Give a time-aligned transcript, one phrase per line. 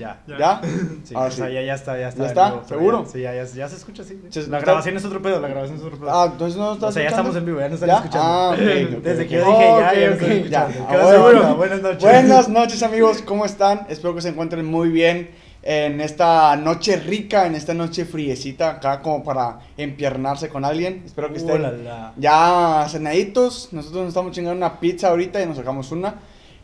[0.00, 0.20] Ya.
[0.26, 0.60] ¿Ya?
[1.04, 1.52] Sí, Ah, o sea, sí.
[1.54, 2.22] ya, ya está, ya está.
[2.22, 2.50] ¿Ya está?
[2.50, 3.04] vivo, ¿Seguro?
[3.04, 4.20] ya- sí, ya, ya, ya se escucha, sí.
[4.30, 6.10] Se- La está- grabación es otro pedo, la grabación es otro pedo.
[6.12, 7.30] Ah, entonces no estás o sea, ya escuchando?
[7.30, 7.96] estamos en vivo, ya no están ¿Ya?
[7.96, 8.26] escuchando.
[8.28, 8.58] Ah, ok,
[8.98, 9.28] ok, Desde ok.
[9.28, 10.60] que yo dije ya, Ok, ya no ok, están ya.
[10.62, 11.32] Ah, bueno, seguro.
[11.40, 11.56] bueno.
[11.56, 12.02] Buenas noches.
[12.02, 13.86] Buenas noches amigos, ¿cómo están?
[13.88, 15.30] Espero que se encuentren muy bien
[15.62, 21.02] en esta noche rica, en esta noche friecita, acá como para empiernarse con alguien.
[21.04, 22.12] Espero que estén Uh, la, la.
[22.16, 23.68] ya cenaditos.
[23.72, 26.14] Nosotros nos estamos chingando una pizza ahorita y nos sacamos una.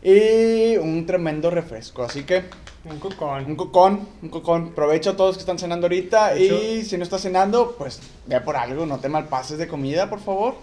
[0.03, 2.03] Y un tremendo refresco.
[2.03, 2.43] Así que
[2.89, 3.45] Un cocón.
[3.45, 4.71] un cocón, un cocón.
[4.73, 6.35] Provecho a todos que están cenando ahorita.
[6.35, 10.09] Hecho- Y si no estás cenando, pues ve por algo, no te malpases de comida,
[10.09, 10.55] por favor.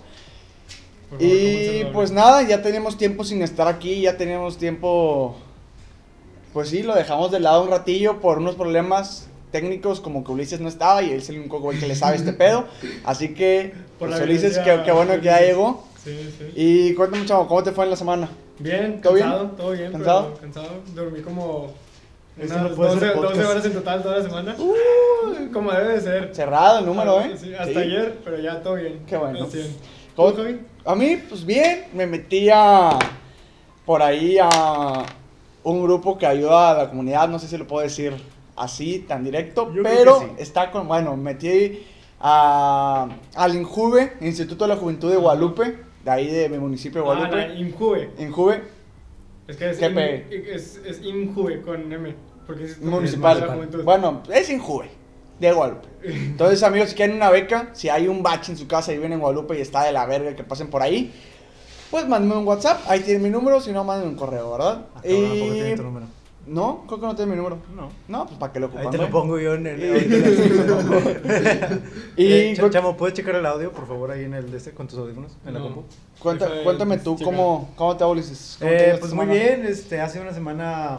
[1.11, 5.37] Por favor, Y pues nada, ya teníamos tiempo sin estar aquí, ya teníamos tiempo,
[6.53, 10.59] pues sí, lo dejamos de lado un ratillo por unos problemas técnicos como que Ulises
[10.61, 12.67] no estaba y él es el único güey que le sabe este pedo.
[13.05, 15.85] Así que, Por pues Ulises, qué, bueno que ya llegó.
[16.03, 16.45] Sí, sí.
[16.57, 18.29] Y cuéntame, chavo, ¿cómo te fue en la semana?
[18.59, 19.27] Bien, ¿Todo bien?
[19.27, 20.29] cansado, todo bien, ¿Cansado?
[20.29, 20.69] pero cansado.
[20.95, 21.73] Dormí como
[22.37, 23.51] unas no puede 12, ser 12 podcast.
[23.51, 24.57] horas en total toda la semana.
[25.53, 26.35] como debe de ser.
[26.35, 27.37] Cerrado el número, Ah, ¿eh?
[27.37, 27.79] Sí, hasta Sí.
[27.79, 29.05] ayer, pero ya todo bien.
[29.07, 29.45] Qué bueno.
[29.45, 29.77] Al 100.
[30.17, 30.61] ¿Cómo- ¿Tú, Javi?
[30.85, 32.99] A mí, pues bien, me metí a,
[33.87, 35.05] por ahí a
[35.65, 38.15] un grupo que ayuda a la comunidad, no sé si lo puedo decir
[38.57, 40.27] así, tan directo, Yo pero sí.
[40.39, 41.85] está con, bueno, metí
[42.21, 47.09] a, al INJUVE, Instituto de la Juventud de Guadalupe, de ahí de mi municipio de
[47.11, 47.49] Ah, Guadalupe.
[47.49, 48.11] la INJUVE.
[48.19, 48.63] INJUVE
[49.49, 52.15] Es que es, ¿Qué in- es, es INJUVE con M.
[52.47, 53.41] Porque es municipal.
[53.41, 53.85] de la juventud.
[53.85, 54.91] Bueno, es INJUVE,
[55.41, 55.89] de Guadalupe.
[56.05, 59.13] Entonces, amigos, si quieren una beca, si hay un bache en su casa y viven
[59.15, 61.13] en Guadalupe y está de la verga que pasen por ahí,
[61.91, 64.87] pues mándenme un WhatsApp, ahí tienen mi número, si no, mándenme un correo, ¿verdad?
[64.95, 66.07] Ah, cabrón, ¿a poco Y- tiene tu número?
[66.47, 67.59] No, creo que no tiene mi número.
[67.75, 67.89] No.
[68.09, 68.85] No, pues para qué lo ocupan.
[68.87, 69.81] Ahí te lo pongo yo en el.
[72.17, 74.73] Y- Eh, Ch- Chamo, ¿puedes checar el audio, por favor, ahí en el de este
[74.73, 75.33] con tus audífonos?
[75.47, 75.85] En la compu.
[76.19, 77.17] cuenta- cuéntame tú.
[77.23, 78.15] ¿cómo, ¿cómo te va
[78.61, 80.99] Eh, pues muy bien, este, hace una semana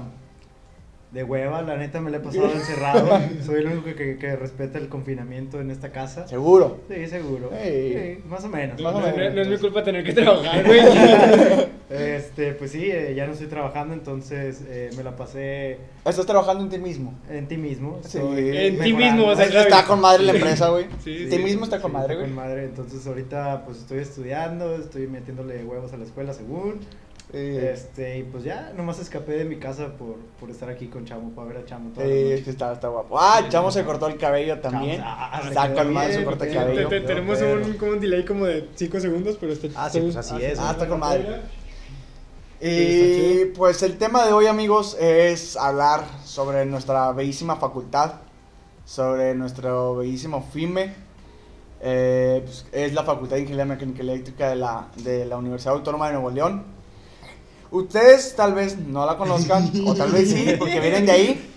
[1.16, 3.08] de hueva, la neta me la he pasado encerrado.
[3.44, 6.28] Soy el único que, que respeta el confinamiento en esta casa.
[6.28, 6.82] Seguro.
[6.90, 7.52] Sí, seguro.
[7.54, 8.18] Ey.
[8.22, 8.78] Sí, más o menos.
[8.80, 9.34] No, Más o no, no, menos.
[9.36, 10.80] no es mi culpa tener que trabajar, güey.
[11.88, 16.64] Este, pues sí, eh, ya no estoy trabajando, entonces eh, me la pasé Estás trabajando
[16.64, 17.14] en ti mismo.
[17.30, 18.00] en ti mismo.
[18.04, 18.18] Sí.
[18.20, 20.86] En ti mismo vas a- Está, está con madre la empresa, güey.
[21.04, 21.44] Sí, ti sí.
[21.44, 22.26] mismo está con Sí, madre, güey.
[22.28, 22.66] con madre.
[22.66, 26.80] Entonces ahorita pues estoy estudiando, estoy metiéndole huevos a la escuela según.
[27.34, 31.06] Eh, Este, y pues ya, nomás escapé de mi casa por, por estar aquí con
[31.06, 33.20] Chamo, para ver a Chamo todas eh, está, está guapo.
[33.20, 33.88] Ah, Sí, Chamo no, se no.
[33.88, 35.02] cortó el cabello también.
[35.04, 36.88] Ah, Está madre su corte de Te- cabello.
[36.90, 39.68] te- tenemos pero- un, como un delay como de 5 segundos, pero está.
[39.76, 40.60] Ah, sí, pues así es.
[40.60, 41.42] Ah, está con madre.
[42.62, 48.14] Y pues el tema de hoy, amigos, es hablar sobre nuestra bellísima facultad,
[48.86, 50.94] sobre nuestro bellísimo FIME.
[51.82, 55.74] Eh, pues, es la Facultad de Ingeniería Mecánica y Eléctrica de la, de la Universidad
[55.76, 56.64] Autónoma de Nuevo León.
[57.72, 61.52] Ustedes tal vez no la conozcan, o tal vez sí, porque vienen de ahí.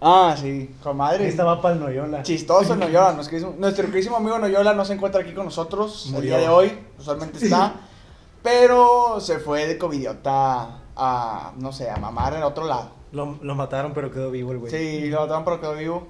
[0.00, 1.28] Ah, sí, comadre.
[1.28, 2.22] Esta va para el Noyola.
[2.22, 6.12] Chistoso Noyola, nos querísimo- nuestro queridísimo amigo Noyola no se encuentra aquí con nosotros el
[6.14, 6.30] Murió.
[6.30, 7.74] día de hoy, usualmente está,
[8.42, 12.90] pero se fue de covidiota a, no sé, a mamar en otro lado.
[13.12, 14.72] Lo, lo mataron, pero quedó vivo el güey.
[14.72, 16.06] Sí, lo mataron pero quedó vivo.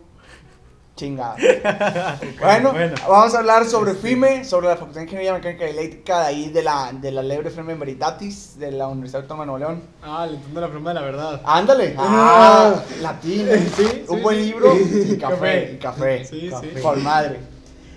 [0.95, 1.37] Chingada.
[2.41, 2.95] bueno, bueno.
[3.09, 6.51] vamos a hablar sobre FIME, sobre la Facultad de Ingeniería Mecánica y Eléctrica de ahí
[6.51, 9.83] de la, de la Lebre Firme Veritatis de la Universidad Autónoma de Nuevo León.
[10.03, 11.41] Ah, le entiendo la broma de la verdad.
[11.45, 11.95] Ándale.
[11.99, 13.49] Ah, latín.
[13.75, 14.45] Sí, Un sí, buen sí.
[14.45, 15.73] libro y café.
[15.73, 16.25] Y café.
[16.27, 16.71] Sí, Café.
[16.75, 16.81] sí.
[16.83, 17.41] Con madre.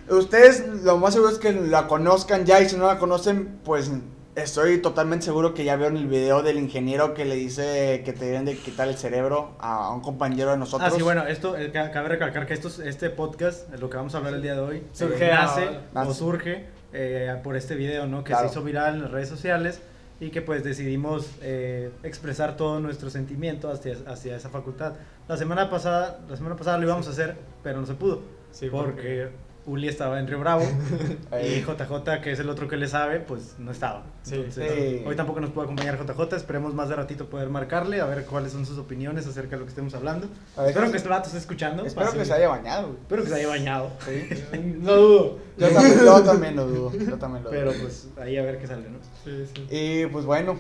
[0.10, 3.92] Ustedes lo más seguro es que la conozcan ya y si no la conocen, pues
[4.36, 8.26] estoy totalmente seguro que ya vieron el video del ingeniero que le dice que te
[8.26, 10.92] deben de quitar el cerebro a un compañero de nosotros.
[10.92, 13.98] Ah, sí, bueno, esto, eh, ca- cabe recalcar que esto, es- este podcast, lo que
[13.98, 16.14] vamos a hablar el día de hoy, Surge eh, nace a- o nace.
[16.14, 16.66] surge
[16.98, 18.24] eh, por este video, ¿no?
[18.24, 18.48] Que Claro.
[18.48, 19.82] se hizo viral en las redes sociales
[20.22, 24.94] y que pues decidimos eh, expresar todo nuestro sentimiento hacia, hacia esa facultad.
[25.28, 28.70] La semana pasada, la semana pasada lo íbamos a hacer, pero no se pudo, Sí,
[28.70, 29.28] porque
[29.68, 30.62] Uli estaba en Río Bravo
[31.44, 34.04] y JJ, que es el otro que le sabe, pues no estaba.
[34.22, 34.36] Sí.
[34.36, 35.04] Entonces, Sí.
[35.08, 38.52] Hoy tampoco nos puede acompañar JJ, esperemos más de ratito poder marcarle, a ver cuáles
[38.52, 40.28] son sus opiniones acerca de lo que estemos hablando.
[40.56, 40.92] Ver, Espero sí.
[40.92, 41.84] que este vato esté escuchando.
[41.86, 42.88] Espero que se haya bañado.
[42.90, 43.00] güey.
[43.02, 43.90] Espero que se haya bañado.
[44.82, 45.40] No dudo.
[45.58, 46.92] Yo también, yo también lo dudo.
[46.94, 47.60] Yo también lo dudo.
[47.60, 48.98] Pero pues ahí a ver qué sale, ¿no?
[49.24, 49.68] Sí, sí.
[49.72, 50.60] Y pues bueno,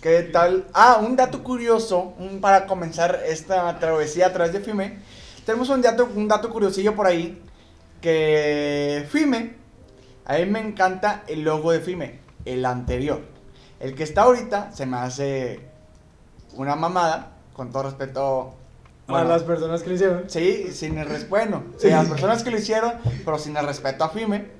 [0.00, 0.64] ¿qué tal?
[0.72, 4.98] Ah, un dato curioso un- para comenzar esta travesía a través de FIME.
[5.44, 7.42] Tenemos un dato, un dato curiosillo por ahí.
[8.00, 9.54] Que FIME,
[10.24, 13.20] a mí me encanta el logo de FIME, el anterior.
[13.80, 15.60] El que está ahorita se me hace
[16.54, 18.54] una mamada, con todo respeto.
[19.08, 20.24] A las personas que lo hicieron.
[20.28, 21.30] Sí, sin el respeto.
[21.30, 22.92] Bueno, sí, a las personas que lo hicieron,
[23.24, 24.58] pero sin el respeto a FIME.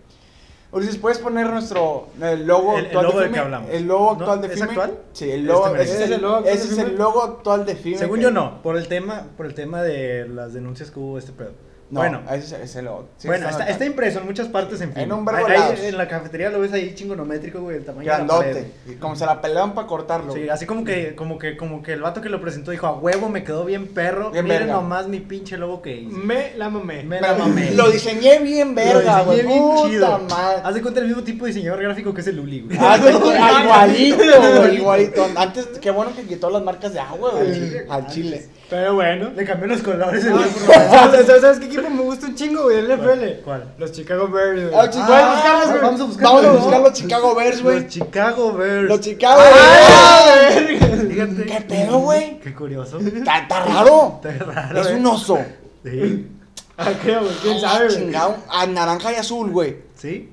[0.72, 3.34] Ulises, ¿puedes poner nuestro el logo El- el actual logo de del FIME?
[3.34, 3.70] que hablamos.
[3.70, 4.10] El logo ¿No?
[4.12, 4.66] actual de ¿Es FIME.
[4.68, 4.98] actual?
[5.12, 6.98] Sí, el logo, Este ese, es ¿Es el, logo actual ese de es el FIME?
[6.98, 7.98] logo actual de FIME.
[7.98, 11.18] Según que- yo no, por el tema, por el tema de las denuncias que hubo
[11.18, 11.52] este pedo.
[11.90, 12.82] No, bueno, ese es ese.
[13.16, 15.04] Sí, bueno, está, está impreso en muchas partes en fin.
[15.04, 15.80] En un verbo Ahí- ahí lados.
[15.80, 18.52] en la cafetería lo ves ahí chingonométrico, güey, el tamaño de la pared.
[18.52, 18.72] Grandote.
[18.88, 20.34] Y como se la peleaban para cortarlo.
[20.34, 22.92] Sí, así como que, como que, como que el vato que lo presentó dijo, a
[22.92, 24.30] huevo, me quedó bien perro.
[24.32, 24.74] Bien Miren verga.
[24.74, 26.14] nomás mi pinche logo que hice.
[26.14, 27.04] Me la mamé.
[27.04, 27.70] Me la mamé.
[27.70, 29.46] Lo diseñé bien verga, Lo güey.
[29.46, 30.18] bien Puta chido.
[30.28, 30.60] madre.
[30.64, 32.76] Haz de cuenta el mismo tipo de diseñador gráfico que es el Uli, güey.
[32.78, 34.18] Ah, ah, igualito,
[34.60, 35.26] güey, igualito.
[35.36, 37.78] Antes, qué bueno que quitó las marcas de agua, güey.
[37.88, 38.46] Al chile.
[38.70, 39.30] Pero bueno.
[39.34, 40.24] Le cambió los colores.
[40.24, 40.44] el Ah,
[40.90, 42.76] ¿Sabes, sabes- sabes qué equipo me gusta un chingo, güey?
[42.76, 43.42] Del NFL.
[43.44, 43.64] ¿Cuál?
[43.78, 44.74] Los Chicago Bears, güey.
[44.74, 45.80] Ah, Ah, ¿puedes buscarlos, güey?
[45.82, 47.80] vamos a buscarlos, Vamos a buscar los Chicago Bears, güey.
[47.80, 48.88] Los Chicago Bears.
[48.88, 50.78] Los Chicago ¡Ah, Bears.
[50.78, 51.08] verga!
[51.08, 51.44] Fíjate.
[51.46, 52.40] ¿Qué pedo, güey?
[52.40, 52.98] Qué curioso.
[52.98, 54.20] Está, está raro.
[54.22, 54.80] Está raro.
[54.80, 55.38] Es un oso.
[55.84, 56.28] Sí.
[56.76, 57.32] Ah, creo, güey.
[57.42, 57.96] ¿Quién Ah, sabe, güey?
[57.98, 58.36] Chingado.
[58.50, 59.76] Ah, naranja y azul, güey.
[59.94, 60.30] ¿Sí?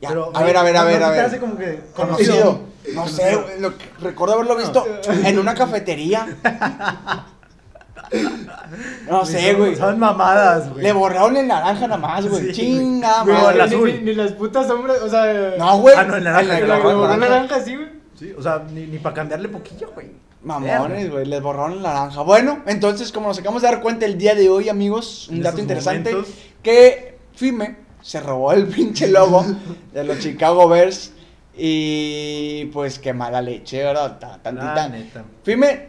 [0.00, 1.20] Ya, Pero, a ver, a ver, a ¿no- ver, a ver.
[1.26, 2.60] hace como que Conocido.
[2.94, 6.26] No sé, güey, lo recuerdo haberlo visto en una cafetería.
[9.08, 9.76] No sé, güey.
[9.76, 10.82] Son mamadas, güey.
[10.82, 12.46] Le borraron el naranja nada más, güey.
[12.46, 13.54] Sí, Chinga, Güey, madre.
[13.56, 13.92] ni- azul.
[13.92, 15.54] Ni, ni las putas sombras, o sea.
[15.58, 15.94] No, güey.
[15.96, 17.34] Ah, no, el naranja, El el La, naranja, la, la, el naranja.
[17.46, 17.88] naranja, sí, güey.
[18.18, 20.10] Sí, o sea, ni, ni para cambiarle poquillo, güey.
[20.42, 22.22] Mamones, güey, les borraron el naranja.
[22.22, 25.60] Bueno, entonces, como nos acabamos de dar cuenta el día de hoy, amigos, un dato
[25.60, 26.34] interesante, momentos.
[26.62, 29.44] que FIME se robó el pinche logo
[29.92, 31.12] de los Chicago Bears
[31.56, 34.18] y pues qué mala leche, ¿verdad?
[34.42, 34.88] Tantita.
[34.88, 35.24] neta.
[35.42, 35.88] FIME,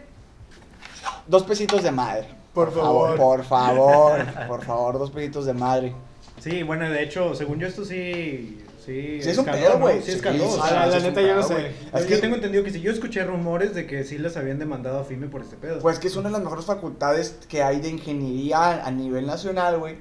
[1.27, 2.27] dos pesitos de madre.
[2.53, 3.15] Por favor.
[3.17, 5.93] Por favor, por favor, dos pesitos de madre.
[6.39, 8.63] Sí, bueno, de hecho, según yo esto sí...
[8.85, 9.79] Sí, Sí, es un escaló, pedo, ¿no?
[9.81, 9.97] güey.
[10.01, 10.49] Sí, Sí, escaló.
[10.49, 11.67] sí, Ah, la, es un neta, yo no pedo, sé.
[11.67, 14.37] Es Es que que- tengo entendido que si yo escuché rumores de que sí les
[14.37, 15.79] habían demandado a FIME por este pedo.
[15.79, 19.77] Pues que es una de las mejores facultades que hay de ingeniería a nivel nacional,
[19.77, 19.97] güey.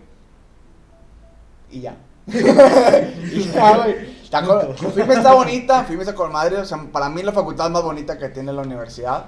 [1.70, 1.96] Y ya.
[2.26, 3.96] y ya, güey.
[4.22, 6.58] Está con- FIME está bonita, FIME está con madre.
[6.58, 9.26] O sea, para mí la facultad más bonita que tiene la universidad.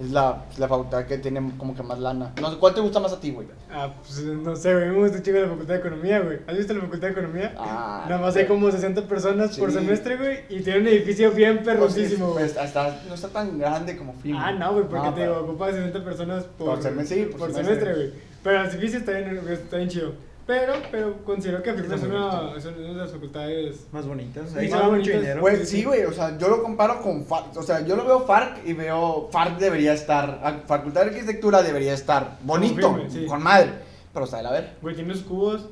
[0.00, 2.32] Es la, es la facultad que tiene como que más lana.
[2.40, 3.46] No sé, ¿cuál te gusta más a ti, güey?
[3.70, 4.88] Ah, pues no sé, güey.
[4.88, 6.38] Me gusta un chingo la facultad de economía, güey.
[6.46, 7.54] ¿Has visto la facultad de economía?
[7.58, 9.78] Ah, Nada más hay como 60 personas por Sí.
[9.78, 10.38] semestre, güey.
[10.48, 12.44] Y tiene un edificio bien Pues, perrosísimo, güey.
[12.46, 14.38] pues, hasta- no está tan grande como FIME.
[14.38, 17.40] Ah, no, güey, porque No, te digo, ocupa 60 personas por, Por semestre, sí, por
[17.40, 17.76] por semestre.
[17.80, 18.22] semestre, güey.
[18.42, 20.12] Pero el edificio está bien, está bien chido.
[20.50, 22.56] Pero, pero considero que FIME es una, bonito.
[22.56, 23.86] es una de las facultades.
[23.92, 24.50] Más bonitas.
[24.50, 25.40] Sí, Ahí se va mucho dinero.
[25.42, 28.26] Güey, sí, güey, o sea, yo lo comparo con FARC, o sea, yo lo veo
[28.26, 33.26] FARC y veo FARC debería estar, Facultad de Arquitectura debería estar bonito, firme, sí.
[33.26, 33.70] con madre,
[34.12, 34.76] pero está de la ver.
[34.82, 35.68] Güey, tiene cubos.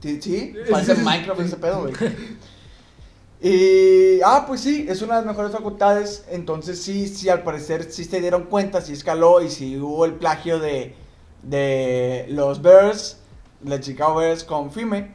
[0.00, 1.94] Sí, sí, parece Minecraft ese pedo, güey.
[3.40, 7.90] Y, ah, pues sí, es una de las mejores facultades, entonces sí, sí, al parecer
[7.90, 10.94] sí se dieron cuenta, sí escaló y sí hubo el plagio de,
[11.42, 13.18] de los Bears,
[13.64, 15.12] los Chicago Bears con FIME,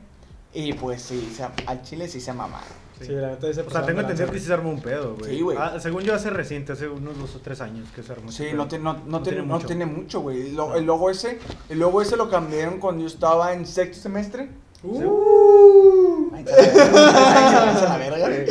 [0.53, 2.67] y pues sí, se- al Chile sí se mamaron.
[2.99, 5.35] Sí, la neta ese O sea, tengo entendido que sí se armó un pedo, güey.
[5.35, 5.55] Sí, güey.
[5.59, 8.31] Ah, según yo hace reciente, hace unos dos o tres años que se armó.
[8.31, 9.67] Sí, no, tiene- no, no, No tiene, tiene no mucho.
[9.67, 10.51] tiene mucho, güey.
[10.53, 10.73] Lo-.
[10.75, 11.37] El logo ese,
[11.69, 14.49] el logo ese lo cambiaron cuando yo estaba en sexto semestre.
[14.83, 18.45] Uh, Ay, la verga, güey.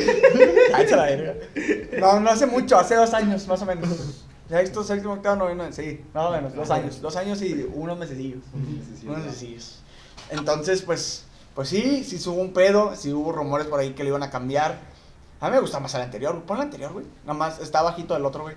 [0.70, 1.34] Cállate a la verga.
[1.98, 3.88] No, no hace mucho, hace dos años, más o menos.
[4.48, 7.00] Sexto, sexto, octavo, noveno, sí, más o menos, dos años.
[7.00, 8.38] Dos años y unos mesecillos.
[9.04, 9.82] Unos mesecillos.
[10.30, 11.24] Entonces, pues,
[11.54, 14.30] pues sí, sí hubo un pedo, sí hubo rumores por ahí que le iban a
[14.30, 14.78] cambiar.
[15.40, 16.46] A mí me gusta más el anterior, güey.
[16.46, 17.06] Pon el anterior, güey.
[17.24, 18.56] Nada más está bajito del otro, güey.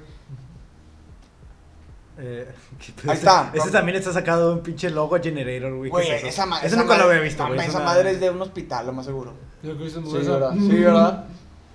[2.18, 2.48] Eh.
[3.08, 3.52] Ahí está.
[3.54, 5.90] Ese también está sacado de un pinche logo generator, güey.
[5.90, 7.60] ¿qué Güey, es esa, ma- Ese esa nunca lo madre- había visto, güey.
[7.60, 9.34] Esa una- madre es de un hospital, lo más seguro.
[9.64, 10.54] yo creo que es Sí, ¿verdad?
[10.56, 11.26] Sí, ¿verdad?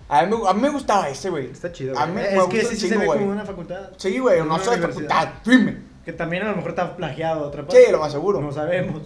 [0.08, 1.46] A mí, me- a mí me gustaba ese, güey.
[1.50, 1.98] Está chido.
[1.98, 2.14] A güey.
[2.14, 3.18] me es que un sí, se ve güey.
[3.20, 3.90] como una facultad.
[3.96, 5.78] Sí, güey, no Una soy facultad, firme.
[6.04, 8.40] Que también a lo mejor está plagiado otra Sí, lo más seguro.
[8.42, 9.00] No sabemos.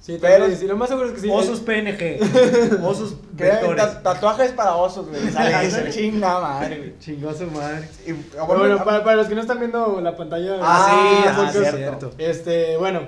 [0.00, 1.28] Sí, Pero- sí, lo más seguro es que sí.
[1.30, 2.20] Osos PNG.
[2.82, 3.76] Osos vectores.
[3.84, 5.30] ta- tatuajes para osos, güey.
[5.30, 6.98] Sale chinga madre, güey.
[6.98, 7.86] Chingó su madre.
[8.06, 10.56] Y- Pero bueno, para, para los que no están viendo la pantalla.
[10.62, 11.76] Ah, sí, ah, ah, cierto.
[11.76, 12.12] cierto.
[12.16, 13.00] Este, bueno,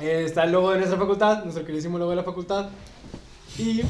[0.00, 2.68] eh, está el logo de nuestra facultad, nuestro queridísimo logo de la facultad.
[3.58, 3.82] Y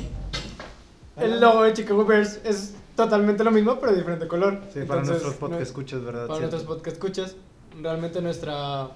[1.16, 4.60] el logo de Chicago Bears es totalmente lo mismo, pero de diferente color.
[4.72, 6.26] Sí, para nuestros podcast no- escuchas, ¿verdad?
[6.28, 6.56] Para Cierto.
[6.56, 7.34] nuestros podcast escuchas,
[7.80, 8.88] realmente nuestra.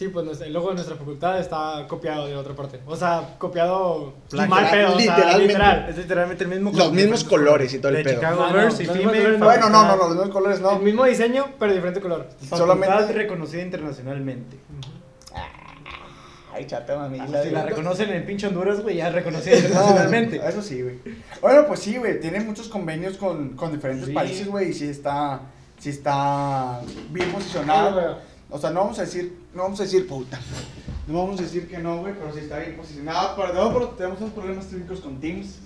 [0.00, 2.80] Sí, pues el logo de nuestra facultad está copiado de otra parte.
[2.86, 4.48] O sea, copiado Plagio.
[4.54, 5.46] mal pedo, o sea, Literalmente.
[5.48, 5.86] literal.
[5.90, 8.14] Es literalmente el mismo Los mismos colores y todo el de pedo.
[8.14, 9.38] Chicago No, no, Bears y colores.
[9.38, 10.76] Bueno, no, no, no, los mismos colores no.
[10.78, 12.28] El mismo diseño, pero diferente color.
[12.30, 14.56] Facultad Solamente- reconocida internacionalmente.
[16.54, 17.20] Ay, chate, mami.
[17.44, 20.38] Si la reconocen en pinche Honduras, güey, ya reconocida internacionalmente.
[20.38, 20.94] No, eso sí, güey.
[21.42, 22.18] Bueno, pues sí, güey.
[22.20, 24.14] Tiene muchos convenios con, con diferentes Sí.
[24.14, 24.70] países, güey.
[24.70, 25.42] Y sí está,
[25.78, 26.80] sí está
[27.10, 27.92] bien Ah, posicionado.
[28.00, 28.29] güey.
[28.50, 30.38] O sea, no vamos a decir, no vamos a decir puta.
[31.06, 33.36] No vamos a decir que no, güey, pero sí está bien posicionado.
[33.36, 35.58] Perdón, pero tenemos unos problemas técnicos con Teams.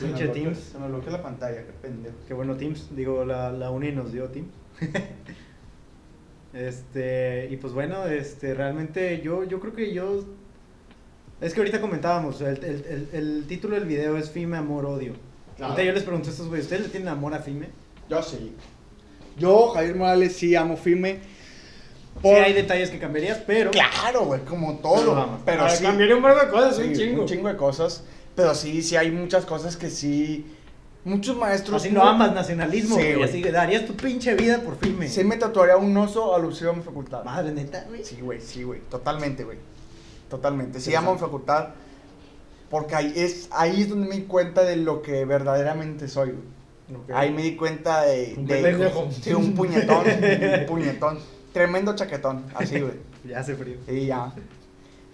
[0.00, 0.58] Nos Pinche Teams.
[0.58, 2.16] Se nos bloquea la pantalla, qué pendejo.
[2.26, 4.48] Qué bueno Teams, digo, la, la uni nos dio Teams.
[6.52, 10.24] este, y pues bueno, este, realmente yo, yo creo que yo...
[11.40, 15.14] Es que ahorita comentábamos, el, el, el, el título del video es Fime, Amor, Odio.
[15.56, 15.72] Claro.
[15.72, 17.70] Ahorita yo les pregunté a estos güeyes, ¿ustedes le tienen amor a Fime?
[18.08, 18.54] Yo sí.
[19.38, 21.20] Yo, Javier Morales, sí amo Fime.
[22.22, 23.70] Sí hay detalles que cambiarías, pero...
[23.70, 25.14] Claro, güey, como todo.
[25.14, 25.40] vamos.
[25.44, 25.82] Pero Ahora, sí.
[25.82, 27.22] cambiaría un par de cosas, sí, un chingo.
[27.22, 28.04] Un chingo de cosas.
[28.34, 30.46] Pero sí, sí hay muchas cosas que sí.
[31.04, 31.82] Muchos maestros.
[31.82, 35.08] Así no amas nacionalismo, Sí, güey, así que darías tu pinche vida por Fime.
[35.08, 37.24] Sí me tatuaría un oso alusivo a mi facultad.
[37.24, 38.04] Madre neta, güey.
[38.04, 38.80] Sí, güey, sí, güey.
[38.90, 39.58] Totalmente, güey.
[40.28, 40.78] Totalmente.
[40.80, 41.70] Sí, amo mi facultad.
[42.68, 47.02] Porque ahí es, ahí es donde me di cuenta de lo que verdaderamente soy, güey.
[47.02, 47.10] Ok.
[47.14, 48.34] Ahí me di cuenta de.
[48.36, 49.08] Un de pendejo.
[49.10, 50.04] Sí, un puñetón.
[50.06, 51.18] un puñetón.
[51.52, 52.44] Tremendo chaquetón.
[52.54, 52.94] Así, güey.
[53.24, 53.76] Ya hace frío.
[53.86, 54.32] Y ya.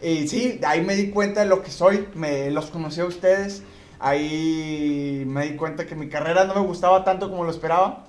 [0.01, 2.07] Y sí, ahí me di cuenta de lo que soy.
[2.15, 3.63] Me los conocí a ustedes.
[3.99, 8.05] Ahí me di cuenta que mi carrera no me gustaba tanto como lo esperaba.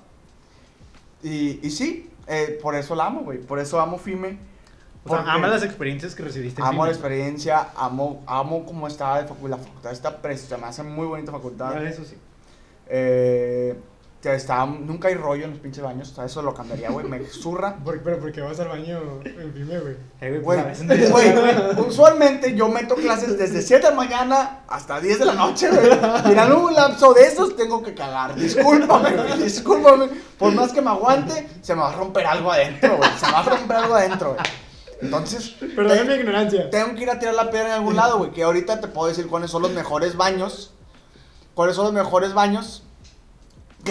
[1.22, 3.38] Y, y sí, eh, por eso la amo, güey.
[3.38, 4.38] Por eso amo FIME.
[5.04, 9.48] O sea, porque amas las experiencias que recibiste Amo la experiencia, amo, amo cómo facu-
[9.48, 9.92] la facultad.
[9.92, 11.84] Está preciosa, me hace muy bonita facultad.
[11.86, 12.16] Eso sí.
[12.88, 13.74] Eh,
[14.20, 16.10] que está, nunca hay rollo en los pinches baños.
[16.10, 17.06] o sea, Eso lo cambiaría, güey.
[17.06, 17.76] Me zurra.
[17.84, 19.96] ¿Por, pero ¿por qué vas al baño en Vime, güey?
[20.20, 21.34] Eh, güey, pues, Güey,
[21.86, 25.86] usualmente yo meto clases desde 7 de la mañana hasta 10 de la noche, güey.
[26.28, 28.34] Y en algún lapso de esos tengo que cagar.
[28.34, 30.08] Discúlpame, güey, discúlpame.
[30.36, 33.10] Por más que me aguante, se me va a romper algo adentro, güey.
[33.18, 34.46] Se me va a romper algo adentro, güey.
[35.00, 36.70] Entonces, Perdón te- mi ignorancia.
[36.70, 38.32] tengo que ir a tirar la piedra en algún lado, güey.
[38.32, 40.74] Que ahorita te puedo decir cuáles son los mejores baños.
[41.54, 42.82] ¿Cuáles son los mejores baños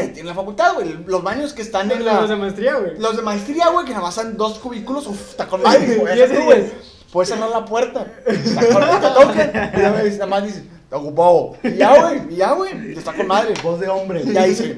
[0.01, 0.97] que tiene la facultad, güey?
[1.05, 2.21] Los baños que están en la...
[2.21, 2.97] Los de maestría, güey.
[2.99, 6.71] Los de maestría, güey, que nada más son dos cubículos, uf, está con madre, güey.
[7.11, 8.05] Puedes cerrar la puerta.
[8.25, 9.51] Está con te toquen.
[9.77, 11.53] Y ya me dice, nada más dice, está ocupado.
[11.63, 12.91] Y ya, güey, y ya, güey.
[12.97, 13.53] Está con madre.
[13.63, 14.21] Voz de hombre.
[14.25, 14.77] Y ya dice,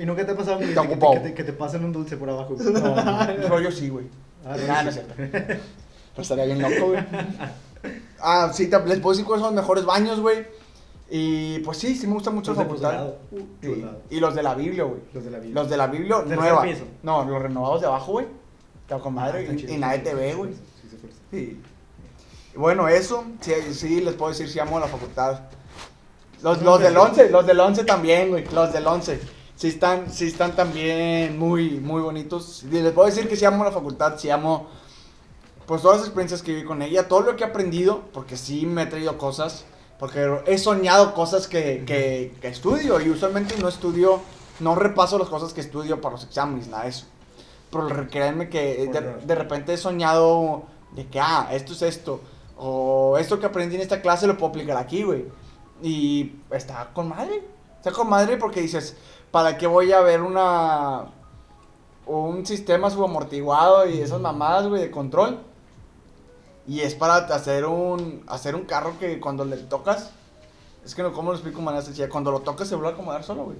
[0.00, 1.12] ¿Y nunca te ha pasado que, Está que te, ocupado.
[1.22, 2.56] que te- que te pasen un dulce por abajo?
[2.56, 2.72] güey?
[2.72, 4.06] no, rollo sí, güey.
[4.46, 5.14] Ah, Nada, no es cierto.
[5.16, 7.00] Pero estaría bien loco, güey.
[8.20, 10.46] Ah, sí, te- les puedo decir cuáles son los mejores baños, güey.
[11.10, 13.12] Y pues sí, sí me gusta mucho Los la de facultad.
[13.62, 13.86] Sí.
[14.10, 15.00] Y los de la Biblia, güey.
[15.14, 15.54] Los de la vida.
[15.60, 16.62] Los de la Biblia, nueva.
[16.62, 16.84] piso.
[17.02, 18.26] No, los renovados de abajo, güey.
[18.88, 19.44] Con Ah, madre.
[19.44, 20.52] y, chido, y ve, sí, güey.
[20.52, 21.18] sí, sí, se fuerza.
[21.30, 21.60] Sí.
[22.54, 25.40] Y Bueno, eso, sí, sí, les puedo decir, sí amo la facultad.
[26.42, 29.20] Los, los del 11, los del 11 también, güey, los del 11.
[29.56, 32.62] Sí están, sí están también muy, muy bonitos.
[32.62, 34.68] Y les puedo decir que sí amo la facultad, sí amo,
[35.66, 38.66] pues todas las experiencias que viví con ella, todo lo que he aprendido, porque sí
[38.66, 39.64] me he traído cosas,
[39.98, 44.20] porque he soñado cosas que, que, que estudio, y usualmente no estudio,
[44.60, 47.06] no repaso las cosas que estudio para los exámenes, nada de eso.
[47.70, 50.62] Pero créanme que de, de repente he soñado
[50.92, 52.20] de que, ah, esto es esto.
[52.56, 55.26] O esto que aprendí en esta clase lo puedo aplicar aquí, güey.
[55.82, 57.42] Y está con madre.
[57.76, 58.96] Está con madre porque dices,
[59.30, 61.06] ¿para qué voy a ver una.
[62.06, 65.40] un sistema subamortiguado y esas mamadas, güey, de control?
[66.68, 68.22] Y es para hacer un.
[68.28, 70.10] hacer un carro que cuando le tocas.
[70.84, 72.08] Es que no, ¿cómo lo explico de manera sencilla?
[72.08, 73.56] Cuando lo tocas se vuelve a acomodar solo, güey.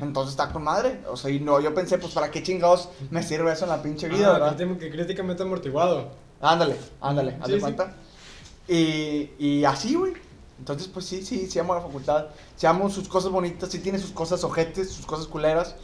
[0.00, 1.00] Entonces está con madre.
[1.10, 3.82] O sea, y no, yo pensé, pues, ¿para qué chingados me sirve eso en la
[3.82, 4.56] pinche vida, Ah, verdad?
[4.78, 6.10] que críticamente amortiguado.
[6.40, 7.62] Ándale, ándale, haz Sí, de sí.
[7.62, 7.94] cuenta.
[8.68, 10.14] Y, y así, güey.
[10.58, 12.26] Entonces, pues sí, sí, sí amo la facultad.
[12.56, 15.74] Sí amo sus cosas bonitas, sí tiene sus cosas ojetes, sus cosas culeras.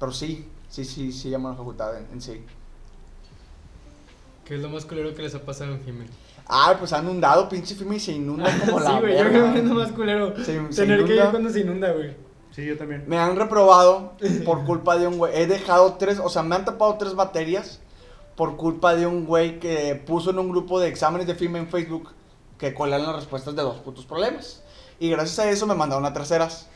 [0.00, 2.42] Pero sí, sí, sí, sí amo la facultad en, en sí.
[4.44, 6.06] ¿Qué es lo más culero que les ha pasado en Fime?
[6.46, 9.52] Ah, pues han inundado, pinche film y se inunda como la sí, güey, yo creo
[9.52, 10.34] que es lo más culero.
[10.44, 12.14] Se- se Tener que ir cuando se inunda, güey.
[12.50, 13.04] Sí, yo también.
[13.06, 14.12] Me han reprobado
[14.44, 15.32] por culpa de un güey.
[15.34, 17.80] He dejado tres, o sea, me han tapado tres materias
[18.36, 21.68] por culpa de un güey que puso en un grupo de exámenes de film en
[21.68, 22.10] Facebook
[22.58, 24.62] que colaron las respuestas de dos putos problemas.
[24.98, 26.68] Y gracias a eso me mandaron a terceras.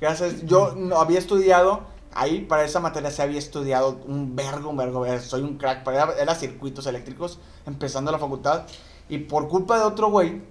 [0.00, 1.82] Gracias, yo no había estudiado,
[2.14, 6.04] ahí para esa materia se había estudiado un vergo, un vergo, soy un crack, para
[6.04, 8.66] era, era circuitos eléctricos, empezando la facultad.
[9.08, 10.42] Y por culpa de otro güey,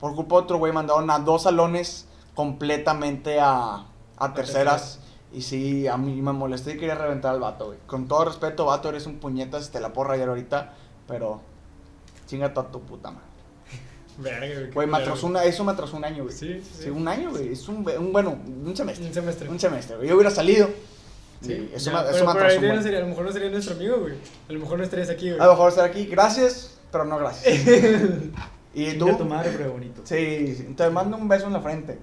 [0.00, 3.86] por culpa de otro güey, mandaron a dos salones completamente a,
[4.16, 5.00] a terceras.
[5.32, 7.78] Y sí, a mí me molesté y quería reventar al vato, güey.
[7.86, 10.74] Con todo respeto, vato, eres un puñetas, te la puedo rayar ahorita,
[11.06, 11.40] pero
[12.26, 13.27] chinga toda tu puta madre.
[14.18, 14.86] Verga, güey.
[14.86, 16.34] me atrasó una, eso me atrasó un año, güey.
[16.34, 16.82] Sí, sí.
[16.84, 17.52] Sí, un año, güey.
[17.52, 19.06] Es un, un, bueno, un semestre.
[19.06, 19.48] Un semestre.
[19.48, 20.08] Un semestre, güey.
[20.08, 20.68] Yo hubiera salido.
[21.40, 23.24] Sí, eso ya, me, eso pero me atrasó ahí un no sería, a lo mejor
[23.26, 24.14] no sería nuestro amigo, güey.
[24.48, 25.40] A lo mejor no estarías aquí, güey.
[25.40, 27.60] A lo mejor estar aquí, gracias, pero no gracias.
[28.74, 29.24] ¿Y Chinga tu tú?
[29.24, 30.02] madre, pero bonito.
[30.04, 31.98] Sí, sí, te mando un beso en la frente.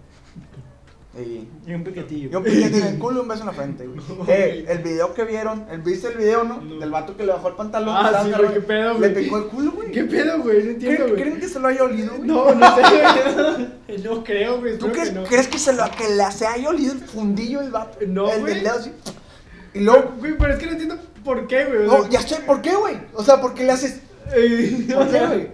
[1.17, 2.29] Y, Y un piquetillo.
[2.29, 3.99] y un piquete en el culo y un beso en la frente, güey.
[4.27, 6.59] Eh, el video que vieron, el, ¿viste el video, no?
[6.61, 6.79] No.
[6.79, 7.95] Del vato que le bajó el pantalón.
[7.97, 9.23] Ah, sí, güey, qué pedo, Le güey.
[9.23, 9.91] picó el culo, güey.
[9.91, 10.63] ¿Qué pedo, güey?
[10.63, 11.21] No entiendo, ¿Creen, güey.
[11.23, 12.27] creen que se lo haya olido, güey?
[12.27, 12.83] No, no sé.
[14.03, 14.77] No creo, güey.
[14.77, 15.23] ¿Tú crees que no.
[15.23, 17.97] crees que se lo que le se haya olido el fundillo el vato?
[18.07, 18.53] No, El güey.
[18.55, 18.91] del dedo así.
[19.73, 21.87] Y luego, Güey, pero es que no entiendo por qué, güey.
[21.87, 22.97] no, ya sé, ¿por qué, güey?
[23.13, 24.01] O sea, ¿por qué le haces?
[24.93, 25.47] ¿Por qué, güey?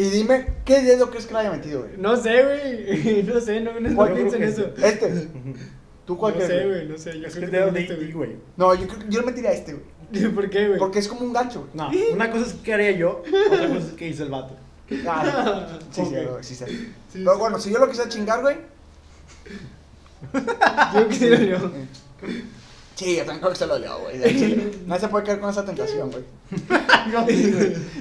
[0.00, 1.92] Y dime, ¿qué dedo crees que le haya metido, güey?
[1.98, 3.22] No sé, güey.
[3.26, 4.70] No sé, no, no, ¿Cuál no pienso en eso.
[4.82, 5.28] Este.
[6.06, 6.88] ¿Tú cuál No sé, güey?
[6.88, 7.20] no sé.
[7.20, 8.36] Yo Es creo que que dedo de este, güey.
[8.56, 10.32] No, yo, creo- yo le metiría a este, güey.
[10.34, 10.78] ¿Por qué, güey?
[10.78, 11.70] Porque es como un gancho, güey.
[11.74, 14.56] No, una cosa es que haría yo, otra cosa es que hizo el vato.
[14.88, 15.66] Claro.
[15.90, 16.64] Sí, sí, sí, sí.
[17.12, 18.56] Sí, Pero bueno, si yo lo quisiera chingar, güey.
[20.94, 21.58] Yo quisiera yo.
[22.94, 24.76] Sí, yo que se lo olió, güey.
[24.86, 26.24] No se puede caer con esa tentación, güey.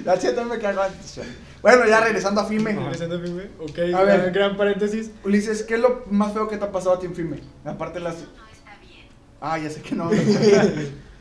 [0.06, 1.28] La también me queda con la tentación.
[1.62, 2.74] Bueno, ya regresando a Fime.
[2.74, 3.44] Regresando a Fime.
[3.60, 4.32] Ok, A ver.
[4.32, 5.12] gran, paréntesis.
[5.24, 7.40] Ulises, ¿qué es lo más feo que te ha pasado a ti en Fime?
[7.66, 8.16] Aparte de las.
[8.16, 9.06] No está bien.
[9.42, 10.10] Ah, ya sé que no.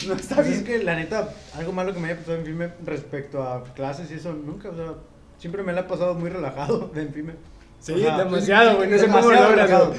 [0.06, 0.78] No está Pues es bien.
[0.78, 4.14] que la neta, algo malo que me haya pasado en FIME respecto a clases y
[4.14, 4.94] eso, nunca, o sea,
[5.38, 7.32] siempre me la he pasado muy relajado en FIME.
[7.80, 8.88] Sí, O sea, demasiado, güey.
[8.88, 9.94] No sé cómo lo relajado.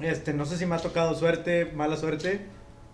[0.00, 2.40] Este, no sé si me ha tocado suerte, mala suerte,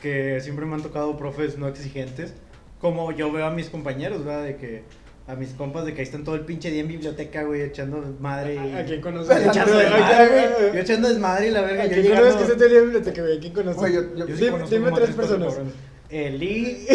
[0.01, 2.35] que siempre me han tocado profes no exigentes,
[2.81, 4.43] como yo veo a mis compañeros, ¿verdad?
[4.43, 4.83] De que
[5.29, 8.03] a mis compas de que ahí están todo el pinche día en biblioteca, güey, echando
[8.19, 8.73] madre y...
[8.75, 9.47] ¿A quién conoces?
[9.47, 10.73] Echando ¿A desmadre, quién- güey.
[10.75, 11.83] Yo echando desmadre y la verga.
[11.83, 13.37] ¿A yo quién llegando- conoces que se te dio biblioteca, güey?
[13.37, 13.79] ¿A quién conoces?
[13.79, 15.55] Güey, yo- yo- Yo sí Dime- conozco dime tres personas.
[16.11, 16.87] Eli.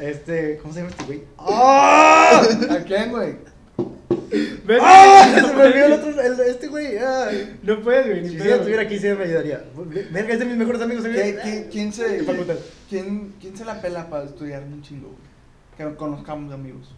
[0.00, 1.22] este, ¿cómo se llama este güey?
[1.38, 2.42] ¡Ah!
[2.70, 3.36] ¿A quién, güey?
[4.66, 4.78] ¿Ves?
[4.82, 5.32] ¡Ah!
[5.34, 6.98] Se me olvidó el otro, el- este güey.
[6.98, 7.58] ay.
[7.62, 8.28] No puedes, güey.
[8.28, 9.64] Si ella estuviera aquí, sí me ayudaría.
[10.10, 11.04] Verga, es de mis mejores amigos.
[11.04, 11.36] ¿Qué- ¿sabes?
[11.42, 12.24] qué- ¿Quién se.
[12.90, 15.33] ¿Quién, ¿Quién se la pela para estudiar un chingo, güey?
[15.76, 16.94] Que conozcamos de amigos.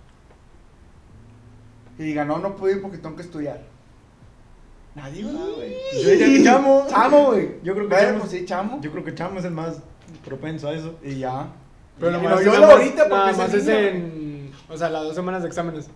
[1.98, 3.62] Y diga, no, no puedo ir porque tengo que estudiar.
[4.94, 5.76] Nadie, ¿verdad, güey.
[6.02, 6.86] Yo diría que Chamo.
[6.88, 7.60] Chamo, güey.
[7.62, 8.18] Yo creo que Chamo.
[8.18, 8.80] pues sí, chamo.
[8.80, 9.82] Yo creo que Chamo es el más
[10.24, 10.98] propenso a eso.
[11.02, 11.48] Y ya.
[11.98, 14.52] Pero nomás, no, yo lo ahorita porque nada más en es en.
[14.68, 15.88] O sea, las dos semanas de exámenes.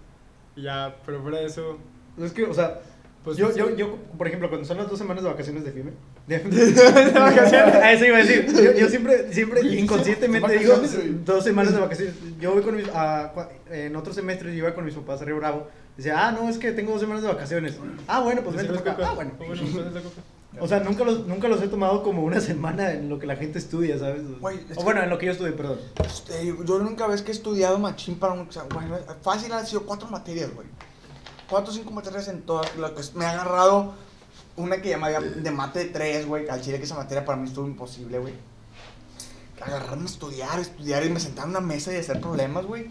[0.56, 1.78] Y ya, pero fuera de eso.
[2.18, 2.80] Es que, o sea,
[3.24, 3.58] Pues yo, sí.
[3.58, 5.92] yo, yo, por ejemplo, cuando son las dos semanas de vacaciones de FIME.
[6.26, 7.74] De, De vacaciones.
[7.74, 8.46] A eso iba a decir.
[8.50, 10.74] Yo, yo siempre, siempre inconscientemente digo
[11.26, 12.14] dos semanas de vacaciones.
[12.40, 12.88] Yo voy con mis.
[12.94, 15.68] a- cua- en otros semestres yo iba con mis papás a Río Bravo.
[15.96, 17.76] Decía, ah, no, es que tengo dos semanas de vacaciones.
[18.08, 18.96] Ah, bueno, pues vente acá.
[19.04, 19.32] Ah, bueno.
[19.38, 20.58] Ah.
[20.60, 23.36] O sea, nunca los, nunca los he tomado como una semana en lo que la
[23.36, 24.22] gente estudia, ¿sabes?
[24.70, 25.78] Es o bueno, en lo que yo estudié, perdón.
[26.04, 29.64] Este, yo la única vez que he estudiado machín para un examen, güey, fácil han
[29.66, 30.66] sido cuatro materias, güey.
[31.50, 32.74] Cuatro o cinco materias en todas.
[32.76, 33.92] Lo que es- me ha agarrado
[34.56, 36.48] una que llamaba de mate de tres, güey.
[36.48, 38.34] Al chile que esa materia para mí estuvo imposible, güey.
[39.60, 42.88] Agarrarme a estudiar, estudiar y me sentar en una mesa y hacer problemas, güey.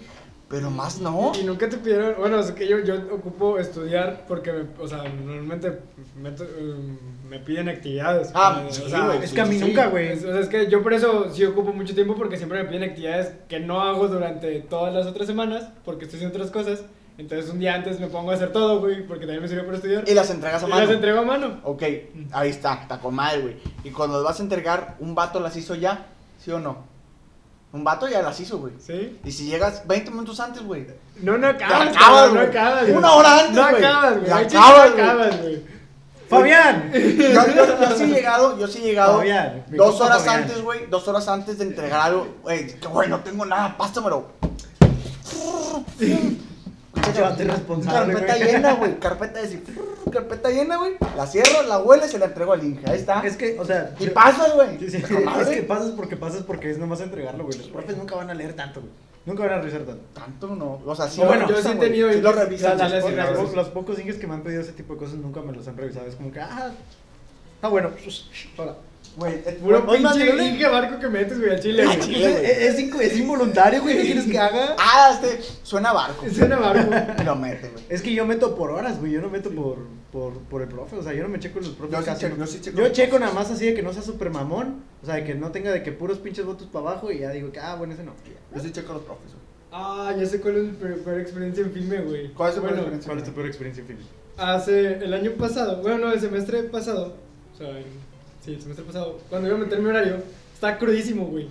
[0.50, 1.32] Pero más no.
[1.40, 5.04] Y nunca te pidieron, bueno, es que yo, yo ocupo estudiar porque, me, o sea,
[5.04, 5.80] normalmente
[6.20, 6.98] me, um,
[7.30, 8.32] me piden actividades.
[8.34, 10.12] Ah, sí, o sea, güey, Es sí, que a mí sí, nunca, güey.
[10.14, 12.84] o sea, es que yo por eso sí ocupo mucho tiempo porque siempre me piden
[12.90, 16.82] actividades que no hago durante todas las otras semanas porque estoy haciendo otras cosas.
[17.20, 19.76] Entonces un día antes me pongo a hacer todo, güey, porque también me sirve para
[19.76, 20.04] estudiar.
[20.08, 20.82] Y las entregas a Y mano.
[20.86, 21.60] las entrego a mano.
[21.66, 21.84] Ok,
[22.32, 23.56] ahí está, está con madre, güey.
[23.84, 26.08] Y cuando las vas a entregar, ¿un vato las hizo ya?
[26.44, 26.88] ¿Sí o no?
[27.74, 28.74] Un vato ya las hizo, güey.
[28.80, 29.20] ¿Sí?
[29.26, 30.88] Y si llegas 20 minutos antes, güey.
[31.22, 32.84] No, no acabas, acabas, no acabas.
[32.86, 32.96] güey.
[32.98, 33.76] Una hora antes, No güey.
[33.84, 34.32] acabas, güey.
[34.32, 35.62] Acabas, no acabas, güey.
[36.30, 36.92] ¡Fabián!
[36.94, 37.00] Yo,
[37.56, 40.44] yo- yo sí he llegado, yo sí he llegado Fabián, dos horas Fabián.
[40.44, 42.28] antes, güey, dos horas antes de entregar algo.
[42.44, 44.28] Güey, que güey, no tengo nada, pásamelo.
[45.98, 46.38] Pinche
[47.14, 48.52] Carpeta güey.
[48.52, 49.64] llena, güey, carpeta de
[50.12, 50.94] carpeta llena, güey.
[51.16, 52.90] La cierro, la huele y se la entrego al Inge.
[52.90, 53.22] Ahí está.
[53.22, 53.94] Es que, o sea.
[54.00, 54.78] Y yo- pasas, güey.
[54.80, 54.98] Sí, sí.
[54.98, 57.58] Es que pasas porque pasas porque es nomás entregarlo, güey.
[57.58, 58.92] Los profes nunca van a leer tanto, güey.
[59.26, 60.02] Nunca van a revisar tanto.
[60.14, 60.82] Tanto no.
[60.86, 62.78] O sea, sí O bueno, yo sí he tenido Sí lo revisan.
[62.78, 63.32] la- la- la-.
[63.32, 65.68] Los, los pocos inges que me han pedido ese tipo de cosas nunca me los
[65.68, 66.08] han revisado.
[66.08, 66.72] Es como que, ah,
[67.56, 67.92] está bueno.
[68.58, 68.76] Hola.
[69.18, 70.46] Güey, es Puro Oye, pinche.
[70.48, 72.00] Inge barco que metes, güey, al chile, Ah, güey.
[72.00, 72.32] chile.
[72.32, 72.46] güey.
[72.46, 73.98] Es, es, es involuntario, güey.
[73.98, 74.76] ¿Qué quieres que haga?
[74.78, 76.26] Ah, este suena barco.
[76.26, 76.92] Es una barco.
[77.26, 77.84] Lo mete, güey.
[77.90, 79.12] Es que yo meto por horas, güey.
[79.12, 79.78] Yo no meto por,
[80.12, 80.96] por, por el profe.
[80.96, 82.00] O sea, yo no me checo los profes.
[82.00, 82.46] Yo casi, checo, no.
[82.46, 84.84] yo sí checo Yo checo nada más así de que no sea súper mamón.
[85.02, 87.12] O sea, de que no tenga de que puros pinches votos para abajo.
[87.12, 88.14] Y ya digo que, ah, bueno, ese no.
[88.56, 89.50] Yo sí checo a los profes, güey.
[89.72, 92.34] Ah, ya sé cuál es mi peor peor experiencia en filme, güey.
[92.34, 93.08] ¿Cuál es tu peor Bueno, experiencia?
[93.10, 94.00] ¿Cuál es tu peor experiencia en film?
[94.38, 97.18] Hace el año pasado, bueno, no, el semestre pasado,
[97.54, 98.09] o sea, en-
[98.42, 100.18] sí, el semestre pasado, cuando iba a meter mi horario,
[100.54, 101.48] estaba crudísimo, güey.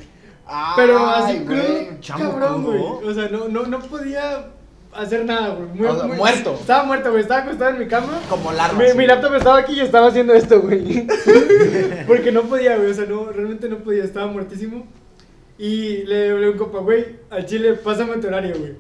[0.77, 2.81] Pero así Ay, crudo, cabrón, güey.
[2.81, 4.47] O sea, no, no, no podía
[4.95, 5.69] hacer nada, güey.
[5.75, 6.55] Muy- O sea, muy- muerto.
[6.59, 7.21] Estaba muerto, güey.
[7.23, 8.19] Estaba acostado en mi cama.
[8.31, 8.79] Como larva.
[8.79, 11.07] Mi, mi laptop estaba aquí y estaba haciendo esto, güey.
[12.07, 12.91] Porque no podía, güey.
[12.91, 14.05] O sea, no, realmente no podía.
[14.05, 14.87] Estaba muertísimo.
[15.59, 18.75] Y le hablé a un compa, güey, al chile, pásame tu horario, güey.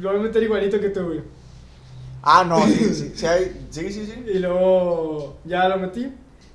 [0.00, 1.20] Lo voy a meter igualito que tú, güey.
[2.22, 3.12] Ah, no, sí, sí.
[3.14, 3.26] Sí,
[3.70, 4.24] sí, sí, sí.
[4.34, 6.12] Y luego ya lo metí.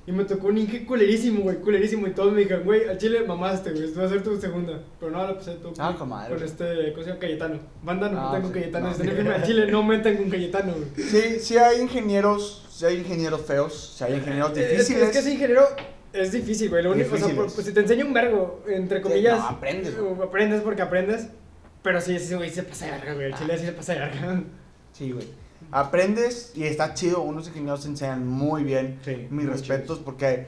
[0.08, 2.06] Y me tocó un Inge culerísimo, güey, culerísimo.
[2.06, 4.80] Y todos me dijeron, güey, al chile mamaste, güey, esto va a ser tu segunda.
[4.98, 6.34] Pero no, la pasé todo Ah, con, con madre.
[6.34, 7.20] con este, ¿cómo se llama?
[7.20, 7.58] Cayetano.
[7.82, 8.58] Banda no Ah, metan con sí.
[8.60, 8.86] Cayetano.
[8.86, 9.14] No, Dicen, sí.
[9.16, 11.06] "Firme al chile no metan con Cayetano, güey.
[11.08, 15.02] Sí, sí hay ingenieros, sí hay ingenieros feos, sí hay ingenieros Es que- difíciles.
[15.02, 15.62] Es que ser ingeniero
[16.14, 16.82] es difícil, güey.
[16.82, 19.38] Lo único, o sea, por- pues si te enseña un vergo, entre Sí, comillas.
[19.38, 20.22] no, aprendes, güey.
[20.26, 21.28] Aprendes porque aprendes.
[21.82, 23.26] Pero sí, sí, güey, se pasa de verga, güey.
[23.26, 24.42] El chile sí se pasa de verga.
[24.92, 25.26] Sí, güey.
[25.70, 29.00] Aprendes y está chido, unos ingenieros te enseñan muy bien.
[29.04, 30.46] Sí, Mis muy respetos porque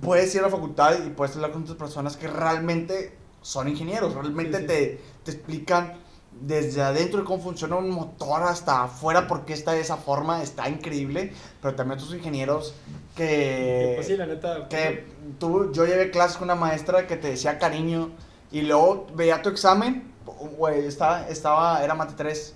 [0.00, 4.14] puedes ir a la facultad y puedes hablar con otras personas que realmente son ingenieros,
[4.14, 4.66] realmente Sí, sí.
[4.66, 5.94] Te, te explican
[6.40, 10.68] desde adentro de cómo funciona un motor hasta afuera porque está de esa forma, está
[10.68, 12.74] increíble, pero también otros ingenieros
[13.16, 13.92] que...
[13.96, 14.68] pues sí, la neta.
[14.68, 15.04] que
[15.38, 18.10] tú, yo llevé clases con una maestra que te decía cariño
[18.52, 20.12] y luego veía tu examen,
[20.56, 22.54] güey, estaba, estaba, era mate 3.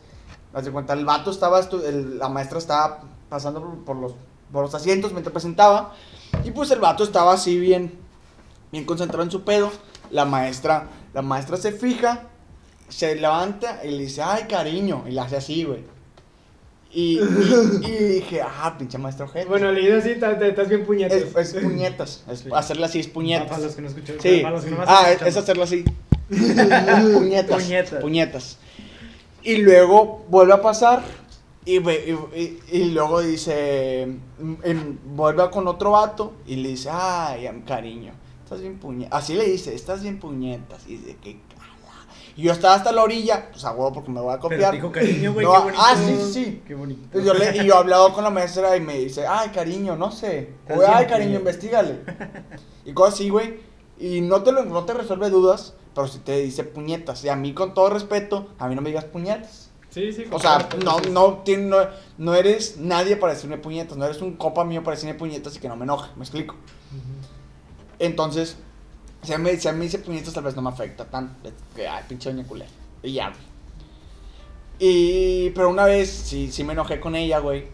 [0.55, 4.13] Haz de cuenta, el vato estaba, el- la maestra estaba pasando por, por los,
[4.53, 5.95] por los asientos mientras presentaba
[6.45, 7.93] y pues el vato estaba así bien,
[8.71, 9.71] bien concentrado en su pedo.
[10.11, 12.25] La maestra, la maestra se fija,
[12.89, 15.85] se levanta y le dice, ay, cariño, y le hace así, güey.
[16.95, 19.47] Y, y, y dije, ah, pinche maestro ojete.
[19.49, 21.17] Bueno, leído así, estás bien puñetas.
[21.23, 22.23] Es, es puñetas.
[22.31, 22.49] Es Sí.
[22.55, 23.63] hacerle así, es Para puñetas.
[23.63, 24.17] los que no escuchan.
[24.21, 24.41] Sí.
[24.43, 25.29] Para los que no más Ah, es, escuchan.
[25.29, 25.85] es hacerlo así.
[26.29, 27.63] puñetas.
[27.63, 28.01] Puñetas.
[28.03, 28.59] Puñetas.
[29.43, 31.03] Y luego vuelve a pasar.
[31.65, 34.09] Y, y, y- luego dice.
[34.39, 36.33] mm, em, vuelve con otro vato.
[36.47, 38.13] Y le dice, ay, cariño.
[38.45, 39.23] Estás bien puñetas.
[39.23, 40.87] Así le dice, estás bien puñetas.
[40.87, 41.63] Y dice, qué cala.
[42.37, 43.49] Y yo estaba hasta la orilla.
[43.53, 44.75] Pues a huevo porque me voy a Pero copiar.
[44.75, 45.83] dijo cariño, güey, No, qué bonito.
[45.85, 46.63] ah, sí, sí.
[46.67, 47.21] Qué bonito.
[47.21, 49.97] Y yo, le, y yo he hablado con la maestra y me dice, ay, cariño,
[49.97, 50.55] no sé.
[50.69, 51.41] O, ay, cariño, puñet".
[51.41, 52.01] investigale.
[52.85, 53.61] Y cosas así, güey.
[53.99, 57.25] Y no te, lo, no te resuelve dudas, pero si te dice puñetas.
[57.25, 59.71] Y a mí, con todo respeto, a mí no me digas puñetas.
[59.91, 60.25] Sí, sí.
[60.31, 61.77] O sea, no, no, no,
[62.19, 63.97] no eres nadie para decirme puñetas.
[63.97, 66.11] No eres un copa mío para decirme puñetas y que no me enoje.
[66.17, 66.55] ¿Me explico?
[67.99, 68.57] Entonces,
[69.23, 71.37] si a mí, si a mí dice puñetas, tal vez no me afecta tan.
[71.77, 72.71] Que, ay, pinche doña culera.
[73.03, 73.53] Y ya, güey.
[74.79, 77.67] Y, pero una vez, sí, sí me enojé con ella, güey.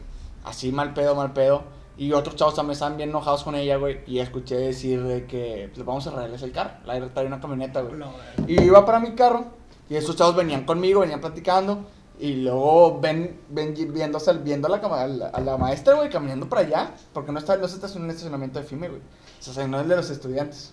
[0.44, 1.62] Así mal pedo, mal pedo.
[1.98, 4.00] Y otros chavos también estaban bien enojados con ella, güey.
[4.06, 6.70] Y escuché decir de que pues, vamos a arreglarles el carro.
[6.86, 7.98] La traía una camioneta, güey.
[7.98, 8.12] No,
[8.46, 9.46] Y iba para mi carro.
[9.90, 11.86] Y estos chavos venían conmigo, venían platicando.
[12.20, 16.48] Y luego ven, ven viendo, viendo a, la, a la, a la maestra, güey, caminando
[16.48, 16.94] para allá.
[17.12, 19.02] Porque no está, no se estacionó en el estacionamiento de FIME, güey.
[19.40, 20.72] Se estacionó en el de los estudiantes.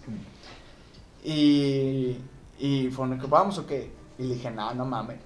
[1.24, 2.18] Y,
[2.60, 3.92] y fue un vamos o qué?
[4.20, 5.18] Y le dije, no, no mames.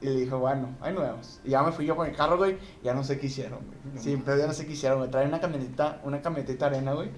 [0.00, 1.40] Y le dijo, bueno, ahí nos vemos.
[1.44, 2.56] Y ya me fui yo con el carro, güey.
[2.84, 4.02] Ya no sé qué hicieron, güey.
[4.02, 7.10] Sí, pero ya no sé qué hicieron, me traen una camioneta, una camionetita arena, güey.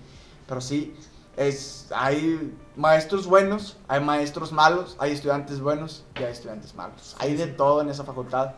[0.48, 0.94] Pero sí,
[1.36, 7.16] es, hay maestros buenos, hay maestros malos, hay estudiantes buenos y hay estudiantes malos.
[7.18, 8.52] Hay de todo en esa facultad.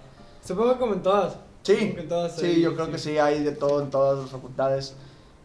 [0.45, 1.37] Supongo como en todas.
[1.63, 4.31] Sí, en todas sí, hay- yo creo que sí, hay de todo en todas las
[4.31, 4.95] facultades.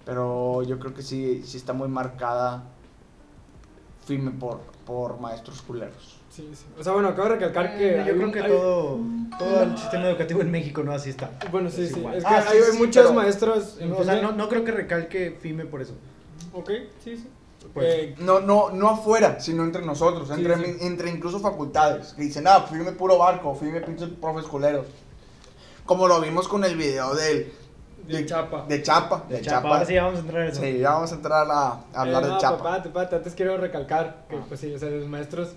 [0.05, 2.63] Pero yo creo que sí, sí está muy marcada
[4.05, 6.16] firme por, por maestros culeros.
[6.37, 6.65] Sí, sí.
[6.79, 7.95] O sea, bueno, acabo de recalcar que.
[7.99, 8.99] Eh, yo creo un- que hay- todo,
[9.39, 11.31] todo el sistema educativo en México no así está.
[11.51, 11.99] Bueno, sí, Es sí.
[11.99, 12.15] igual.
[12.15, 13.77] Es que Ah, sí, hay sí, muchos pero- maestros.
[13.79, 15.93] en O sea, no, no creo que recalque FIME por eso.
[16.53, 16.69] Ok,
[17.03, 17.27] sí, sí.
[17.73, 20.77] Pues, Eh, No, no, no afuera, sino entre nosotros, Sí, entre, sí.
[20.81, 22.13] entre incluso facultades.
[22.13, 24.85] Que dicen, ah, firme puro barco, firme pinches profes culeros.
[25.85, 27.51] Como lo vimos con el video del,
[28.07, 28.65] de Chapa.
[28.67, 29.23] de Chapa.
[29.27, 29.69] de De Chapa, Chapa.
[29.69, 30.61] ahora sí ya vamos a entrar en eso.
[30.61, 32.57] Sí, ya vamos a entrar a, a hablar Eh, de no, Chapa.
[32.63, 34.45] Papá, papá, antes quiero recalcar que, Ah.
[34.47, 35.49] pues sí, o sea, los maestros,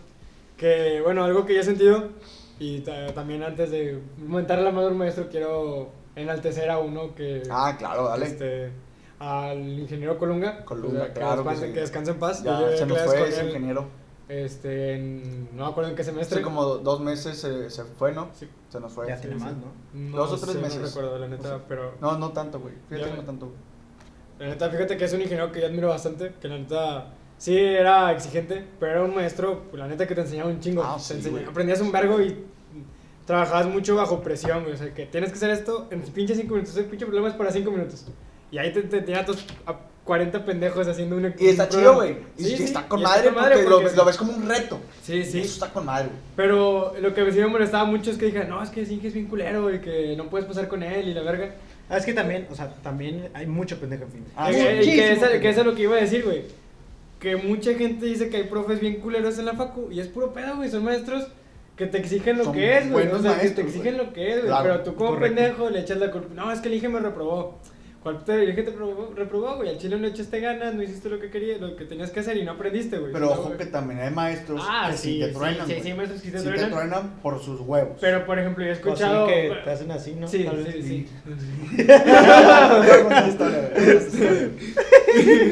[0.61, 2.11] que, bueno, algo que yo he sentido,
[2.59, 7.75] y ta- también antes de comentarle a un maestro, quiero enaltecer a uno que, Ah,
[7.79, 8.27] claro, dale.
[8.27, 8.71] este,
[9.19, 11.73] al ingeniero Colunga, Colunga, o sea, que, claro que descanse, sí.
[11.73, 12.43] que descanse en paz.
[12.43, 13.89] ya se nos clases fue ese él, ingeniero.
[14.29, 16.37] Este, en- no me acuerdo en qué semestre.
[16.37, 18.29] Hace como dos meses se, se fue, ¿no?
[18.35, 18.47] Sí.
[18.69, 19.09] Se nos fue.
[19.09, 19.45] Ya tiene sí.
[19.45, 19.73] más, ¿no?
[19.95, 20.79] No Dos o tres sé, meses.
[20.81, 21.65] No recuerdo, la neta, No sé.
[21.67, 22.75] pero No, no tanto, güey.
[22.89, 23.17] Fíjate Ya.
[23.17, 23.59] no tanto, güey.
[24.39, 27.07] La neta, fíjate que es un ingeniero que yo admiro bastante, que la neta
[27.41, 30.83] sí era exigente, pero era un maestro, pues, la neta que te enseñaba un chingo.
[30.85, 32.37] Ah, sí, enseñaba- aprendías un vergo y
[33.27, 34.75] trabajabas mucho bajo presión, güey.
[34.75, 36.77] O sea, que tienes que hacer esto en pinche 5 minutos.
[36.77, 38.05] El pinche problema es para 5 minutos.
[38.51, 41.33] Y ahí te, te tenía a tus a 40 pendejos haciendo una.
[41.39, 42.17] Y está un chido, güey.
[42.37, 43.97] Y Sí, está con y madre, porque, lo, ves- sí.
[43.97, 44.81] lo ves como un reto.
[45.03, 45.41] Sí, Y sí.
[45.41, 46.19] Eso está con madre, güey.
[46.37, 49.15] Pero lo que sí me molestaba mucho es que dije, no, es que Zinc es
[49.15, 51.55] bien culero y que no puedes pasar con él y la verga.
[51.89, 54.27] Ah, es que también, o sea, también hay mucho pendejo en FIME.
[54.37, 55.27] Ah, que, que eso
[55.61, 56.43] es lo que iba a decir, güey.
[57.21, 60.33] Que mucha gente dice que hay profes bien culeros en la facu y es puro
[60.33, 60.71] pedo, güey.
[60.71, 61.29] Son maestros
[61.77, 63.07] que te exigen lo Son que es, güey.
[63.09, 64.07] O sea, que te maestros, exigen güey.
[64.07, 64.47] lo que es, güey.
[64.49, 65.37] Claro, Pero tú como correcto.
[65.37, 66.29] pendejo le echas la culpa.
[66.35, 67.59] No, es que el IGE me reprobó.
[68.03, 69.69] ¿Cuál te el IGE te reprobó, reprobó, güey?
[69.69, 72.39] Al chile no echaste ganas, no hiciste lo que querías, lo que tenías que hacer
[72.39, 73.13] y no aprendiste, güey.
[73.13, 75.67] Pero ojo que también hay maestros Ah, que sí, sí te sí, truenan.
[75.67, 75.85] sí, güey.
[75.85, 76.71] sí, maestros que te Sí truenan.
[76.71, 77.99] te truenan por sus huevos.
[78.01, 79.27] Pero, por ejemplo, yo he así escuchado...
[79.27, 80.27] que te hacen así, ¿no?
[80.27, 80.75] Sí, Tal vez.
[80.77, 81.09] sí, sí.
[81.87, 83.97] Yo con esa historia, güey.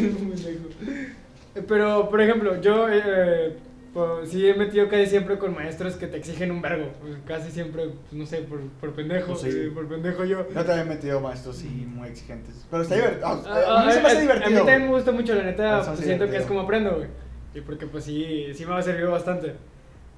[0.09, 0.69] Un pendejo.
[0.87, 3.57] Eh, Pero, por ejemplo, yo eh,
[3.95, 6.87] pues, sí he metido casi siempre con maestros que te exigen un vergo.
[7.01, 9.29] Pues, Casi siempre, pues, no sé, por, por pendejo.
[9.33, 9.49] Pues sí.
[9.51, 10.47] eh, por pendejo yo.
[10.49, 12.67] Yo también he metido maestros sí muy exigentes.
[12.71, 13.27] Pero está divertido.
[13.47, 14.47] Ah, a mí se me a- hace divertido.
[14.47, 16.97] A mí también me gusta mucho, la neta, pues, hace siento que es como aprendo,
[16.97, 17.09] güey.
[17.55, 19.55] Y porque pues sí, sí me ha servido bastante.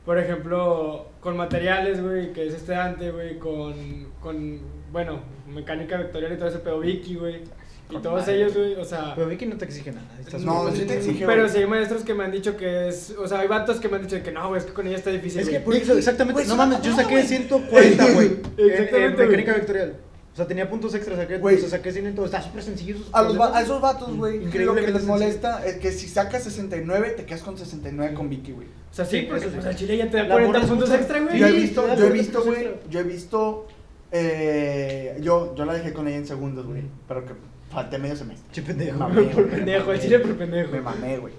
[0.05, 3.75] Por ejemplo, con materiales, güey, que es estudiante, güey, con,
[4.21, 4.59] con,
[4.91, 7.43] bueno, mecánica vectorial y todo ese pedo, Vicky, güey.
[7.91, 8.37] Y todos madre.
[8.37, 9.13] ellos, güey, o sea...
[9.15, 10.07] Pero Vicky no te exige nada.
[10.21, 13.15] estás No, sí te exige, Pero sí hay maestros que me han dicho que es,
[13.19, 14.97] o sea, hay vatos que me han dicho que no, güey, es que con ella
[14.97, 16.45] está difícil, Es que por eso, exactamente.
[16.47, 17.27] No es mames, yo saqué güey.
[17.27, 18.27] 140, güey.
[18.57, 19.95] en- Exactamente, En mecánica vectorial.
[20.33, 21.57] O sea, tenía puntos extras, saqué, Güey.
[21.57, 22.25] o sea, saqué 100 en todo.
[22.25, 22.95] Está súper sencillo.
[22.95, 25.07] esos A, los a esos vatos, güey, lo que les sencillo.
[25.07, 28.69] molesta es que si sacas 69, te quedas con 69 con Vicky, güey.
[28.69, 30.71] O sea, sí, Sí, porque pues, al chile ya te da La 40 morra es
[30.71, 31.37] puntos extra, güey.
[31.39, 33.67] yo he visto, yo he 40 visto, güey, yo he visto,
[34.13, 37.33] eh, yo, yo la dejé con ella en segundos, güey, pero que
[37.71, 38.49] falté medio semestre.
[38.53, 38.93] Che pendejo.
[38.99, 40.73] Me mamé, Por pendejo, al chile por pendejo.
[40.73, 41.35] Me mamé, güey.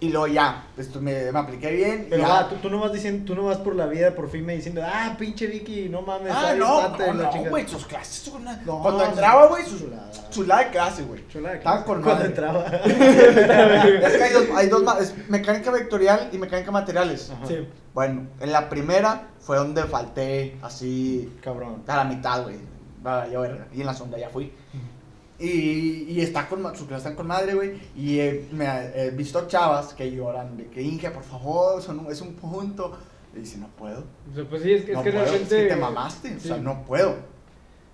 [0.00, 2.06] Y luego ya, esto me, me apliqué bien.
[2.10, 2.28] Pero ya.
[2.28, 4.54] va, tú, tú no vas diciendo, tú no vas por la vida por fin me
[4.54, 6.30] diciendo, ah, pinche Vicky, no mames.
[6.34, 7.50] Ah, no, pata y no, la no, chingada".
[7.50, 8.56] güey, sus clases son una...
[8.66, 10.10] No, Cuando entraba, güey, sus, Chulada.
[10.30, 11.26] chulada de clase, güey.
[11.28, 12.26] Chulada, Estaba con Cuando madre.
[12.26, 12.64] entraba.
[14.04, 17.30] Es que hay dos, hay dos es mecánica vectorial y mecánica materiales.
[17.30, 17.46] Ajá.
[17.46, 17.66] Sí.
[17.94, 21.82] Bueno, en la primera fue donde falté así Cabrón.
[21.86, 22.56] a la mitad, güey.
[23.72, 24.52] Y en la segunda ya fui.
[25.38, 27.72] Y, y está con, sus clases están con madre, güey.
[27.96, 32.20] Y he, me he visto chavas que lloran de que Inge, por favor, son es
[32.20, 32.96] un punto.
[33.34, 34.04] Y dice, no puedo.
[34.30, 35.56] O sea, pues sí, es que, no es que puedo, realmente.
[35.56, 36.36] es que te mamaste.
[36.36, 36.62] O sea, Sí.
[36.62, 37.16] no puedo.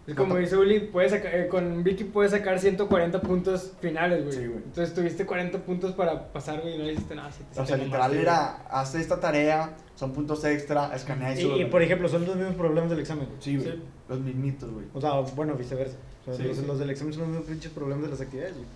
[0.06, 4.32] Es como dice Uli, puedes saca- eh, con Vicky puedes sacar 140 puntos finales, güey.
[4.32, 4.58] Sí, güey.
[4.64, 7.30] Entonces tuviste 40 puntos para pasar, güey, y no hiciste nada.
[7.30, 11.44] sí, sí O sea, te literal era, haz esta tarea, son puntos extra, escanea y,
[11.44, 13.26] Y, y, por ejemplo, son los mismos problemas del examen.
[13.26, 13.38] güey.
[13.40, 13.70] Sí, güey.
[13.72, 13.82] Sí.
[14.08, 14.86] Los mismitos, güey.
[14.94, 15.96] O sea, bueno, viceversa.
[16.22, 16.64] O sea, Sí, los, sí.
[16.66, 18.66] los del examen son los mismos pinches problemas de las actividades, güey.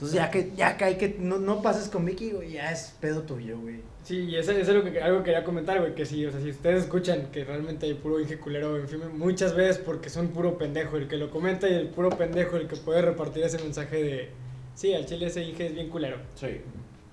[0.00, 2.94] Entonces, ya que, ya que hay que, no, no pases con Vicky, güey, ya es
[3.00, 3.80] pedo tuyo, güey.
[4.02, 6.30] Sí, y eso, eso es lo que, algo que quería comentar, güey, que sí, o
[6.30, 10.08] sea, si ustedes escuchan que realmente hay puro Inge culero en film, muchas veces porque
[10.08, 13.42] son puro pendejo el que lo comenta y el puro pendejo el que puede repartir
[13.44, 14.30] ese mensaje de,
[14.74, 16.16] sí, al chile ese Inge es bien culero.
[16.34, 16.62] Sí.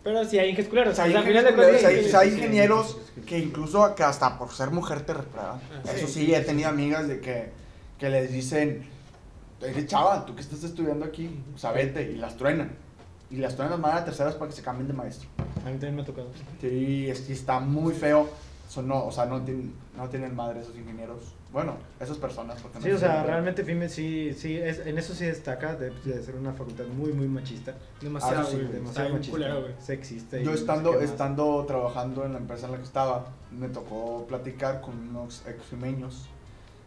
[0.03, 2.35] Pero sí hay Inges culeros, O sea, hay, al final de ingenieros, cuentas, hay- sí,
[2.37, 5.59] ingenieros que incluso que hasta por ser mujer te reprueban.
[5.73, 6.25] Ah, Eso sí.
[6.27, 7.49] sí, he tenido amigas de que,
[7.99, 8.87] que les dicen, "Oye,
[9.85, 12.71] chava, tú que estás estudiando aquí, o sea, vete, y las truenan.
[13.29, 15.27] Y las truenan las mandan a terceras para que se cambien de maestro.
[15.65, 16.29] A mí también me ha tocado.
[16.61, 18.29] Sí, es, y está muy feo.
[18.69, 21.33] Son no, o sea, no tienen, no tienen madre esos ingenieros.
[21.53, 22.61] Bueno, esas personas.
[22.61, 25.89] Porque no Sí, o sea, realmente FIME sí, sí, es, en eso sí destaca de,
[26.03, 27.75] de ser una facultad muy, muy machista.
[28.01, 29.31] Demasiado, Ah, sí, güey, Demasiado machista.
[29.31, 29.73] culero, güey.
[29.79, 30.37] Sexista.
[30.37, 34.25] Yo no sé estando, estando trabajando en la empresa en la que estaba, me tocó
[34.27, 36.27] platicar con unos extremeños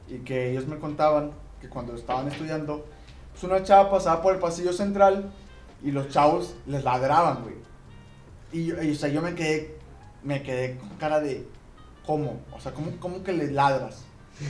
[0.08, 1.30] y que ellos me contaban
[1.60, 2.86] que cuando estaban estudiando,
[3.32, 5.30] pues una chava pasaba por el pasillo central
[5.82, 7.54] y los chavos les ladraban, güey.
[8.52, 9.78] Y, yo- y, o sea, yo me quedé,
[10.22, 11.46] me quedé con cara de,
[12.06, 12.40] ¿cómo?
[12.52, 14.02] O sea, ¿cómo, cómo que les ladras?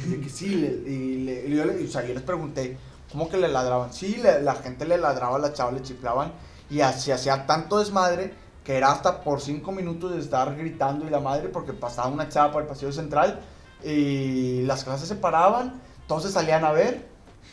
[0.09, 2.77] Y que sí, le- y, le- y yo, o sea, yo les pregunté,
[3.11, 3.93] ¿cómo que le ladraban?
[3.93, 6.33] Sí, le- la gente le ladraba, la chava le chiflaban
[6.71, 8.33] y así hacía tanto desmadre
[8.65, 12.29] que era hasta por cinco minutos de estar gritando y la madre porque pasaba una
[12.29, 13.41] chava por el pasillo central
[13.85, 17.07] y las clases se paraban, entonces salían a ver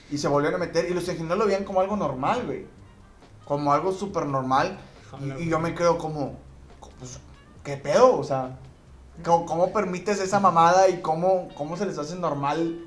[0.10, 2.66] y se volvían a meter y los ingenieros lo veían como algo normal, güey.
[3.46, 4.80] Como algo súper normal
[5.22, 6.40] y, y yo me quedo como,
[6.98, 7.20] pues,
[7.64, 8.18] ¿qué pedo?
[8.18, 8.58] O sea,
[9.24, 12.80] ¿cómo, cómo permites esa mamada y cómo, cómo se les hace normal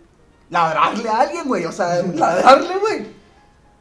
[0.50, 1.64] ladrarle a alguien, güey?
[1.66, 3.06] O sea, ladrarle, güey.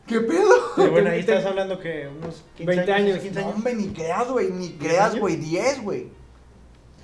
[0.06, 0.54] ¿Qué pedo?
[0.76, 3.10] Pero bueno, ahí estás hablando que unos 15 20 años.
[3.14, 3.56] años, 15 No, años.
[3.56, 6.08] hombre, ni creas, güey, ni creas, güey, 10, güey.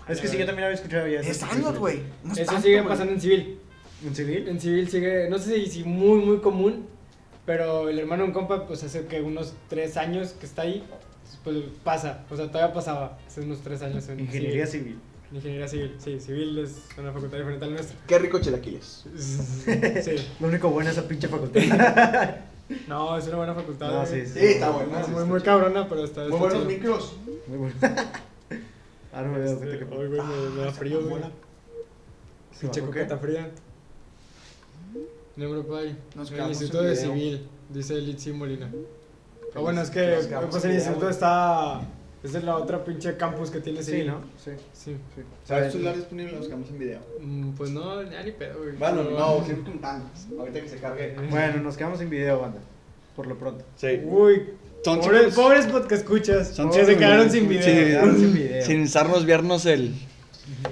[0.07, 1.21] Es que sí, yo también había escuchado ya.
[1.21, 2.03] 10 años, güey.
[2.23, 2.87] No es Eso tanto, sigue güey.
[2.89, 3.61] pasando en civil.
[4.05, 4.47] ¿En civil?
[4.47, 6.85] En civil sigue, no sé si, si muy, muy común,
[7.45, 10.83] pero el hermano de un compa, pues hace que unos tres años que está ahí,
[11.43, 14.85] pues pasa, o sea, todavía pasaba hace unos tres años en Ingeniería civil.
[14.93, 14.99] civil.
[15.33, 17.97] Ingeniería civil, sí, civil es una facultad diferente a la nuestra.
[18.07, 19.05] Qué rico chilaquiles.
[19.17, 21.61] Sí, Lo único bueno es esa pinche facultad.
[22.87, 23.91] no, es una buena facultad.
[23.91, 24.25] No, güey.
[24.27, 24.99] sí, Sí, está buena.
[24.99, 26.21] Es sí, muy, está muy cabrona, pero está.
[26.21, 26.69] Muy está buenos chido.
[26.69, 27.17] micros.
[27.47, 27.75] Muy bueno.
[29.17, 29.85] Ah, no me cuenta Este, que.
[29.85, 31.23] Ay, güey, me, me da frío, güey.
[32.51, 33.49] ¿Se Pinche coqueta fría.
[35.35, 35.97] Nombre pay.
[36.15, 36.95] Nos El Instituto en de.
[36.95, 38.71] Civil, dice Litsi Molina.
[39.53, 40.17] Ah, bueno, es que
[40.49, 41.81] pues en el instituto está.
[42.23, 44.07] Es la otra pinche campus que tiene Sí, Civil.
[44.07, 44.21] ¿no?
[44.43, 44.51] Sí.
[44.73, 44.97] Sí.
[45.15, 45.21] sí.
[45.43, 46.31] ¿Sabes celular disponible?
[46.33, 46.99] Los quedamos en video.
[47.21, 48.75] Mm, Pues no, ya ni pedo, güey.
[48.77, 50.09] Bueno, no, siempre contando.
[50.39, 51.15] Ahorita que se cargue.
[51.29, 52.59] Bueno, nos quedamos sin video, banda.
[53.15, 53.63] Por lo pronto.
[53.75, 54.01] Sí.
[54.05, 54.41] Uy,
[54.83, 56.47] pobres, pobres podcast escuchas.
[56.49, 58.15] Son se quedaron sin video.
[58.15, 58.65] Sin video.
[58.65, 59.93] Sin usarnos viernos el.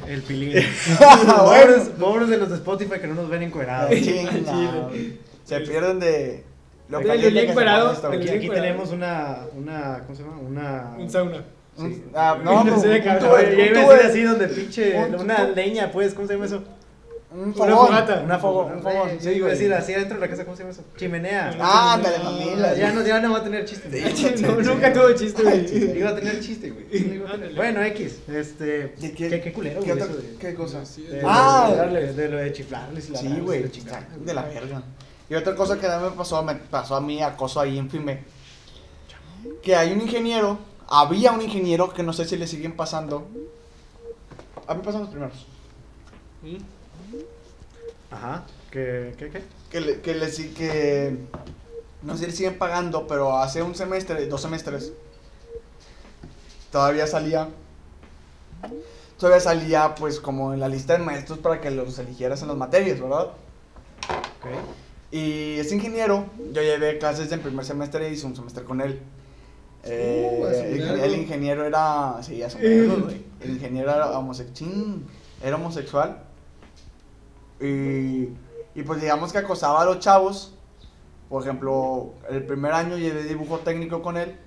[0.08, 0.54] El pilín.
[1.00, 3.90] Pobres, pobres de los de Spotify que no nos ven encuerados.
[5.46, 6.44] Se pierden de
[6.90, 7.06] Lo que
[7.94, 8.30] esta, güey.
[8.30, 10.38] Aquí, Sí, tenemos una, una, ¿cómo se llama?
[10.40, 10.96] Una...
[10.98, 11.44] Un sauna.
[11.78, 12.76] Un- ah, no, No
[13.88, 16.64] decir de- así donde pinche, un- una un- leña, pues, ¿cómo se llama eso?
[17.34, 17.88] Un Una fogón.
[17.88, 18.22] fogata.
[18.24, 19.52] Una fogón, Un fogón, sí, Sí, iba a güey.
[19.58, 20.84] decir así adentro de la casa, ¿cómo se llama eso?
[20.98, 21.58] Chimenea.
[21.60, 22.76] Ah, ándale, mamila.
[22.76, 24.38] ya, no, ya no va a tener chiste.
[24.42, 25.98] No, nunca tuvo chiste, güey.
[25.98, 27.56] Iba a tener chiste, güey.
[27.56, 28.66] Bueno, X, este...
[29.00, 30.84] ¿De ¿Qué, qué, culero, ¿Qué, güey, otra- eso de- ¿Qué cosa?
[31.26, 31.68] Ah.
[31.72, 34.84] de, darle- de lo de chiflarles y la Sí, güey, de la verga.
[35.30, 38.20] Y otra cosa que también me pasó, me pasó a mí, acoso ahí en FIME.
[39.64, 43.28] Que hay un ingeniero, había un ingeniero que no sé si le siguen pasando.
[44.68, 45.48] A mí pasan los primeros.
[48.14, 49.42] Ajá, ¿qué, qué, qué?
[49.72, 51.18] Que le, que le que
[52.04, 54.94] no sé si le siguen pagando, pero hace un semestre, dos semestres,
[56.72, 57.48] todavía salía,
[59.18, 62.58] todavía salía pues como en la lista de maestros para que los eligieras en las
[62.58, 63.30] materias, ¿verdad?
[64.10, 64.46] Ok.
[65.12, 69.00] Y ese ingeniero, yo llevé clases en primer semestre y hice un semestre con él.
[69.86, 73.22] Eh, Uh, el, ingeniero era, sí, a su vergo, güey.
[73.42, 75.02] El ingeniero era homosexual,
[75.44, 76.24] era homosexual.
[77.64, 78.30] Y,
[78.76, 80.54] y pues digamos que acosaba a los chavos.
[81.30, 84.38] Por ejemplo, el primer año llevé dibujo técnico con él.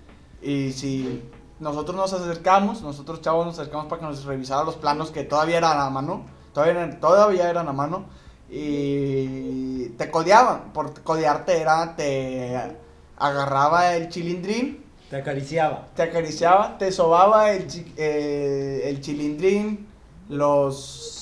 [0.42, 1.22] Y si
[1.58, 5.58] nosotros nos acercamos, nosotros chavos nos acercamos para que nos revisara los planos que todavía
[5.58, 6.26] eran a mano.
[6.52, 8.04] Todavía eran, todavía eran a mano.
[8.48, 10.72] Y te codeaban.
[10.72, 12.76] Por codearte era, te
[13.16, 15.88] agarraba el chilindrín Te acariciaba.
[15.94, 19.86] te acariciaba, te sobaba el, eh, el chilindrín,
[20.28, 21.15] los,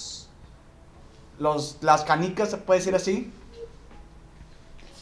[1.39, 3.33] los, las canicas, se puede decir así.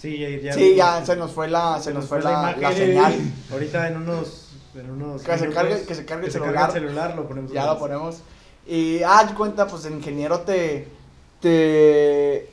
[0.00, 2.60] Sí, ya, ya sí, ya se nos fue la, se nos fue la, imagen.
[2.62, 3.14] la señal.
[3.52, 4.38] Ahorita en unos...
[4.74, 6.68] En unos Que se cargue- que se cargue el que celular.
[6.68, 7.52] el celular, lo ponemos.
[7.52, 8.16] Ya lo ponemos.
[8.66, 10.88] Y, ah, cuenta, pues el ingeniero te,
[11.40, 12.48] te,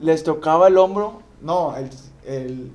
[0.00, 1.90] les tocaba el hombro, no, el,
[2.24, 2.72] el,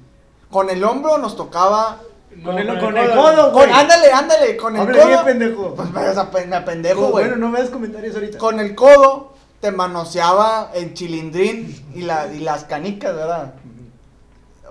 [0.49, 2.01] con el hombro nos tocaba,
[2.43, 3.71] Con el- con el codo, con, güey.
[3.71, 5.75] ándale, ándale, con el bien, codo, pendejo.
[5.75, 7.27] pues me, ape- me apendejo, güey.
[7.29, 8.37] Bueno, no veas comentarios ahorita.
[8.39, 9.30] Con el codo
[9.61, 13.53] te manoseaba el chilindrín y, la, y las canicas, ¿verdad?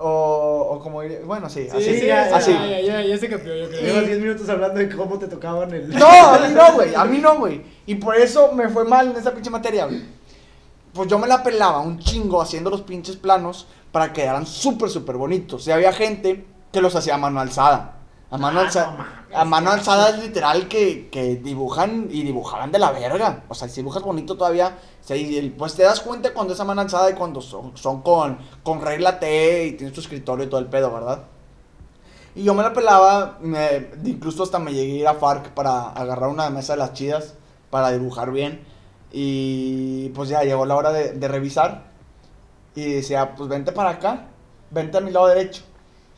[0.02, 2.00] O, o como diría- bueno, sí, Sí, así.
[2.00, 2.52] sí, ya, ya, así.
[2.52, 3.82] ya, ya, se cambió, yo creo.
[3.82, 5.90] Llevas 10 minutos hablando de cómo te tocaban el...
[5.90, 7.62] No, a mí no, güey, a mí no, güey.
[7.86, 10.02] Y por eso me fue mal en esa pinche materia, güey.
[10.94, 14.88] Pues yo me la pelaba un chingo haciendo los pinches planos para que quedaran súper,
[14.88, 15.66] súper bonitos.
[15.68, 17.98] Y había gente que los hacía a mano alzada.
[18.30, 22.22] A mano, Ah, alza- no mames, a mano alzada es literal que, que dibujan y
[22.22, 23.44] dibujaban de la verga.
[23.48, 24.78] O sea, si dibujas bonito todavía,
[25.58, 28.80] pues te das cuenta cuando es a mano alzada y cuando son, son con, con
[28.80, 31.24] regla T y tienes tu escritorio y todo el pedo, ¿verdad?
[32.34, 35.90] Y yo me la pelaba, me- incluso hasta me llegué a ir a FARC para
[35.90, 37.34] agarrar una mesa de las chidas
[37.70, 38.64] para dibujar bien.
[39.12, 41.84] Y pues ya llegó la hora de, de revisar.
[42.74, 44.28] Y decía, pues vente para acá,
[44.70, 45.62] vente a mi lado derecho.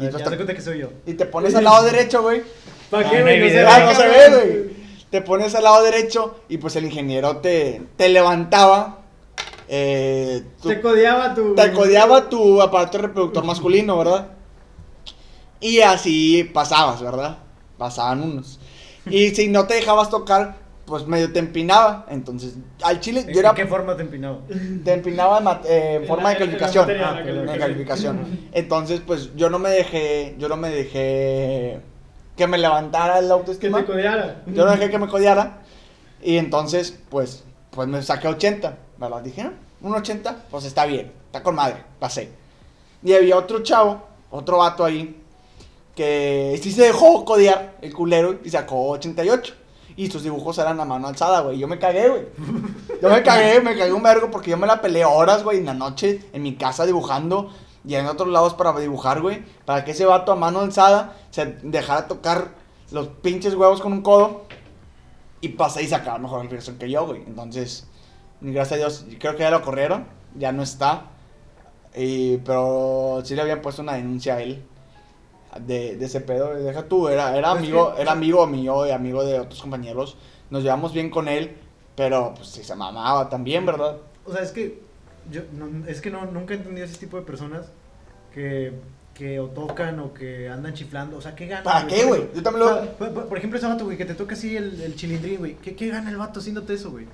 [0.03, 0.89] Y, Ya pues te te, cuenta que soy yo.
[1.07, 2.43] y te pones al lado derecho, güey.
[2.91, 3.59] ¿Para Ah, qué, no güey?
[3.59, 4.83] Ah, no se ve, güey.
[5.11, 8.99] Te pones al lado derecho y pues el ingeniero te, te levantaba.
[9.69, 11.55] eh, tu- Te codeaba tu.
[11.55, 14.29] te codeaba tu aparato reproductor masculino, ¿verdad?
[15.61, 17.39] Y así pasabas, ¿verdad?
[17.79, 18.59] Pasaban unos.
[19.07, 20.57] Y si no te dejabas tocar,
[20.93, 22.05] pues medio te empinaba.
[22.11, 23.55] Entonces, al chile, yo ¿En era.
[23.55, 24.41] qué forma te empinaba?
[24.85, 26.83] Te empinaba en, eh, en forma la- de en calificación.
[26.87, 27.59] materia, Ah, En calificación.
[27.59, 28.49] calificación.
[28.53, 30.35] Entonces, pues yo no me dejé.
[30.39, 31.81] Yo no me dejé.
[32.37, 33.79] Que me levantara el Que autoestima.
[33.79, 34.43] te codeara.
[34.49, 35.61] Yo no dejé que me codeara.
[36.23, 38.77] Y entonces, pues, pues me saqué 80.
[38.99, 39.23] ¿Verdad?
[39.23, 41.11] Dije, no, un 80, pues está bien.
[41.25, 41.77] Está con madre.
[41.99, 42.29] Pasé.
[43.03, 45.17] Y había otro chavo, otro vato ahí,
[45.97, 49.55] que sí se dejó codear el culero y sacó 88.
[49.97, 51.59] Y sus dibujos eran a mano alzada, güey.
[51.59, 52.27] Yo me cagué, güey.
[53.01, 55.67] Yo me cagué, me cagué un vergo porque yo me la peleé horas, güey, en
[55.67, 57.51] la noche, en mi casa dibujando
[57.85, 59.45] y en otros lados para dibujar, güey.
[59.65, 62.53] Para que ese vato a mano alzada se dejara tocar
[62.91, 64.45] los pinches huevos con un codo
[65.41, 67.23] y pasé y sacaba mejor calificación que yo, güey.
[67.27, 67.87] Entonces,
[68.41, 71.11] gracias a Dios, creo que ya lo corrieron, ya no está.
[71.95, 74.65] Y, pero sí le habían puesto una denuncia a él
[75.61, 76.55] de, de ese pedo.
[76.55, 80.17] Deja tú, era, era amigo, era amigo mío y amigo de otros compañeros.
[80.51, 81.57] Nos llevamos bien con él,
[81.97, 83.97] pero pues sí se mamaba también, ¿verdad?
[84.25, 84.81] O sea, es que
[85.31, 87.67] yo no- es que no nunca he entendido ese tipo de personas
[88.35, 88.73] que
[89.15, 91.63] que o tocan o que andan chiflando, o sea, ¿qué gana?
[91.63, 92.29] ¿Para qué, güey?
[92.35, 94.35] Yo también lo- O sea, por, por- por ejemplo, ese vato, güey, que te toca
[94.35, 95.55] así el, el chilindrín, güey.
[95.57, 97.07] ¿Qué, ¿Qué gana el vato haciéndote eso, güey?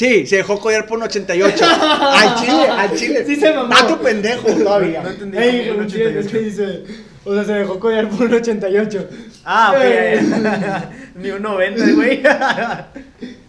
[0.00, 1.62] Sí, se dejó codear por un 88.
[1.62, 3.24] al chile, al chile.
[3.26, 3.74] Sí se mamó.
[3.86, 5.02] Tu pendejo todavía.
[5.02, 5.36] No entendí.
[5.36, 6.30] Ey, un un chile, es 88.
[6.30, 6.84] que dice.
[7.22, 9.08] O sea, se dejó codear por un 88.
[9.44, 10.18] Ah, Eh.
[10.22, 11.16] ok.
[11.16, 12.22] Ni un 90, güey.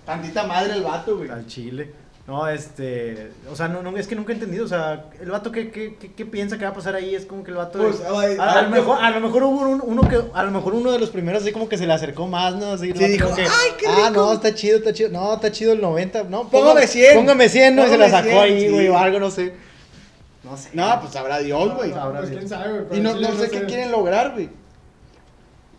[0.05, 1.29] Tantita madre el vato, güey.
[1.29, 1.89] Al chile.
[2.31, 3.29] No, este.
[3.51, 4.63] O sea, no, no, es que nunca he entendido.
[4.63, 7.25] O sea, el vato que, que, que, que piensa que va a pasar ahí es
[7.25, 7.79] como que el vato.
[7.79, 10.21] Pues, de- ay, a, lo mejor, a lo mejor hubo un- uno que.
[10.33, 12.67] A lo mejor uno de los primeros así como que se le acercó más, ¿no?
[12.71, 14.21] Así, Sí, dijo, que, "Ay, qué Ah, rico".
[14.21, 15.09] no, está chido, está chido.
[15.09, 16.23] No, está chido el 90.
[16.23, 17.15] No, Póngame 100.
[17.17, 17.85] Póngame 100, ¿no?
[17.85, 18.89] Y se la sacó 100, ahí, güey, sí.
[18.89, 19.53] o algo, no sé.
[20.45, 20.69] No sé.
[20.71, 21.91] No, pues sabrá Dios, güey.
[21.91, 22.39] Sabrá Pues Dios.
[22.39, 22.99] quién sabe, güey.
[22.99, 24.49] Y no, no sé qué quieren lograr, güey.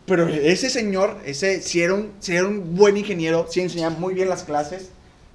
[0.04, 4.12] Pero ese señor, ese, si era, un, sí era un buen ingeniero, sí enseñaba muy
[4.14, 4.90] bien las clases,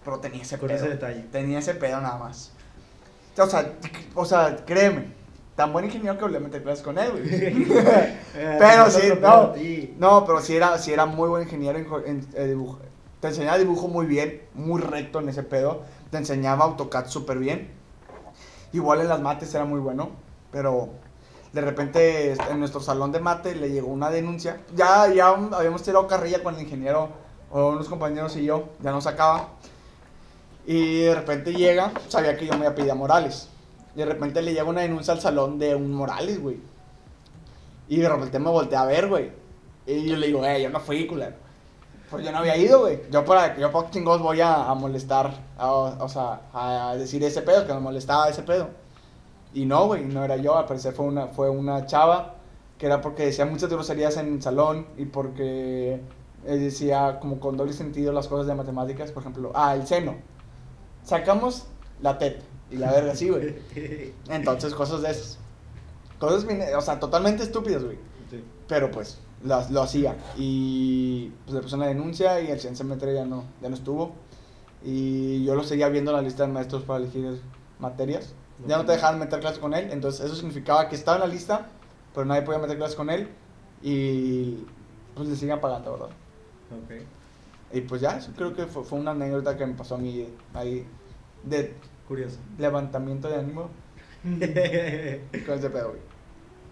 [0.08, 0.78] pero tenía ese Con pedo.
[0.78, 1.26] ese detalle.
[1.34, 2.54] Tenía ese pedo nada más.
[3.38, 3.74] O sea,
[4.16, 5.12] o sea, créeme,
[5.54, 7.66] tan buen ingeniero que volví a meter clases con él, güey.
[8.34, 9.54] Pero sí, no.
[10.00, 12.80] No, pero sí era, sí era muy buen ingeniero en, eh, dibujo.
[13.20, 15.82] Te enseñaba dibujo muy bien, muy recto en ese pedo.
[16.10, 17.70] Te enseñaba AutoCAD súper bien.
[18.72, 20.12] Igual en las mates era muy bueno,
[20.54, 20.88] pero
[21.52, 24.62] de repente este, en nuestro salón de mate le llegó una denuncia.
[24.74, 27.10] Ya, ya habíamos tirado carrilla con el ingeniero
[27.52, 29.50] o unos compañeros y yo, ya nos sacaba.
[30.68, 33.50] Y de repente llega, sabía que yo me había pedido a Morales.
[33.96, 36.60] Y de repente le llega una denuncia al salón de un Morales, güey.
[37.88, 39.32] Y de repente me volteé a ver, güey.
[39.86, 41.36] Y yo le digo, eh, yo no fui, culero.
[42.10, 43.00] Pues yo no había ido, güey.
[43.12, 47.42] Yo para, yo para chingos voy a, a molestar, a- o sea, a decir ese
[47.42, 48.70] pedo, que me molestaba ese pedo.
[49.54, 52.36] Y no, güey, no era yo, al parecer fue una, fue una chava,
[52.78, 56.02] que era porque decía muchas groserías en el salón y porque
[56.46, 60.16] eh, decía como con doble sentido las cosas de matemáticas, por ejemplo, ah, el seno.
[61.08, 61.66] Sacamos
[62.02, 63.56] la teta y la verga así, güey.
[64.30, 65.38] Entonces, cosas de esas.
[66.20, 66.46] Cosas,
[66.76, 67.98] o sea, totalmente estúpidas, güey.
[68.30, 68.44] Sí.
[68.68, 70.18] Pero pues, las- lo hacía.
[70.38, 74.12] Y pues le puse una denuncia y el semestre ya no, ya no estuvo.
[74.84, 77.40] Y yo lo seguía viendo en la lista de maestros para elegir
[77.80, 78.34] materias.
[78.68, 79.90] Ya no te dejaban meter clases con él.
[79.92, 81.68] Entonces eso significaba que estaba en la lista,
[82.14, 83.30] pero nadie podía meter clases con él.
[83.82, 84.66] Y
[85.16, 86.10] pues le seguían pagando, ¿verdad?
[86.10, 87.02] Ok.
[87.72, 90.28] Y pues ya, eso creo que fue, fue una anécdota que me pasó a mí
[90.54, 90.86] ahí
[91.44, 91.74] de
[92.08, 92.38] Curioso.
[92.58, 93.70] levantamiento de ánimo
[94.24, 96.02] con ese pedo, güey.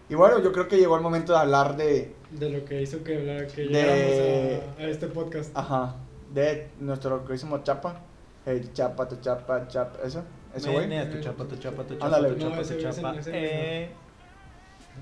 [0.07, 3.03] Y bueno, yo creo que llegó el momento de hablar de, De lo que hizo
[3.03, 5.51] que, hablara- que De- llegáramos a, a este podcast.
[5.57, 5.95] Ajá.
[6.33, 8.01] De nuestro querísimo Chapa.
[8.45, 9.97] El Chapa, tu Chapa, Chapa.
[10.03, 10.23] ¿Eso?
[10.55, 10.87] ¿Ese güey?
[11.11, 12.29] Tu chapa, tu chapa, tu chapa, Ándale.
[12.35, 13.15] tu chapa, ese tu chapa.
[13.19, 13.89] ese Eh,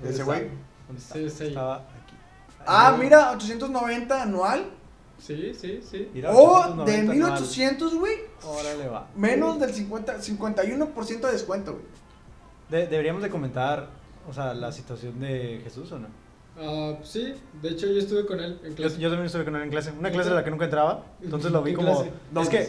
[0.00, 0.24] ¿dónde ese está?
[0.24, 0.40] güey?
[0.88, 1.14] ¿Dónde está?
[1.14, 1.44] Sí, sí.
[1.48, 2.14] Estaba aquí.
[2.66, 4.64] Ah, mira, 890 anual.
[5.18, 6.10] Sí, sí, sí.
[6.26, 7.16] O 890 de anual.
[7.16, 8.14] 1800, güey.
[8.44, 9.08] Órale, va.
[9.16, 11.84] Menos del 50, 51% de descuento, güey.
[12.70, 13.88] De- deberíamos de comentar,
[14.28, 16.08] o sea, la situación de Jesús o no.
[16.58, 18.98] Ah, sí, de hecho yo estuve con él en clase.
[19.00, 21.50] yo también estuve con él en clase, una clase de la que nunca entraba, entonces
[21.50, 22.06] lo vi ¿Qué como...
[22.40, 22.68] Es que,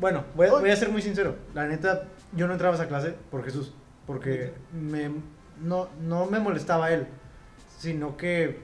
[0.00, 0.60] bueno, voy a, Ay.
[0.60, 3.72] voy a ser muy sincero, la neta, yo no entraba a esa clase por Jesús,
[4.06, 5.10] porque me,
[5.60, 7.06] no, no me molestaba él,
[7.78, 8.62] sino que,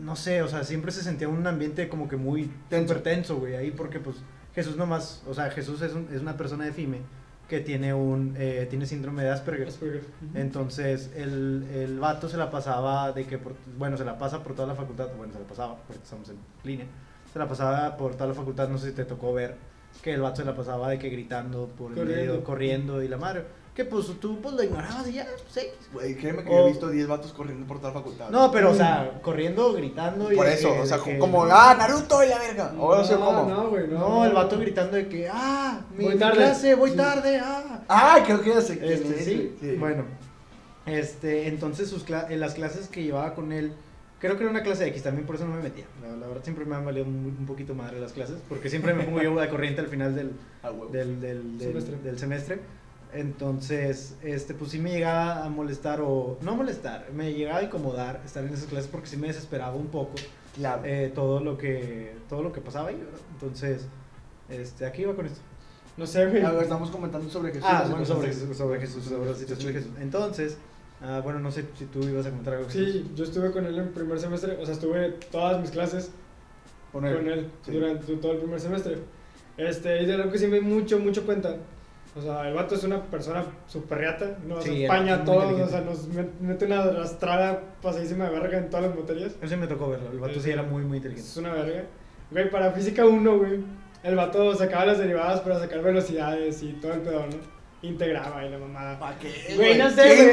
[0.00, 2.96] no sé, o sea, siempre se sentía un ambiente como que muy Tenso.
[2.96, 4.16] tenso, güey, ahí porque pues
[4.54, 6.98] Jesús nomás, o sea, Jesús es, un- es una persona de FIME
[7.48, 9.68] que tiene un, eh, tiene síndrome de Asperger.
[9.68, 10.02] Asperger.
[10.34, 14.54] Entonces, el, el vato se la pasaba de que, por- bueno, se la pasa por
[14.54, 16.86] toda la facultad, bueno, se la pasaba, porque estamos en línea,
[17.32, 19.54] se la pasaba por toda la facultad, no sé si te tocó ver,
[20.02, 23.16] que el vato se la pasaba de que gritando por el medio, corriendo y la
[23.16, 23.44] madre,
[23.76, 25.74] que pues tú pues lo ignorabas y ya, pues, X.
[25.92, 28.30] Güey, créeme que O- yo he visto 10 vatos corriendo por toda la facultad.
[28.30, 30.36] No, pero, o sea, corriendo, gritando y...
[30.36, 32.72] Por eso, que- o sea, que- como, ah, Naruto y la verga.
[32.78, 33.44] O no sé cómo.
[33.48, 33.98] No, güey, no.
[33.98, 36.38] No, el vato gritando de que, ah, mi Voy mi tarde.
[36.38, 36.96] clase, voy Sí.
[36.96, 37.80] tarde, ah.
[37.88, 39.76] Ah, creo que ya sé quién Este, es, sí, güey.
[39.76, 40.04] bueno.
[40.86, 43.72] Este, entonces sus cla- en las clases que llevaba con él,
[44.20, 45.84] creo que era una clase de X, también por eso no me metía.
[46.00, 48.94] La, la verdad siempre me han valido un, un poquito madre las clases, porque siempre
[48.94, 50.86] me pongo yo de corriente al final del, Ah, huevo.
[50.86, 51.96] del, del, del- Semestre.
[51.98, 52.60] del semestre.
[53.16, 58.20] Entonces, este, pues sí me llegaba a molestar, o no molestar, me llegaba a incomodar
[58.24, 60.12] estar en esas clases porque sí me desesperaba un poco
[60.54, 60.82] Claro.
[60.84, 63.18] eh, todo, lo que, todo lo que pasaba ahí, ¿verdad?
[63.32, 63.86] Entonces,
[64.48, 65.40] este, aquí iba con esto.
[65.96, 66.42] No sé, güey.
[66.42, 67.66] A ver, estamos comentando sobre Jesús.
[67.70, 68.28] Ah, bueno, sobre.
[68.28, 69.92] Jesús, sobre Jesús, sobre la situación de Jesús.
[69.98, 70.58] Entonces,
[71.00, 72.68] ah, bueno, no sé si tú ibas a comentar algo.
[72.68, 72.92] Jesús.
[72.92, 76.10] Sí, yo estuve con él en primer semestre, o sea, estuve todas mis clases
[76.92, 77.28] Con con él.
[77.28, 77.72] él Sí.
[77.72, 78.98] durante todo el primer semestre.
[79.56, 81.56] Este, y de lo que sí me di mucho, mucho cuenta.
[82.16, 85.82] O sea, el vato es una persona súper reata, nos Sí, a todos, o sea,
[85.82, 89.32] nos met- mete una arrastrada pasadísima de verga en todas las materias.
[89.40, 90.10] Eso sí me tocó verlo.
[90.12, 90.50] El vato sí Sí.
[90.50, 91.28] era muy, muy inteligente.
[91.30, 91.82] Es una verga.
[92.30, 93.60] Güey, para física 1, güey,
[94.02, 97.56] el vato sacaba las derivadas para sacar velocidades y todo el pedo, ¿no?
[97.82, 98.98] Integraba y la mamada.
[98.98, 99.52] ¿Para qué?
[99.54, 100.16] Güey, no sé,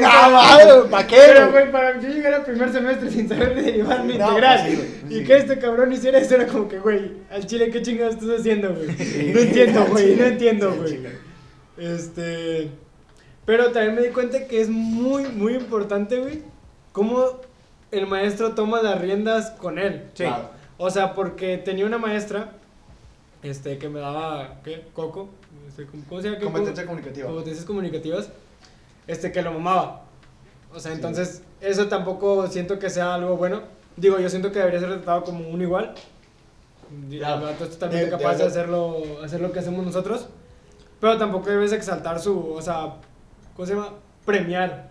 [0.90, 1.16] ¿Para qué?
[1.26, 1.70] Pero, güey?
[1.70, 4.60] para yo llegar al primer semestre sin saber derivar ni No, integral.
[4.64, 5.26] pues sí, güey, y sí.
[5.26, 8.74] que este cabrón hiciera eso era como que, güey, al chile, ¿qué chingados estás haciendo,
[8.74, 8.86] güey?
[9.34, 11.23] No entiendo, güey, no entiendo, sí, güey.
[11.76, 12.70] Este.
[13.46, 16.42] Pero también me di cuenta que es muy, muy importante, güey,
[16.92, 17.40] cómo
[17.90, 20.04] el maestro toma las riendas con él.
[20.14, 20.24] Sí.
[20.24, 20.50] Claro.
[20.78, 22.52] O sea, porque tenía una maestra
[23.42, 24.84] este, que me daba, ¿qué?
[24.94, 25.28] Coco,
[25.68, 26.38] este, ¿cómo se llama?
[26.38, 26.44] ¿Qué?
[26.44, 27.26] Competencia comunicativa.
[27.28, 28.28] competencias comunicativas,
[29.06, 30.04] este, que lo mamaba.
[30.72, 33.62] O sea, entonces, eso tampoco siento que sea algo bueno.
[33.96, 35.94] Digo, yo siento que debería ser tratado como un igual.
[37.10, 37.46] Claro.
[37.46, 40.26] El vato es totalmente De- capaz de, de- hacerlo, hacer lo que hacemos nosotros.
[41.04, 42.94] Pero tampoco debes exaltar su, o sea,
[43.54, 43.90] ¿cómo se llama?
[44.24, 44.88] Premiar.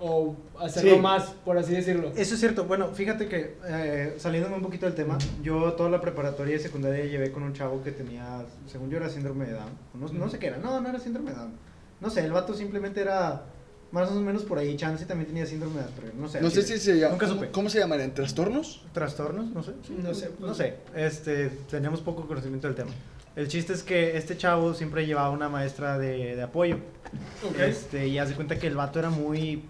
[0.00, 0.98] O hacerlo Sí.
[0.98, 2.10] más, por así decirlo.
[2.16, 2.64] Eso es cierto.
[2.64, 7.04] Bueno, fíjate que eh, saliéndome un poquito del tema, yo toda la preparatoria y secundaria
[7.04, 9.68] llevé con un chavo que tenía, según yo era síndrome de Down.
[9.92, 10.56] No, no sé qué era.
[10.56, 11.52] No, no era síndrome de Down.
[12.00, 13.42] No sé, el vato simplemente era
[13.92, 14.74] más o menos por ahí.
[14.74, 16.14] Chance también tenía síndrome de Asperger.
[16.14, 16.40] No sé.
[16.40, 17.10] No sé si se llama.
[17.12, 17.50] Nunca ¿cómo, supe.
[17.52, 18.14] cómo se llamarían?
[18.14, 18.84] ¿Trastornos?
[18.94, 19.50] ¿Trastornos?
[19.50, 19.72] No sé.
[20.02, 20.56] No sé, No pues.
[20.56, 20.76] sé.
[20.96, 22.90] Este, tenemos poco conocimiento del tema.
[23.38, 26.76] El chiste es que este chavo siempre llevaba una maestra de, de apoyo.
[27.48, 27.58] Ok.
[27.60, 29.64] Este, y haz de cuenta que el vato era muy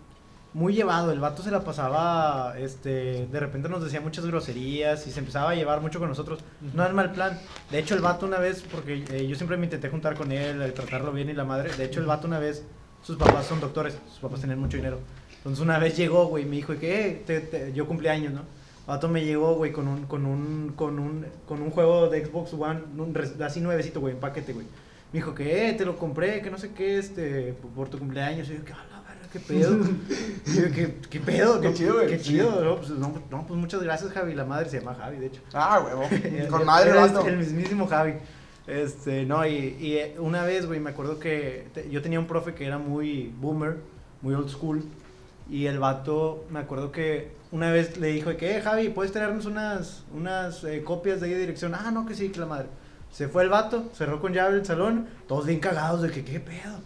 [0.55, 5.11] muy llevado, el vato se la pasaba este, de repente nos decía muchas groserías y
[5.13, 6.41] se empezaba a llevar mucho con nosotros.
[6.75, 7.39] No es mal plan.
[7.71, 10.63] De hecho, el vato una vez porque eh, yo siempre me intenté juntar con él,
[10.63, 11.71] eh, tratarlo bien y la madre.
[11.77, 12.65] De hecho, el vato una vez
[13.03, 14.99] sus papás son doctores, sus papás tenían mucho dinero.
[15.37, 16.75] Entonces una vez llegó, güey, me dijo
[17.41, 18.41] te- yo cumplí años, ¿no?
[18.89, 22.25] El vato me llegó, güey, con un con un con un con un juego de
[22.25, 23.15] Xbox One, un
[23.45, 24.65] así nuevecito, güey, en paquete, güey.
[25.13, 28.49] Me dijo que, eh, te lo compré, que no sé qué, este, por- tu cumpleaños.
[28.49, 29.77] Y yo, que, a la verga, qué pedo.
[30.47, 31.61] y yo, ¿qué, qué pedo?
[31.61, 32.07] Qué chido, güey.
[32.07, 34.35] Qué chido, no pues, no, no, pues muchas gracias, Javi.
[34.35, 35.43] La madre se llama Javi, de hecho.
[35.53, 36.05] Ah, huevo.
[36.51, 37.27] Con madre, vato.
[37.29, 38.15] El mismísimo Javi.
[38.67, 42.27] Este, no, y, y eh, una vez, güey, me acuerdo que te- yo tenía un
[42.27, 43.77] profe que era muy boomer,
[44.23, 44.83] muy old school.
[45.51, 49.47] Y el vato, me acuerdo que una vez le dijo que, eh, Javi, ¿puedes traernos
[49.47, 51.75] unas, unas eh, copias de ahí de dirección?
[51.75, 52.69] Ah, no, que sí, que la madre.
[53.11, 56.41] Se fue el vato, cerró con llave el salón, todos bien cagados de que, ¿qué
[56.41, 56.81] pedo?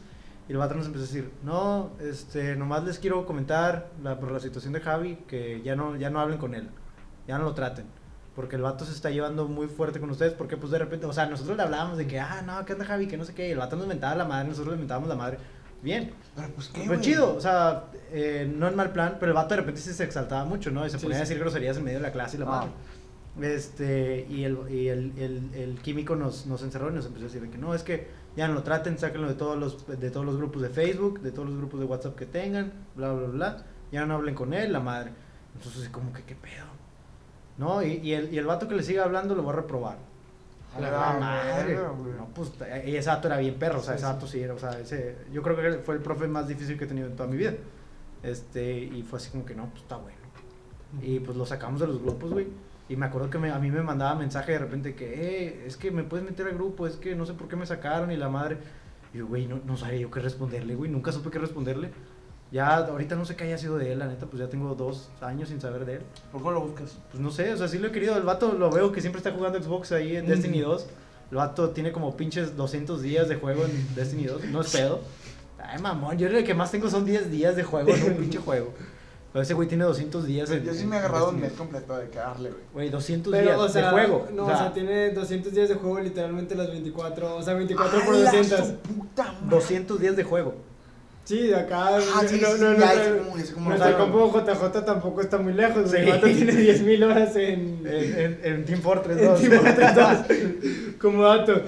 [0.49, 4.31] Y el vato nos empezó a decir, no, este, nomás les quiero comentar la, por
[4.31, 6.69] la situación de Javi, que ya no, ya no hablen con él,
[7.27, 7.87] ya no lo traten.
[8.37, 11.13] Porque el vato se está llevando muy fuerte con ustedes, porque pues de repente, o
[11.13, 13.07] sea, nosotros le hablábamos de que, ah, no, ¿qué onda Javi?
[13.07, 15.17] Que no sé qué, y el vato nos mentaba la madre, nosotros le mentábamos la
[15.17, 15.39] madre.
[15.83, 17.01] Bien, Pero pues qué, güey?
[17.01, 20.05] chido, o sea, eh, no en mal plan, pero el vato de repente sí se
[20.05, 20.87] exaltaba mucho, ¿no?
[20.87, 22.51] Y se Sí, ponía a decir groserías en medio de la clase y la Ah.
[22.51, 22.71] madre.
[23.55, 27.29] Este, y el, y el, el, el químico nos, nos encerró y nos empezó a
[27.29, 28.07] decir de que no, es que
[28.37, 31.33] ya no lo traten, sáquenlo de todos los, de todos los grupos de Facebook, de
[31.33, 33.57] todos los grupos de WhatsApp que tengan, bla, bla, bla,
[33.91, 35.13] ya no hablen con él, la madre.
[35.57, 36.67] Entonces, como que, ¿qué pedo?
[37.59, 37.83] ¿No?
[37.83, 39.97] Y, y, el, y el vato que le siga hablando lo va a reprobar.
[40.77, 41.75] A La la madre.
[41.75, 42.53] No, pues,
[42.87, 44.13] y ese vato era bien perro, o sea, Sí, ese sí.
[44.13, 46.85] vato sí era, o sea, ese, yo creo que fue el profe más difícil que
[46.85, 47.53] he tenido en toda mi vida.
[48.23, 50.17] Este, y fue así como que no, pues está bueno.
[51.03, 52.47] Y pues lo sacamos de los grupos, güey.
[52.89, 55.15] Y me acuerdo que me- a mí me mandaba mensaje de repente que,
[55.47, 57.67] eh, es que me puedes meter al grupo, es que no sé por qué me
[57.67, 58.59] sacaron y la madre.
[59.15, 61.91] Y yo, güey, no, no sabía yo qué responderle, güey, nunca supe qué responderle.
[62.53, 65.09] Ya ahorita no sé qué haya sido de él, la neta, pues ya tengo dos
[65.23, 66.03] años sin saber de él.
[66.31, 66.99] ¿Por qué lo buscas?
[67.11, 68.15] Pues no sé, o sea, sí lo he querido.
[68.17, 70.87] El vato lo veo que siempre está jugando Xbox ahí en Destiny 2.
[71.31, 74.45] El vato tiene como pinches 200 días de juego en Destiny 2.
[74.47, 75.01] No es pedo.
[75.59, 78.39] Ay, mamón, yo lo que más tengo son 10 días de juego en un pinche
[78.39, 78.75] juego.
[79.33, 81.97] Pero ese güey tiene 200 días en Yo sí me he agarrado un mes completo
[81.97, 82.63] de quedarle, güey.
[82.75, 84.29] Güey, 200 Pero, días o sea, de juego.
[84.31, 87.37] No, o sea, tiene 200 días de juego, literalmente las 24.
[87.37, 88.59] O sea, 24 por ¡A la 200.
[88.59, 89.57] su puta madre!
[89.57, 90.55] 200 días de juego.
[91.25, 91.97] Sí, de acá.
[91.99, 94.11] Ah, sí, no, sí, no, no, ya, no, ya sé cómo lo Nuestro saben.
[94.13, 95.91] compo JJ tampoco está muy lejos.
[95.91, 95.97] Sí.
[95.99, 97.83] El vato tiene 10.000 horas en.
[97.87, 99.41] En, en- en Team Fortress en 2.
[99.41, 100.97] Team Fortress 2.
[101.01, 101.63] Como dato.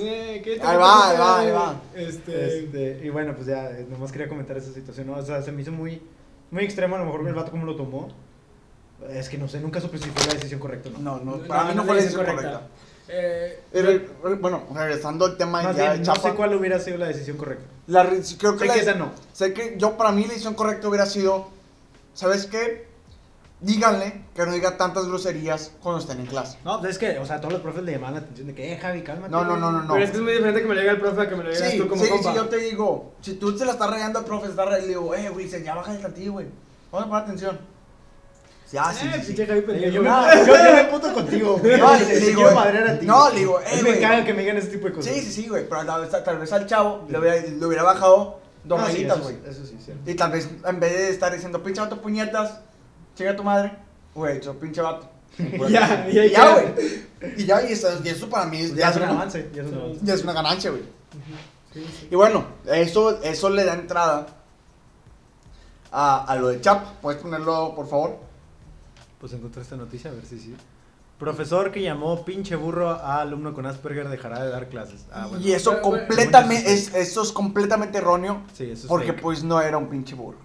[0.00, 1.80] Eh, ¿qué te Ahí va, ahí va, ahí va.
[1.94, 2.58] Este.
[2.64, 5.14] Este, y bueno, pues ya, eh, nomás quería comentar esa situación, ¿no?
[5.14, 6.02] O sea, se me hizo muy,
[6.50, 8.08] muy extremo, a lo mejor el vato como lo tomó.
[9.10, 11.18] Es que no sé, nunca supe si fue la decisión correcta o no.
[11.18, 12.62] No, no, para mí no fue la decisión correcta.
[13.08, 16.28] Eh, Y re- re- bueno, regresando al tema Más ya bien, de no Chapa.
[16.30, 17.64] sé cuál hubiera sido la decisión correcta.
[17.86, 19.12] La re- creo que Sé la- que esa no.
[19.32, 21.48] Sé que yo, para mí, la decisión correcta hubiera sido,
[22.14, 22.86] ¿sabes qué?
[23.60, 26.58] Díganle que no diga tantas groserías cuando estén en clase.
[26.64, 28.72] No, pues es que, o sea, todos los profes le llamaban la atención de que,
[28.72, 29.32] eh, Javi, cálmate.
[29.32, 29.92] No, no, no, no, no.
[29.94, 31.42] Pero es que es muy diferente que me lo diga el profe a que me
[31.42, 32.30] lo digas Sí, tú como sí, compa.
[32.30, 34.88] si yo te digo, si tú se la estás rayando al profe, está rayando, le
[34.92, 36.46] digo, eh, güey, se- ya baja el tantillo, güey.
[36.92, 37.58] Vamos a poner atención.
[38.70, 39.42] Sí, ah, sí, sí, sí.
[39.42, 39.90] Eh, pendejo.
[39.92, 40.34] yo, me, No.
[40.46, 41.78] yo, yo me puto contigo, güey.
[41.80, 43.06] No, Te le digo, quiero madrear a ti.
[43.06, 44.00] no, le digo, eh, me güey.
[44.00, 45.14] caga que me digan ese tipo de cosas.
[45.14, 47.82] Sí, sí, sí, güey, pero tal vez, tal vez al chavo le hubiera, le hubiera
[47.82, 49.36] bajado dos No, sí, rayitas, eso güey.
[49.36, 50.10] sí, Eso sí, cierto.
[50.10, 52.60] Y tal vez en vez de estar diciendo pinche vato puñetas,
[53.16, 53.72] chinga tu madre,
[54.14, 55.08] hubiera dicho pinche vato.
[55.70, 56.52] Ya, y ya, queda.
[56.60, 57.04] güey.
[57.38, 59.62] Y ya, y eso, y eso para mí es, Ya es un una- avance, ya
[59.62, 59.80] es un Sí.
[59.80, 60.00] avance.
[60.02, 60.82] ya es una ganancia, güey.
[61.72, 62.08] Sí, sí.
[62.10, 64.26] Y bueno, eso, eso le da entrada
[65.90, 66.84] a, a lo de Chap.
[67.00, 68.27] ¿Puedes ponerlo, por favor?
[69.20, 70.54] Pues encontré esta noticia, a ver si sí.
[71.18, 75.06] Profesor que llamó pinche burro a alumno con Asperger dejará de dar clases.
[75.12, 75.44] Ah, bueno.
[75.44, 75.82] Y eso bueno.
[75.82, 78.42] completamente, es, eso es completamente erróneo.
[78.52, 79.22] Sí, eso es Porque fake.
[79.22, 80.38] pues no era un pinche burro.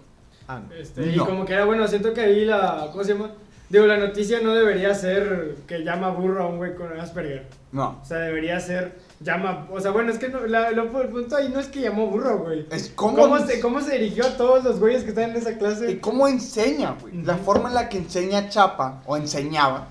[0.48, 0.74] Ah, no.
[0.74, 2.88] Este, Y como que era bueno, siento que ahí la.
[2.90, 3.30] ¿Cómo se llama?
[3.68, 7.46] Digo, la noticia no debería ser que llama burro a un güey con Asperger.
[7.72, 7.98] No.
[8.02, 9.66] O sea, debería ser llama.
[9.72, 12.06] O sea, bueno, es que no, la, lo, el punto ahí no es que llamó
[12.06, 12.66] burro, güey.
[12.70, 15.56] Es cómo, ¿Cómo, se, ¿Cómo se dirigió a todos los güeyes que están en esa
[15.56, 15.90] clase?
[15.90, 17.22] y cómo enseña, güey.
[17.22, 19.88] La forma en la que enseña Chapa, o enseñaba,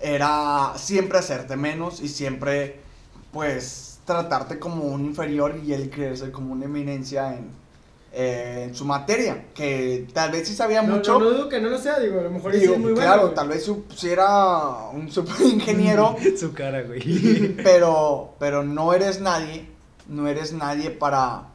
[0.00, 2.80] era siempre hacerte menos y siempre,
[3.30, 7.50] pues, tratarte como un inferior y él creerse como una eminencia en,
[8.18, 9.48] eh, en su materia.
[9.54, 11.18] Que tal vez sí sabía no, mucho.
[11.18, 12.80] no, no dudo que no lo sea, digo, a lo mejor y sí Digo, es
[12.80, 13.06] muy bueno.
[13.06, 17.56] claro, tal vez su- si era un super ingeniero, Su cara, güey.
[17.62, 19.68] pero, pero no eres nadie,
[20.08, 21.48] no eres nadie para,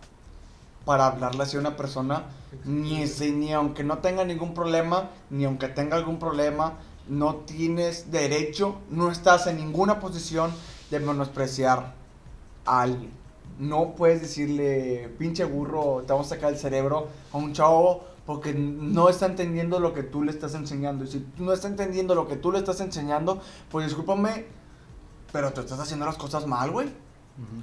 [0.86, 2.26] para hablarle así a una persona,
[2.66, 6.74] ni, ni aunque no tenga ningún problema, ni aunque tenga algún problema,
[7.07, 10.51] no tienes derecho, no estás en ninguna posición
[10.91, 11.93] de menospreciar
[12.66, 13.12] a alguien.
[13.62, 18.55] No puedes decirle, pinche burro, te vamos a sacar el cerebro a un chavo porque
[18.55, 21.03] no está entendiendo lo que tú le estás enseñando.
[21.03, 23.39] Y si no está entendiendo lo que tú le estás enseñando,
[23.70, 24.45] pues discúlpame,
[25.32, 26.89] pero te estás haciendo las cosas mal, güey.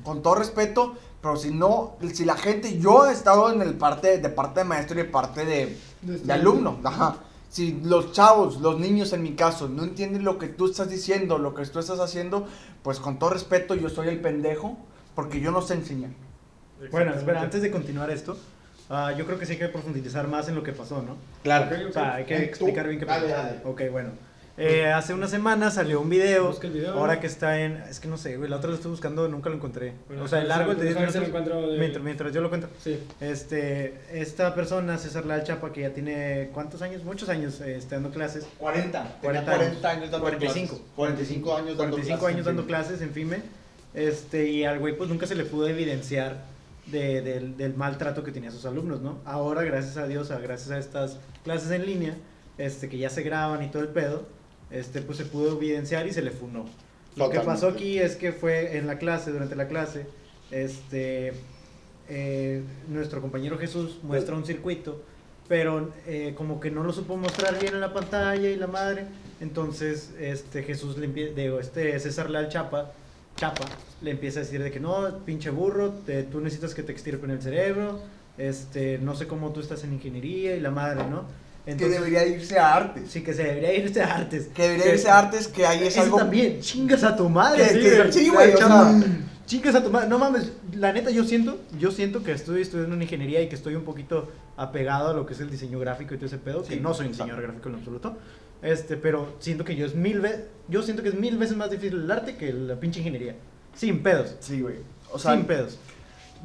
[0.04, 4.18] Con todo respeto, pero si no, si la gente, yo he estado en el parte,
[4.18, 7.16] de parte de maestro y de parte de, De de alumno, ajá.
[7.48, 11.38] Si los chavos, los niños en mi caso, no entienden lo que tú estás diciendo,
[11.38, 12.46] lo que tú estás haciendo,
[12.82, 14.76] pues con todo respeto, yo soy el pendejo,
[15.18, 16.10] porque yo no sé enseñar.
[16.92, 18.38] Bueno, espera, antes de continuar esto,
[18.88, 21.16] ah, yo creo que sí hay que profundizar más en lo que pasó, ¿no?
[21.42, 21.74] Claro.
[21.88, 23.42] O sea, hay que explicar bien qué dale, pasó.
[23.42, 23.58] dale.
[23.64, 24.10] Ok, bueno.
[24.56, 26.56] Eh, hace una semana salió un video.
[26.62, 26.92] El video.
[26.92, 27.78] Ahora que está en.
[27.90, 28.48] Es que no sé, güey.
[28.48, 29.94] La otra lo estoy buscando, nunca lo encontré.
[30.06, 31.72] Bueno, o sea, el largo, el de 10 déjame ver si lo minutos.
[31.72, 32.68] de- Mientras, mientras yo lo cuento.
[32.80, 33.00] Sí.
[33.20, 36.50] Este, esta persona, César Leal Chapa, que ya tiene.
[36.54, 37.02] ¿Cuántos años?
[37.02, 38.46] Muchos años eh, este, dando clases.
[38.58, 39.18] 40.
[39.20, 40.68] 40 40, 40 años dando 45.
[40.68, 40.86] clases.
[40.94, 43.42] 45 años dando 45 clases, años dando clases en FIME.
[43.94, 46.44] Este, y al güey, pues nunca se le pudo evidenciar
[46.86, 49.18] de- del, del maltrato que tenía sus alumnos, ¿no?
[49.24, 52.16] Ahora, gracias a Dios, gracias a estas clases en línea,
[52.58, 54.26] este, que ya se graban y todo el pedo,
[54.70, 56.66] este, pues se pudo evidenciar y se le funó.
[57.16, 60.06] Lo que pasó aquí es que fue en la clase, durante la clase,
[60.50, 61.32] este,
[62.08, 65.02] eh, nuestro compañero Jesús muestra un circuito,
[65.48, 69.06] pero eh, como que no lo supo mostrar bien en la pantalla y la madre,
[69.40, 72.92] entonces este Jesús le digo, este César Leal Chapa,
[73.38, 73.64] Chapa,
[74.02, 77.30] le empieza a decir de que no, pinche burro, te- tú necesitas que te extirpen
[77.30, 78.00] el cerebro,
[78.36, 81.24] este, no sé cómo tú estás en ingeniería y la madre, ¿no?
[81.66, 83.10] que debería irse a artes.
[83.10, 84.48] Sí, que se debería irse a artes.
[84.54, 86.16] Que debería irse a artes, que ahí es Eso algo...
[86.16, 87.62] también, chingas a tu madre.
[87.68, 88.52] Que- sí, güey.
[88.52, 89.02] sí, o sea-
[89.48, 90.08] Chingas a tu madre.
[90.08, 93.54] No mames, la neta yo siento, yo siento que estoy estudiando una ingeniería y que
[93.56, 96.62] estoy un poquito apegado a lo que es el diseño gráfico y todo ese pedo,
[96.62, 98.16] que no soy diseñador gráfico en absoluto.
[98.60, 101.70] Este, pero siento que yo es mil veces, yo siento que es mil veces más
[101.70, 103.36] difícil el arte que la pinche ingeniería.
[103.74, 104.36] Sin pedos.
[104.40, 104.76] Sí, güey.
[105.12, 105.78] O sea, sin pedos.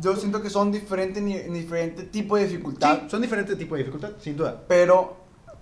[0.01, 2.99] yo siento que son diferentes, ni- diferente tipo de dificultad.
[3.01, 4.63] Sí, son diferentes tipos de dificultad, sin duda.
[4.67, 5.17] Pero,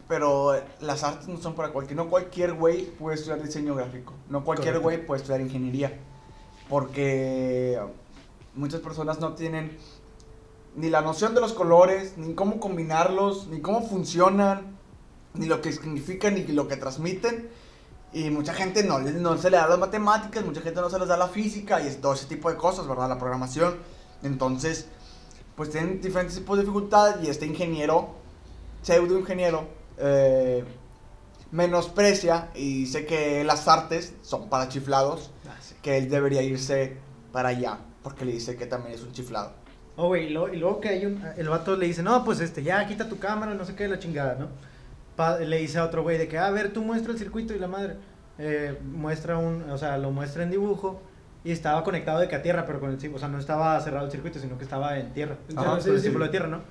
[0.07, 4.43] pero las artes no son para cualquier, no cualquier güey puede estudiar diseño gráfico, no
[4.43, 5.97] cualquier güey puede estudiar ingeniería,
[6.71, 7.77] porque
[8.55, 9.77] muchas personas no tienen
[10.77, 14.77] ni la noción de los colores, ni cómo combinarlos, ni cómo funcionan,
[15.33, 17.49] ni lo que significan, ni lo que transmiten.
[18.13, 21.09] Y mucha gente no, no se le da las matemáticas, mucha gente no se les
[21.09, 23.09] da la física y es- todo ese tipo de cosas, ¿verdad?
[23.09, 23.75] La programación.
[24.23, 24.87] Entonces,
[25.57, 28.11] pues tienen diferentes tipos de dificultad y este ingeniero,
[28.81, 29.65] pseudo ingeniero,
[29.97, 30.63] eh,
[31.51, 35.31] menosprecia y dice que las artes son para chiflados,
[35.81, 36.97] que él debería irse
[37.31, 39.53] para allá, porque le dice que también es un chiflado.
[39.95, 41.21] Oh, güey, y luego, y luego que hay un.
[41.37, 43.99] El vato le dice, no, pues este, ya quita tu cámara, no sé qué, la
[43.99, 44.47] chingada, ¿no?
[45.15, 47.59] Pa- le dice a otro güey de que, a ver, tú muestra el circuito y
[47.59, 47.95] la madre.
[48.39, 49.69] Eh, muestra un.
[49.69, 51.01] O sea, lo muestra en dibujo
[51.43, 54.05] y estaba conectado de que a tierra, pero con el O sea, no estaba cerrado
[54.05, 55.35] el circuito, sino que estaba en tierra.
[55.49, 56.03] En Ajá, sí, el sí.
[56.03, 56.61] símbolo de tierra, ¿no?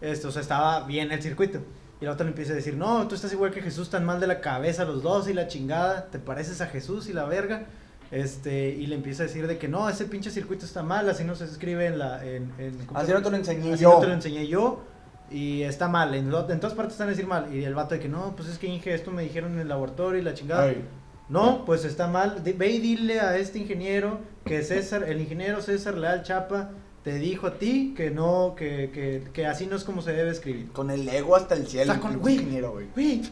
[0.00, 1.60] Esto, o sea, estaba bien el circuito.
[2.00, 4.20] Y el otro le empieza a decir, no, tú estás igual que Jesús, tan mal
[4.20, 7.64] de la cabeza los dos y la chingada, te pareces a Jesús y la verga.
[8.10, 11.24] Este, y le empieza a decir de que no, ese pinche circuito está mal, así
[11.24, 12.24] no se escribe en la...
[12.24, 13.94] En, en- ¿cómo Así no te lo enseñé Así yo.
[13.94, 14.82] no te lo enseñé yo
[15.30, 17.52] y está mal, en, lo- en todas partes están a decir mal.
[17.54, 19.68] Y el vato de que no, pues es que Inge, esto me dijeron en el
[19.68, 20.64] laboratorio y la chingada.
[20.66, 20.84] Ay.
[21.28, 22.44] No, pues está mal.
[22.44, 26.70] Di- Ve y dile a este ingeniero que César, el ingeniero César Leal Chapa,
[27.02, 30.30] te dijo a ti que no, que, que, que así no es como se debe
[30.30, 30.70] escribir.
[30.70, 31.90] Con el ego hasta el cielo.
[31.90, 32.34] O sea, con- el güey.
[32.36, 32.86] ingeniero, güey.
[32.94, 33.22] Güey,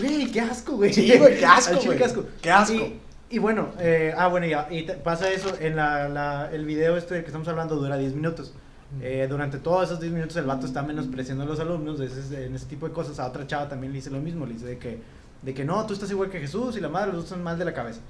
[0.00, 0.90] güey, qué asco, güey.
[0.94, 1.98] Sí, güey, qué asco, güey.
[1.98, 2.24] qué asco.
[2.40, 2.74] Qué asco.
[2.74, 2.98] Y,
[3.32, 6.96] y bueno, eh, ah, bueno, ya, y te- pasa eso, en la, la- el video
[6.96, 8.54] este del que estamos hablando dura 10 minutos.
[9.00, 12.44] Eh, durante todos esos 10 minutos el vato está menospreciando a los alumnos ese- ese-
[12.46, 13.18] en ese tipo de cosas.
[13.18, 14.98] A otra chava también le dice lo mismo, le dice de que,
[15.40, 17.58] de que no, tú estás igual que Jesús y la madre, los dos son mal
[17.58, 18.00] de la cabeza.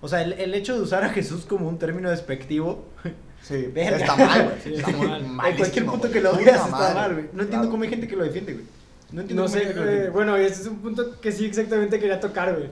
[0.00, 2.84] O sea, el, el hecho de usar a Jesús como un término despectivo,
[3.42, 3.96] Sí, Verga.
[3.98, 4.56] está mal, güey.
[4.62, 5.22] Sí, está mal.
[5.50, 6.94] en cualquier punto que lo veas está madre.
[6.94, 7.24] mal, güey.
[7.24, 7.70] No entiendo Claro.
[7.70, 8.64] cómo hay gente que lo defiende, güey.
[9.12, 11.44] No entiendo No cómo sé, hay que- eh, bueno, ese es un punto que sí
[11.46, 12.70] exactamente quería tocar, güey.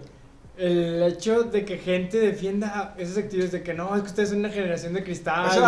[0.62, 4.38] El hecho de que gente defienda esas actitudes de que no, es que ustedes son
[4.38, 5.50] una generación de cristal.
[5.50, 5.58] Que-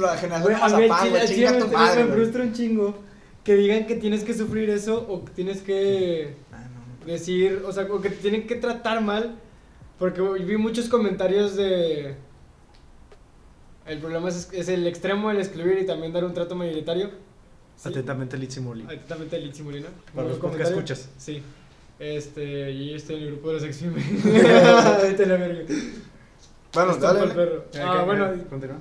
[0.00, 2.18] la generación de a mí el mazapán, güey, chinga chile tu me- madre, Me güey.
[2.20, 2.98] frustra un chingo
[3.44, 6.64] que digan que tienes que sufrir eso o que tienes que Ah,
[7.04, 9.36] decir, o sea, o que te tienen que tratar mal.
[9.98, 12.14] Porque vi muchos comentarios de.
[13.86, 17.10] El problema es, es el extremo del excluir y también dar un trato mayoritario.
[17.76, 17.88] Sí.
[17.88, 18.84] Atentamente, Litsi Moli.
[18.84, 19.88] Atentamente Litsi Molina.
[20.14, 20.68] Para los comentario.
[20.74, 21.08] escuchas.
[21.16, 21.42] Sí.
[21.98, 25.74] Este, y yo estoy en el grupo de los ex Vete la verga.
[26.74, 27.50] Bueno, Esto dale, fue el dale.
[27.50, 27.64] perro.
[27.72, 28.28] ¿Qué- Ah, bueno.
[28.48, 28.76] Continúa.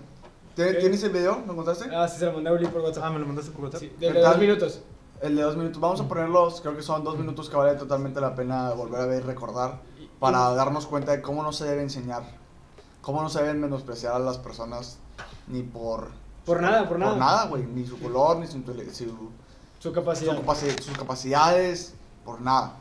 [0.55, 0.79] ¿Tienes Ok.
[0.81, 1.43] ¿Tienes el video?
[1.45, 1.85] ¿Lo encontraste?
[1.95, 3.03] Ah, sí, se lo mandé a Uli por WhatsApp.
[3.05, 3.81] Ah, ¿me lo mandaste por WhatsApp?
[3.81, 4.81] Sí, ¿Qué de, dos minutos.
[5.21, 5.79] El de dos minutos.
[5.81, 9.05] Vamos a ponerlos, creo que son dos minutos que vale totalmente la pena volver a
[9.05, 9.81] ver y recordar
[10.19, 12.23] para darnos cuenta de cómo no se debe enseñar,
[13.01, 14.97] cómo no se deben menospreciar a las personas
[15.47, 16.09] ni por,
[16.45, 17.11] Por nada, por nada.
[17.11, 18.61] por nada, güey, ni su color, ni su,
[19.79, 20.35] su- capacidad.
[20.35, 21.93] capaci- sus capacidades,
[22.25, 22.77] por nada.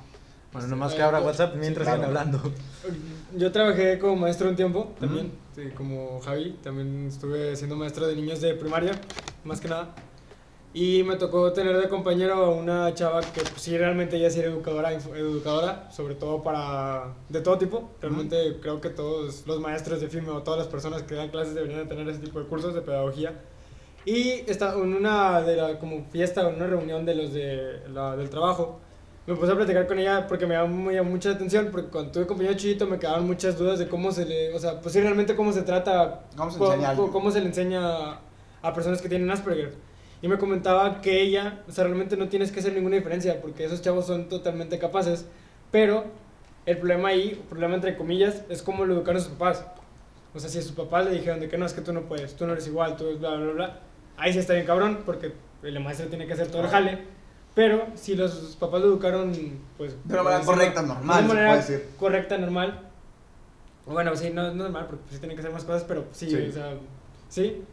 [0.53, 2.05] Bueno, nomás que abra WhatsApp mientras claro.
[2.05, 2.41] hablando.
[3.37, 8.17] Yo trabajé como maestro un tiempo también, sí, como Javi, también estuve siendo maestro de
[8.17, 8.93] niños de primaria,
[9.45, 9.95] más que nada.
[10.79, 14.41] Y me tocó tener de compañero a una chava que pues, sí realmente ella sí
[14.41, 17.93] era educadora, educadora, sobre todo para de todo tipo.
[18.03, 21.55] Realmente creo que todos los maestros de FIME o todas las personas que dan clases
[21.55, 23.41] deberían de tener ese tipo de cursos de pedagogía.
[24.05, 28.29] Y está en una de la como fiesta, una reunión de los de la, del
[28.29, 28.79] trabajo,
[29.27, 32.57] me puse a platicar con ella porque me llamó mucha atención, porque cuando tuve compañero
[32.57, 35.53] chiquito me quedaban muchas dudas de cómo se le, o sea, pues sí, realmente cómo
[35.53, 37.09] se trata, ¿Cómo se a alguien?
[37.09, 38.21] cómo se le enseña
[38.63, 39.75] a personas que tienen Asperger.
[40.23, 43.65] Y me comentaba que ella, o sea, realmente no tienes que hacer ninguna diferencia, porque
[43.65, 45.27] esos chavos son totalmente capaces,
[45.71, 46.05] pero
[46.65, 49.67] el problema ahí, el problema entre comillas, es cómo lo educaron sus papás.
[50.35, 52.03] O sea, si a sus papás le dijeron de que no, es que tú no
[52.03, 53.81] puedes, tú no eres igual, tú bla, bla, bla,
[54.17, 57.16] ahí sí está bien cabrón, porque el maestro tiene que hacer todo el jale.
[57.57, 59.33] Pero si los papás lo educaron,
[59.79, 59.97] pues...
[60.05, 61.89] De una manera correcta, normal, De se una manera puede decir.
[61.99, 62.81] correcta, normal.
[63.87, 66.37] Bueno, sí, no, no normal, porque sí tiene que hacer más cosas, pero sí, Sí.
[66.49, 66.75] o sea,
[67.31, 67.65] sí.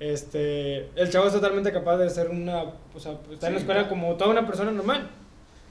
[0.00, 3.64] Este, el chavo es totalmente capaz de ser una, o sea, está en la Sí,
[3.64, 5.10] escuela como toda una persona normal.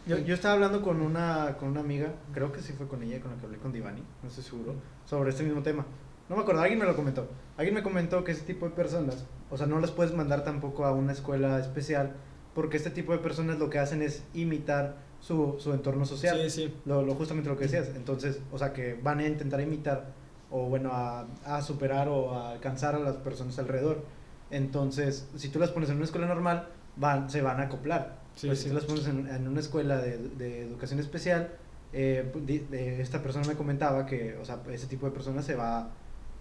[0.06, 3.20] Yo, yo estaba hablando con una, con una amiga, creo que sí fue con ella,
[3.20, 5.86] con la que hablé con Divani, no estoy seguro, sobre este mismo tema.
[6.30, 7.28] No me acuerdo, alguien me lo comentó.
[7.58, 10.86] Alguien me comentó que ese tipo de personas, o sea, no las puedes mandar tampoco
[10.86, 12.14] a una escuela especial,
[12.60, 16.38] porque este tipo de personas lo que hacen es imitar su, su entorno social.
[16.44, 16.74] Sí, sí.
[16.86, 17.88] Lo, lo- justamente lo que decías.
[17.96, 20.08] Entonces, o sea, que van a intentar imitar
[20.52, 24.04] o bueno, a, a superar o a alcanzar a las personas alrededor.
[24.52, 28.18] Entonces, si tú las pones en una escuela normal, van, se van a acoplar.
[28.36, 28.64] Sí, Pero sí.
[28.64, 31.52] si tú las pones en, en una escuela de, de educación especial,
[31.94, 35.56] eh, di- de- esta persona me comentaba que, o sea, ese tipo de personas se
[35.56, 35.90] va,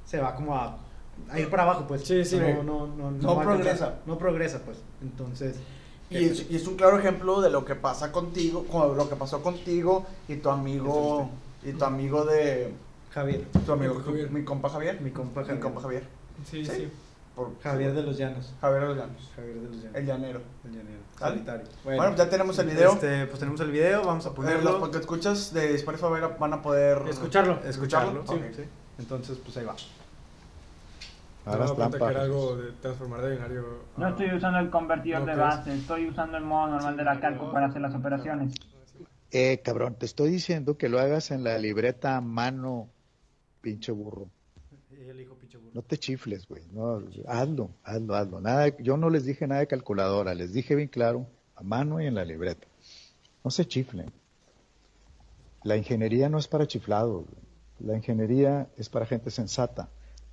[0.04, 0.78] se va como a,
[1.30, 2.02] a ir para abajo, pues.
[2.02, 2.38] Sí, sí.
[2.38, 3.94] No, no, no, No alcanzar- progresa.
[4.06, 4.78] No progresa, pues.
[5.02, 5.56] Entonces,
[6.10, 9.16] Y es, y es un claro ejemplo de lo que pasa contigo, con lo que
[9.16, 11.28] pasó contigo y tu amigo,
[11.62, 12.72] y tu amigo de,
[13.12, 14.30] Javier, tu amigo, Javier.
[14.30, 15.62] mi compa Javier, mi compa mi Javier.
[15.62, 16.04] compa Javier,
[16.44, 16.70] Sí, Sí.
[16.72, 16.88] sí.
[17.36, 18.52] por Javier de los Llanos.
[18.60, 19.94] Javier de los Llanos, Javier de los Llanos.
[19.96, 20.40] el llanero.
[20.64, 20.98] El llanero.
[21.18, 21.66] Solitario.
[21.84, 22.92] Bueno, ya tenemos el video.
[22.92, 24.78] Este, pues tenemos el video, vamos a Eh, ponerlo.
[24.78, 26.04] los que escuchas de Spotify
[26.38, 27.58] van a poder Escucharlo.
[27.66, 28.24] escucharlo.
[28.26, 28.62] Sí.
[28.98, 29.74] Entonces, pues ahí va.
[31.48, 33.64] Me daba cuenta que era algo de transformar de binario.
[33.96, 37.04] a- No estoy usando el convertidor ¿No de base, estoy usando el modo normal de
[37.04, 38.54] la calco para hacer las operaciones.
[39.30, 42.88] Eh, cabrón, te estoy diciendo que lo hagas en la libreta a mano,
[43.60, 44.28] pinche burro.
[44.90, 45.70] Y el hijo pinche burro.
[45.74, 46.62] No te chifles, güey.
[46.72, 48.40] No, hazlo, hazlo, hazlo.
[48.40, 51.26] Nada, yo no les dije nada de calculadora, les dije bien claro,
[51.56, 52.66] a mano y en la libreta.
[53.44, 54.10] No se chiflen.
[55.62, 57.26] La ingeniería no es para chiflados.
[57.80, 59.88] La ingeniería es para gente sensata.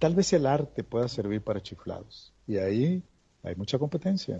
[0.05, 2.31] Tal vez el arte pueda servir para chiflados.
[2.45, 3.01] Y ahí
[3.41, 4.39] hay mucha competencia.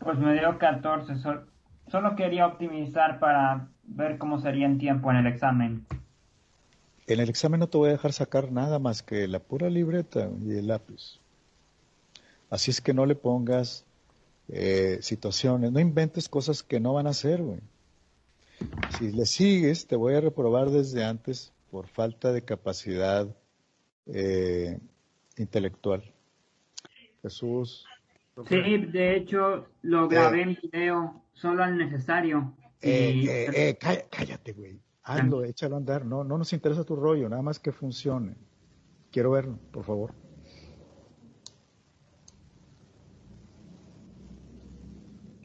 [0.00, 1.46] Pues me dio 14, sol-
[1.88, 5.86] solo quería optimizar para ver cómo sería en tiempo en el examen.
[7.06, 10.28] En el examen no te voy a dejar sacar nada más que la pura libreta
[10.44, 11.20] y el lápiz.
[12.50, 13.84] Así es que no le pongas
[14.48, 17.60] eh, situaciones, no inventes cosas que no van a hacer, güey.
[18.98, 23.26] Si le sigues, te voy a reprobar desde antes por falta de capacidad
[24.06, 24.78] eh,
[25.36, 26.02] intelectual.
[27.22, 27.86] Jesús,
[28.48, 28.60] Sí,
[28.92, 32.54] de hecho lo grabé en video, solo al necesario.
[32.82, 34.78] eh, eh, eh, cá- cállate, güey.
[35.02, 36.04] Hazlo, échalo a andar.
[36.04, 38.36] No, no nos interesa tu rollo, nada más que funcione.
[39.10, 40.12] Quiero verlo, por favor.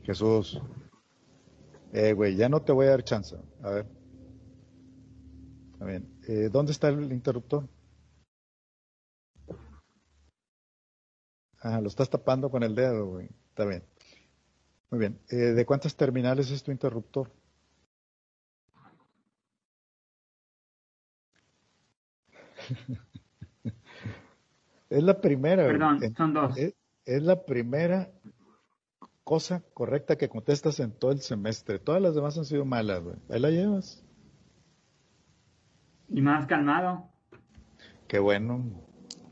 [0.04, 0.62] Jesús.
[1.94, 3.36] Eh, güey, ya no te voy a dar chance.
[3.64, 3.86] A ver.
[5.86, 6.20] Bien.
[6.28, 7.68] Eh, ¿Dónde está el interruptor?
[11.60, 13.30] Ah, lo estás tapando con el dedo, güey.
[13.50, 13.84] Está bien.
[14.90, 15.20] Muy bien.
[15.30, 17.32] Eh, ¿De cuántas terminales es tu interruptor?
[24.90, 25.66] es la primera.
[25.68, 26.58] Perdón, En- son dos.
[26.58, 26.74] Es,
[27.06, 28.12] es la primera
[29.24, 31.80] cosa correcta que contestas en todo el semestre.
[31.80, 33.16] Todas las demás han sido malas, güey.
[33.30, 34.04] Ahí la llevas.
[36.14, 37.10] Y más calmado.
[38.08, 38.62] Qué bueno,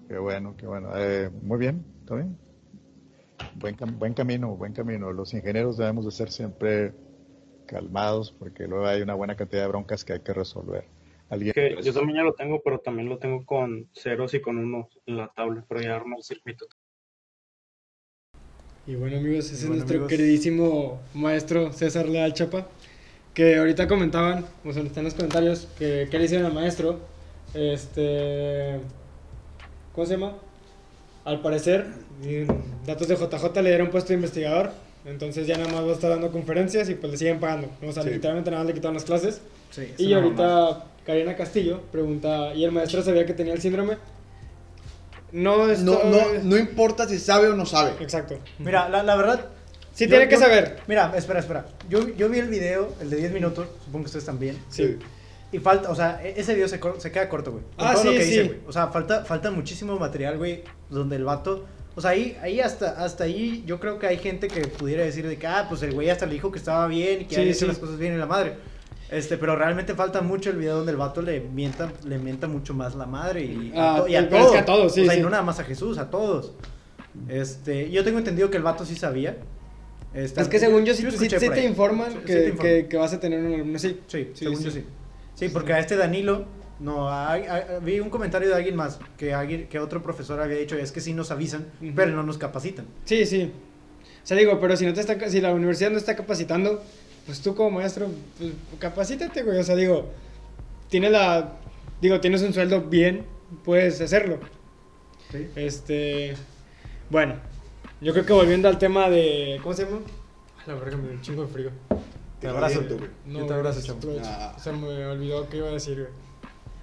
[0.07, 0.89] qué bueno, qué bueno.
[0.95, 2.37] Eh, muy bien, ¿está bien?
[3.55, 5.11] Buen, cam- buen camino, buen camino.
[5.11, 6.93] Los ingenieros debemos de ser siempre
[7.65, 10.85] calmados porque luego hay una buena cantidad de broncas que hay que resolver.
[11.29, 11.53] ¿Alguien?
[11.53, 14.87] Que yo también ya lo tengo, pero también lo tengo con ceros y con unos
[15.05, 16.65] en la tabla, pero ya armo el circuito.
[18.87, 20.09] Y bueno amigos, ese es nuestro amigos.
[20.09, 22.65] queridísimo maestro César Leal Chapa,
[23.33, 26.99] que ahorita comentaban, o sea, están en los comentarios, que, que le hicieron al maestro,
[27.53, 28.79] este,
[29.93, 30.33] ¿cómo se llama?
[31.25, 31.87] Al parecer,
[32.85, 34.71] datos de JJ le dieron puesto de investigador,
[35.05, 37.91] entonces ya nada más va a estar dando conferencias y pues le siguen pagando, o
[37.91, 38.09] sea, Sí.
[38.09, 39.41] literalmente nada más le quitaron las clases.
[39.69, 43.97] Sí, Y ahorita Karina Castillo pregunta, ¿y el maestro sabía que tenía el síndrome?
[45.31, 47.91] No, No, esto- no, no importa si sabe o no sabe.
[48.01, 48.39] Exacto.
[48.57, 49.45] Mira, la, la verdad.
[49.99, 50.79] Sí yo- tiene que yo- saber.
[50.87, 51.65] Mira, espera, espera.
[51.89, 54.57] Yo, yo vi el video, el de 10 minutos, supongo que ustedes también.
[54.69, 54.97] Sí.
[55.51, 57.63] Y falta, o sea, e- ese video se, queda corto, güey.
[57.77, 58.47] Ah, todo lo sí, que dice, sí.
[58.47, 58.59] güey.
[58.67, 61.65] O sea, falta, falta muchísimo material, güey, donde el vato.
[61.95, 65.27] O sea, ahí, ahí hasta, hasta ahí yo creo que hay gente que pudiera decir
[65.27, 67.41] de que, ah, pues el güey hasta le dijo que estaba bien y que Sí,
[67.41, 68.53] había hecho las cosas bien en la madre.
[69.11, 72.73] Este, pero realmente falta mucho el video donde el vato le mienta, le mienta mucho
[72.75, 74.51] más la madre y, Ah, a, to- y a pero es todos.
[74.53, 76.53] que a todos, sí, O sea, y no nada más a Jesús, a todos.
[77.27, 79.37] Este, yo tengo entendido que el vato sí sabía.
[80.13, 82.57] Es que según yo, sí, sí- te informan Sí, que, te informan.
[82.73, 83.77] que- que vas a tener un alumno.
[83.79, 84.63] Sí, Sí, Sí, según sí.
[84.63, 84.83] yo sí.
[85.35, 86.45] Sí, porque a este Danilo,
[86.79, 90.57] no, hay- hay- vi un comentario de alguien más, que, alguien, que otro profesor había
[90.57, 92.85] dicho, es que sí nos avisan, pero no nos capacitan.
[93.05, 93.51] sí, sí.
[94.23, 96.83] O sea, digo, pero si, no te está, si la universidad no está capacitando,
[97.25, 99.57] pues tú como maestro, pues capacítate, güey.
[99.59, 100.09] O sea, digo,
[100.89, 101.53] tienes la.
[102.01, 103.25] Digo, tienes un sueldo bien,
[103.63, 104.37] puedes hacerlo.
[105.31, 105.47] Sí.
[105.55, 106.33] Este.
[107.09, 107.35] Bueno,
[108.01, 109.59] yo creo que volviendo al tema de.
[109.61, 109.99] ¿Cómo se llama?
[110.63, 111.71] A la verga, me dio un chingo de frío.
[112.39, 112.79] Te abrazo.
[112.81, 113.37] caliente, güey.
[113.39, 114.23] Yo te abrazo, aprovecho.
[114.25, 114.55] Ah.
[114.57, 116.29] Se me olvidó qué iba a decir, güey.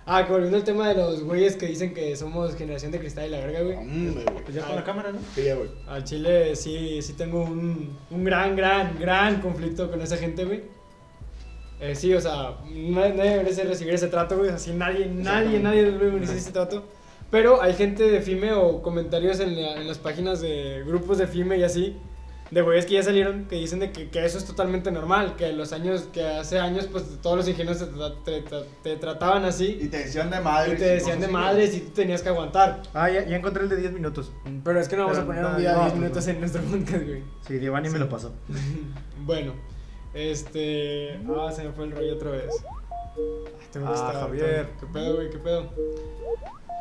[0.08, 3.26] Ah, que volviendo al tema de los güeyes que dicen que somos generación de cristal
[3.26, 3.76] y la verga, güey.
[3.76, 4.44] Hombre, güey.
[4.44, 5.18] Pues ya con la cámara, ¿no?
[5.34, 5.68] Sí, güey.
[5.88, 10.62] Al Chile sí, sí tengo un, un gran, gran, gran conflicto con esa gente, güey.
[11.80, 14.50] Eh, sí, o sea, nadie, nadie merece recibir ese trato, güey.
[14.50, 16.84] Así nadie, nadie, nadie debe merecer ese trato.
[17.30, 21.26] Pero hay gente de FIME o comentarios en, la- en las páginas de grupos de
[21.26, 21.96] FIME y así,
[22.52, 25.52] de güeyes que ya salieron, que dicen de que, que eso es totalmente normal, que
[25.52, 27.80] los años, que hace años, pues todos los ingenieros
[28.24, 30.76] te, te- te- te trataban así Y te decían de y madre.
[30.76, 32.82] te decían de madres y tú tenías que aguantar.
[32.94, 34.30] Ah, ya, ya encontré el de 10 minutos.
[34.62, 36.00] Pero es que no vamos Pero a poner no, un video de no, 10 pues
[36.02, 36.32] minutos no.
[36.32, 37.22] en nuestro podcast, güey.
[37.48, 38.32] Sí, Giovanni me lo pasó.
[39.26, 39.54] Bueno,
[40.14, 41.18] este.
[41.36, 42.46] Ah, se me fue el rollo otra vez.
[43.72, 44.68] Tengo que Ah, estar- Javier.
[44.80, 45.30] ¿Qué pedo, güey?
[45.30, 45.70] ¿Qué pedo?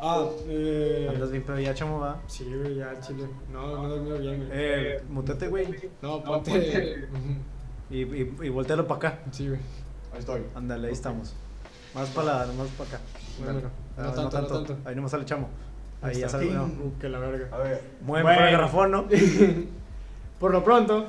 [0.02, 1.08] Ah, eh.
[1.12, 2.22] Andas bien, pero ya, chamo, va.
[2.28, 3.26] Sí, güey, ya, chile.
[3.52, 4.50] No, no dormido bien, güey.
[4.54, 5.68] Eh, mutate, güey.
[6.02, 7.08] no, ponte.
[7.92, 9.20] Y, y, y voltealo para acá.
[9.32, 9.60] sí, güey.
[10.12, 10.42] Ahí estoy.
[10.56, 11.36] Ándale, ahí estamos.
[11.94, 13.00] Más para más para acá.
[13.38, 13.70] Bueno, Ándale.
[13.98, 14.90] no Ah, tanto, no tanto.
[14.90, 15.50] Ahí nomás sale el chamo.
[16.02, 16.40] Ahí ya está.
[16.40, 16.52] sale.
[16.52, 16.64] No.
[16.66, 17.48] Uh, que la verga.
[17.56, 17.82] A ver.
[18.02, 18.38] Mueve Bueno.
[18.38, 19.06] para el garrafón, ¿no?
[20.40, 21.06] Por lo pronto.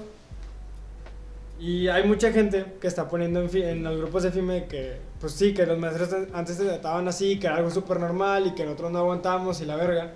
[1.58, 5.32] Y hay mucha gente que está poniendo en, en los grupos de FIME que, pues
[5.32, 8.64] sí, que los maestros antes se trataban así, que era algo súper normal y que
[8.64, 10.12] nosotros no aguantamos y la verga.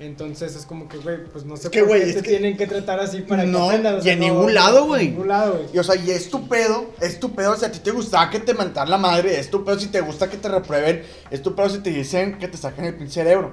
[0.00, 2.30] Entonces es como que, güey, pues no sé que, por güey, qué es te que-
[2.30, 3.94] tienen que tratar así para No, que aprendas.
[3.94, 5.04] o y sea, en no- ningún lado, güey.
[5.06, 5.66] En ningún lado, güey.
[5.72, 8.28] Y o sea, y es tu pedo, es tu pedo si a ti te gustaba
[8.28, 11.40] que te mentan la madre, es tu pedo si te gusta que te reprueben, es
[11.40, 13.52] tu pedo si te dicen que te saquen el pinche cerebro.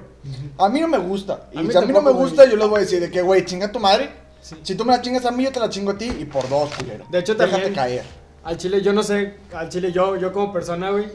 [0.58, 1.48] A mí no me gusta.
[1.52, 3.10] Y A mí si a mí no me gusta, yo les voy a decir de
[3.12, 4.10] que, güey, chinga tu madre.
[4.42, 4.56] Sí.
[4.62, 6.48] Si tú me la chingas a mí, yo te la chingo a ti y por
[6.48, 7.04] dos, culero.
[7.10, 8.19] De hecho, Déjate también- caer.
[8.44, 11.06] Al chile, yo no sé, al chile yo, yo como persona, güey.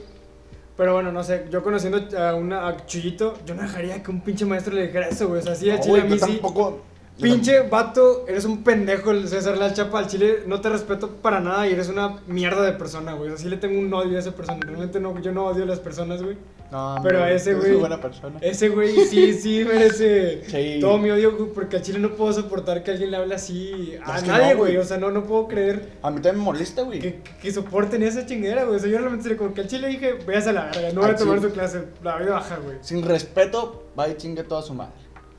[0.77, 4.21] Pero bueno, no sé, yo conociendo a, una, a Chuyito, yo no dejaría que un
[4.21, 5.39] pinche maestro le dijera eso, güey.
[5.39, 6.31] O sea, sí, al No, chile güey, a mí yo sí.
[6.33, 6.81] tampoco.
[7.19, 11.39] Pinche vato, eres un pendejo el César Leal Chapa al chile, no te respeto para
[11.39, 13.29] nada y eres una mierda de persona, güey.
[13.31, 14.59] O sea, sí le tengo un odio a esa persona.
[14.61, 16.35] Realmente no, yo no odio a las personas, güey.
[16.71, 18.37] No, Pero hombre, ese güey- una buena persona.
[18.41, 20.79] Ese güey sí, sí merece Sí.
[20.81, 23.95] todo mi odio, güey, porque al chile no puedo soportar que alguien le hable así
[24.03, 24.75] a nadie, güey.
[24.77, 26.99] O sea, no, no puedo creer A mí también me molesta, güey.
[26.99, 28.77] que, soporten esa chinguera, güey.
[28.77, 31.01] O sea, yo realmente sería como que al chile dije, véase a la verga, no
[31.01, 32.77] voy a tomar su clase, la vida baja, güey.
[32.81, 34.93] Sin respeto, va y chingue toda su madre.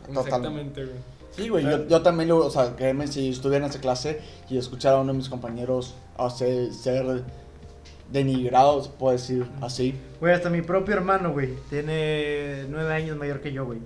[0.09, 0.97] Exactamente, güey.
[1.33, 4.57] Sí, güey, yo, yo también, lo, o sea, créeme, si estuviera en esa clase y
[4.57, 7.25] escuchara a uno de mis compañeros hacer, ser
[8.13, 9.95] denigrado, se puede decir así.
[10.21, 13.81] Güey, hasta mi propio hermano, güey, tiene nueve años mayor que yo, güey.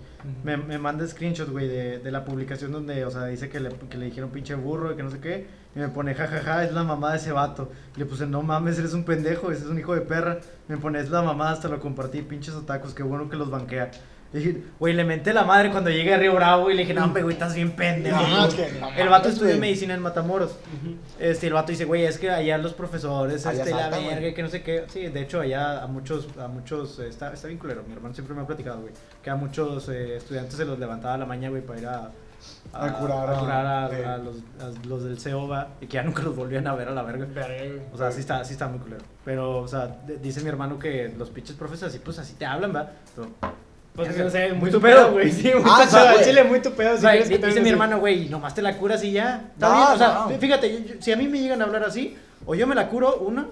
[0.44, 3.70] Me, me manda screenshot, güey, de, de la publicación donde, o sea, dice que le,
[3.70, 5.46] que le dijeron pinche burro y que no sé qué.
[5.74, 7.70] Y me pone, jajaja, es la mamá de ese vato.
[7.96, 10.40] Y le puse, no mames, eres un pendejo, ese es un hijo de perra.
[10.68, 13.90] Me pone, es la mamá, hasta lo compartí, pinches otacos, qué bueno que los banquea.
[14.32, 17.04] Dije, güey, le menté la madre cuando llegué a Río Bravo y le dije, no,
[17.04, 18.20] hombre, güey, estás bien pendejo.
[18.28, 18.68] No, es que
[18.98, 19.58] el vato güey.
[19.58, 20.56] medicina en Matamoros.
[21.18, 24.14] Este, el vato dice, güey, es que allá los profesores, Allá este, la saltan, güey.
[24.14, 24.84] verga, que no sé qué.
[24.88, 27.82] Sí, de hecho, allá a muchos, a muchos, eh, está, está bien culero.
[27.88, 31.18] Mi hermano siempre me ha platicado, güey, que a muchos eh, estudiantes se los levantaba
[31.18, 32.10] la mañana, güey, para ir a,
[32.72, 34.04] A curar a, a- curar a- eh.
[34.06, 36.92] a los, a los del CEOBA y que ya nunca los volvían a ver a
[36.92, 37.26] la verga.
[37.92, 39.02] O sea, sí está, sí está muy culero.
[39.24, 42.46] Pero, o sea, de- dice mi hermano que los pinches profes así, pues así te
[42.46, 42.92] hablan, ¿va?
[43.16, 43.28] Pero,
[44.04, 45.12] Pues no sé, muy tu pedo.
[45.12, 45.30] güey.
[45.32, 46.24] Sí, muy Ah, tu sí, pedo.
[46.24, 46.94] Chile, muy tu pedo.
[46.94, 47.72] O Si quieres que te dice mi así.
[47.72, 49.50] hermano, güey, nomás te la curas y ya.
[49.54, 50.38] Está No, bien, o sea, no.
[50.38, 52.88] fíjate, yo- yo- si a mí me llegan a hablar así, o yo me la
[52.88, 53.46] curo, una,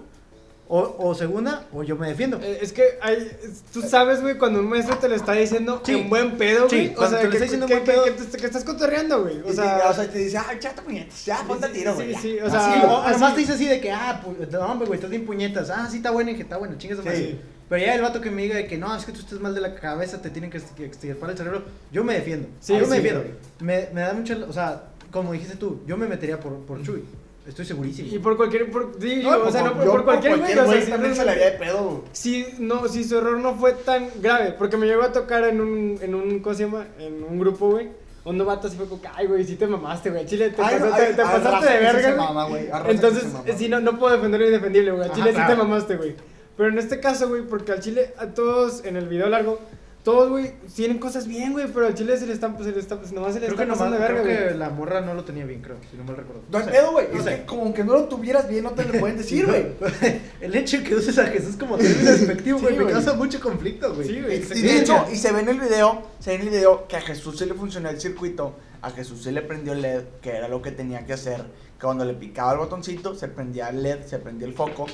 [0.70, 2.38] o, o segunda, o yo me defiendo.
[2.42, 3.26] Eh, Es que hay,
[3.72, 5.92] tú sabes, güey, cuando un maestro te lo está diciendo Sí.
[5.99, 6.88] en buen pedo, Sí, güey.
[6.90, 8.38] o cuando sea, que, está diciendo en que, buen que- pedo.
[8.38, 9.38] que estás cotorreando, güey.
[9.38, 11.96] Y O sea, o sea, te dice, ah, chato puñetas, ya, ponte a tiro, sí,
[12.03, 12.12] güey.
[12.12, 12.20] ya".
[12.20, 12.92] sí, o Así, sea, Sí, güey.
[12.92, 14.20] o así- nomás te dice así de que, ah,
[14.51, 15.70] no, hombre, güey, estás bien puñetas.
[15.70, 16.99] Ah, sí, está bueno, que está bueno, chingas.
[17.16, 17.38] Sí.
[17.69, 19.55] Pero ya el vato que me diga de que no, es que tú estás mal
[19.55, 21.62] de la cabeza, te tienen que extirpar el cerebro.
[21.93, 22.49] Yo me defiendo.
[22.61, 23.21] Sí, yo me sí, defiendo.
[23.21, 23.33] güey.
[23.61, 24.37] Me, me da mucha.
[24.49, 27.05] O sea, como dijiste tú, yo me metería por, por Chuy.
[27.47, 28.09] Estoy segurísimo.
[28.14, 28.71] y por cualquier.
[28.71, 30.53] Por, sí, No, o sea, no, por- por, yo por cualquier güey.
[30.59, 33.39] O sea, si también se le realmente- haría de pedo, si, no, si su error
[33.39, 36.64] no fue tan grave, porque me llegó a tocar en un, en un, ¿cómo se
[36.64, 36.87] llama?
[36.99, 37.89] En un grupo, güey.
[38.25, 40.27] Un vato así fue como, ay, güey, sí te mamaste, güey.
[40.27, 42.47] Chile te, Ay, pasaste, ay, te ay, pasaste de verga, se mama,
[42.89, 45.05] Entonces, se sí, no, no puedo defender lo indefendible, güey.
[45.05, 45.55] Al Ajá, Chile sí claro.
[45.55, 46.14] te mamaste, güey.
[46.59, 49.59] Pero en este caso, güey, porque al Chile, a todos en el video largo,
[50.05, 52.99] todos, güey, tienen cosas bien, güey, pero al Chile se le están, se le está,
[52.99, 54.49] pues, nomás se le creo está que, nomás, pasando de verga, creo güey.
[54.53, 56.43] que la morra no lo tenía bien, creo, si no mal recuerdo.
[56.51, 57.07] No hay pedo, güey.
[57.13, 57.37] No Es sé.
[57.41, 59.67] que como que no lo tuvieras bien, no te lo pueden decir, güey.
[60.41, 62.95] El hecho de que uses a Jesús como término despectivo, Sí, güey, me güey.
[62.95, 64.09] causa mucho conflicto, güey.
[64.09, 64.37] Sí, güey.
[64.37, 66.97] Y de hecho, y se ve en el video, se ve en el video que
[66.97, 70.31] a Jesús se le funcionó el circuito, a Jesús se le prendió el LED, que
[70.31, 71.43] era lo que tenía que hacer,
[71.79, 74.87] que cuando le picaba el botoncito, se prendía el LED, se prendía el foco,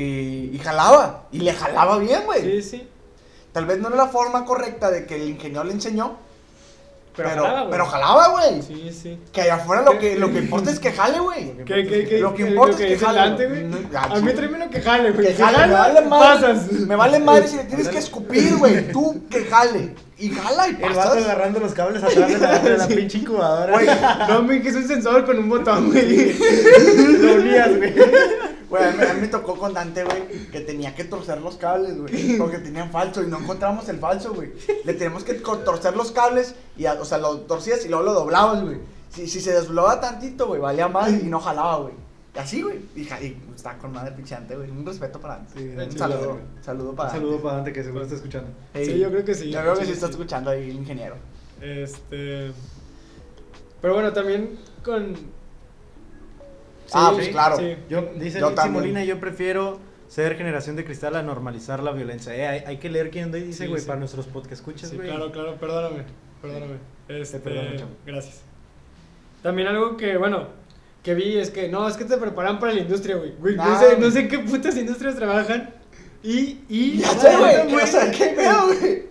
[0.00, 2.42] y, y jalaba, y le jalaba bien, güey.
[2.42, 2.88] Sí, sí.
[3.52, 6.18] Tal vez no era la forma correcta de que el ingeniero le enseñó,
[7.16, 7.70] Pero, pero, jalaba, güey.
[7.70, 8.62] pero jalaba, güey.
[8.62, 9.18] Sí, sí.
[9.32, 11.56] Que allá afuera lo que, lo que importa es que jale, güey.
[11.64, 13.66] ¿Qué, qué, qué, Lo que importa lo es que jale, güey.
[13.94, 15.26] Ah, A mí lo que jale, güey.
[15.28, 16.40] Que jale, me vale madre.
[16.40, 16.72] pasas.
[16.72, 18.92] Me vale madre si le tienes que escupir, güey.
[18.92, 19.94] Tú que jale.
[20.18, 21.24] Y jala y El vato pasas.
[21.24, 23.72] agarrando los cables atrás de la, de la pinche incubadora.
[23.72, 23.86] Güey,
[24.28, 26.34] No, me que es un sensor con un botón, güey.
[27.18, 27.94] lo unías, güey.
[28.78, 31.56] Güey, a mí, a mí me tocó con Dante, güey, que tenía que torcer los
[31.56, 32.36] cables, güey.
[32.38, 34.52] Porque tenían falso y no encontramos el falso, güey.
[34.84, 38.12] Le tenemos que torcer los cables y, a- o sea, lo torcías y luego lo
[38.14, 38.78] doblabas, güey.
[39.10, 41.94] Si, si se desdoblaba tantito, güey, valía más y no jalaba, güey.
[42.34, 42.80] Y así, güey.
[42.94, 44.70] Y, y está con madre pichante, güey.
[44.70, 45.52] Un respeto para Dante.
[45.58, 46.28] Sí, un Dante, saludo.
[46.32, 46.42] güey.
[46.62, 48.50] Saludo para Un saludo para Dante que seguro está escuchando.
[48.74, 48.84] Dante.
[48.92, 49.50] Sí, yo creo que sí.
[49.50, 51.14] Yo creo que Sí, sí está escuchando ahí el ingeniero.
[51.62, 52.52] Este.
[53.80, 55.14] Pero bueno, también con.
[56.92, 57.56] Ah, pues claro.
[57.56, 57.76] sí.
[57.88, 58.52] Yo, dice Yo.
[58.70, 59.78] Molina, yo prefiero
[60.08, 62.34] ser generación de cristal a normalizar la violencia.
[62.34, 63.86] Eh, hay, hay que leer quién dice, güey, sí.
[63.86, 65.08] para nuestros podcast escuchas, Sí, güey.
[65.08, 66.04] claro, claro, perdóname.
[66.40, 66.76] Perdóname.
[67.08, 67.40] Este,
[68.04, 68.42] gracias.
[69.42, 70.48] También algo que, bueno,
[71.02, 73.32] que vi es que no, es que te preparan para la industria, güey.
[73.38, 75.70] Güey, no, sé, no sé qué putas industrias trabajan.
[76.22, 76.98] Y, y.
[77.00, 77.70] Ya sé, güey.
[77.70, 79.06] güey, O sea, qué pedo, güey.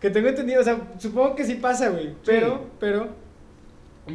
[0.00, 2.14] Que tengo entendido, o sea, supongo que sí pasa, güey.
[2.24, 3.08] Pero, pero,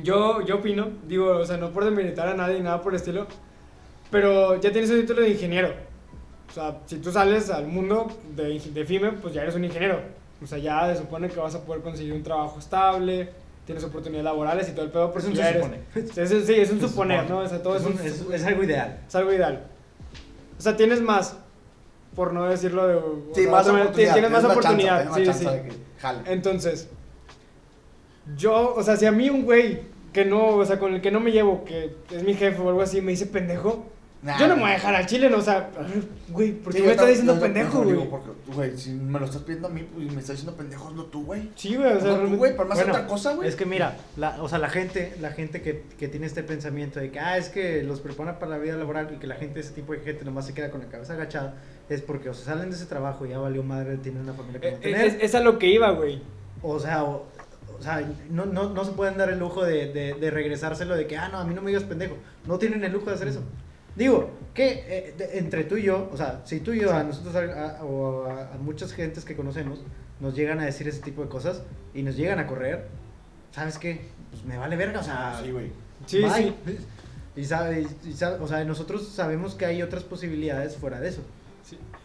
[0.04, 3.28] yo, yo opino, digo, o sea, no por demeritar a nadie, nada por el estilo,
[4.10, 5.74] pero ya tienes un título de ingeniero.
[6.50, 10.00] O sea, si tú sales al mundo de, de FIME, pues ya eres un ingeniero.
[10.44, 13.30] O sea, ya se supone que vas a poder conseguir un trabajo estable,
[13.66, 16.18] tienes oportunidades laborales y todo el pedo, Es porque un ya se eres-.
[16.18, 17.40] Es, sí, es un Se suponer, supone.
[17.40, 17.46] ¿no?
[17.46, 18.00] O sea, todo es, es, un,
[18.34, 19.00] es- es algo ideal.
[19.08, 19.64] es algo ideal.
[20.58, 21.38] O sea, tienes más,
[22.16, 23.00] por no decirlo de...
[23.34, 24.14] Sí, sea, más manera, oportunidad.
[24.14, 25.48] Tienes más más oportunidad, chance, sí, sí.
[26.26, 26.90] Entonces,
[28.38, 29.80] yo, o sea, si a mí un güey
[30.14, 32.70] que no, o sea, con el que no me llevo, que es mi jefe o
[32.70, 33.86] algo así, me dice pendejo,
[34.24, 35.72] Nah, yo no me voy a dejar al chile, no, o sea,
[36.30, 37.96] güey, ¿por qué Sí, me estás diciendo pendejo, no, güey?
[37.96, 40.56] digo, porque, Güey, si me lo estás pidiendo a mí pues, y me estás diciendo
[40.56, 41.50] pendejo, hazlo tú, güey.
[41.56, 43.50] Sí, güey, o sea, Hazlo tú, güey, para más Bueno, otra cosa, güey.
[43.50, 47.00] Es que mira, la, o sea, la gente, la gente que, que tiene este pensamiento
[47.00, 49.60] de que, ah, es que los prepara para la vida laboral y que la gente,
[49.60, 51.56] ese tipo de gente nomás se queda con la cabeza agachada,
[51.90, 54.62] es porque o se salen de ese trabajo y ya valió madre, tienen una familia
[54.62, 56.22] que Eh, mantener, es, es a lo que iba, güey.
[56.62, 57.26] o sea, o,
[57.82, 61.08] o sea no, no, no se pueden dar el lujo de, de, de regresárselo de
[61.08, 62.16] que, ah, no, a mí no me digas pendejo,
[62.48, 63.42] no tienen el lujo de hacer eso.
[63.96, 67.04] Digo, que eh, de- entre tú y yo, o sea, si tú y yo, a
[67.04, 69.82] nosotros a- a- o a, a muchas gentes que conocemos,
[70.22, 71.64] nos llegan a decir ese tipo de cosas
[71.94, 72.88] y nos llegan a correr,
[73.52, 74.06] ¿sabes qué?
[74.30, 75.72] Pues me vale verga, o sea, Sí, güey.
[76.06, 76.54] Sí, bye.
[76.66, 76.78] sí.
[77.36, 81.22] Y sabe, y sabe- o sea, nosotros sabemos que hay otras posibilidades fuera de eso.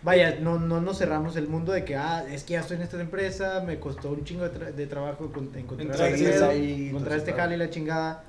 [0.07, 2.85] Vaya, no, no nos cerramos el mundo de que, ah, es que ya estoy en
[2.85, 6.89] esta empresa, me costó un chingo de, tra- de trabajo con- encontrar, Entrar este ahí,
[6.91, 8.23] encontrar este jale y la chingada.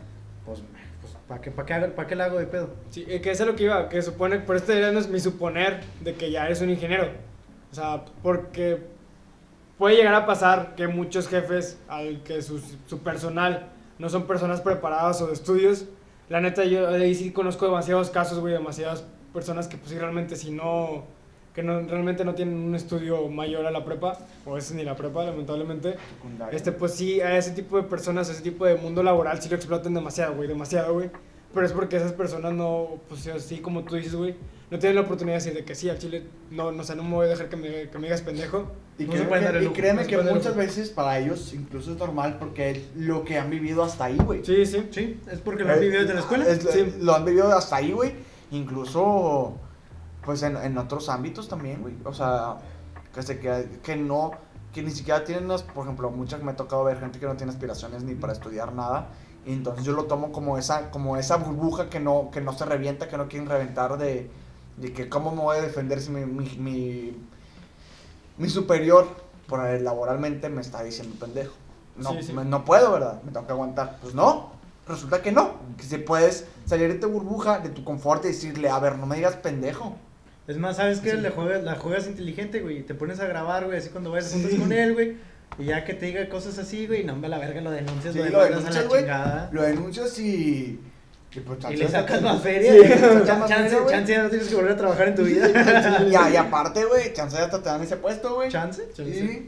[0.44, 0.64] Pues,
[1.02, 2.72] pues ¿para qué, pa' qué, hago- pa' qué le hago de pedo?
[2.90, 5.82] Sí, eh, que eso es lo que iba, que supone, por este era mi suponer
[6.04, 7.12] de que ya eres un ingeniero.
[7.72, 8.80] O sea, porque
[9.78, 13.68] puede llegar a pasar que muchos jefes, al que su, su personal
[14.00, 15.86] no son personas preparadas o de estudios,
[16.28, 20.36] la neta yo ahí sí conozco demasiados casos, güey, demasiadas personas que pues sí realmente
[20.36, 21.06] si no,
[21.58, 24.96] que no, realmente no tienen un estudio mayor a la prepa, o es ni la
[24.96, 26.56] prepa, lamentablemente, Secundaria.
[26.56, 29.50] este, pues sí, a ese tipo de personas, a ese tipo de mundo laboral, sí
[29.50, 31.10] lo explotan demasiado, güey, demasiado, güey.
[31.56, 34.36] Pero es porque esas personas no, pues así como tú dices, güey,
[34.70, 36.96] no tienen la oportunidad de decir de que sí, al chile, no, no, o sea,
[36.96, 38.72] no me voy a dejar que me, que me digas pendejo.
[39.00, 42.70] Y, No que, y créeme no que muchas veces para ellos incluso es normal porque
[42.70, 44.46] es lo que han vivido hasta ahí, güey.
[44.46, 44.88] Sí, sí.
[44.92, 46.48] Sí, es porque lo han vivido desde la escuela.
[46.48, 46.94] Es- Sí.
[47.00, 48.12] Lo han vivido hasta ahí, güey.
[48.52, 49.58] Incluso,
[50.28, 51.96] pues en, en otros ámbitos también, güey.
[52.06, 52.58] O sea,
[53.16, 54.32] que, se, que, que no,
[54.74, 57.52] que ni siquiera tienen, por ejemplo, muchas me ha tocado ver gente que no tiene
[57.52, 59.08] aspiraciones ni para estudiar nada.
[59.46, 62.66] Y entonces yo lo tomo como esa, como esa burbuja que no, que no se
[62.66, 64.30] revienta, que no quieren reventar de,
[64.76, 67.18] de que cómo me voy a defender si mi, mi, mi,
[68.38, 69.08] mi superior
[69.48, 71.54] por laboralmente me está diciendo pendejo.
[71.96, 72.34] No, Sí, sí.
[72.34, 73.22] me- no puedo, ¿verdad?
[73.24, 73.98] Me tengo que aguantar.
[74.02, 74.52] Pues no,
[74.88, 75.54] resulta que no.
[75.78, 79.06] Que si puedes salir de tu burbuja, de tu confort y decirle, a ver, no
[79.06, 79.96] me digas pendejo.
[80.48, 81.12] Es más, ¿sabes qué?
[81.12, 81.18] Sí.
[81.18, 82.80] Le juegas, la juegas inteligente, güey.
[82.80, 84.58] y Te pones a grabar, güey, así cuando vayas a juntas Sí.
[84.58, 85.16] con él, güey.
[85.60, 88.20] Y ya que te diga cosas así, güey, no me la verga, lo denuncias, Sí,
[88.20, 89.02] lo lo demandas a denuncias, la güey.
[89.02, 89.50] chingada.
[89.52, 90.80] Lo denuncias y...
[91.36, 92.72] Y, pues, Y chance le sacas más feria.
[92.74, 92.80] Sí,
[93.48, 93.92] chance, güey.
[93.94, 95.48] chance ya no tienes que volver a trabajar en tu vida.
[96.08, 98.50] Y, y aparte, güey, chance hasta te dan ese puesto, güey.
[98.50, 98.88] ¿Chance?
[98.94, 99.46] Chance.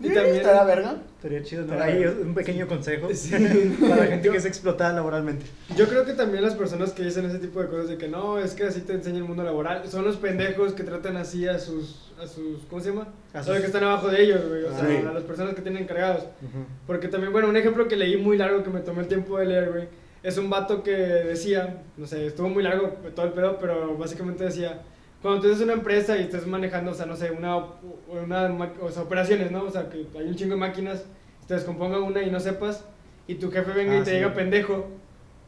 [0.00, 0.96] Y también- está la verga.
[1.16, 1.80] Estaría chido, ¿no?
[1.80, 3.30] Ahí un pequeño consejo Sí.
[3.80, 5.44] para la gente que es explotada laboralmente.
[5.76, 8.38] Yo creo que también las personas que dicen ese tipo de cosas de que no,
[8.38, 11.58] es que así te enseña el mundo laboral, son los pendejos que tratan así a
[11.60, 13.08] sus, a sus ¿cómo se llama?
[13.32, 14.96] A A sus- los que están abajo de ellos, güey, o sea, Sí.
[15.06, 16.24] a las personas que tienen encargados.
[16.86, 19.46] Porque también, bueno, un ejemplo que leí muy largo, que me tomé el tiempo de
[19.46, 19.88] leer, güey,
[20.24, 24.44] es un vato que decía, no sé, estuvo muy largo todo el pedo, pero básicamente
[24.44, 24.80] decía,
[25.22, 27.56] cuando tú eres una empresa y estás manejando, o sea, no sé, una,
[28.08, 29.62] una o sea, operaciones, ¿no?
[29.64, 31.04] O sea, que hay un chingo de máquinas,
[31.46, 32.84] te descomponga una y no sepas,
[33.26, 34.16] y tu jefe venga Ah, y te sí.
[34.16, 34.86] diga pendejo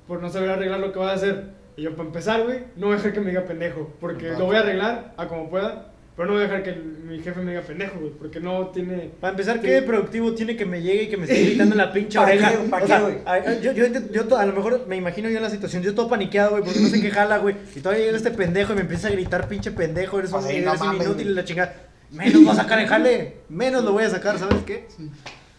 [0.07, 1.45] por no saber arreglar lo que vas a hacer.
[1.77, 4.45] Y yo, para empezar, güey, no voy a dejar que me diga pendejo, porque lo
[4.47, 7.41] voy a arreglar a como pueda, pero no voy a dejar que el- mi jefe
[7.41, 9.11] me diga pendejo, güey, porque no tiene...
[9.21, 9.61] Para empezar.
[9.61, 12.19] ¿qué de productivo tiene que me llegue y que me esté gritando en la pinche
[12.19, 12.53] ¿Pa' oreja?
[13.63, 16.51] yo, yo, yo a lo mejor me imagino yo en la situación, yo todo paniqueado,
[16.53, 17.57] güey, porque no sé qué jala, güey.
[17.75, 20.51] Y todavía llega este pendejo y me empieza a gritar, pinche pendejo, eres un, Pues
[20.51, 21.75] ahí, eres no un mames, inútil y la chingada.
[22.11, 24.87] Menos voy a sacar el jale, menos lo voy a sacar, ¿sabes qué?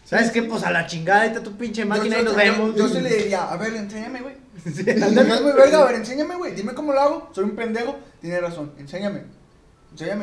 [0.04, 0.42] ¿Sabes qué?
[0.44, 2.76] Pues a la chingada, ahí está tu pinche máquina Yo- y nos vemos.
[2.76, 4.34] Yo, sí le diría, a ver, enséñame, güey.
[4.64, 6.54] Sí, No es muy verga, a ver, enséñame, güey.
[6.54, 7.30] Dime cómo lo hago.
[7.34, 7.96] Soy un pendejo.
[8.20, 8.72] Tienes razón.
[8.78, 9.22] Enséñame.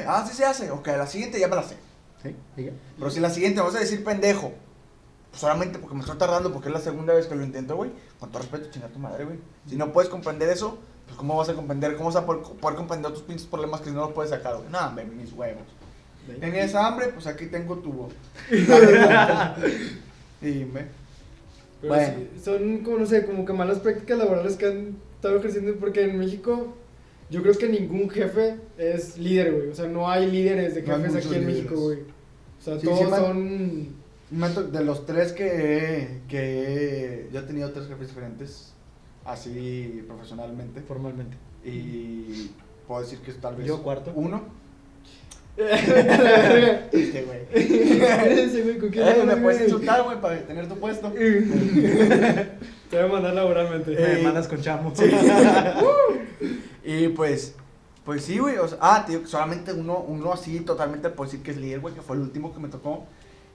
[0.08, 0.72] Ah, sí se hace.
[0.72, 1.76] Ok, la siguiente ya me la sé.
[2.22, 2.72] Sí, diga.
[2.98, 4.52] Pero si la siguiente vamos a decir pendejo,
[5.30, 7.92] pues solamente porque me estoy tardando, porque es la segunda vez que lo intento, güey.
[8.20, 9.38] Con todo respeto, chinga tu madre, güey.
[9.68, 11.96] Si no puedes comprender eso, pues ¿cómo vas a comprender?
[11.96, 14.56] ¿Cómo vas a poder, poder comprender tus pinches problemas que si no los puedes sacar,
[14.58, 14.70] güey?
[14.70, 15.64] No, hombre, mis huevos.
[16.40, 17.08] ¿Tenías hambre?
[17.10, 18.08] Pues aquí tengo tu.
[20.42, 20.86] Dime.
[21.82, 22.14] Pero Bueno.
[22.18, 26.04] sí, son como, no sé, como que malas prácticas laborales que han estado ejerciendo, porque
[26.06, 26.76] en México
[27.30, 29.70] yo creo que ningún jefe es líder, güey.
[29.70, 31.46] O sea, no hay líderes de jefes aquí en líderes.
[31.46, 32.00] México, güey.
[32.00, 34.04] O sea, Sí, todos sí, son...
[34.32, 38.74] Me De los tres que he, que yo he tenido tres jefes diferentes,
[39.26, 41.38] así profesionalmente, Formalmente.
[41.64, 42.50] y
[42.88, 44.12] puedo decir que es tal vez Yo cuarto.
[44.16, 44.44] uno.
[45.56, 48.64] Ese Este güey.
[48.64, 51.12] güey, ¿con quién Eh, me puedes insultar, güey, para tener tu puesto.
[51.12, 52.48] Te
[52.92, 53.92] voy a mandar laboralmente.
[53.92, 54.92] Me Eh, mandas con chamo.
[56.84, 57.56] Y pues,
[58.06, 58.58] pues sí, güey.
[58.58, 61.94] O sea, ah, que solamente uno, uno así totalmente puedo decir que es líder, güey,
[61.94, 63.06] que fue el último que me tocó.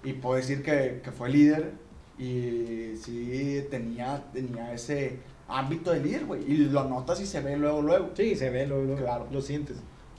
[0.04, 1.72] Y puedo decir que, que fue líder.
[2.18, 6.42] Y sí tenía, tenía ese ámbito de líder, güey.
[6.50, 8.10] Y lo notas y se ve luego, luego.
[8.16, 9.26] Sí, se ve, lo, lo, Claro.
[9.30, 9.76] lo sientes.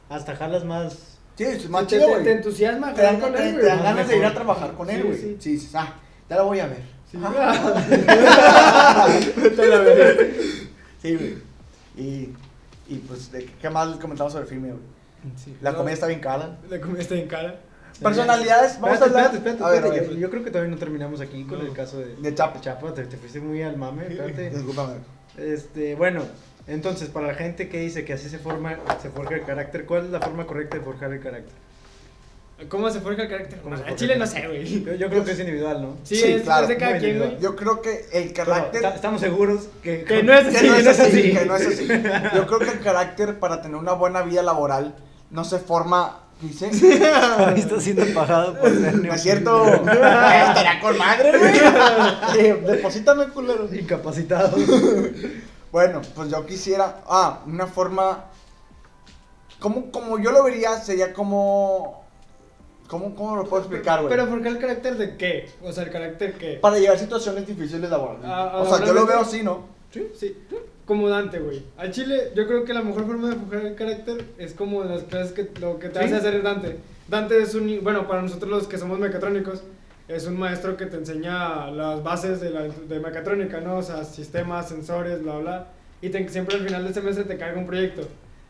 [0.09, 1.17] Hasta jalas más.
[1.35, 2.23] Sí, es más te, chido, güey.
[2.23, 4.89] te entusiasma Te dan, con te- él, te dan ganas de ir a trabajar con
[4.89, 5.17] él, güey.
[5.17, 5.37] sí.
[5.39, 5.95] Sí, ah,
[6.29, 6.83] ya lo voy a ver.
[7.09, 7.17] Sí.
[7.23, 7.79] Ah.
[9.57, 9.85] La.
[11.01, 11.35] Sí, güey.
[11.97, 12.29] Y,
[12.89, 14.81] y pues, ¿de qué, más les comentamos sobre el filme, güey?
[15.35, 15.55] Sí.
[15.61, 16.57] La No, comida está bien cara.
[16.69, 17.59] La comida está en cara.
[18.01, 19.35] Personalidades, vamos Espérate, a hablar.
[19.35, 20.15] espérate, espérate, a ver, a espérate, ver.
[20.15, 21.65] Yo, yo creo que todavía no terminamos aquí con No.
[21.65, 22.59] el caso de, De Chapo.
[22.61, 22.93] Chapo.
[22.93, 24.49] Te, te fuiste muy al mame, espérate.
[24.55, 24.93] Discúlpame.
[25.37, 26.23] Este, bueno,
[26.67, 30.05] entonces, para la gente que dice que así se forma, se forja el carácter, ¿cuál
[30.05, 31.53] es la forma correcta de forjar el carácter?
[32.67, 33.59] ¿Cómo se forja el carácter?
[33.61, 34.83] ¿Cómo se Chile no sé, güey.
[34.83, 35.97] Yo, yo creo que es individual, ¿no?
[36.03, 37.37] Sí, Sí, es, claro, es de cada muy quien, individual.
[37.39, 37.43] güey.
[37.43, 38.81] Yo creo que el carácter...
[38.81, 41.87] ta- estamos seguros que, Que no es Que no así, que no es así.
[42.35, 44.95] Yo creo que el carácter para tener una buena vida laboral
[45.31, 46.23] no se forma...
[46.41, 46.67] ¿Qué dice?
[47.55, 49.65] Está siendo pagado por No es cierto.
[49.73, 52.45] Estaría con madre, güey.
[52.45, 53.67] Eh, Deposítame, culero.
[53.73, 54.55] Incapacitado.
[55.71, 57.01] Bueno, pues yo quisiera.
[57.07, 58.25] Ah, una forma.
[59.59, 62.05] Como, como yo lo vería, sería como.
[62.89, 64.09] ¿Cómo, cómo lo puedo explicar, güey?
[64.09, 65.47] Pero forjar el carácter de qué?
[65.63, 66.55] O sea, el carácter qué.
[66.59, 68.21] Para llevar situaciones difíciles laborales.
[68.25, 69.65] Ah, o sea, yo lo laboralmente- veo así, ¿no?
[69.91, 70.37] Sí, sí.
[70.85, 71.61] Como Dante, güey.
[71.77, 75.03] Al Chile, yo creo que la mejor forma de forjar el carácter es como las
[75.03, 76.05] clases que lo que te ¿Sí?
[76.05, 76.77] hace hacer Dante.
[77.07, 79.61] Dante es un, bueno, para nosotros los que somos mecatrónicos,
[80.07, 83.77] es un maestro que te enseña las bases de, la, de mecatrónica, ¿no?
[83.77, 85.67] O sea, sistemas, sensores, bla, bla.
[86.01, 88.07] Y te- siempre al final del semestre te carga un proyecto.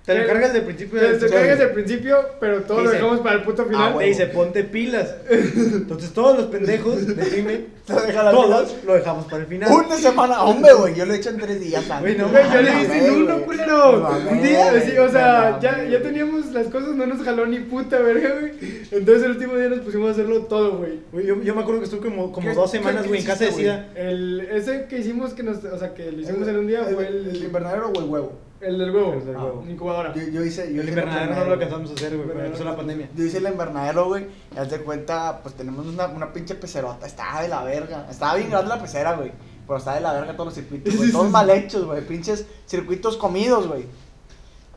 [0.10, 1.34] Te lo Que- cargas del principio Te, del te Sí.
[1.36, 3.92] cargas al principio, pero todo lo dejamos para el puto final.
[3.94, 5.16] ah, Te dice, ponte pilas.
[5.30, 9.70] Entonces todos los pendejos de Time, Te deja la todos lo dejamos para el final.
[9.72, 10.96] Una semana, hombre, güey.
[10.96, 11.84] Yo lo he hecho en tres días.
[12.02, 14.10] Güey, no Güey, yo le hice en uno, culero.
[14.32, 18.36] Un día, o sea, ya, ya teníamos las cosas, no nos jaló ni puta verga,
[18.40, 18.52] güey.
[18.92, 21.00] Entonces el último día nos pusimos a hacerlo todo, güey.
[21.24, 23.52] Yo, yo me acuerdo que estuve como, como ¿Qué- dos semanas, güey, en casa de
[23.52, 23.90] Sida.
[23.96, 27.08] El, ese que hicimos, que nos, o sea, que lo hicimos en un día fue
[27.08, 28.34] ¿El, el, invernadero o el huevo?
[28.62, 29.66] El del huevo, El del ah, huevo.
[29.68, 30.14] incubadora.
[30.14, 30.74] Yo, yo hice.
[30.74, 33.10] Yo El hice invernadero no lo alcanzamos a hacer, güey, cuando empezó la pandemia.
[33.16, 34.28] Yo hice el invernadero, güey.
[34.56, 37.08] Y haz de cuenta, pues tenemos una, una pinche pecerota.
[37.08, 38.08] Estaba de la verga.
[38.10, 39.32] Estaba bien grande la pecera, güey.
[39.66, 41.12] Pero estaba de la verga todos los circuitos, güey.
[41.12, 42.06] Todos mal hechos, güey.
[42.06, 43.86] Pinches circuitos comidos, güey.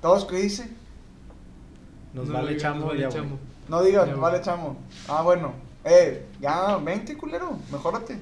[0.00, 0.68] Todos, ¿qué hice?
[2.12, 3.38] Nos No, vale chamo, nos vale chamo.
[3.68, 4.76] No digas, Ya, vale, chamo.
[5.08, 5.52] Ah, bueno.
[5.84, 7.56] Eh, ya, vente, culero.
[7.70, 8.18] Mejórate.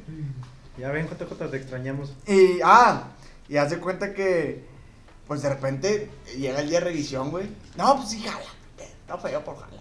[0.78, 2.14] Ya ven, JJ, te extrañamos.
[2.26, 3.08] Y, ah,
[3.48, 4.64] y haz de cuenta que,
[5.30, 7.48] pues de repente llega el día de revisión, güey.
[7.76, 8.48] No, pues sí, jala.
[8.76, 9.80] Está feo por jala.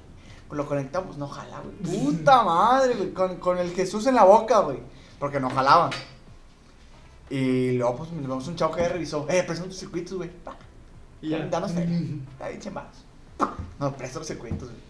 [0.52, 2.04] Lo conectamos, no jala, güey.
[2.04, 3.14] Puta madre, güey.
[3.14, 4.78] Con, con el Jesús en la boca, güey.
[5.18, 5.90] Porque no jalaba.
[7.32, 9.26] Y luego, pues, nos vemos un chavo que ya revisó.
[9.28, 10.30] Eh, prestan tus circuitos, güey.
[10.30, 10.56] Pa,
[11.20, 11.40] Y ya.
[11.48, 11.98] Danos feria.
[12.34, 13.04] Está bien chembados.
[13.80, 14.82] No, presto los circuitos, güey.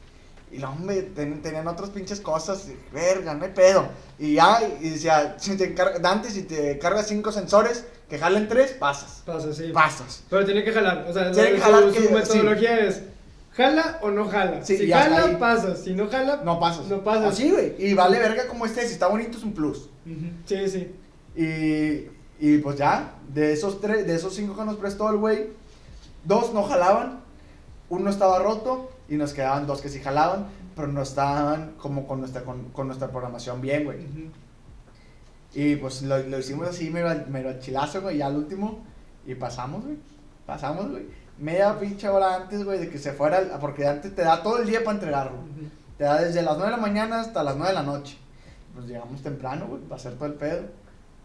[0.52, 2.68] Y luego, hombre, ten- tenían otras pinches cosas.
[2.70, 3.88] y, Verga, no hay pedo.
[4.18, 8.48] Y ya, y decía, si te encarga, Dante, si te cargas cinco sensores, que jalen
[8.48, 9.22] tres, pasas.
[9.26, 9.72] Pasa, sí.
[9.74, 10.24] Pasas.
[10.30, 13.02] Pero tiene que jalar, o sea, Tiene que jalar su, que- su metodología es,
[13.54, 14.66] ¿jala o no jala?
[14.66, 16.86] Sí, si jala, pasas, si no jala, No pasas.
[16.88, 17.34] No pasas.
[17.34, 17.76] Así, güey.
[17.78, 19.90] Y vale verga como este, si está bonito es un plus.
[20.46, 20.92] Sí, sí.
[21.36, 22.08] Y,
[22.40, 25.50] y pues ya, de esos tres, de esos cinco que nos prestó el güey,
[26.24, 27.22] dos no jalaban,
[27.90, 32.20] uno estaba roto y nos quedaban dos que sí jalaban, pero no estaban como con
[32.20, 34.06] nuestra, con, con nuestra programación bien, güey.
[34.06, 34.32] Ujú.
[35.54, 38.84] Y pues lo, lo hicimos así, mero, mero chilazo, güey, ya al último.
[39.26, 39.98] Y pasamos, güey.
[40.46, 41.08] Pasamos, güey.
[41.40, 44.68] Media pinche hora antes, güey, de que se fuera, porque antes te da todo el
[44.68, 45.38] día para entregarlo.
[45.38, 45.70] Ujú.
[45.98, 48.18] Te da desde las 9 de la mañana hasta las 9 de la noche.
[48.74, 50.68] Pues llegamos temprano, güey, para hacer todo el pedo.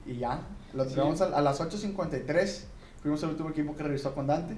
[0.07, 0.41] Y ya,
[0.73, 2.65] lo entregamos a, a las 8.53.
[3.03, 4.57] Fuimos el último equipo que revisó con Dante.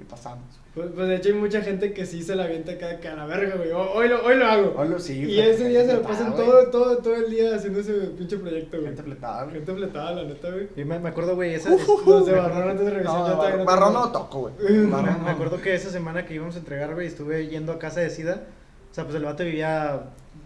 [0.00, 0.44] Y pasamos.
[0.74, 3.16] Pues, pues de hecho hay mucha gente que sí se la avienta cada que a
[3.16, 3.70] la verga, güey.
[3.72, 4.74] Ho- Hoy lo, hoy lo hago.
[4.78, 6.44] Hoy lo- sí, y ese día se lo pasan güey.
[6.46, 8.86] todo, todo, todo el día haciendo ese pinche proyecto, güey.
[8.88, 9.56] Gente fletada, güey.
[9.56, 10.68] Gente fletada, la neta, güey.
[10.76, 11.70] Y me, me acuerdo, güey, esa...
[11.70, 14.54] Los de Barrón antes de revisión No, ya Barrón no Barrón no lo toco, güey.
[14.58, 17.78] Me, Barrón me acuerdo que esa semana que íbamos a entregar, güey, estuve yendo a
[17.78, 18.44] casa de Sida.
[18.90, 20.00] O sea, pues el vato vivía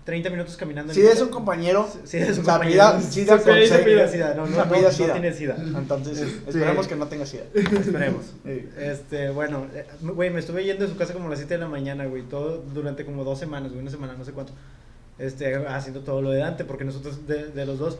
[0.04, 0.92] 30 minutos caminando.
[0.92, 1.12] en Sí, bici.
[1.14, 1.88] es un compañero.
[2.04, 2.82] Sí, es un compañero.
[2.82, 3.66] apellida Sida C.
[3.68, 5.12] se apellida Sida, no, no, no, no Sida.
[5.12, 5.56] tiene Sida.
[5.58, 7.44] Entonces, esperemos que no tenga sida.
[7.54, 8.26] Esperemos.
[8.44, 8.68] Sí.
[8.78, 11.60] Este, bueno, eh, güey, me estuve yendo de su casa como a las 7 de
[11.60, 14.52] la mañana, güey, todo durante como dos semanas, güey, una semana, no sé cuánto.
[15.18, 17.98] Este, haciendo todo lo de Dante, porque nosotros, de, de los dos,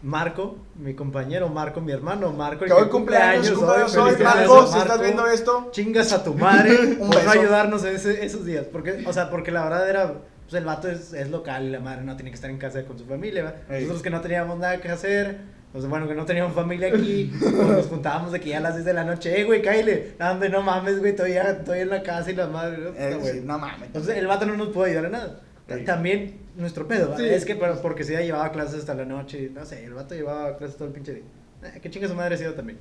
[0.00, 4.76] Marco, mi compañero, Marco, mi hermano, Marco, Que hoy cumpleaños, cumpleaños hoy, felicidades, Marcos, si
[4.78, 4.92] Marco.
[4.92, 5.68] estás viendo esto.
[5.72, 8.64] Chingas a tu madre por no ayudarnos ese- esos días.
[8.70, 10.14] Porque, o sea, porque la verdad era,
[10.48, 12.82] pues el vato es, es local y la madre no tiene que estar en casa
[12.84, 13.54] con su familia, ¿va?
[13.68, 13.82] Ey.
[13.82, 15.36] Nosotros que no teníamos nada que hacer,
[15.74, 18.60] o sea, bueno, que no teníamos familia aquí, pues nos juntábamos de que ya a
[18.60, 21.80] las 10 de la noche, eh, güey, cállate, no, hombre, no mames, güey, estoy, estoy
[21.80, 22.90] en la casa y la madre, ¿no?
[22.96, 23.88] Eh, sí, no mames.
[23.88, 25.40] Entonces el vato no nos pudo ayudar en nada.
[25.84, 27.18] También nuestro pedo, ¿va?
[27.18, 27.26] Sí.
[27.26, 30.14] es que pero porque si ya llevaba clases hasta la noche, no sé, el vato
[30.14, 31.24] llevaba clases todo el pinche día.
[31.62, 32.78] Eh, que chinga su madre ha sido también.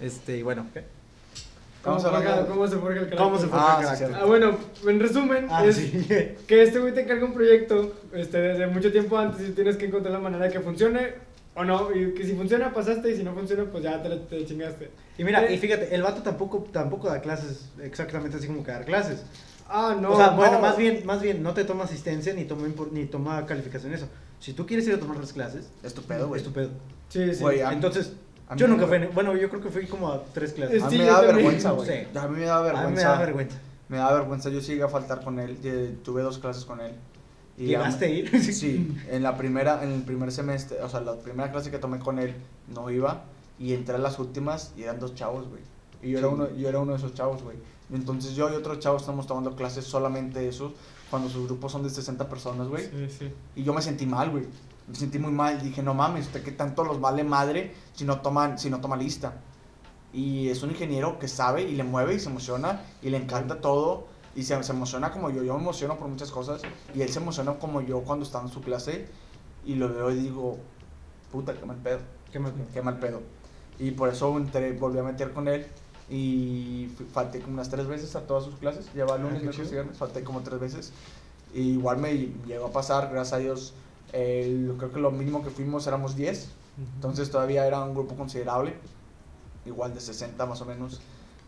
[0.00, 0.84] Este, y bueno, ¿qué?
[1.88, 3.18] ¿Cómo, Vamos se forja, ¿Cómo se forja el carácter?
[3.18, 4.08] ¿Cómo se forja Ah, el sí, carácter?
[4.08, 4.24] cierto.
[4.24, 6.06] Ah, bueno, en resumen, Ah, es sí.
[6.46, 9.86] que este güey te encarga un proyecto este, desde mucho tiempo antes y tienes que
[9.86, 11.14] encontrar la manera de que funcione
[11.54, 11.90] o no.
[11.94, 14.90] Y que si funciona, pasaste y si no funciona, pues ya te, te chingaste.
[15.18, 18.70] Y mira, Eh, y fíjate, el vato tampoco, tampoco da clases exactamente así como que
[18.72, 19.24] dar clases.
[19.70, 20.12] Ah, no.
[20.12, 20.36] o sea, no.
[20.36, 24.08] bueno, más bien, más bien, no te toma asistencia ni toma, ni toma calificación eso.
[24.40, 26.40] Si tú quieres ir a tomar las clases, Es tu pedo, güey.
[26.40, 26.70] es tu pedo.
[27.08, 27.44] Sí, sí.
[27.44, 28.12] A- Entonces,
[28.56, 30.76] yo nunca fui, bueno, yo creo que fui como a tres clases.
[30.76, 31.88] Es- A Sí, mí me da vergüenza, güey.
[31.88, 32.18] Sí.
[32.18, 33.08] A mí me da a mí me vergüenza.
[33.08, 33.56] da vergüenza.
[33.88, 35.58] Me da vergüenza, yo sí llegué a faltar con él.
[35.64, 36.92] eh, Tuve dos clases con él.
[37.56, 38.30] Y ¿Llegaste a ir?
[38.54, 41.98] Sí, en la primera, en el primer semestre, o sea, la primera clase que tomé
[41.98, 42.34] con él
[42.74, 43.24] no iba
[43.58, 45.62] y entré a las últimas y eran dos chavos, güey.
[46.02, 47.56] Y yo era uno, yo era uno de esos chavos, güey.
[47.92, 50.72] Entonces yo y otros chavos estamos tomando clases solamente esos
[51.10, 52.84] cuando sus grupos son de 60 personas, güey.
[52.84, 53.32] Sí, sí.
[53.56, 54.44] Y yo me sentí mal, güey.
[54.88, 55.60] Me sentí muy mal.
[55.62, 58.96] Dije, no mames, ¿usted qué tanto los vale madre si no toman, si no toma
[58.96, 59.34] lista?
[60.12, 63.60] Y es un ingeniero que sabe y le mueve y se emociona y le encanta
[63.60, 64.06] todo.
[64.34, 65.42] Y se, se emociona como yo.
[65.42, 66.62] Yo me emociono por muchas cosas.
[66.94, 69.08] Y él se emociona como yo cuando está en su clase.
[69.66, 70.58] Y lo veo y digo,
[71.32, 71.98] puta, qué mal pedo.
[72.32, 72.52] ¿Qué más?
[72.72, 73.20] Qué mal pedo.
[73.78, 75.66] Y por eso entré, volví a meter con él.
[76.08, 78.90] Y fui- falté como unas tres veces a todas sus clases.
[78.94, 79.98] Lleva lunes, qué miércoles viernes.
[79.98, 80.92] Falté como tres veces.
[81.52, 82.14] Y igual me
[82.46, 83.74] llegó a pasar, gracias a Dios.
[84.12, 86.48] El- creo que lo mínimo que fuimos éramos 10.
[86.96, 88.74] Entonces todavía era un grupo considerable.
[89.66, 91.00] Igual de 60 más o menos.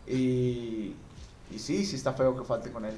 [0.07, 0.95] Y,
[1.53, 2.95] y sí, sí está feo que falte con él.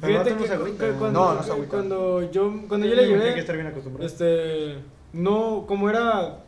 [0.00, 0.98] Pero no Fíjate te que, que ¿no?
[0.98, 4.06] cuando, No, no se cuando yo cuando yo le Tiene que llevé estar bien acostumbrado.
[4.06, 4.78] este
[5.12, 6.38] no como era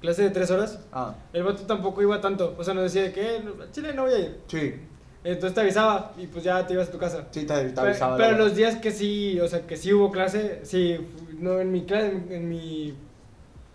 [0.00, 3.12] clase de tres horas Ah, el vato tampoco iba tanto o sea nos decía de
[3.12, 3.42] que eh,
[3.72, 4.74] Chile no voy a ir sí,
[5.32, 8.16] entonces te avisaba y pues ya te ibas a tu casa sí, te, avisaba.
[8.16, 8.38] pero, verdad.
[8.38, 10.96] los días que sí o sea que sí hubo clase sí
[11.38, 12.94] no en mi clase en, en mi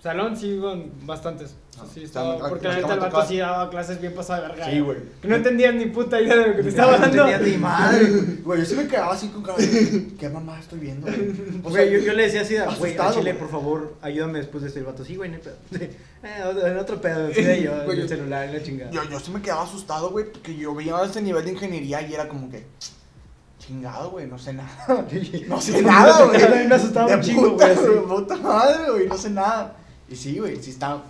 [0.01, 3.99] salón sí iban bastantes Ah, sí, está porque la neta el vato sí daba clases
[3.99, 4.97] bien pasadas de verga Sí, güey.
[5.21, 7.57] que no entendían ni puta idea de lo que te estaba No dando entendía ni
[7.57, 8.05] madre.
[8.43, 9.57] Güey, yo sí me quedaba así con cara
[10.19, 11.07] ¿qué mamá estoy viendo?
[11.63, 14.81] güey?" Yo, yo le decía así, güey, a Chile, por favor, ayúdame después de este
[14.83, 15.03] vato.
[15.03, 15.55] Sí, güey, no pedo.
[16.25, 18.89] Eh, en otro pedo, de yo, en el celular, en la chingada.
[18.91, 22.13] Yo, yo sí me quedaba asustado, güey, porque yo veía ese nivel de ingeniería y
[22.13, 22.65] era como que,
[23.59, 25.05] chingado, güey, no sé nada.
[25.47, 26.67] No sé nada, güey.
[26.67, 27.75] Me asustaba un chingo, güey,
[28.07, 29.75] puta madre, güey, no sé nada.
[30.09, 31.01] Y sí, güey, sí está.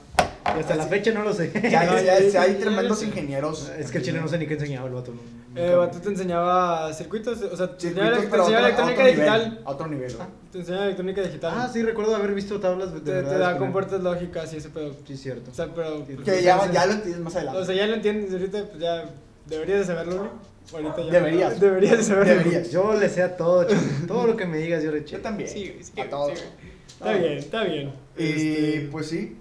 [0.46, 1.52] Y hasta la fecha no lo sé.
[1.54, 3.08] Ya, ya, ya, sí hay ya, tremendos ya.
[3.08, 3.72] ingenieros.
[3.78, 5.14] Es que el chile no sé ni qué enseñaba el vato.
[5.14, 9.16] No, Eh, vato te enseñaba circuitos, o sea, te enseñaba, Circuitos, te enseñaba electrónica nivel,
[9.16, 9.62] digital.
[9.66, 10.28] A otro nivel, güey.
[10.52, 11.54] Te enseñaba electrónica digital.
[11.56, 14.70] Ah, sí, recuerdo haber visto tablas de Te, te da con puertas lógicas y ese
[14.70, 14.96] pedo.
[15.08, 15.52] Sí, cierto.
[15.52, 16.06] O sea, pero.
[16.06, 17.62] Que ya, ya lo entiendes más adelante.
[17.62, 19.06] O sea, ya lo entiendes ahorita, pues ya
[19.46, 20.86] deberías de saberlo, güey.
[20.86, 21.12] Ahorita ya.
[21.12, 21.60] Deberías.
[21.60, 22.34] Deberías de saberlo.
[22.34, 22.72] Deberías.
[22.72, 23.80] Yo le sé a todo, chile.
[24.08, 25.18] Todo lo que me digas, yo le eché.
[25.18, 25.50] Yo también.
[25.50, 26.38] Sí, sí, a todos.
[26.38, 26.46] sí.
[26.88, 27.92] Está bien, está bien.
[28.18, 29.38] Y Este, pues sí.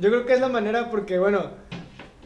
[0.00, 1.50] Yo creo que es la manera porque, bueno.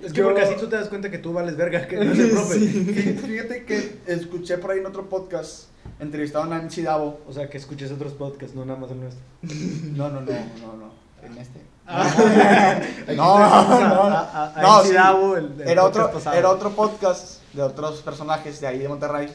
[0.02, 2.12] Es que yo- porque así tú te das cuenta que tú vales verga, que no
[2.12, 2.58] es el profe.
[2.58, 5.64] Fíjate que escuché por ahí en otro podcast,
[5.98, 7.20] entrevistaron a Nancy Davo.
[7.28, 9.22] O sea, que escuches otros podcasts, no nada más el nuestro.
[9.96, 10.90] No, no, no, no, no.
[11.26, 11.60] En este.
[11.86, 14.94] Aquí No, no, a- a- a no, MC sí.
[14.94, 16.36] Davo, el- el Era otro, pasado.
[16.36, 19.28] era otro podcast de otros personajes de ahí de Monterrey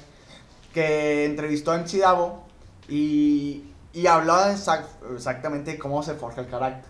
[0.73, 2.43] que entrevistó a MC Davo
[2.87, 3.63] y,
[3.93, 4.85] y hablaba exac-
[5.15, 6.89] exactamente de cómo se forja el carácter.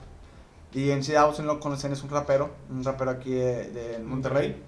[0.74, 4.64] Y Davo, si no lo conocen, es un rapero, un rapero aquí de, de Monterrey.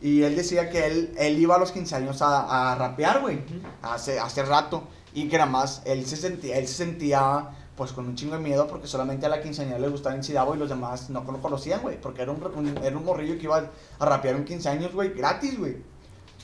[0.00, 3.40] Y él decía que él, él iba a los 15 años a, a rapear, güey,
[3.82, 4.84] hace, hace rato.
[5.12, 8.40] Y que nada más, él se sentía, él se sentía pues con un chingo de
[8.40, 11.40] miedo porque solamente a la quinceañera le gustaba MC Davo y los demás no lo
[11.42, 12.00] conocían, güey.
[12.00, 15.12] Porque era un, un- era un morrillo que iba a rapear en 15 años, güey,
[15.12, 15.76] gratis, güey.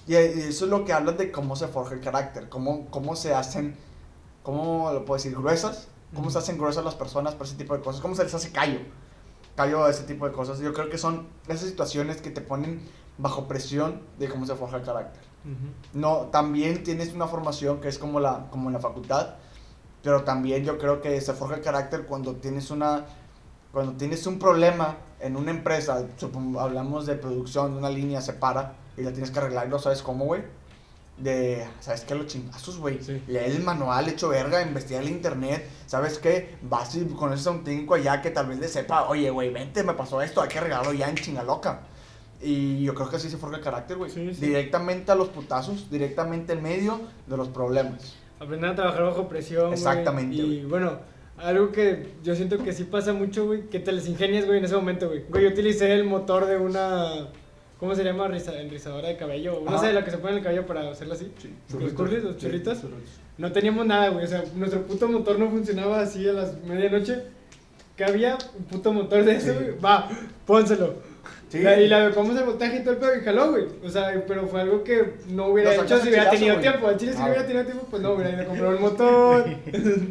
[0.06, 3.14] Y eh, eso es lo que habla de cómo se forja el carácter, cómo, cómo
[3.16, 3.76] se hacen,
[4.42, 7.82] cómo lo puedo decir, gruesas, cómo se hacen gruesas las personas por ese tipo de
[7.82, 8.80] cosas, cómo se les hace callo,
[9.56, 10.58] callo a ese tipo de cosas.
[10.60, 12.80] Yo creo que son esas situaciones que te ponen
[13.18, 15.22] bajo presión de cómo se forja el carácter.
[15.94, 19.36] No, también tienes una formación que es como, la, como en la facultad,
[20.02, 23.06] pero también yo creo que se forja el carácter cuando tienes una
[23.72, 26.04] cuando tienes un problema en una empresa,
[26.58, 30.02] hablamos de producción, una línea se para y la tienes que arreglar y no sabes
[30.02, 30.42] cómo, güey.
[31.20, 32.14] De, ¿sabes qué?
[32.14, 33.02] Los chingazos, güey.
[33.02, 33.22] Sí.
[33.26, 35.68] Lee el manual hecho verga, investiga el internet.
[35.86, 36.56] ¿Sabes qué?
[36.62, 39.82] Vas y conoces a un técnico allá que tal vez le sepa, oye, güey, vente,
[39.82, 41.82] me pasó esto, hay que arreglarlo ya en chingaloca.
[42.42, 44.10] Y yo creo que así se forja el carácter, güey.
[44.10, 44.40] Sí, sí.
[44.40, 48.14] Directamente a los putazos, directamente en medio de los problemas.
[48.38, 49.72] Aprender a trabajar bajo presión.
[49.72, 50.98] Exactamente, Y bueno,
[51.36, 54.64] algo que yo siento que sí pasa mucho, güey, que te les ingenias, güey, en
[54.64, 55.24] ese momento, güey.
[55.28, 57.28] Güey, yo utilicé el motor de una.
[57.80, 58.28] ¿Cómo se llama?
[58.28, 59.62] Riza, rizadora de cabello.
[59.64, 61.32] No sé, la que se pone en el cabello para hacerlo así.
[61.78, 62.80] Los curlis, los Sí, churritos.
[62.82, 63.00] churritos.
[63.38, 64.24] No teníamos nada, güey.
[64.24, 67.22] O sea, nuestro puto motor no funcionaba así a las medianoche.
[67.96, 69.78] Que había un puto motor de eso, güey.
[69.78, 70.08] Va,
[70.46, 70.94] pónselo.
[71.48, 71.60] Sí.
[71.62, 73.64] La- y la adecuamos el montaje y todo el pedo y jaló, güey.
[73.84, 76.62] O sea, pero fue algo que no hubiera hecho si hubiera chilazo, tenido güey.
[76.68, 76.86] tiempo.
[76.86, 79.44] Al chile, si Ah, hubiera tenido tiempo, pues no, hubiera ido a comprar un motor.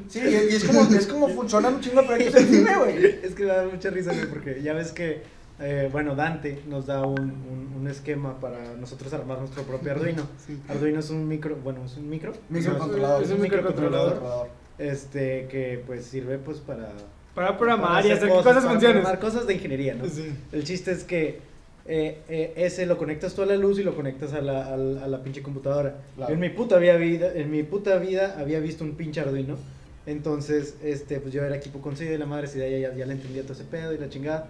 [0.09, 3.05] Sí, y y es como, es como funcionan un chingo de proyectos en cine, güey.
[3.23, 5.21] Es que me da mucha risa, güey, porque ya ves que,
[5.59, 10.23] eh, bueno, Dante nos da un, un, un esquema para nosotros armar nuestro propio Arduino.
[10.69, 12.33] Arduino es un micro, bueno, es un micro.
[12.49, 13.23] Microcontrolador.
[13.23, 14.49] Es un microcontrolador.
[14.77, 16.93] Este, que pues sirve pues para...
[17.35, 20.05] Para programar y para hacer que cosas para cosas de ingeniería, ¿no?
[20.05, 20.33] Sí.
[20.51, 21.39] El chiste es que
[21.85, 24.77] eh, eh, ese lo conectas tú a la luz y lo conectas a la, a
[24.77, 26.01] la, a la pinche computadora.
[26.15, 26.33] Claro.
[26.33, 29.57] En mi puta había vida, en mi puta vida había visto un pinche Arduino.
[30.05, 33.13] Entonces, este, pues yo era equipo consigo y la madre si ya, ya, ya le
[33.13, 34.47] entendía todo ese pedo y la chingada.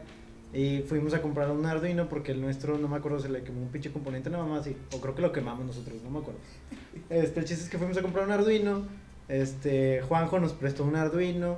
[0.52, 3.62] Y fuimos a comprar un Arduino porque el nuestro, no me acuerdo, se le quemó
[3.62, 4.76] un pinche componente nada más así.
[4.96, 6.40] O creo que lo quemamos nosotros, no me acuerdo.
[7.10, 8.84] Este, el chiste es que fuimos a comprar un Arduino.
[9.28, 11.58] Este, Juanjo nos prestó un Arduino.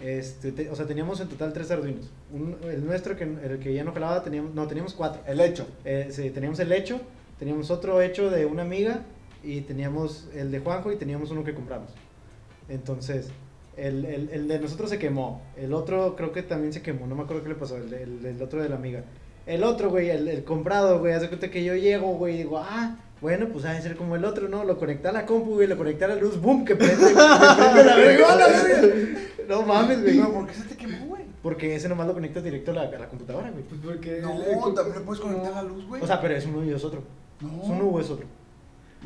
[0.00, 2.08] Este, te- o sea, teníamos en total tres Arduinos.
[2.32, 5.20] Un- el nuestro, que, el que ya no jalaba, teníamos, no, teníamos cuatro.
[5.26, 5.66] El hecho.
[5.84, 7.00] Eh, sí, teníamos el hecho,
[7.40, 9.02] teníamos otro hecho de una amiga
[9.42, 11.90] y teníamos el de Juanjo y teníamos uno que compramos.
[12.68, 13.30] Entonces,
[13.78, 15.42] el, el, el de nosotros se quemó.
[15.56, 17.06] El otro creo que también se quemó.
[17.06, 17.76] No me acuerdo qué le pasó.
[17.76, 19.04] El, el, el otro de la amiga.
[19.46, 21.12] El otro, güey, el, el comprado, güey.
[21.14, 24.14] Hace cuenta que yo llego, güey, y digo, ah, bueno, pues ha de ser como
[24.16, 24.64] el otro, ¿no?
[24.64, 26.64] Lo conecté a la compu, güey, lo conecté a la luz, ¡boom!
[26.64, 28.32] Que prende, que prende la verga.
[28.32, 29.20] ¡A la verga!
[29.48, 30.18] No mames, güey.
[30.20, 31.22] ¿por qué se te quemó, güey?
[31.42, 33.64] Porque ese nomás lo conectas directo a la, a la computadora, güey.
[33.64, 34.18] Pues porque.
[34.20, 36.02] No, el- el- también le puedes conectar la luz, güey.
[36.02, 37.02] O sea, pero es uno y es otro.
[37.40, 37.62] no.
[37.62, 38.26] Es uno o es otro.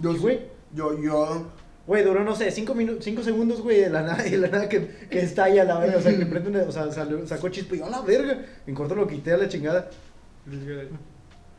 [0.00, 0.40] yo, y, güey,
[0.74, 1.46] yo, yo,
[1.86, 4.86] Güey, duró, no sé, cinco, cinco segundos, güey, de la nada, de la nada que,
[5.10, 7.78] que estalla la verga, o sea, que prende, una- o sea, salió- sacó chispa y
[7.78, 9.90] yo, a la verga, en corto lo quité a la chingada.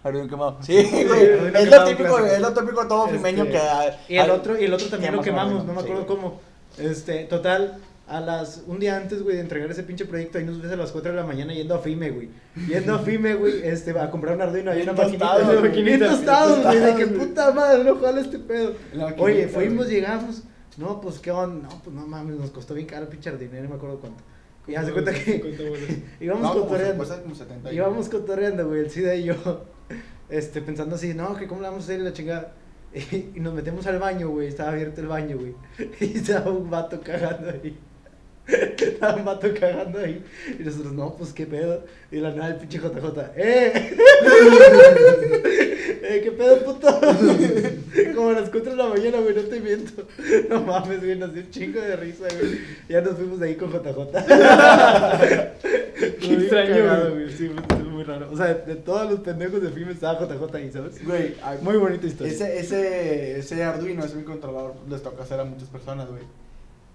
[0.03, 0.57] Arduino quemado.
[0.61, 1.53] Sí, güey.
[1.55, 3.59] Es lo típico, es lo típico todo Este, fimeño que.
[4.09, 6.39] Y el otro, y el otro también lo quemamos, no me acuerdo cómo.
[6.77, 7.77] Este, total,
[8.07, 10.75] a las, un día antes, güey, de entregar ese pinche proyecto, ahí nos ves a
[10.75, 12.29] las 4 de la mañana yendo a FIME, güey.
[12.67, 15.37] Yendo a FIME, güey, este, a comprar un Arduino, Bien una maquinita,
[15.71, 18.73] bien tostados, güey, de que puta madre, no jala este pedo.
[19.17, 20.43] Oye, fuimos, llegamos,
[20.77, 21.69] no, pues, ¿qué onda?
[21.69, 24.21] No, pues, no mames, nos costó bien caro el pinche Arduino, no me acuerdo cuánto.
[24.67, 26.97] Y haz de cuenta que íbamos No, cotorreando.
[26.97, 29.35] cuesta como 70 y- Íbamos cotorreando, güey, el SIDA y yo,
[30.29, 32.53] este, pensando así, no, que cómo le vamos a hacer la chingada.
[32.93, 35.55] Y, y nos metemos al baño, güey, estaba abierto el baño, güey.
[36.01, 37.77] Y estaba un vato cagando ahí.
[38.47, 40.23] Estaba un vato cagando ahí.
[40.59, 41.83] Y nosotros, no, pues qué pedo.
[42.11, 43.95] Y la nada el pinche JJ, ¡eh!
[46.03, 46.87] ¡Eh, qué pedo, puto!
[48.15, 50.03] Como a las 4 de la mañana, güey, no te miento.
[50.49, 52.59] No mames, güey, nos dio un chingo de risa, güey.
[52.89, 54.11] Ya nos fuimos de ahí con JJ.
[56.19, 57.31] Qué extraño, Cagado, güey.
[57.31, 58.29] Sí, fue muy raro.
[58.31, 61.05] O sea, de todos los pendejos de film estaba JJ ahí, ¿sabes?
[61.05, 62.33] Güey, Muy bonita historia.
[62.33, 66.23] ese, ese, ese Arduino, ese microcontrolador, les toca hacer a muchas personas, güey.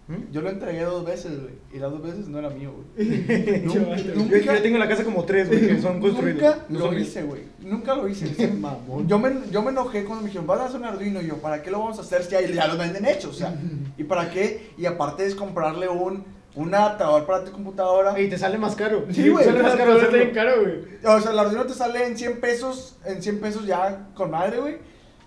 [0.09, 0.33] ¿Mm?
[0.33, 1.53] Yo lo entregué dos veces, güey.
[1.73, 3.69] Y las dos veces no era mío, güey.
[3.69, 4.15] Chaval.
[4.31, 6.43] Yo, yo tengo en la casa como tres, güey, que son construidos.
[6.43, 7.43] Nunca No lo hice, güey.
[7.61, 8.49] Nunca lo hice.
[8.59, 9.07] Mamón.
[9.07, 11.21] Yo me, yo me enojé cuando me dijeron, vas a hacer un Arduino.
[11.21, 13.29] Y yo, ¿para qué lo vamos a hacer si ya, ya lo venden hecho?
[13.29, 13.55] O sea,
[13.99, 14.71] ¿y para qué?
[14.79, 16.25] Y aparte es comprarle un,
[16.55, 18.19] un adaptador para tu computadora.
[18.19, 19.05] Y te sale más caro.
[19.11, 20.35] Sí, güey, Sale más caro Está bien hacerlo.
[20.35, 21.17] caro, güey.
[21.17, 24.59] O sea, el Arduino te sale en 100 pesos, en 100 pesos ya con madre,
[24.59, 24.77] güey.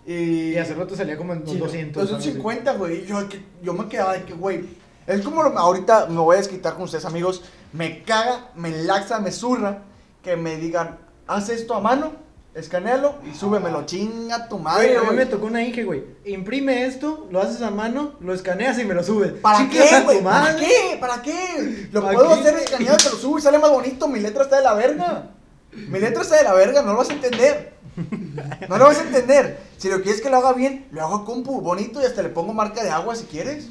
[0.06, 1.66] Y, Y hacerlo te salía como en Chino.
[1.66, 1.88] 200.
[2.04, 2.26] Entonces ¿sabes?
[2.36, 3.06] 50, güey.
[3.06, 3.20] Yo,
[3.62, 4.66] yo me quedaba de que, güey.
[5.08, 7.44] Es como lo- ahorita me voy a desquitar con ustedes, amigos.
[7.74, 9.84] Me caga, me laxa, me zurra
[10.24, 12.14] que me digan, haz esto a mano,
[12.54, 13.86] escanealo y súbemelo.
[13.86, 15.30] Chinga tu Güey, madre, a mí me güey.
[15.30, 16.04] tocó una Inge, güey.
[16.26, 19.32] Imprime esto, lo haces a mano, lo escaneas y me lo subes.
[19.34, 20.24] ¿Para Chingas qué, güey?
[20.24, 20.98] ¿Para qué?
[21.00, 21.88] ¿Para qué?
[21.92, 22.34] Lo ¿Para puedo qué?
[22.42, 24.08] hacer escaneado, te lo subo y sale más bonito.
[24.08, 25.30] Mi letra está de la verga.
[25.74, 27.74] Mi letra está de la verga, no lo vas a entender.
[28.70, 29.58] No lo vas a entender.
[29.78, 32.30] Si lo quieres que lo haga bien, lo hago a compu, bonito y hasta le
[32.30, 33.70] pongo marca de agua si quieres.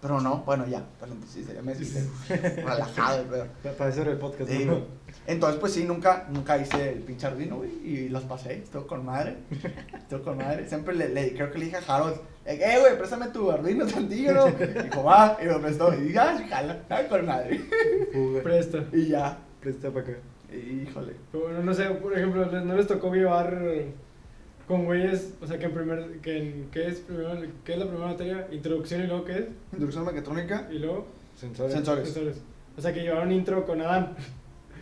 [0.00, 0.84] Pero no, bueno, ya.
[0.98, 2.04] Paréntesis, ya me desquité.
[2.56, 3.46] Relajado, el pedo.
[3.62, 4.80] Pa- Para eso era el podcast, Sí, ¿no?
[5.28, 9.04] Entonces, pues sí, nunca, nunca hice el pinche Arduino, güey, y los pasé, estuvo con
[9.04, 9.36] madre,
[9.96, 10.68] estuvo con madre.
[10.68, 14.32] Siempre le, le- creo que le dije a Harold, eh, güey, préstame tu Arduino tantillo,
[14.32, 14.46] ¿no?
[14.82, 17.60] Dijo, va, y me prestó, y dije, ah, sí, jala, ah, con madre.
[18.42, 18.84] Presta.
[18.92, 20.18] Y ya, Presta para acá.
[20.56, 21.14] Híjole.
[21.30, 23.58] Pero bueno, no sé, por ejemplo, ¿les- ¿no les tocó llevar
[24.68, 27.30] con güeyes, o sea, que en primer, que en, ¿qué es primero,
[27.64, 28.46] qué es la primera materia?
[28.52, 29.44] Introducción y luego qué es?
[29.72, 31.06] Introducción mecatrónica, Y luego
[31.36, 31.72] Sensores.
[31.74, 32.08] sensores.
[32.08, 32.42] sensores.
[32.76, 34.14] O sea, que llevaron intro con Adán.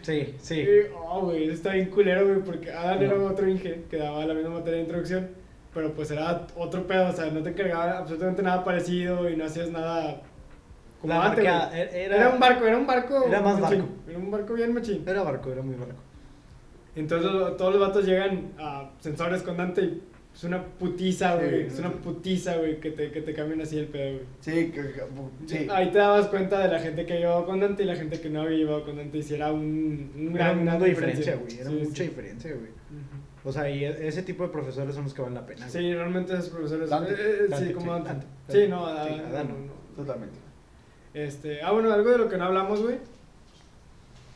[0.02, 0.60] Sí, sí.
[0.60, 0.66] Y,
[0.96, 4.34] oh, güey, eso está bien culero, güey, porque Adán era otro Inge que daba la
[4.34, 5.28] misma materia de introducción,
[5.74, 9.44] pero pues era otro pedo, o sea, no te encargaba absolutamente nada parecido y no
[9.44, 10.22] hacías nada
[11.00, 11.80] como La antes, marca, güey.
[11.80, 13.24] era- Era, un barco, era un barco.
[13.26, 13.94] Era más machín, barco.
[14.08, 15.02] Era un barco bien machín.
[15.06, 15.94] Era barco, era muy barco.
[16.96, 20.02] Entonces todos los vatos llegan a sensores con Dante y
[20.34, 21.62] es una putiza, Sí, güey.
[21.66, 24.24] es una putiza, güey, que te, que te cambien así el pedo, güey.
[24.40, 24.72] Sí,
[25.46, 25.66] sí.
[25.70, 28.28] Ahí te dabas cuenta de la gente que llevaba con Dante y la gente que
[28.28, 31.58] no había llevado con Dante y si era un, un Era gran, diferencia, güey.
[31.60, 32.70] Era Sí, mucha diferencia, güey.
[33.42, 35.66] O sea, y e- ese tipo de profesores son los que valen la pena.
[35.68, 36.90] Sí, realmente esos profesores.
[36.90, 38.08] Dante, eh, eh, Dante, sí, como Dante.
[38.10, 39.80] Dante, Sí, no, Sí, Adán, no.
[39.96, 40.38] Totalmente.
[41.14, 42.96] Este, ah, bueno, algo de lo que no hablamos, güey.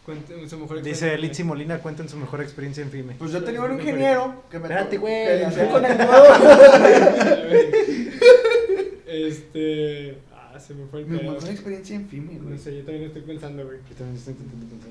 [0.04, 1.16] Cuenten su mejor Dice.
[1.16, 3.14] Litsi Molina, cuenten su mejor experiencia en FIME.
[3.18, 4.64] Pues yo tenía un ingeniero que me...
[4.64, 5.14] Espérate, güey.
[5.14, 5.46] que
[9.06, 10.18] este.
[10.34, 12.58] Ah, se me fue el Mi mejor experiencia en FIME, No güey.
[12.58, 13.78] sé, yo también estoy pensando, güey.
[13.88, 14.90] Yo también estoy intentando pensar.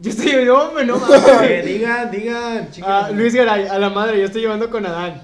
[0.00, 1.64] Yo estoy hombre, no mames.
[1.66, 2.90] digan, digan, chicos.
[2.90, 5.22] Ah, Luis Garay, a la madre, yo estoy llevando con Adán.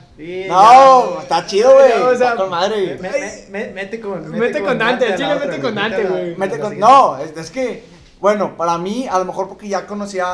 [0.48, 1.98] No, está chido, güey.
[1.98, 2.98] No, o sea, está con madre.
[3.00, 4.30] Me- me- me- mete con.
[4.30, 6.36] Mete con Dante, chile otra, mete con Dante, güey.
[6.36, 7.84] Mete con- no, es, es que,
[8.20, 10.26] bueno, para mí, a lo mejor porque ya conocía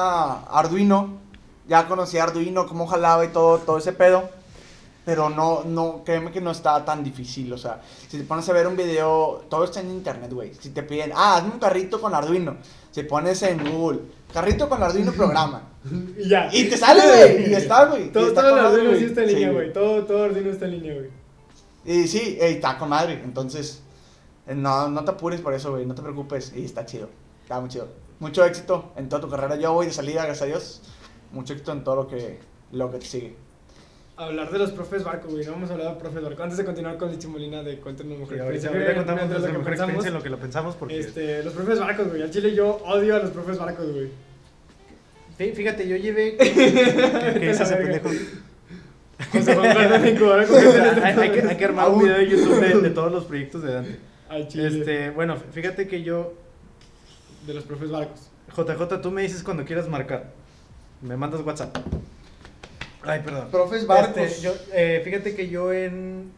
[0.51, 1.19] Arduino,
[1.69, 4.29] ya conocía Arduino, cómo jalaba y todo, todo ese pedo,
[5.05, 8.53] pero no, no, créeme que no está tan difícil, o sea, si te pones a
[8.53, 12.01] ver un video, todo está en internet, güey, si te piden, ah, hazme un carrito
[12.01, 12.57] con Arduino,
[12.91, 14.01] si pones en Google,
[14.33, 15.71] carrito con Arduino programa,
[16.17, 16.49] Y ya.
[16.53, 18.07] y te sale, güey, y está, güey.
[18.07, 19.73] y Todo, está todo Arduino sí está en línea, güey.
[19.73, 21.23] Todo, todo Arduino está en línea, güey.
[21.85, 23.21] Y sí, ey, está con madre.
[23.25, 23.83] Entonces,
[24.47, 25.87] eh, no, no te apures por eso, güey.
[25.87, 26.53] No te preocupes.
[26.55, 27.09] Y está chido.
[27.43, 27.89] Está muy chido.
[28.21, 29.57] Mucho éxito en toda tu carrera.
[29.57, 30.83] Yo voy de salida, gracias a Dios.
[31.33, 32.39] Mucho éxito en todo lo que,
[32.71, 33.37] lo que te sigue.
[34.17, 35.45] Hablar de los profes barco, güey.
[35.45, 36.43] No vamos a hablar de profes barco.
[36.43, 38.35] Antes de continuar con Lichi Molina de Cuéntanos mejor.
[38.35, 41.01] Sí, ahorita, ahorita contamos nuestra lo que mejor pensamos, en lo que lo pensamos porque.
[41.01, 42.23] Este, los profes barcos, güey.
[42.23, 44.09] Al chile yo odio a los profes barcos, güey.
[45.39, 46.37] Fí- Fíjate, yo llevé.
[46.39, 48.11] ¿Qué es ese pendejo?
[49.33, 49.81] José Juan de
[51.05, 53.63] hay, hay que, hay que armar un video de YouTube de, de todos los proyectos
[53.63, 53.99] de Dante.
[54.29, 54.67] Al chile.
[54.81, 56.35] Este, bueno, fíjate que yo.
[57.47, 58.29] De los profes barcos.
[58.57, 60.33] JJ, tú me dices cuando quieras marcar.
[61.01, 61.77] Me mandas WhatsApp.
[63.05, 63.49] Ay, perdón.
[63.51, 66.31] Profes Este, yo, eh, fíjate que yo en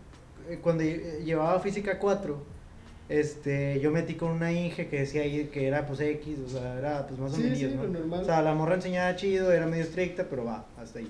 [0.49, 2.36] eh, cuando lle- llevaba física 4,
[3.09, 6.78] este, yo metí con una Inge que decía ahí que era pues X, o sea,
[6.78, 7.85] era pues más o Sí, menos, sí, ¿no?
[7.85, 8.20] normal.
[8.23, 11.09] O sea, la morra enseñaba chido, era medio estricta, pero va, hasta ahí.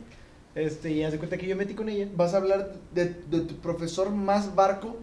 [0.55, 2.09] Este, y haz de cuenta que yo metí con ella.
[2.17, 4.97] ¿Vas a hablar de, de tu profesor más barco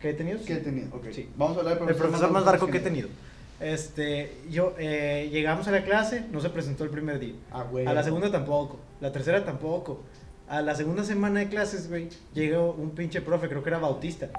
[0.00, 0.40] ¿Qué he tenido?
[0.44, 0.88] que he tenido?
[0.96, 1.06] Ok.
[1.12, 1.28] Sí.
[1.36, 3.08] Vamos a hablar del El profesor más barco que he tenido.
[3.08, 3.32] tenido.
[3.74, 7.34] Este, yo, eh, llegamos a la clase, no se presentó el primer día.
[7.52, 7.86] Ah, güey.
[7.86, 8.80] A la segunda tampoco.
[9.02, 10.00] La tercera tampoco.
[10.48, 14.30] A la segunda semana de clases, güey, llegó un pinche profe, creo que era Bautista.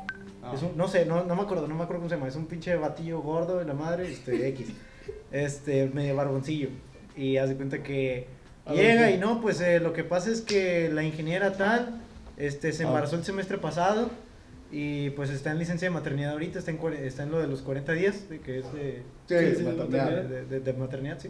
[0.42, 0.54] Ah.
[0.56, 2.28] Es un- no sé, no, no me acuerdo, no me acuerdo cómo se llama.
[2.28, 4.68] Es un pinche batillo gordo de la madre, este, X.
[5.32, 6.70] Este, medio barboncillo.
[7.18, 8.28] Y hace cuenta que
[8.66, 12.02] A llega ver, y no, pues eh, lo que pasa es que la ingeniera tal,
[12.38, 12.88] este, se Ah.
[12.88, 14.10] embarazó el semestre pasado.
[14.72, 17.62] Y pues está en licencia de maternidad ahorita, está en, está en lo de los
[17.62, 20.24] 40 días, que es de, Sí, Sí, sí, maternidad.
[20.24, 21.30] de- de- de maternidad, sí.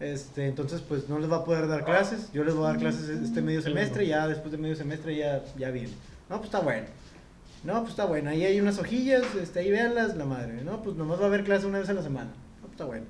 [0.00, 2.30] Este, entonces, pues no les va a poder dar clases.
[2.32, 4.06] Yo les voy a dar clases este medio semestre.
[4.06, 5.92] Ya después de medio semestre ya, ya viene.
[6.28, 6.86] No, pues está bueno.
[7.64, 8.30] No, pues está bueno.
[8.30, 9.24] Ahí hay unas hojillas.
[9.34, 10.62] Este, ahí véanlas, la madre.
[10.62, 12.30] No, pues nomás va a haber clase una vez a la semana.
[12.30, 13.06] No, pues está bueno.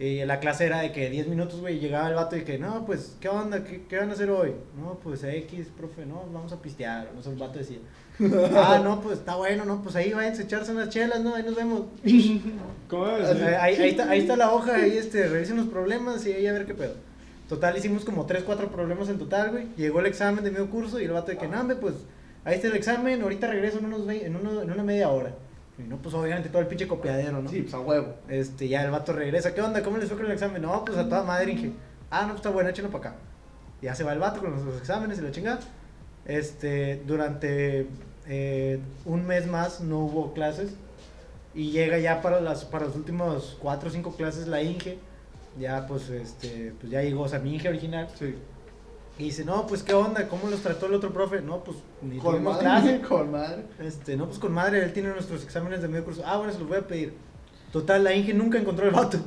[0.00, 2.86] Y la clase era de que 10 minutos, güey, llegaba el vato y que, no,
[2.86, 3.62] pues, ¿qué onda?
[3.64, 4.54] ¿Qué, qué van a hacer hoy?
[4.80, 7.10] No, pues X, profe, no, vamos a pistear.
[7.14, 7.76] No sé, el vato decía.
[8.56, 11.34] ah, no, pues está bueno, no, pues ahí vayan a echarse unas chelas, ¿no?
[11.34, 11.82] Ahí nos vemos.
[12.88, 13.06] ¿Cómo?
[13.08, 16.46] Eh, Ahí, ahí está, ahí está la hoja, ahí este, revisen los problemas y ahí
[16.46, 16.94] a ver qué pedo.
[17.48, 19.66] Total, hicimos como 3, 4 problemas en total, güey.
[19.76, 21.94] Llegó el examen de medio curso y el vato de que, no, pues
[22.44, 25.34] ahí está el examen, ahorita regreso en, unos en, uno- en una media hora.
[25.80, 27.48] Y no, pues obviamente todo el pinche copiadero, ¿no?
[27.48, 28.14] Sí, pues a huevo.
[28.28, 29.82] Este, ya el vato regresa, ¿qué onda?
[29.82, 30.62] ¿Cómo les fue con el examen?
[30.62, 31.72] No, pues a toda madre, Inge.
[32.10, 33.18] Ah, no, pues está bueno, échenlo para acá.
[33.80, 35.60] Ya se va el vato con los, los exámenes y la chingada.
[36.26, 37.86] Este, durante
[38.26, 40.72] eh, un mes más no hubo clases.
[41.54, 44.98] Y llega ya para las, para los últimos cuatro o cinco clases la Inge.
[45.58, 48.08] Ya pues este, pues ya llegó, o sea, mi Inge original.
[48.18, 48.36] Sí.
[49.20, 51.42] Y dice, no, pues qué onda, ¿cómo los trató el otro profe?
[51.42, 52.64] No, pues ni Con tuvimos madre.
[52.64, 53.00] clase.
[53.08, 53.62] Con madre.
[53.78, 56.22] Este, no, pues con madre, él tiene nuestros exámenes de medio curso.
[56.24, 57.12] Ah, bueno, se los voy a pedir.
[57.70, 59.18] Total, la Inge nunca encontró el vato.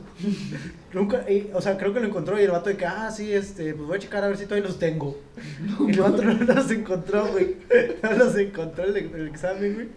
[0.93, 3.31] nunca, y, o sea, creo que lo encontró y el vato de que, ah, sí,
[3.31, 5.15] este, pues voy a checar a ver si todavía los tengo.
[5.87, 7.55] y el vato no los encontró, güey.
[8.01, 9.87] No los encontró el, el examen, güey.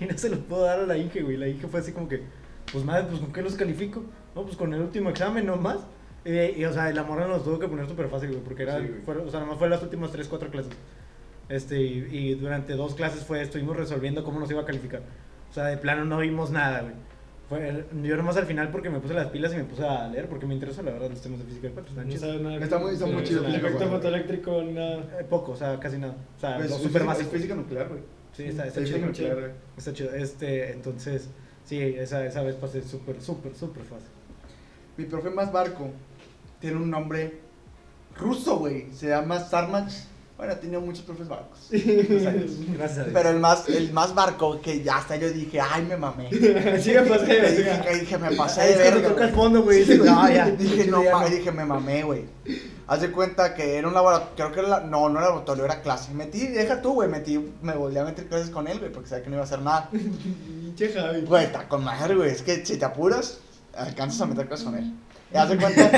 [0.00, 1.36] y no se los pudo dar a la Inge, güey.
[1.36, 2.22] La Inge fue así como que,
[2.72, 4.02] pues madre, pues con qué los califico.
[4.34, 5.80] No, pues con el último examen nomás.
[6.26, 8.78] Y, y, o sea, la morra nos tuvo que poner súper fácil, güey, porque era,
[8.80, 9.00] Sí, güey.
[9.02, 10.72] fue- o sea, nomás fue las últimas 3, 4 clases.
[11.48, 15.02] Este, y, y durante dos clases fue, estuvimos resolviendo cómo nos iba a calificar.
[15.50, 16.94] O sea, de plano no vimos nada, güey.
[17.48, 20.28] Fue, yo nomás al final porque me puse las pilas y me puse a leer,
[20.28, 21.68] porque me interesa la verdad los temas de física.
[21.72, 22.56] Pues, están No sabes nada.
[22.56, 24.96] Está muy- está muy chido El efecto fotoeléctrico, nada.
[25.20, 26.16] Eh, poco, o sea, casi nada.
[26.36, 27.28] O sea, Es, lo física- básico.
[27.28, 28.00] es física nuclear, güey.
[28.32, 28.98] Sí, está, está chido.
[28.98, 29.50] nuclear, güey.
[29.76, 30.12] Está chido.
[30.12, 31.28] Este, entonces,
[31.64, 34.08] sí, esa, esa vez pasé súper, súper, súper fácil.
[34.96, 35.90] Mi profe más barco
[36.66, 37.40] tiene un nombre
[38.18, 38.88] ruso, güey.
[38.92, 39.92] Se llama Sarmach.
[40.36, 41.68] Bueno, ha tenido muchos profes barcos.
[41.70, 42.30] Gracias a
[43.04, 43.10] Dios.
[43.14, 46.28] Pero el más, el más barco que ya hasta yo dije, ay, me mamé.
[46.82, 49.08] Sí, me pasé, Que o dije, que dije, me pasé de es verga.
[49.08, 49.78] toca el fondo, güey.
[49.80, 50.50] dices, no, ya.
[50.58, 52.24] Dije, no, ya ma- dije, me mamé, güey.
[52.88, 55.64] Haz de cuenta que era un laboratorio, creo que era, la- no, no era laboratorio,
[55.64, 56.12] era clase.
[56.12, 59.24] Metí, deja tú, güey, metí, me volví a meter clases con él, güey, porque sabía
[59.24, 59.88] que no iba a hacer nada.
[59.90, 61.22] Pinche Javi.
[61.22, 63.38] Güey, está con madre, güey, es que si te apuras,
[63.74, 64.92] alcanzas a meter clases con él.
[65.34, 65.90] Haz de cuenta,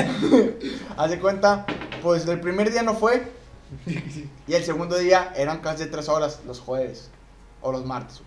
[0.97, 1.65] haz de cuenta,
[2.01, 3.31] pues el primer día no fue,
[4.47, 7.09] y el segundo día eran de tres horas, los jueves,
[7.61, 8.21] o los martes.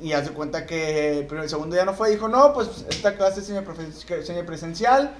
[0.00, 3.16] Y haz de cuenta que el, el segundo día no fue, dijo, no, pues esta
[3.16, 3.46] clase es
[4.26, 5.14] semipresencial,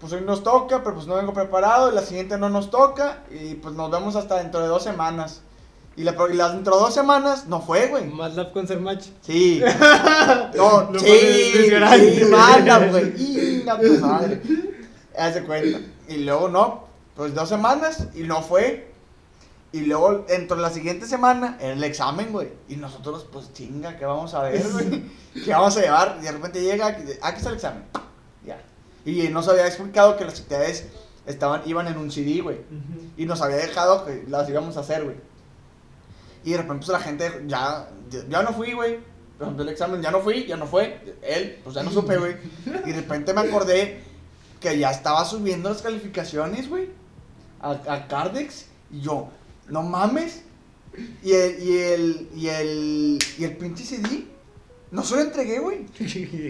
[0.00, 3.54] pues hoy nos toca, pero pues no vengo preparado, la siguiente no nos toca, y
[3.54, 5.42] pues nos vemos hasta dentro de dos semanas.
[5.96, 8.06] Y, la, y las dentro de dos semanas no fue, güey.
[8.06, 9.06] Más love con ser match.
[9.22, 9.62] Sí.
[10.56, 11.06] No, Lo sí,
[11.52, 11.70] sí,
[12.90, 14.00] güey.
[14.00, 14.42] Madre.
[15.16, 15.80] Haz de cuenta.
[16.08, 16.84] Y luego no,
[17.14, 18.92] pues dos semanas y no fue.
[19.72, 22.48] Y luego, dentro de la siguiente semana, era el examen, güey.
[22.68, 25.02] Y nosotros, pues chinga, ¿qué vamos a ver, güey?
[25.44, 26.18] ¿Qué vamos a llevar?
[26.20, 27.82] Y de repente llega, aquí aquí está el examen.
[28.46, 28.60] Ya.
[29.04, 30.86] Y nos había explicado que las actividades
[31.26, 32.58] estaban, iban en un CD, güey.
[33.16, 35.16] Y nos había dejado que las íbamos a hacer, güey.
[36.44, 37.88] Y de repente, pues la gente, ya,
[38.28, 38.98] ya no fui, güey.
[39.38, 41.16] Por el examen, ya no fui, ya no fue.
[41.22, 42.36] Él, pues ya no supe, güey.
[42.86, 44.00] Y de repente me acordé
[44.60, 46.90] que ya estaba subiendo las calificaciones, güey.
[47.60, 48.66] A, a Cardex.
[48.92, 49.28] Y yo,
[49.68, 50.42] no mames.
[51.22, 54.26] Y el, y el, y el, y el pinche CD,
[54.92, 55.86] no se lo entregué, güey.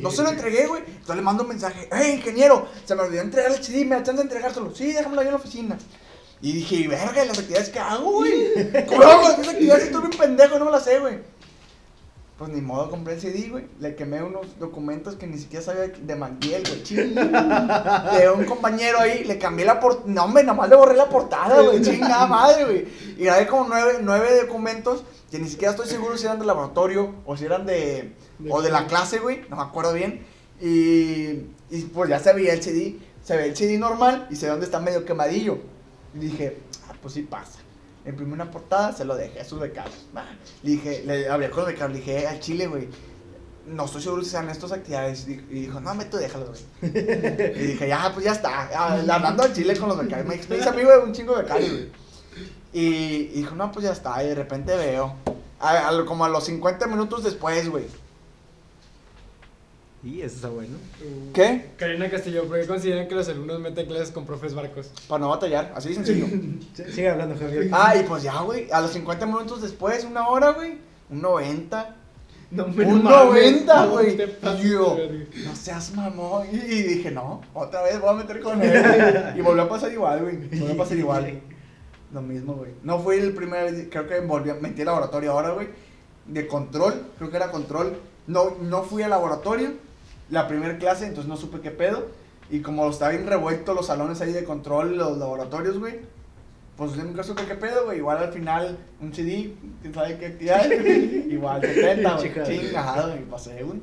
[0.03, 0.83] No se lo entregué, güey.
[0.87, 4.03] Entonces le mando un mensaje, hey, ingeniero, se me olvidó entregar el CD, me da
[4.03, 4.75] chance de entregárselo.
[4.75, 5.79] Sí, déjamelo ahí en la oficina.
[6.45, 8.53] Y dije, verga, ¿y las actividades que hago, güey?
[8.87, 9.85] ¿Cómo hago las actividades?
[9.85, 11.21] Estoy bien pendejo, no me las sé, güey.
[12.37, 13.65] Pues ni modo, compré el CD, güey.
[13.81, 16.83] Le quemé unos documentos que ni siquiera sabía de Manguiel, güey.
[18.19, 20.05] De un compañero ahí, le cambié la portada.
[20.07, 21.81] No, hombre, nomás le borré la portada, güey.
[21.81, 22.89] Chingada madre, güey.
[23.17, 27.15] Y grabé como nueve, nueve documentos que ni siquiera estoy seguro si eran de laboratorio
[27.25, 28.13] o si eran de.
[28.51, 29.47] o de la clase, güey.
[29.49, 30.27] No me acuerdo bien.
[30.61, 31.47] Y.
[31.71, 32.99] Y pues ya se veía el CD.
[33.23, 35.73] Se ve el CD normal y se ve dónde está medio quemadillo.
[36.15, 36.59] Y dije,
[36.89, 37.59] ah, pues sí pasa.
[38.05, 39.93] Le imprimí una portada, se lo dejé a sus becados.
[40.17, 40.25] Va.
[40.63, 42.89] Le dije, le hablé con los becados, le dije, "Eh, al chile, güey.
[43.67, 45.27] No estoy seguro si sean estas actividades.
[45.27, 46.63] Y dijo, no, me tú déjalo, güey.
[47.57, 48.69] y dije, ya, pues ya está.
[48.75, 50.27] Ah, Hablando al chile con los becarios.
[50.49, 51.89] Me hice amigo de un chingo de becarios, güey.
[52.75, 54.23] Y, y dijo, no, pues ya está.
[54.23, 55.17] Y de repente veo.
[55.61, 57.87] a- a lo- como a los 50 minutos después, güey.
[60.05, 60.77] Y eso está bueno.
[61.33, 61.71] ¿Qué?
[61.79, 64.91] Karina Castillo, ¿por qué consideran que los alumnos meten clases con profes barcos?
[65.09, 66.27] Para no batallar, así de sencillo.
[66.93, 67.71] Sigue hablando, Javier.
[67.73, 68.71] ah, y pues ya, güey.
[68.71, 70.79] A los 50 minutos después, una hora, güey.
[71.09, 71.97] Un 90.
[72.51, 74.17] No, Un no mames, 90, no güey.
[74.17, 74.53] verga.
[75.47, 76.47] no seas mamón.
[76.53, 79.35] Y, y dije, no, otra vez voy a meter con él.
[79.37, 80.37] y volvió a pasar igual, güey.
[80.37, 81.41] Volvió a pasar igual.
[82.13, 82.73] Lo mismo, güey.
[82.83, 85.69] No fue el primer, creo que volví a metí al laboratorio ahora, güey.
[86.27, 87.97] De control, creo que era control.
[88.27, 89.73] No, no fui al laboratorio,
[90.31, 92.07] la primera clase, entonces no supe qué pedo.
[92.51, 96.01] Y como estaba bien revuelto los salones ahí de control, los laboratorios, güey.
[96.77, 97.99] Pues nunca supe qué pedo, güey.
[97.99, 100.71] Igual al final, un CD, quién sabe qué actividad.
[101.31, 102.33] Igual 70, güey.
[102.45, 103.25] Chingado, güey.
[103.25, 103.81] Pasé, güey.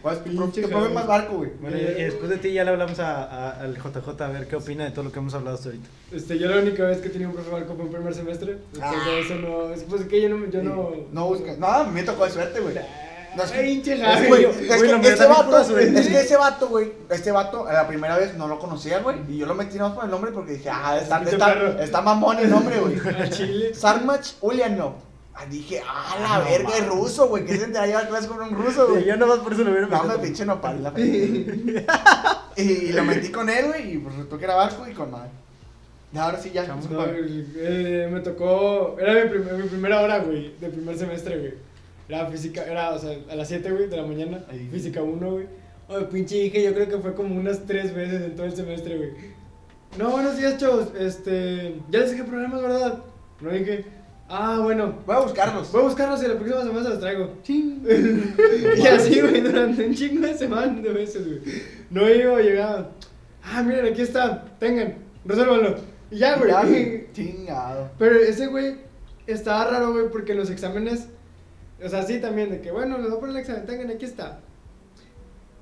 [0.00, 0.94] ¿Cuál es tu Javi.
[0.94, 1.50] más barco, güey?
[1.60, 4.46] Bueno, y y después de ti ya le hablamos a, a- al JJ a ver
[4.46, 5.88] qué opina de todo lo que hemos hablado hasta ahorita.
[6.12, 8.58] Este, yo la única vez que tenía un profe barco fue en primer semestre.
[8.72, 9.08] Después Ah.
[9.10, 9.72] de eso no.
[9.74, 10.46] Es pues que yo no.
[10.46, 11.56] Yo no, No busca.
[11.58, 12.76] No, me tocó de suerte, güey.
[13.36, 13.60] No, es que-
[14.14, 14.96] Es güey, es que
[15.28, 15.50] vato,
[15.98, 19.38] es que ese vato, güey, este vato, la primera vez no lo conocía, güey, y
[19.38, 21.16] yo lo metí nomás por el nombre porque dije, ah, está,
[21.82, 22.96] está, mamón el nombre, güey.
[23.74, 24.94] Sarmach Ulyanov.
[25.34, 28.42] Ah, dije, ah, la Ah, verga, es ruso, güey, que se te llevar clases con
[28.42, 29.04] un ruso, güey.
[29.04, 30.92] yo nomás por eso lo hubiera No, me pinche nopal la
[32.56, 35.10] y, y lo metí con él, güey, y pues resultó que era barco y con
[35.12, 35.30] madre.
[36.16, 36.66] Ahora sí ya.
[36.66, 36.74] No,
[37.06, 38.96] eh, me tocó.
[38.98, 41.54] Era mi, primer- mi primera hora, güey, de primer semestre, güey.
[42.08, 44.44] Era física, era, o sea, a las 7, güey, de la mañana.
[44.50, 44.68] Ahí.
[44.72, 45.46] Física 1, güey.
[45.88, 48.96] Oye, pinche dije, yo creo que fue como unas 3 veces en todo el semestre,
[48.96, 49.10] güey.
[49.96, 50.88] No, buenos días, chavos.
[50.98, 51.80] Este.
[51.90, 52.98] Ya les dije problemas, ¿verdad?
[53.40, 53.84] No dije.
[54.28, 54.94] Ah, bueno.
[55.06, 55.72] Voy a buscarlos.
[55.72, 57.34] Voy a buscarlos y la próxima semana se los traigo.
[57.48, 61.40] y así, güey, durante un chingo de semanas, de veces, güey.
[61.90, 62.90] No iba, llegaba.
[63.42, 64.44] Ah, miren, aquí está.
[64.58, 64.94] Tengan,
[65.24, 65.76] resuélvanlo.
[66.10, 66.50] Y ya, güey.
[66.50, 67.90] Ya, güey, Chingado.
[67.98, 68.76] Pero ese güey
[69.26, 71.08] estaba raro, güey, porque en los exámenes.
[71.84, 74.04] O sea, sí también, de que bueno, les voy a poner el examen, tengan, aquí
[74.04, 74.40] está.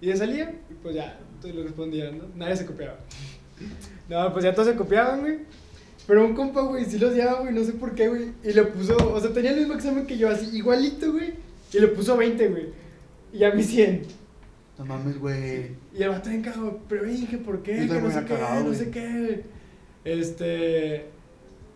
[0.00, 2.24] Y de salía, y pues ya, entonces lo respondían, ¿no?
[2.34, 2.98] Nadie se copiaba.
[4.08, 5.38] No, pues ya todos se copiaban, güey.
[6.06, 8.30] Pero un compa, güey, sí los llevaba, güey, no sé por qué, güey.
[8.44, 11.34] Y le puso, o sea, tenía el mismo examen que yo, así, igualito, güey.
[11.72, 12.66] Y le puso 20, güey.
[13.32, 14.02] Y a mí 100.
[14.78, 15.72] No mames, güey.
[15.92, 17.86] Y el vato bien cagado, pero dije, ¿por qué?
[17.86, 19.44] Yo Que no sé qué, no sé qué.
[20.04, 21.06] Este.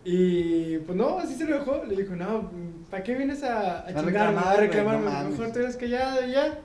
[0.03, 1.83] Y pues no, así se lo dejó.
[1.85, 2.49] Le dijo, no,
[2.89, 4.39] ¿para qué vienes a, a A chingarme?
[4.39, 5.05] A reclamarme.
[5.11, 5.29] no.
[5.29, 6.59] Mejor tú eres que ya, ya.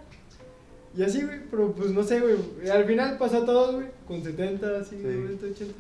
[0.96, 2.36] Y así, güey, pero pues no sé, güey.
[2.64, 5.02] Y Al final pasó todo, güey, con 70, así, Sí.
[5.04, 5.74] 90, 80.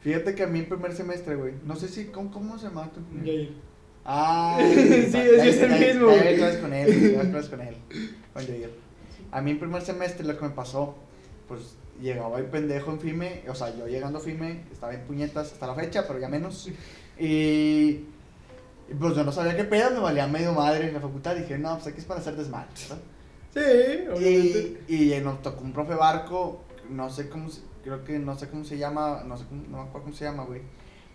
[0.00, 1.54] Fíjate que a mí en primer semestre, güey.
[1.64, 2.06] No sé si.
[2.06, 3.56] ¿Cómo, cómo se llama tu Y ahí.
[4.04, 4.74] Ah, Sí,
[5.10, 6.18] sí, es el mismo, Ya güey.
[6.24, 7.74] llevé clases con él, clases con él.
[8.34, 8.70] Con Jair.
[9.32, 10.94] A mí en primer semestre lo que me pasó,
[11.48, 15.52] pues llegaba el pendejo en FIME, o sea, yo llegando a FIME, estaba en puñetas
[15.52, 16.68] hasta la fecha, pero ya menos.
[17.18, 18.04] Y,
[18.98, 21.34] pues yo no sabía qué pedo, me valía medio madre en la facultad.
[21.36, 22.68] Dije, no, pues aquí es para hacer desmadre.
[22.76, 23.60] Sí,
[24.12, 24.80] obviamente.
[24.88, 28.48] Y, y nos tocó un profe barco, no sé cómo se- creo que no sé
[28.48, 30.62] cómo se llama, no sé cómo, no me acuerdo cómo se llama, güey.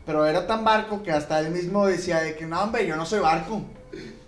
[0.05, 3.05] Pero era tan barco que hasta él mismo decía de que no, hombre, yo no
[3.05, 3.61] soy barco.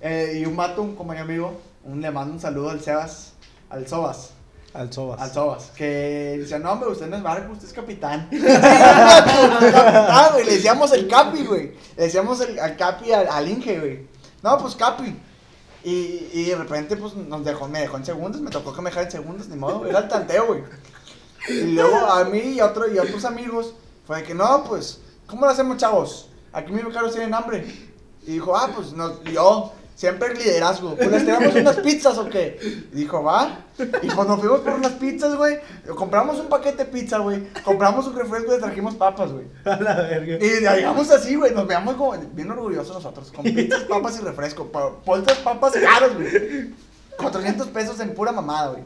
[0.02, 3.34] Eh, y un vato, un compañero amigo, un, le mando un saludo al Sebas,
[3.69, 4.34] al Sobas.
[4.73, 5.19] Al Sobas.
[5.19, 8.30] Al Sobas, que decía, no, hombre, usted no es barco, usted es capitán.
[8.31, 11.73] Capitán, güey, le decíamos el capi, güey.
[11.98, 14.07] Le decíamos el, al capi, al, al Inge, güey.
[14.41, 15.14] No, pues capi.
[15.84, 18.91] Y, y de repente, pues, nos dejó, me dejó en segundos, me tocó que me
[18.91, 20.64] dejara en segundos, ni modo, era el tanteo, güey.
[21.49, 23.73] Y luego a mí y, otro, y otros amigos,
[24.06, 26.30] fue de que, no, pues, ¿cómo lo hacemos, chavos?
[26.53, 27.65] Aquí mis becados tienen hambre.
[28.23, 30.95] Y dijo, ah, pues, no, yo, siempre el liderazgo.
[30.95, 32.57] Pues, ¿les tiramos unas pizzas o qué?
[32.91, 33.65] Y dijo, va.
[34.02, 35.60] Y cuando fuimos por unas pizzas, güey,
[35.95, 39.45] compramos un paquete de pizza, güey, compramos un refresco y le trajimos papas, güey.
[39.65, 40.44] A la verga.
[40.44, 44.65] Y llegamos así, güey, nos veamos como bien orgullosos nosotros, con pizzas, papas y refresco.
[45.06, 46.73] Poltas, papas caros, güey.
[47.18, 48.84] 400 pesos en pura mamada, güey.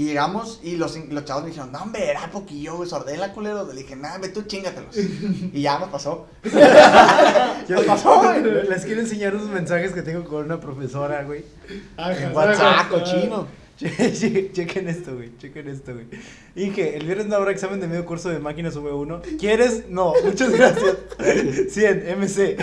[0.00, 3.70] Y llegamos y los, los chavos me dijeron, no, hombre, era poquillo, güey, la culero.
[3.70, 4.96] Le dije, nada, ve tú, chingatelos.
[5.52, 6.26] Y ya nos pasó.
[7.68, 8.42] nos pasó, güey.
[8.66, 11.44] Les quiero enseñar unos mensajes que tengo con una profesora, güey.
[11.98, 12.88] Ajá, En WhatsApp, ajá.
[12.88, 13.46] cochino.
[13.80, 15.36] Che- che- Chequen esto, güey.
[15.36, 16.06] Chequen esto, güey.
[16.56, 19.38] Inge, el viernes no habrá examen de medio curso de máquinas V1.
[19.38, 19.84] ¿Quieres?
[19.90, 20.96] No, muchas gracias.
[21.72, 22.56] 100, MC.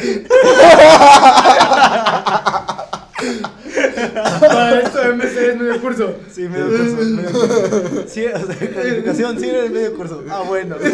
[4.39, 6.15] Para esto MC es medio curso.
[6.31, 6.95] Sí, medio curso.
[6.95, 8.03] Medio curso.
[8.07, 10.23] Sí, o sea, calificación, sí, en el medio curso.
[10.29, 10.75] Ah, bueno.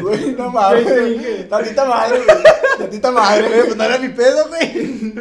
[0.00, 1.48] Güey, no mames.
[1.48, 2.38] Tantita madre, güey.
[2.78, 3.60] Tantita madre, güey.
[3.64, 5.12] Pues no era mi pedo, güey.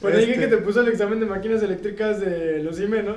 [0.00, 0.40] Pues dije Este.
[0.42, 3.16] que te puso el examen de máquinas eléctricas de los IME, ¿no?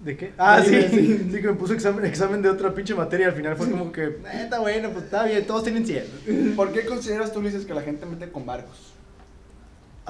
[0.00, 0.32] ¿De qué?
[0.38, 1.28] Ah, Sí, sí, sí.
[1.32, 1.40] sí.
[1.42, 3.26] que me puso examen, examen de otra pinche materia.
[3.26, 6.54] Al final fue como que, "Eh, está bueno, pues está bien, todos tienen 100.
[6.56, 8.94] ¿Por qué consideras tú, Ulises, que la gente mete con barcos?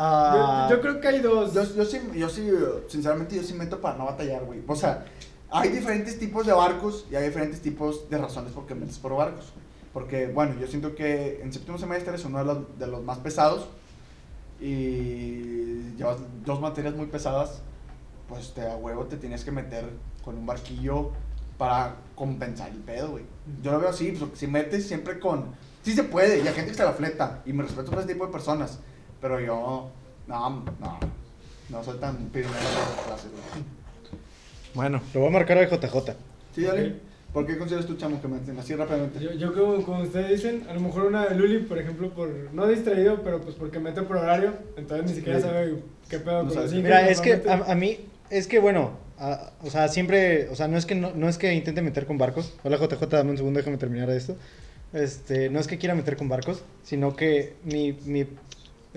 [0.00, 1.52] Ah, Yo, yo creo que hay dos.
[1.52, 2.48] Yo, yo sí, yo sí,
[2.86, 4.62] sinceramente, yo sí meto para no batallar, güey.
[4.66, 5.04] O sea,
[5.50, 9.16] hay diferentes tipos de barcos y hay diferentes tipos de razones por qué metes por
[9.16, 9.52] barcos.
[9.92, 13.18] Porque, bueno, yo siento que en séptimo semestre es uno de los, de los más
[13.18, 13.66] pesados
[14.60, 17.60] y llevas dos materias muy pesadas,
[18.28, 19.88] pues te a huevo te tienes que meter
[20.24, 21.10] con un barquillo
[21.56, 23.24] para compensar el pedo, güey.
[23.62, 25.46] Yo lo veo así, pues, si metes siempre con...
[25.82, 28.12] Sí se puede, y hay gente que se la fleta, y me respeto por ese
[28.12, 28.78] tipo de personas,
[29.20, 29.90] pero yo,
[30.26, 30.50] no,
[30.80, 30.98] no,
[31.70, 32.44] no soy tan güey.
[34.74, 36.14] Bueno, lo voy a marcar a JJ.
[36.54, 36.94] Sí, dale.
[37.32, 39.20] ¿Por qué consideras tú, chamo, que meten así rápidamente?
[39.20, 42.28] Yo, yo como, como ustedes dicen, a lo mejor una de Luli, por ejemplo, por
[42.52, 45.44] no distraído, pero pues porque mete por horario, entonces ni siquiera Sí.
[45.46, 45.74] sabe
[46.08, 47.98] qué pedo No con los Mira, es que a, a mí,
[48.30, 51.36] es que bueno, a- o sea, siempre, o sea, no es que no, no es
[51.36, 52.54] que intente meter con barcos.
[52.64, 54.34] Hola JJ, dame un segundo, déjame terminar esto.
[54.94, 58.26] Este, no es que quiera meter con barcos, sino que mi, mi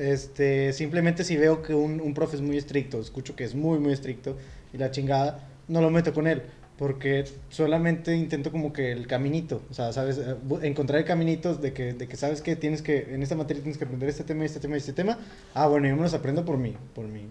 [0.02, 3.80] este, simplemente si veo que un, un profe es muy estricto, escucho que es muy,
[3.80, 4.38] muy estricto
[4.74, 6.42] y la chingada, no lo meto con él.
[6.78, 10.18] Porque solamente intento como que el caminito, o sea, ¿sabes?
[10.18, 13.62] Eh, Encontrar el caminito de que, de que sabes que tienes que, en esta materia
[13.62, 15.20] tienes que aprender este tema, este tema este tema.
[15.54, 17.28] Ah, bueno, yo me los aprendo por mí, por mí.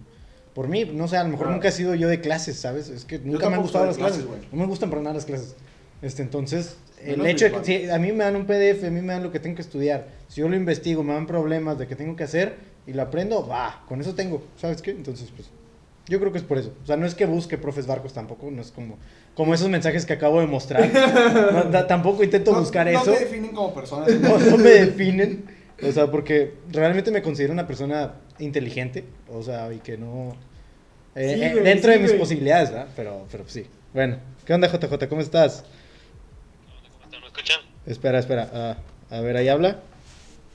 [0.55, 1.57] Por mí, no sé, a lo mejor Claro.
[1.57, 2.91] nunca he sido yo de clases, ¿sabes?
[2.91, 4.53] Es que nunca me han gustado las clases, clases.
[4.53, 5.57] No me gustan para nada las clases.
[6.01, 8.91] Este, entonces, el Menos hecho de que si a mí me dan un PDF, a
[8.91, 10.07] mí me dan lo que tengo que estudiar.
[10.29, 12.55] Si yo lo investigo, me dan problemas de que tengo que hacer
[12.87, 14.91] y lo aprendo, va, con eso tengo, ¿sabes qué?
[14.91, 15.49] Entonces, pues,
[16.09, 16.73] yo creo que es por eso.
[16.83, 18.99] O sea, no es que busque profes barcos tampoco, no es como,
[19.35, 20.89] como esos mensajes que acabo de mostrar.
[21.71, 23.13] No, tampoco intento No- buscar no eso.
[23.13, 24.07] me definen como persona.
[24.21, 25.45] No, no me definen.
[25.83, 29.05] O sea, porque realmente me considero una persona inteligente.
[29.29, 30.35] O sea, y que no.
[31.15, 32.89] eh, Sí, eh, dentro sí, de mis posibilidades, ¿verdad?
[32.97, 33.67] Pero, pero sí.
[33.95, 35.09] Bueno, ¿qué onda, JJ?
[35.09, 35.65] ¿Cómo estás?
[37.33, 37.61] ¿Me escuchan?
[37.87, 38.51] Espera, espera.
[38.53, 38.77] ah,
[39.17, 39.79] a ver, ahí habla.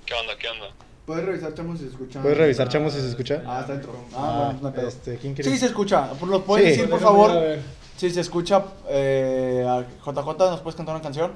[0.06, 0.38] ¿Qué onda?
[0.38, 0.68] ¿Qué onda?
[1.06, 2.22] ¿Puedes revisar, chamo, si se escucha?
[2.22, 3.44] ¿Puedes revisar, chamo, si se escucha?
[3.46, 3.94] Ah, está dentro.
[4.14, 4.88] Ah, Ah, no pedo.
[4.88, 5.50] este, ¿quién quiere?
[5.52, 6.10] Sí, se escucha.
[6.26, 6.72] ¿Lo puedes Sí.
[6.72, 7.60] decir, por favor?
[7.98, 11.34] Si se escucha, eh, a JJ, ¿nos puedes cantar una canción?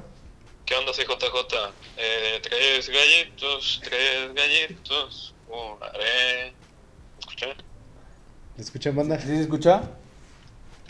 [0.66, 0.92] ¿Qué onda?
[0.94, 1.72] Soy JJ.
[1.98, 6.52] Eh, tres gallitos, tres gallitos, un haré.
[7.16, 7.50] ¿Me escuchan?
[8.58, 9.20] ¿Le escuchan, banda?
[9.20, 9.84] ¿Sí se escucha?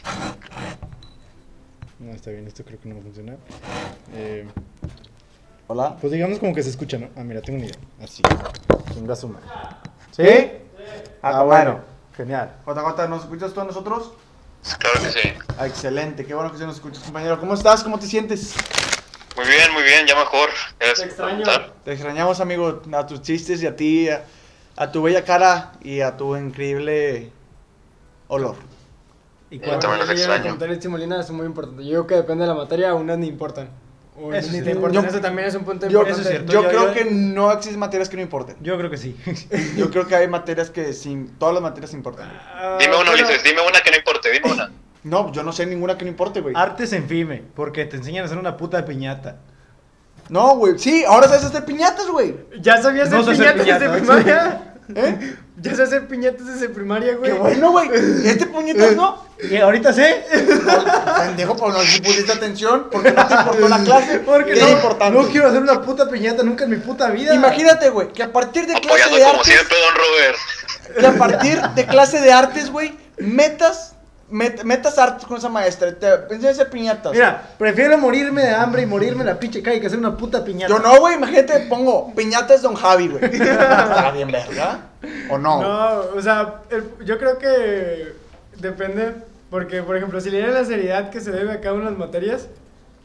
[2.00, 3.38] No, está bien, esto creo que no va a funcionar.
[4.14, 4.48] Eh,
[5.68, 5.98] Hola.
[6.00, 7.10] pues digamos como que se escucha, ¿no?
[7.18, 7.78] Ah, mira, tengo una idea.
[8.02, 8.24] Así.
[8.94, 9.46] Chinga su madre.
[10.12, 10.52] ¿Sí?
[11.22, 11.82] Ah, bueno.
[12.16, 12.56] Genial.
[12.66, 14.14] JJ, ¿nos escuchas tú a nosotros?
[14.80, 15.30] Claro que sí.
[15.58, 17.40] Ah, excelente, qué bueno que sí nos escuchas, compañero.
[17.40, 17.84] ¿Cómo estás?
[17.84, 18.56] ¿Cómo te sientes?
[19.36, 20.50] Muy bien, muy bien, ya mejor.
[20.80, 21.44] Gracias Te extraño.
[21.84, 24.24] Te extrañamos, amigo, a tus chistes y a ti, a,
[24.76, 27.32] a tu bella cara y a tu increíble
[28.28, 28.56] olor.
[29.52, 30.58] ¿Y Yo también los extraño.
[30.90, 31.86] Molina son muy importantes.
[31.86, 33.70] Yo creo que depende de la materia, unas ni importan.
[34.22, 35.04] O Eso ni sí, te yo- importan.
[35.04, 36.22] yo- Eso también es un punto Yo, importante.
[36.22, 36.52] Eso es cierto.
[36.54, 38.58] yo yo- creo yo- que no existen materias que no importen.
[38.62, 39.16] Yo creo que sí.
[39.78, 42.30] Yo creo que hay materias que sin, todas las materias importan.
[42.54, 44.72] Ah, Dime una, Ulises, dime una que no importe, dime una.
[45.04, 46.54] No, yo no sé ninguna que no importe, güey.
[46.58, 49.38] Artes en FIME, porque te enseñan a hacer una puta piñata.
[50.28, 50.78] No, güey.
[50.78, 52.36] Sí, ahora sabes hacer piñatas, güey.
[52.62, 53.98] ¿Ya sabías No hacer piñatas desde piñatas.
[54.02, 54.66] primaria?
[54.96, 55.36] ¿Eh?
[55.62, 57.32] ¿Ya sé hacer piñatas desde primaria, güey?
[57.32, 57.90] Qué bueno, güey.
[58.26, 59.24] Este puñetas no.
[59.40, 60.26] Y ahorita sé.
[61.20, 64.20] Pendejo, por no si pusiste atención, porque no te importó la clase.
[64.20, 65.20] Porque que no, es importante.
[65.20, 67.36] no quiero hacer una puta piñata nunca en mi puta vida.
[67.36, 71.00] Imagínate, güey, que a partir de clase Apoyando de como artes, siempre, don Robert.
[71.00, 73.96] que a partir de clase de artes, güey, metas,
[74.32, 75.94] met- metas artes con esa maestra.
[75.94, 77.12] Te enseñas a hacer piñatas.
[77.14, 80.44] Mira, prefiero morirme de hambre y morirme en la pinche calle que hacer una puta
[80.44, 80.74] piñata.
[80.74, 83.24] Yo no, güey, imagínate, pongo piñatas Don Javi, güey.
[83.34, 84.80] Está bien, verga.
[85.30, 85.62] ¿O no?
[85.62, 88.14] No, o sea, el- yo creo que
[88.58, 89.14] depende,
[89.50, 91.92] porque, por ejemplo, si le dieran la seriedad que se debe a cada una de
[91.92, 92.48] las materias,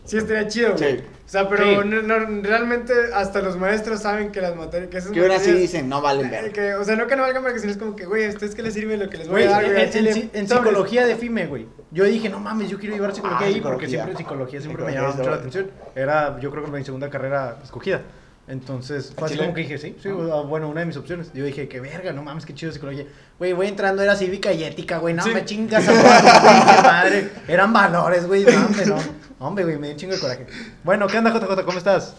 [0.05, 0.98] sí estaría chido, güey.
[0.98, 1.05] Sí.
[1.26, 1.89] O sea, pero Sí.
[1.89, 5.52] no- no, realmente hasta los maestros saben que las materias, que esas Que ahora sí
[5.52, 6.52] dicen, no valen verga.
[6.52, 8.55] que, o sea, no que no valgan porque sino es como que, güey, ¿a ustedes
[8.55, 9.81] qué les sirve lo que les voy Güey, a dar, en, güey?
[9.81, 10.10] al en- chile?
[10.10, 10.68] en- en Sobres.
[10.68, 11.66] psicología de FIME, güey.
[11.90, 13.72] Yo dije, no mames, yo quiero llevar psicología Ah, ahí psicología.
[13.74, 15.70] porque siempre psicología siempre me llamaba es mucho la atención.
[15.94, 18.02] Era, yo creo que mi segunda carrera escogida.
[18.47, 21.31] Entonces, fue así como que dije, sí, sí, ah, bueno, una de mis opciones.
[21.33, 23.07] Yo dije, qué verga, no mames, qué chido psicología.
[23.39, 25.31] Güey, voy entrando, era cívica y ética, güey, no Sí.
[25.31, 27.31] me chingas tu pinche madre.
[27.49, 28.99] Eran valores, güey, no, hombre, no.
[29.39, 30.47] Hombre, güey, me dio un chingo de coraje.
[30.83, 31.65] Bueno, ¿qué onda, JJ?
[31.65, 32.15] ¿Cómo estás?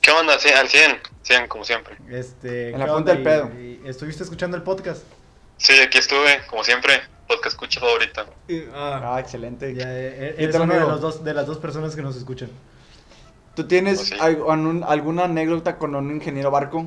[0.00, 0.38] ¿Qué onda?
[0.38, 1.98] Sí, al 100, 100 como siempre.
[2.10, 3.14] Este, En la ¿qué punta onda?
[3.14, 3.50] del pedo.
[3.60, 5.02] y- ¿Estuviste escuchando el podcast?
[5.58, 6.94] Sí, aquí estuve, como siempre.
[7.26, 8.24] Podcast escucha favorita.
[8.74, 9.74] Ah, Ah, excelente.
[9.74, 12.48] Ya, eh, ¿Qué eres uno de, los dos, de las dos personas que nos escuchan.
[13.58, 14.16] ¿Tú tienes sí.
[14.20, 16.86] algún- alguna anécdota con un ingeniero barco?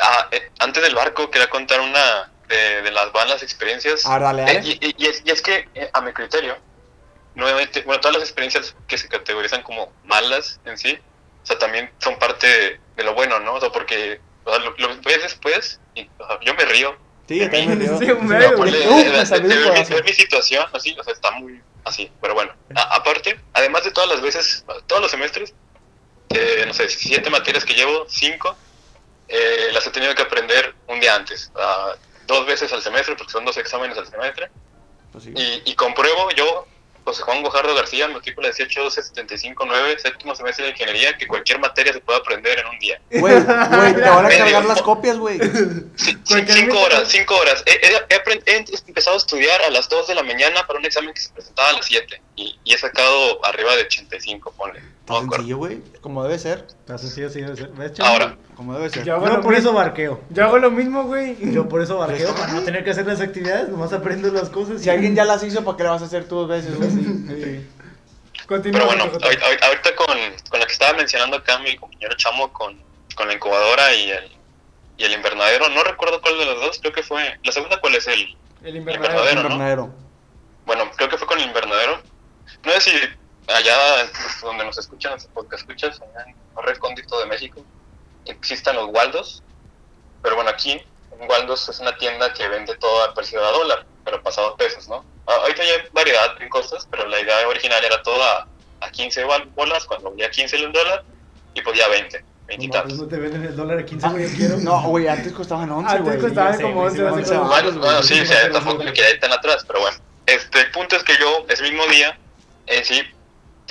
[0.00, 4.04] Ah, eh, antes del barco, quería contar una de, de las malas experiencias.
[4.06, 4.58] Ah, dale, dale.
[4.60, 6.56] Eh, y, y- y es, y es que, eh, a mi criterio,
[7.34, 10.96] nuevamente, bueno, todas las experiencias que se categorizan como malas en sí,
[11.42, 13.54] o sea, también son parte de, de lo bueno, ¿no?
[13.54, 16.96] O sea, porque o sea, lo, lo ves después y o sea, yo me río.
[17.26, 17.98] Sí, de también me río.
[17.98, 22.52] Sí, me ver mi situación, así, o sea, está muy así, pero bueno.
[22.76, 25.54] A- aparte, además de todas las veces, todos los semestres,
[26.34, 28.56] eh, no sé, siete materias que llevo, cinco,
[29.28, 31.94] eh, las he tenido que aprender un día antes, ah,
[32.26, 34.50] dos veces al semestre, porque son dos exámenes al semestre,
[35.12, 35.32] Pues sí.
[35.34, 36.66] y, y compruebo yo,
[37.04, 42.18] José Juan Gojardo García, matrícula 18125-9, séptimo semestre de ingeniería, que cualquier materia se puede
[42.20, 43.00] aprender en un día.
[43.10, 43.44] Güey, güey,
[43.94, 45.38] te van a cargar las copias, güey.
[45.96, 47.64] Sí, cinco horas, cinco horas.
[47.66, 50.84] He, he- he he empezado a estudiar a las 2 de la mañana para un
[50.84, 54.80] examen que se presentaba a las 7 y, y he sacado arriba de 85, ponle.
[55.04, 55.32] Acuerdo.
[55.36, 55.82] sencillo, güey.
[56.00, 56.66] Como debe ser.
[56.68, 57.68] Está sencillo, sí, debe ser.
[57.72, 57.98] ¿Ves?
[58.00, 59.04] Ahora, Como debe ser.
[59.04, 59.68] Yo hago Yo lo por mismo.
[59.70, 60.20] eso barqueo.
[60.30, 61.36] Yo hago lo mismo, güey.
[61.52, 64.80] Yo por eso barqueo, para no tener que hacer las actividades, nomás aprendo las cosas.
[64.80, 66.90] Si alguien ya las hizo, ¿para qué la vas a hacer tú dos veces, güey?
[66.90, 67.66] Sí.
[68.46, 68.80] Continúa.
[68.80, 70.16] pero bueno, ahorita, con,
[70.50, 72.76] con la que estaba mencionando acá mi compañero Chamo, con,
[73.14, 74.30] con la incubadora y el,
[74.98, 77.38] y el invernadero, no recuerdo cuál de los dos, creo que fue.
[77.44, 78.36] ¿La segunda cuál es el?
[78.62, 79.14] El invernadero.
[79.18, 79.42] invernadero.
[79.42, 79.48] ¿no?
[79.54, 79.94] Invernadero.
[80.66, 82.00] Bueno, creo que fue con el invernadero.
[82.64, 82.90] No sé si
[83.48, 83.76] allá
[84.42, 87.64] donde nos escuchan, podcast escuchas, allá en un recóndito de México,
[88.26, 89.42] existan los Waldos.
[90.22, 93.84] Pero bueno, aquí, en Waldos es una tienda que vende todo a precio de dólar,
[94.04, 95.04] pero pasado a pesos, ¿no?
[95.26, 98.46] Ah, Ahorita ya hay variedad en cosas, pero la idea original era todo a,
[98.80, 101.04] a 15 bal- bolas, cuando valía 15 el dólar,
[101.54, 102.98] y podía 20, 20 y No, tantos.
[102.98, 104.56] no te venden el dólar a 15, güey, quiero.
[104.58, 106.18] No, güey, antes costaban 11, Antes güey.
[106.20, 108.26] costaban ya como güey, 11 sí, hace once como- varos, Bueno, bueno, sí, Sí, o
[108.26, 109.96] sea, tampoco me quedé tan atrás, pero bueno.
[110.26, 112.16] Este, el punto es que yo, ese mismo día,
[112.66, 113.02] en sí,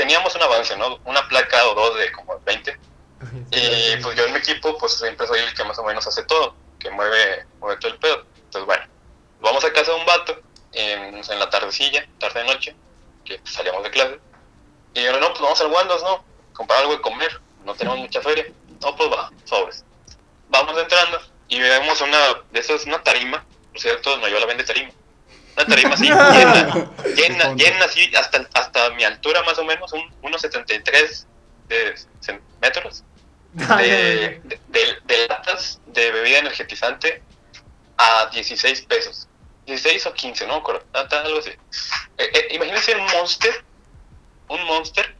[0.01, 0.99] teníamos un avance, ¿no?
[1.05, 2.79] Una placa o dos de como 20.
[3.51, 6.23] Y pues yo en mi equipo, pues siempre soy el que más o menos hace
[6.23, 8.25] todo, que mueve, mueve todo el pedo.
[8.35, 8.83] Entonces, bueno,
[9.41, 10.41] vamos a casa de un vato
[10.71, 12.75] en, en la tardecilla, tarde-noche,
[13.23, 14.19] que salíamos de clase.
[14.95, 16.25] Y yo, no, pues vamos al Wandos, ¿no?
[16.53, 18.47] Comprar algo de comer, no tenemos mucha feria.
[18.81, 19.85] No, pues va, sobres.
[20.49, 24.63] Vamos entrando y vemos una, de esas, una tarima, por cierto, no yo la vende
[24.63, 24.89] tarima.
[25.55, 30.01] Una tarima así, llena, llena, llena así, hasta, hasta mi altura más o menos, un,
[30.21, 31.27] unos 73
[31.67, 33.03] de centímetros
[33.53, 37.21] de, de, de- de latas de bebida energetizante
[37.97, 39.27] a 16 pesos.
[39.65, 40.63] 16 o 15, no
[41.25, 41.49] algo así.
[41.49, 41.57] Eh,
[42.33, 43.63] eh, imagínense un Monster,
[44.47, 45.15] un Monster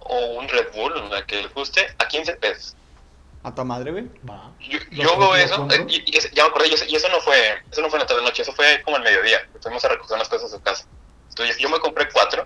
[0.00, 2.74] o un Red Bull, la que les guste, a 15 pesos.
[3.46, 4.04] A tu madre, güey.
[4.28, 4.50] Va.
[4.58, 7.62] Yo, yo veo eso, eh, y, ya me acordé, y eso, y eso no fue,
[7.70, 10.16] eso no fue en la tarde noche, eso fue como al mediodía, fuimos a recoger
[10.16, 10.84] unas cosas a su casa.
[11.28, 12.44] Entonces yo me compré cuatro,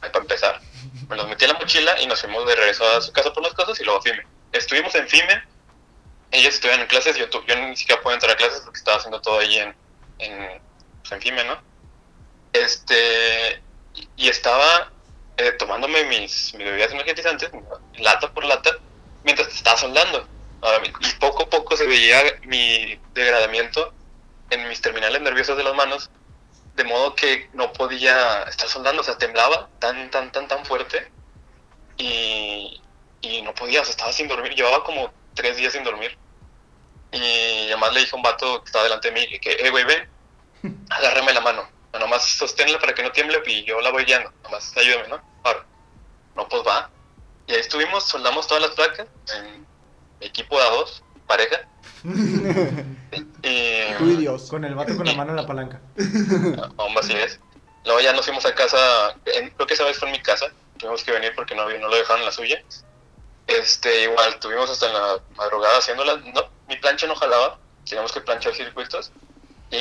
[0.00, 0.60] para empezar,
[1.08, 3.42] me los metí a la mochila y nos fuimos de regreso a su casa por
[3.42, 4.22] las cosas y luego a FIME.
[4.52, 5.42] Estuvimos en FIME,
[6.32, 8.98] ellas estuvieron en clases, yo, tu- yo ni siquiera pude entrar a clases porque estaba
[8.98, 9.74] haciendo todo ahí en,
[10.18, 10.60] en,
[11.00, 11.58] pues, en FIME, ¿no?
[12.52, 13.62] Este,
[13.94, 14.92] y, y estaba
[15.38, 17.50] eh, tomándome mis, mis bebidas energetizantes,
[17.98, 18.76] lata por lata,
[19.24, 20.26] mientras estaba soldando.
[20.84, 23.92] Y poco a poco se veía mi degradamiento
[24.50, 26.10] en mis terminales nerviosos de las manos
[26.78, 31.10] de modo que no podía estar soldando, o sea, temblaba tan, tan, tan, tan fuerte
[31.96, 32.80] y,
[33.20, 36.16] y no podía, o sea, estaba sin dormir, llevaba como tres días sin dormir.
[37.10, 39.84] Y además le dije a un vato que estaba delante de mí, que, eh, güey,
[39.84, 40.08] ven,
[40.90, 41.68] agárrame la mano,
[41.98, 45.20] nomás sosténla para que no tiemble y yo la voy guiando, nomás ayúdame, ¿no?
[45.42, 45.66] Ahora,
[46.36, 46.90] no, pues va.
[47.48, 49.66] Y ahí estuvimos, soldamos todas las placas, en
[50.20, 51.66] equipo de a dos, pareja.
[53.42, 54.48] y, Tú y Dios.
[54.50, 55.80] Con el vato con la mano en la palanca.
[56.76, 57.40] Aún así es.
[57.84, 60.46] Luego ya nos fuimos a casa, en- creo que esa vez fue en mi casa,
[60.78, 62.62] tuvimos que venir porque no, había- no lo dejaron en la suya.
[63.46, 66.16] Este, igual, estuvimos hasta en la madrugada haciéndola.
[66.34, 67.58] No, mi plancha no jalaba,
[67.88, 69.10] teníamos que planchar circuitos.
[69.70, 69.76] Y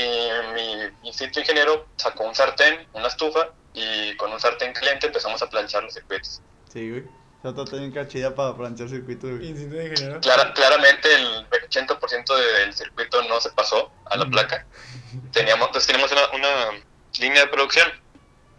[0.53, 5.49] mi instinto ingeniero sacó un sartén, una estufa, y con un sartén caliente empezamos a
[5.49, 6.41] planchar los circuitos.
[6.72, 7.03] Sí, güey.
[7.55, 8.87] Yo también cachida para planchar.
[8.87, 10.19] Instinto de ingeniero.
[10.21, 14.65] Clara- claramente el 80% del circuito no se pasó a la placa.
[15.31, 16.81] Teníamos, entonces teníamos una, una
[17.19, 17.87] línea de producción.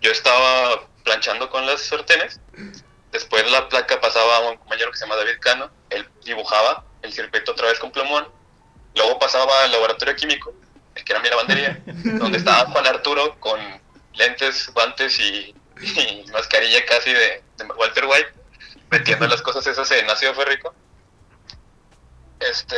[0.01, 2.41] Yo estaba planchando con las sartenes.
[3.13, 5.71] Después la placa pasaba a un compañero que se llama David Cano.
[5.91, 8.27] Él dibujaba el circuito otra vez con plumón.
[8.95, 10.53] Luego pasaba al laboratorio químico,
[10.95, 13.61] el que era mi lavandería, donde estaba Juan Arturo con
[14.15, 18.33] lentes, guantes y, y mascarilla casi de, de Walter White,
[18.91, 20.75] metiendo las cosas esas en ácido férrico.
[22.41, 22.77] Este,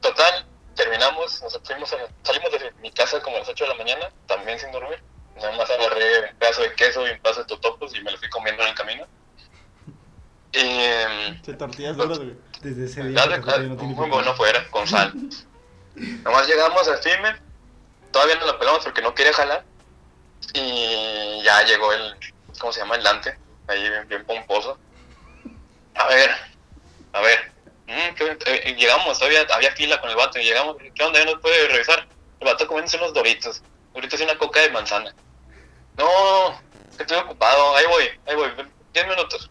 [0.00, 3.76] total, terminamos, nos fuimos a- salimos de mi casa como a las 8 de la
[3.76, 5.02] mañana, también sin dormir.
[5.36, 8.18] Nada más agarré un pedazo de queso y un pedazo de totopos y me lo
[8.18, 9.06] fui comiendo en el camino.
[10.52, 12.34] Y em, Se tortillas duras, güey.
[12.60, 13.26] Desde ese día.
[13.26, 15.12] no muy bueno fuera, con sal.
[15.94, 17.36] Nomás llegamos a FIME,
[18.10, 19.64] todavía no la pelamos porque no quería jalar.
[20.54, 22.16] Y ya llegó el,
[22.58, 22.96] ¿cómo se llama?
[22.96, 23.38] El Dante,
[23.68, 24.78] ahí bien, bien pomposo.
[25.94, 26.30] A ver,
[27.12, 27.52] a ver.
[27.86, 30.76] mm, eh, eh, llegamos, todavía había fila con el vato y llegamos.
[30.94, 31.18] ¿Qué onda?
[31.18, 32.06] ¿Ya nos puede revisar?
[32.40, 33.62] El vato comiéndose unos doritos.
[33.94, 35.14] Doritos y una coca de manzana.
[35.96, 36.60] No,
[36.96, 37.76] que estoy ocupado.
[37.76, 38.50] Ahí voy, ahí voy.
[38.92, 39.50] 10 minutos.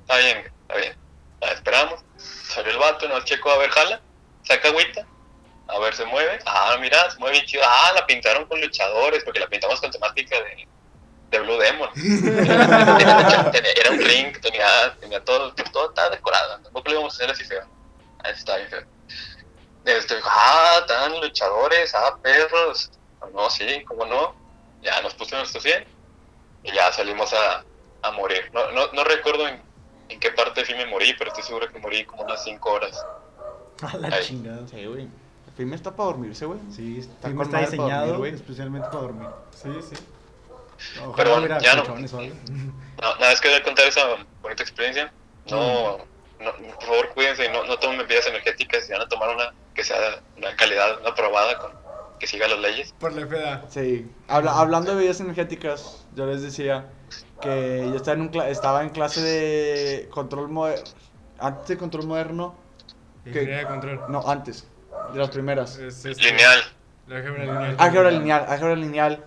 [0.00, 0.96] Está, bien, está bien.
[1.40, 2.00] La esperamos.
[2.16, 4.00] Salió el vato, nos checo a ver, jala.
[4.42, 5.06] Saca agüita.
[5.68, 6.38] A ver, se mueve.
[6.46, 7.62] Ah, mira, se mueve chido.
[7.66, 10.68] Ah, la pintaron con luchadores, porque la pintamos con temática de,
[11.38, 11.88] de Blue Demon.
[11.94, 16.58] Tenía- tenía- era un ring, tenía, tenía todo, todo estaba decorado.
[16.62, 17.64] Tampoco lo íbamos a hacer así feo.
[18.22, 18.82] Ah, está bien feo.
[19.84, 22.90] Este, ah, están luchadores, ah, perros.
[23.34, 24.34] No, sí, cómo no.
[24.82, 25.84] Ya nos pusimos nuestro 100
[26.64, 27.64] y ya salimos a,
[28.02, 28.50] a morir.
[28.52, 29.60] No, no, no recuerdo en,
[30.08, 33.04] en qué parte de me morí, pero estoy seguro que morí como unas 5 horas.
[33.82, 34.24] A la Ay.
[34.24, 34.66] chingada.
[34.68, 35.02] Sí, güey.
[35.02, 36.58] El film está para dormirse, güey.
[36.74, 38.34] Sí, Está está, diseñado dormir, güey.
[38.34, 39.28] especialmente para dormir.
[39.54, 39.96] Sí, sí.
[41.06, 41.82] Ojalá Pero ya no.
[41.84, 42.34] colchones o algo.
[43.02, 44.02] No, nada, es que voy a contar esa
[44.40, 45.12] bonita experiencia.
[45.50, 45.98] No,
[46.40, 48.86] no, por favor, cuídense y no, no tomen bebidas energéticas.
[48.86, 51.72] Si van a tomar una que sea de una calidad aprobada, con,
[52.20, 52.94] que siga las leyes.
[52.98, 53.64] Por la FDA.
[53.68, 54.10] Sí.
[54.28, 56.86] Habla- hablando de bebidas energéticas, yo les decía
[57.42, 60.84] que yo estaba en, un cla- estaba en clase de control moderno.
[61.40, 62.54] Antes de control moderno.
[63.24, 63.30] ¿Qué?
[63.30, 64.00] Ingeniería de control.
[64.08, 64.66] No, antes.
[65.12, 65.76] De las primeras.
[65.76, 66.60] Es, este, Lineal.
[67.08, 67.76] La álgebra lineal.
[67.78, 69.24] Álgebra lineal, álgebra lineal.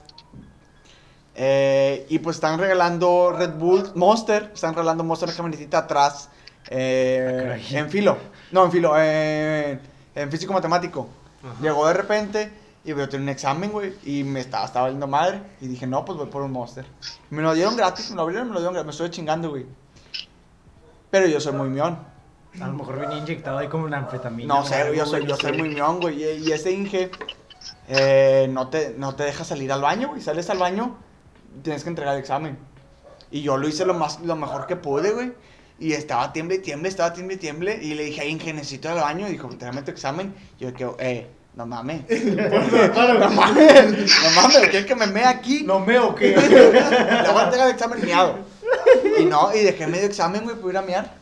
[1.40, 6.30] Eh, y pues están regalando Red Bull, Monster, están regalando Monster una camionetita atrás.
[6.70, 8.18] eh, Ah, en filo.
[8.52, 9.80] No, en filo, eh,
[10.16, 11.08] en físico matemático.
[11.44, 11.54] Ajá.
[11.62, 12.52] Llegó de repente
[12.84, 15.42] y yo tenía un examen, güey, y me estaba, estaba valiendo madre.
[15.62, 16.86] Y dije, no, pues voy por un Monster.
[17.30, 19.66] Me lo dieron gratis, me lo abrieron, me lo dieron gratis, me estoy chingando, güey.
[21.12, 22.00] Pero yo soy muy mión.
[22.60, 24.54] A lo mejor venía inyectado ahí como una anfetamina.
[24.56, 26.24] No sé, yo soy, yo soy muy mión, güey.
[26.24, 27.12] Y, y ese Inge
[27.88, 30.22] eh, no, te, no te deja salir al baño, güey.
[30.22, 30.98] Sales al baño,
[31.64, 32.58] tienes que entregar el examen.
[33.32, 35.34] Y yo lo hice lo, más, lo mejor que pude, güey.
[35.80, 37.80] Y estaba tiemble y tiemble, estaba tiemble y tiemble.
[37.82, 39.28] Y le dije a Inge, necesito al baño.
[39.28, 40.34] Y dijo, tráeme tu examen.
[40.60, 42.04] Y yo, que, eh, no mames.
[42.10, 44.22] no mames.
[44.24, 45.64] No mames, ¿quieres que me mee aquí?
[45.64, 46.36] ¿No me o qué?
[46.38, 48.36] Le voy a entregar el examen miado.
[49.20, 51.14] Y no, y dejé medio examen, güey, para ir a miar.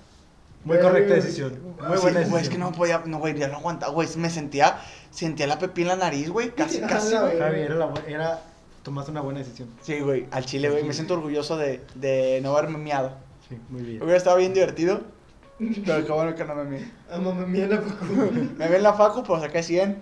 [0.66, 1.58] Muy correcta decisión.
[1.64, 2.30] Muy buena decisión.
[2.32, 4.78] güey, es que no podía, no, güey, ya no aguantaba, güey, me sentía,
[5.12, 7.38] sentía la pepí en la nariz, güey, casi, casi, güey.
[7.38, 8.42] Javi, era, la era...
[8.86, 9.68] Tomaste una buena decisión.
[9.82, 13.14] Sí, güey, al chile, güey, me siento orgulloso de, de no haberme miado.
[13.50, 13.98] Sí, muy bien.
[14.04, 15.02] Hubiera estado bien divertido,
[15.86, 16.92] pero qué bueno que no me mié.
[17.10, 18.06] Ah, mamá mía, la Facu.
[18.58, 20.02] Me vi en la facu, pero saqué 100.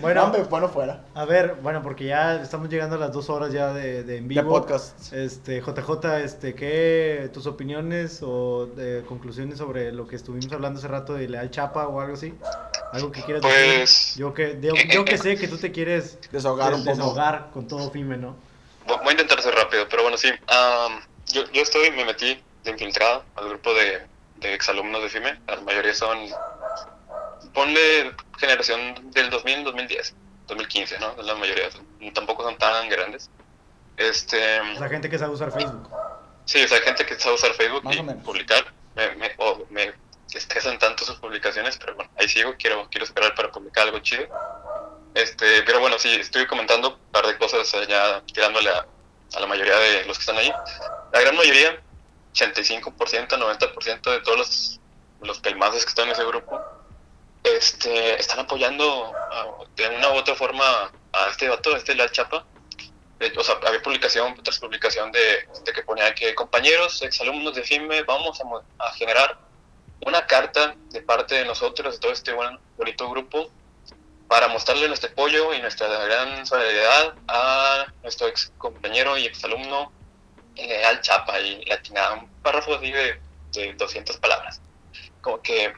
[0.00, 0.24] Bueno.
[0.24, 1.04] Hombre, bueno fuera.
[1.14, 4.28] A ver, bueno, porque ya estamos llegando a las dos horas ya de, de en
[4.28, 4.48] De vivo.
[4.50, 5.12] podcast.
[5.12, 10.88] Este, JJ, este, ¿qué tus opiniones o de conclusiones sobre lo que estuvimos hablando hace
[10.88, 12.34] rato de Leal Chapa o algo así?
[12.92, 14.20] ¿Algo que quieras Pues- decir?
[14.20, 16.90] Yo que, yo, yo que sé que tú te quieres Desahogar un poco.
[16.96, 18.34] desahogar con todo FIME, ¿no?
[18.86, 20.28] Voy a intentar ser rápido, pero bueno, sí.
[20.46, 21.00] am,
[21.32, 23.98] yo, yo estoy, me metí de infiltrado al grupo de,
[24.40, 25.40] de exalumnos de FIME.
[25.46, 26.18] La mayoría son,
[27.52, 30.14] ponle generación del 2000-2010.
[30.46, 31.14] 2015, ¿no?
[31.22, 33.28] La mayoría, son- tampoco son tan grandes.
[33.96, 35.88] Este, O sea, gente que sabe usar Facebook.
[36.46, 38.64] sí, o sea, gente que sabe usar Facebook Más y publicar.
[38.94, 39.92] Me, me, o me
[40.32, 44.26] estresan tanto sus publicaciones, pero bueno, ahí sigo, quiero, quiero esperar para publicar algo chido.
[45.14, 48.86] Este, pero bueno, sí, estuve comentando un par de cosas eh, ya tirándole a,
[49.34, 50.52] a la mayoría de los que están ahí.
[51.12, 51.80] La gran mayoría,
[52.34, 54.80] 85%, 90% de todos los,
[55.22, 56.60] los pelmazos que están en ese grupo,
[57.44, 62.10] este, están apoyando a- de una u otra forma a este vato, a este La
[62.10, 62.44] Chapa.
[63.36, 68.04] O sea, había publicación tras publicación de, de que ponía que compañeros, exalumnos de FIME,
[68.04, 68.40] vamos
[68.78, 69.38] a, generar
[70.06, 72.32] una carta de parte de nosotros, de todo este
[72.76, 73.50] bonito grupo,
[74.28, 79.90] para mostrarle nuestro apoyo y nuestra gran solidaridad a nuestro ex compañero y exalumno
[80.58, 83.20] eh, Al Chapa y latinada, un párrafo así de,
[83.52, 84.60] de 200 palabras.
[85.20, 85.72] Como que,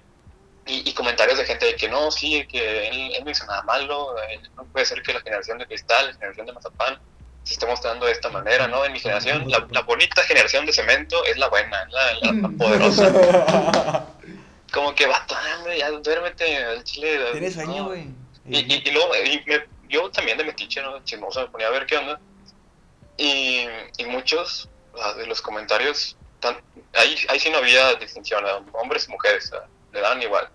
[0.66, 3.62] y, y comentarios de gente de que no, sí, que él, él no hizo nada
[3.62, 6.98] malo, eh, no puede ser que la generación de cristal, la generación de mazapán,
[7.43, 8.85] se esté mostrando de esta manera, ¿no?
[8.85, 12.48] En mi generación, la, la bonita generación de cemento es la buena, la, la- la
[12.51, 13.11] poderosa.
[14.73, 17.19] Como que, vato, ah, ya duérmete al chile.
[17.32, 17.86] Tienes no.
[17.86, 18.07] güey.
[18.48, 21.02] Y, y, y luego, me- yo también de metiche, ¿no?
[21.02, 22.20] Chismoso, me ponía a ver qué onda.
[23.16, 23.66] Y,
[23.98, 24.69] y muchos
[25.17, 26.19] de los comentarios,
[26.93, 30.51] ahí, ahí sí no había distinción, hombres y mujeres, ah, le daban igual.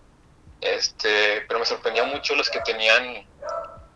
[0.61, 3.27] Este, pero me sorprendía mucho los que tenían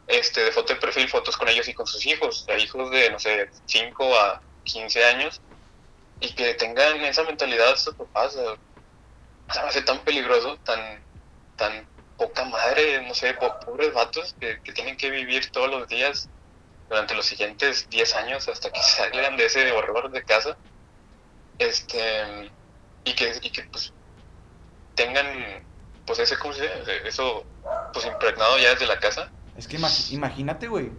[0.07, 3.20] este, de foto de perfil fotos con ellos y con sus hijos, hijos de, no
[3.20, 5.41] sé, 5 a 15 años,
[6.20, 8.36] y que tengan esa mentalidad sus papás.
[8.38, 8.60] O
[9.53, 11.06] sea, me hace tan peligroso, tan,
[11.56, 16.30] tan poca madre, no sé, po- pobres vatos que tienen que vivir todos los días
[16.90, 20.57] durante los siguientes 10 años hasta que salgan de ese horror de casa.
[21.57, 22.49] Este,
[23.03, 23.94] y que, y que pues
[24.95, 25.28] tengan,
[26.06, 26.68] pues ese, ¿cómo se?
[27.06, 27.44] Eso,
[27.94, 29.32] pues impregnado ya desde la casa.
[29.56, 29.78] Es que
[30.11, 30.91] imagínate, güey,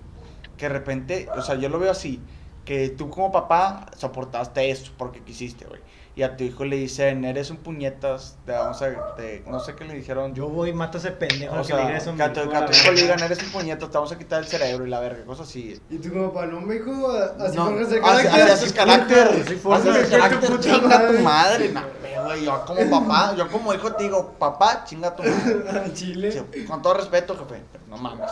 [0.58, 2.20] que de repente, o sea, yo lo veo así,
[2.64, 5.80] que tú como papá soportaste eso porque quisiste, güey.
[6.20, 9.74] Y a tu hijo le dicen, eres un puñetas, te vamos a, te- no sé
[9.74, 10.34] qué le dijeron.
[10.34, 12.56] Yo voy y mato a ese pendejo o que sea, le que tu, hijo, que
[12.58, 14.90] a tu hijo le digan, eres un puñetas, te vamos a quitar el cerebro y
[14.90, 15.80] la verga, cosas así.
[15.88, 18.30] Y tú como papá, no me hijo, así No, forjas el carácter.
[18.42, 21.68] así haces carácter, haces forjas el el carácter, chinga tu madre.
[21.70, 21.72] madre.
[22.14, 25.90] No, güey, yo como papá, yo como hijo te digo, papá, chinga tu madre.
[25.94, 26.32] Chile.
[26.32, 28.30] Sí, con todo respeto, jefe, pero no mames.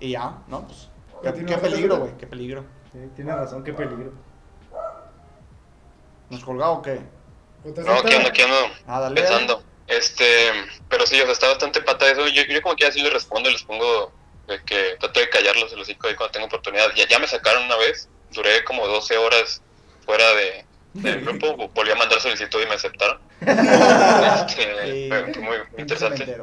[0.00, 0.66] Y ya, ¿no?
[0.66, 0.88] Pues,
[1.22, 2.64] qué, peligro, güey, qué peligro.
[2.94, 4.10] Sí, tienes razón, qué peligro.
[6.30, 7.00] ¿Nos colgado o qué?
[7.64, 8.32] No, ¿qué onda?
[8.32, 8.72] ¿Qué onda?
[8.86, 9.20] Ah, dale.
[9.20, 9.62] pensando.
[9.86, 10.50] Este,
[10.88, 12.26] pero sí, o sea, está bastante pata eso.
[12.28, 14.12] Yo, yo como que así les respondo y les pongo
[14.46, 16.88] de que trato de callarlos el hocico ahí cuando tengo oportunidad.
[16.94, 19.62] Ya, ya me sacaron una vez, duré como 12 horas
[20.04, 20.64] fuera de,
[20.94, 23.20] del grupo, volví a mandar solicitud y me aceptaron.
[24.46, 25.40] Este, Sí.
[25.40, 26.36] muy, interesante.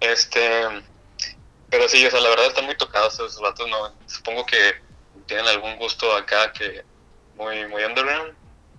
[0.00, 0.42] Este,
[1.70, 4.74] pero sí, o sea, la verdad están muy tocados esos vatos, no, supongo que
[5.26, 6.84] tienen algún gusto acá que
[7.36, 8.34] muy, muy underground.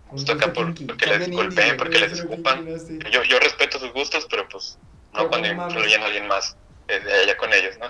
[0.10, 2.66] Justo acá gusto por, porque Son les golpeen, porque les escupan.
[2.80, 3.00] sí.
[3.12, 4.78] Yo, yo respeto sus gustos, pero pues
[5.14, 6.56] no Pero cuando influyen a alguien más
[6.88, 7.86] eh, de allá con ellos, ¿no?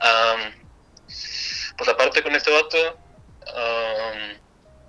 [0.00, 0.52] Am,
[1.76, 2.76] pues aparte con este vato,
[3.54, 4.38] am,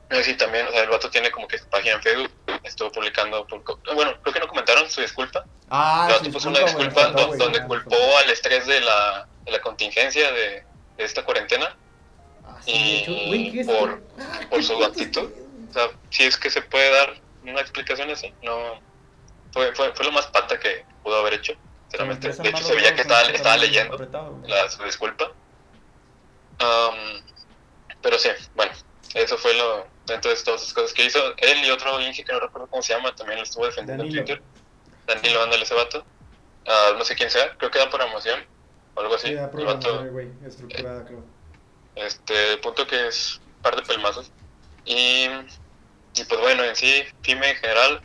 [0.10, 2.32] no sé si también, o sea, el vato tiene como que su página en Facebook,
[2.64, 3.62] estuvo publicando, por,
[3.94, 7.36] bueno, creo que no comentaron su disculpa, Ah, el sí, vato puso una disculpa, faltó,
[7.36, 10.64] donde culpó al estrés de la, de la contingencia de,
[10.98, 11.76] de esta cuarentena
[12.46, 14.02] Ah, sí, de hecho, güey, ¿qué y por,
[14.50, 15.30] por su actitud.
[15.70, 18.80] O sea, si es que se puede dar una explicación así, no
[19.52, 21.54] fue, fue, fue lo más pata que pudo haber hecho,
[21.84, 22.32] sinceramente.
[22.34, 23.98] De hecho, se veía que estaba, estaba leyendo
[24.46, 25.32] la, su disculpa.
[26.60, 27.22] Am,
[28.02, 28.72] pero sí, bueno,
[29.14, 31.20] eso fue lo dentro de todas esas cosas que hizo.
[31.38, 34.22] Él y otro Inge que no recuerdo cómo se llama, también lo estuvo defendiendo Danilo.
[34.22, 34.44] en Twitter.
[35.06, 36.06] Danilo, ándale ese vato.
[36.66, 38.46] Ah, no sé quién sea, creo que da programación
[38.96, 39.28] o algo así.
[39.28, 41.24] Sí, da el programación, vato, güey, estructurada, creo.
[41.96, 44.32] este, el punto que es un par de pelmazos.
[44.88, 45.28] Y,
[46.30, 48.02] pues bueno, en sí, FIME en general,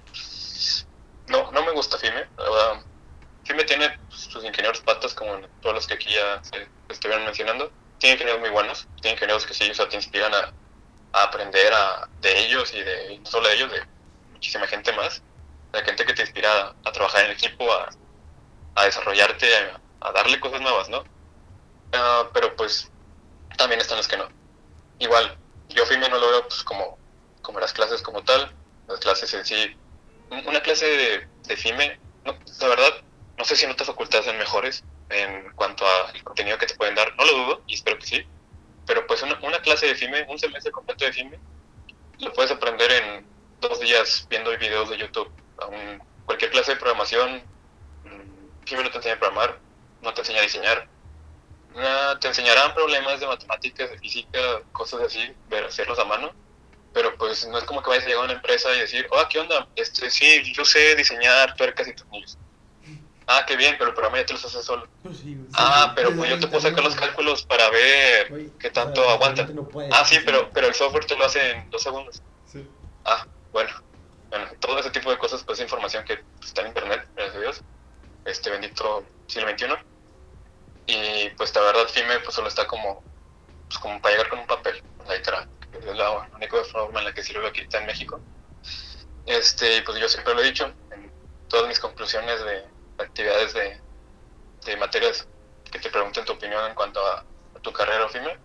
[1.28, 2.26] no, no me gusta FIME.
[2.36, 2.82] la.
[3.44, 7.72] FIME tiene sus ingenieros patas, como todos los que aquí ya se estuvieron mencionando.
[7.98, 10.52] Tiene ingenieros muy buenos, tiene ingenieros que sí, o sea, te inspiran a,
[11.12, 13.82] aprender a, de ellos y de no solo de ellos, de
[14.32, 15.22] muchísima gente más.
[15.72, 17.88] La gente que te inspira a, trabajar en equipo, a,
[18.74, 19.46] a desarrollarte,
[20.00, 21.04] a, darle cosas nuevas, ¿no?
[21.92, 22.90] Ah, pero pues
[23.56, 24.28] también están los que no.
[24.98, 25.38] Igual,
[25.74, 27.00] yo FIME no lo veo pues como,
[27.42, 29.76] como las clases como tal, las clases en sí.
[30.30, 32.92] Un- Una clase de, de FIME, no, la verdad,
[33.36, 36.94] no sé si en otras facultades son mejores en cuanto al contenido que te pueden
[36.94, 38.26] dar, no lo dudo y espero que sí,
[38.86, 41.42] pero pues una, una clase de FIME, un semestre completo de FIME,
[42.18, 43.28] lo puedes aprender en
[43.60, 45.32] dos días viendo videos de YouTube.
[45.68, 47.50] Un- cualquier clase de programación,
[48.04, 49.62] mm, FIME no te enseña a programar,
[50.00, 50.91] no te enseña a diseñar,
[51.76, 56.32] ah, te enseñarán problemas de matemáticas, de física, cosas así, ver, hacerlos a mano.
[56.92, 59.26] Pero pues no es como que vayas a llegar a una empresa y decir, oh,
[59.30, 59.66] ¿qué onda?
[59.76, 62.36] Este, sí, yo sé diseñar tuercas y tornillos.
[63.26, 64.86] Ah, qué bien, pero el programa ya te los hace solo.
[65.04, 65.48] Sí, güey.
[65.54, 69.46] Ah, pero pues yo te puedo sacar los cálculos para ver qué tanto aguanta.
[69.46, 69.68] no.
[69.90, 72.22] Ah, sí, pero, pero el software te lo hace en dos segundos.
[72.46, 72.66] Sí.
[73.04, 73.70] Ah, bueno.
[74.28, 77.36] Bueno, todo ese tipo de cosas, pues es información que pues, está en internet, gracias
[77.36, 77.62] a Dios.
[78.24, 79.66] Este bendito siglo XXI.
[80.86, 83.02] Y pues la verdad, FIME pues solo está como,
[83.68, 85.48] pues, como para llegar con un papel, literal.
[85.72, 88.20] Es la única forma en la que sirve aquí está en México.
[89.26, 91.12] Este, pues yo siempre lo he dicho en
[91.48, 92.64] todas mis conclusiones de
[92.98, 93.80] actividades de,
[94.64, 95.26] de materias
[95.70, 97.24] que te pregunten tu opinión en cuanto a,
[97.62, 98.36] tu carrera o FIME,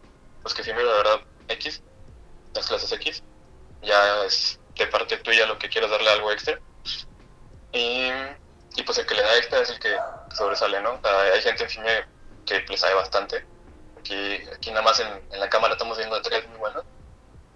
[0.43, 1.81] pues que FIME la verdad X,
[2.53, 3.23] las clases X,
[3.81, 6.59] ya es de parte tuya lo que quieras darle algo extra.
[7.73, 8.11] Y,
[8.75, 9.97] y pues el que le da extra es el que
[10.35, 10.99] sobresale, ¿no?
[11.33, 12.05] Hay gente en FIME
[12.47, 13.45] que le sabe bastante.
[13.99, 16.83] Aquí, aquí nada más en, en la cámara estamos viendo tres muy buenos.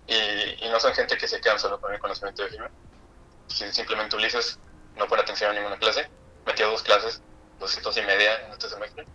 [0.08, 2.68] Y, y no son gente que se quedan solo con el conocimiento de FIME.
[3.48, 4.60] Si simplemente Ulises
[4.96, 6.10] no pone atención a ninguna clase,
[6.46, 7.22] metió dos clases,
[7.60, 9.06] dos citas y media en este semestre.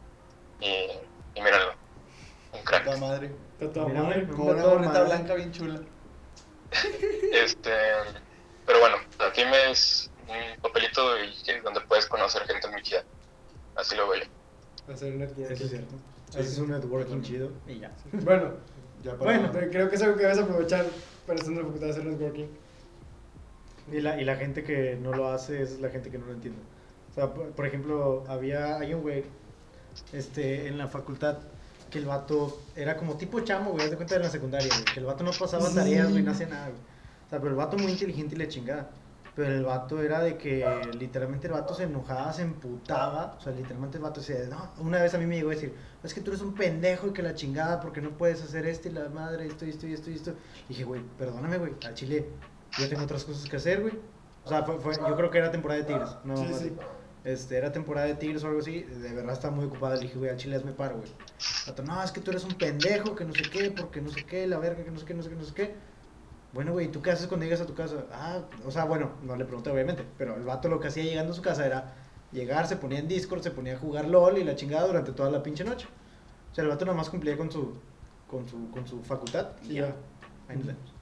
[0.61, 0.89] Y,
[1.35, 1.74] y mírenlo,
[2.53, 2.85] un crack.
[2.85, 3.31] Puta madre.
[3.61, 4.24] Madre.
[4.24, 5.81] una toda gorrita blanca bien chula.
[7.32, 7.73] Este,
[8.65, 13.05] pero bueno, la FIME es un papelito y, y donde puedes conocer gente muy chida.
[13.77, 14.36] Así lo veo yo.
[14.93, 15.55] Hacer networking.
[15.55, 15.95] Eso es cierto.
[16.31, 17.93] Sí, Ese es un networking chido y ya.
[18.25, 18.53] Bueno,
[19.05, 20.87] Ya para- bueno, pero creo que es algo que vas a aprovechar
[21.27, 22.47] para estar en la facultad de hacer networking.
[23.93, 26.33] Y la, y la gente que no lo hace es la gente que no lo
[26.33, 26.61] entiende.
[27.13, 29.25] O sea, por, por ejemplo, había, hay un güey
[30.13, 31.39] este, en la facultad
[31.91, 34.85] que el vato era como tipo chamo, güey, haz de cuenta de la secundaria, güey,
[34.93, 36.81] que el vato no pasaba tareas, güey, no hacía nada, güey.
[37.27, 38.91] O sea, pero el vato muy inteligente y le chingada.
[39.37, 40.65] Pero el vato era de que
[40.99, 43.37] literalmente el vato se enojaba, se emputaba.
[43.39, 45.75] O sea, literalmente el vato decía, no, una vez a mí me llegó a decir,
[46.03, 48.89] es que tú eres un pendejo y que la chingada porque no puedes hacer esto
[48.89, 50.35] y la madre, esto y esto y esto y esto.
[50.65, 52.31] Y dije, güey, perdóname, güey, al chile,
[52.79, 53.99] yo tengo otras cosas que hacer, güey.
[54.45, 56.73] O sea, fue, fue- yo creo que era temporada de Tigres, no Sí, sí.
[57.25, 59.97] Este, era temporada de Tigres o algo así, de verdad estaba muy ocupado.
[59.97, 61.11] Le dije, güey, al chile hazme paro, güey.
[61.67, 64.25] Vato, no, es que tú eres un pendejo, que no sé qué, porque no sé
[64.25, 65.75] qué, la verga, que no sé qué, no sé qué, no sé qué.
[66.52, 68.06] Bueno, güey, ¿tú qué haces cuando llegas a tu casa?
[68.12, 71.32] Ah, o sea, bueno, no le pregunté obviamente, pero el vato lo que hacía llegando
[71.32, 71.94] a su casa era
[72.32, 75.31] llegar, se ponía en Discord, se ponía a jugar LOL y la chingada durante toda
[75.31, 75.86] la pinche noche.
[76.52, 77.78] O sea, el vato nada más cumplía con su,
[78.27, 79.94] con su, con su facultad y ya.
[80.48, 80.93] Ahí nos vemos.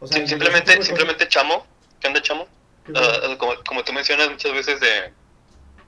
[0.00, 1.66] O Sí, y simplemente, simplemente chamo.
[2.00, 2.46] ¿Qué onda, chamo?
[2.94, 5.12] Ah, como, como tú mencionas muchas veces de...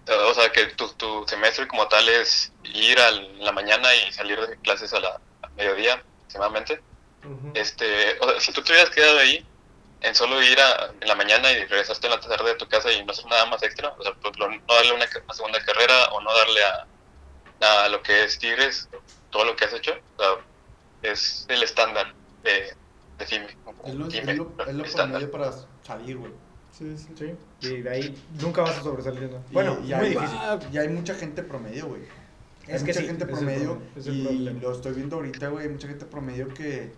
[0.08, 4.12] ah, o sea, que tu, tu semestre como tal es ir a la mañana y
[4.12, 6.80] salir de clases a la a mediodía, aproximadamente.
[7.54, 9.46] Este, o sea, si tú te hubieras quedado ahí
[10.00, 12.90] en solo ir a, en la mañana y regresaste en la tarde de tu casa
[12.92, 16.06] y no hacer nada más extra, o sea, por ejemplo, no darle una, segunda carrera
[16.12, 18.88] o no darle a, a lo que es Tigres,
[19.30, 22.74] todo lo que has hecho, o sea, es el estándar de,
[23.18, 23.46] de FIME.
[23.84, 25.20] Es lo, FIME, es lo, es lo estándar.
[25.20, 26.32] promedio para salir, güey.
[26.72, 27.08] Sí, sí.
[27.16, 29.30] Sí, y de ahí nunca vas a sobresalir.
[29.30, 29.44] ¿no?
[29.50, 30.38] Bueno, y muy hay, difícil.
[30.72, 32.02] y hay mucha gente promedio, güey.
[32.66, 34.60] Hay Es que mucha sí, gente promedio problema, ese es el y problema.
[34.60, 35.68] lo estoy viendo ahorita, güey.
[35.68, 36.92] Mucha gente promedio que,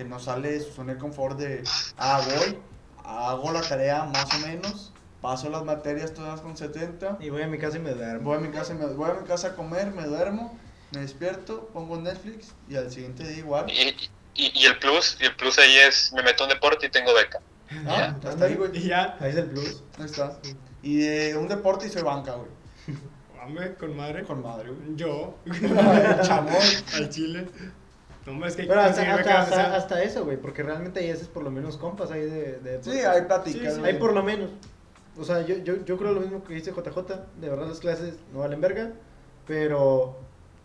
[0.00, 1.62] que no sale de su zona de confort de,
[1.98, 2.56] ah, voy,
[3.04, 7.46] hago la tarea más o menos, paso las materias todas con 70, Y voy a
[7.46, 8.30] mi casa y me duermo.
[8.30, 10.58] voy a mi casa, y me, voy a mi casa a comer, me duermo,
[10.92, 13.70] me despierto, pongo Netflix y al siguiente día igual.
[13.70, 13.94] Y,
[14.34, 17.12] y, y el plus, y el plus ahí es, me meto en deporte y tengo
[17.12, 17.42] beca.
[17.86, 18.70] Ah, hasta ahí, güey.
[18.74, 19.82] Y ya, Ahí es el plus.
[19.98, 20.38] Ahí está.
[20.82, 22.50] Y de un deporte y soy banca, güey.
[23.78, 24.24] Con madre.
[24.24, 24.96] Con madre, güey.
[24.96, 25.36] Yo.
[26.22, 26.56] Chamón.
[26.94, 27.46] Al chile.
[28.26, 31.00] No, hombre, es que hay que Pero hasta, hasta, hasta, hasta eso, güey, porque realmente
[31.00, 32.58] ahí haces por lo menos compas ahí de...
[32.58, 33.84] de Sí, hay pláticas, Sí, sí.
[33.86, 34.50] Hay por lo menos.
[35.18, 36.96] O sea, yo, yo, yo creo lo mismo que dice JJ.
[37.40, 38.92] De verdad las clases no valen verga.
[39.46, 40.16] Pero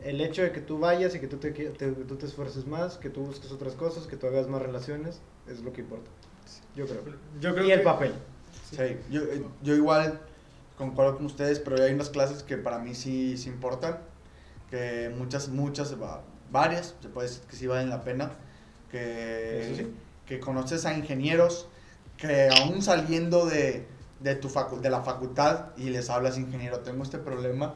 [0.04, 2.26] el hecho de que tú vayas y que tú te, que te- que tú te
[2.26, 5.82] esfuerces más, que tú busques otras cosas, que tú hagas más relaciones, es lo que
[5.82, 6.10] importa.
[6.76, 7.02] Yo creo.
[7.40, 8.14] yo creo Y el que- papel.
[8.70, 10.20] Sí, yo, eh, yo igual
[10.78, 14.00] concuerdo con ustedes, pero hay unas clases que para mí sí, sí importan,
[14.70, 16.22] que muchas, muchas, va-
[16.56, 18.32] varias, se puede decir que sí valen la pena,
[18.90, 19.94] que, sí.
[20.26, 21.68] que conoces a ingenieros
[22.18, 23.86] que aún saliendo de,
[24.22, 27.76] de, tu facu- de la facultad y les hablas, ingeniero, tengo este problema,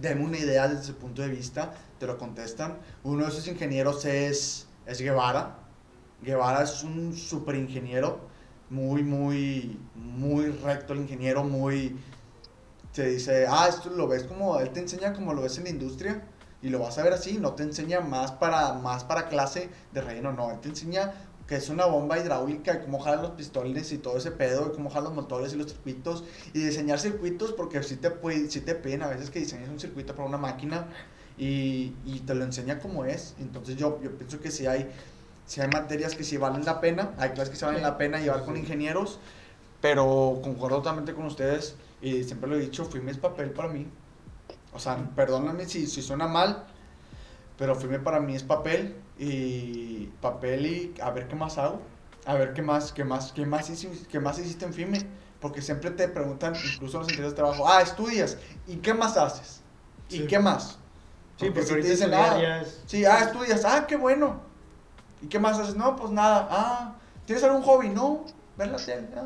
[0.00, 2.78] denme una idea desde su punto de vista, te lo contestan.
[3.04, 5.58] Uno de esos ingenieros es, es Guevara.
[6.22, 8.20] Guevara es un super ingeniero,
[8.70, 11.98] muy, muy, muy recto el ingeniero, muy...
[12.92, 15.70] Se dice, ah, esto lo ves como, él te enseña como lo ves en la
[15.70, 16.22] industria
[16.62, 20.00] y lo vas a ver así, no te enseña más para, más para clase de
[20.00, 21.12] relleno, no, él te enseña
[21.50, 24.76] que es una bomba hidráulica y cómo jalan los pistones y todo ese pedo, y
[24.76, 26.22] cómo jalan los motores y los circuitos,
[26.54, 29.80] y diseñar circuitos porque si te, puede, sí te piden a veces que diseñes un
[29.80, 30.86] circuito para una máquina
[31.36, 33.34] y, y te lo enseña como es.
[33.40, 34.88] Entonces yo, yo pienso que si hay,
[35.44, 38.20] si hay materias que sí valen la pena, hay clases que sí valen la pena
[38.20, 39.18] llevar con ingenieros,
[39.80, 43.88] pero concuerdo totalmente con ustedes y siempre lo he dicho, FIME es papel para mí.
[44.72, 46.64] O sea, perdóname si, si suena mal,
[47.58, 51.80] pero FIME para mí es papel y papel y a ver qué más hago,
[52.24, 53.68] a ver qué más, qué más, qué más,
[54.10, 55.06] qué más hiciste en FIME,
[55.40, 59.16] porque siempre te preguntan, incluso en los entrevistas de trabajo, ah, estudias, ¿y qué más
[59.16, 59.60] haces?
[60.08, 60.26] ¿Y Sí.
[60.26, 60.78] qué más?
[61.38, 64.40] Sí, porque si te dicen, ah, es- sí, ah, estudias, ah, qué bueno.
[65.22, 65.74] ¿Y qué más haces?
[65.74, 66.94] No, pues nada, ah,
[67.26, 67.88] ¿tienes algún hobby?
[67.88, 68.24] No,
[68.56, 69.22] ver la tele, ah.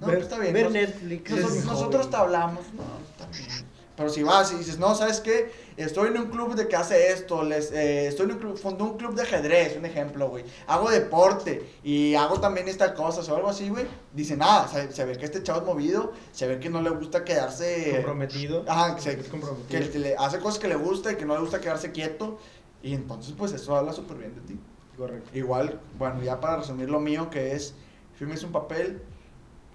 [0.00, 0.52] No, Ver- pues está bien.
[0.54, 2.10] ver Netflix Nosotros, hobby.
[2.10, 3.71] te hablamos, no, está bien.
[3.96, 5.52] Pero si vas y dices, no, ¿sabes qué?
[5.76, 8.82] Estoy en un club de que hace esto, les, eh, estoy en un club, fundé
[8.84, 10.44] un club de ajedrez, un ejemplo, güey.
[10.66, 13.86] Hago deporte y hago también estas cosas o algo así, güey.
[14.14, 16.88] Dice, nada, se, se ve que este chavo es movido, se ve que no le
[16.90, 17.90] gusta quedarse...
[17.96, 18.64] comprometido.
[18.66, 19.92] Ajá, que, se- Es comprometido.
[19.92, 22.38] que le hace cosas que le gusta y que no le gusta quedarse quieto.
[22.82, 24.58] Y entonces, pues eso habla súper bien de ti.
[24.96, 25.30] Correcto.
[25.36, 27.74] Igual, bueno, ya para resumir lo mío, que es,
[28.18, 29.02] firme es un papel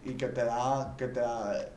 [0.04, 1.70] y que te da, que te da,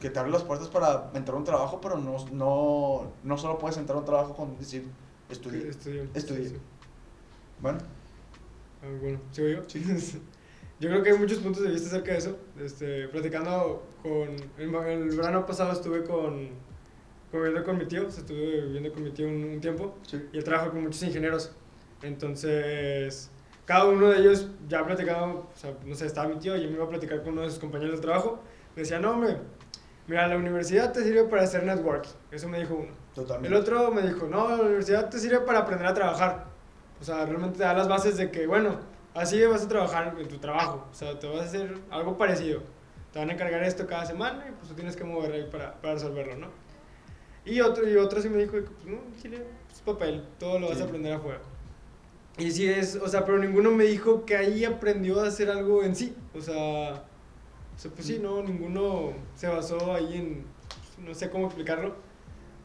[0.00, 3.58] que te abre las puertas para entrar a un trabajo, pero no, no, no solo
[3.58, 4.84] puedes entrar a un trabajo con decir,
[5.28, 5.68] estudié.
[5.68, 6.08] Estudio.
[6.14, 6.48] Estudié.
[6.48, 6.60] Sí, sí.
[7.60, 7.78] Bueno,
[8.82, 9.62] Ah, bueno, ¿sigo yo?
[10.80, 12.38] Yo creo que hay muchos puntos de vista acerca de eso.
[12.58, 14.28] Este, platicando con...
[14.56, 16.48] El, el verano pasado estuve con...
[17.30, 20.20] Conviviendo con mi tío, estuve viviendo con mi tío un, un tiempo sí.
[20.32, 21.52] y él trabaja con muchos ingenieros.
[22.02, 23.30] Entonces,
[23.66, 26.62] cada uno de ellos ya ha platicado, o sea, no sé, estaba mi tío y
[26.62, 28.40] yo me iba a platicar con uno de sus compañeros de trabajo.
[28.74, 29.36] Me decía, no, hombre,
[30.06, 32.10] mira, la universidad te sirve para hacer networking.
[32.30, 32.92] Eso me dijo uno.
[33.14, 33.48] Totalmente.
[33.54, 36.46] El otro me dijo, no, la universidad te sirve para aprender a trabajar.
[37.00, 38.78] O sea, realmente te da las bases de que, bueno,
[39.14, 40.86] así vas a trabajar en tu trabajo.
[40.90, 42.62] O sea, te vas a hacer algo parecido.
[43.12, 45.74] Te van a encargar esto cada semana y pues tú tienes que mover ahí para,
[45.80, 46.48] para resolverlo, ¿no?
[47.44, 50.76] Y otro, y otro sí me dijo, pues no, Chile, es papel, todo lo vas
[50.76, 50.82] Sí.
[50.82, 51.40] a aprender afuera.
[52.38, 55.82] Y sí es, o sea, pero ninguno me dijo que ahí aprendió a hacer algo
[55.82, 56.14] en sí.
[56.36, 57.02] O sea,
[57.80, 60.44] o sea pues sí, no, ninguno se basó ahí en,
[61.02, 61.94] no sé cómo explicarlo.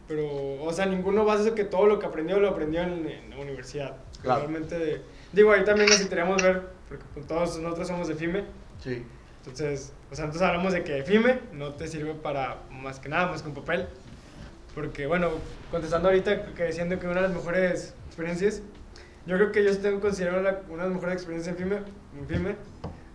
[0.09, 3.37] Pero, o sea, ninguno basa que todo lo que aprendió lo aprendió en, en la
[3.37, 3.95] universidad.
[4.21, 4.41] Claro.
[4.41, 5.01] Realmente,
[5.31, 8.43] digo, ahí también necesitaríamos ver, porque pues, todos nosotros somos de FIME.
[8.83, 9.03] Sí.
[9.39, 13.27] Entonces, o sea, entonces hablamos de que FIME no te sirve para más que nada,
[13.27, 13.87] más que un papel.
[14.75, 15.29] Porque, bueno,
[15.71, 18.61] contestando ahorita que diciendo que una de las mejores experiencias,
[19.25, 21.77] yo creo que yo tengo considerado la- una de las mejores experiencias en FIME,
[22.19, 22.55] en FIME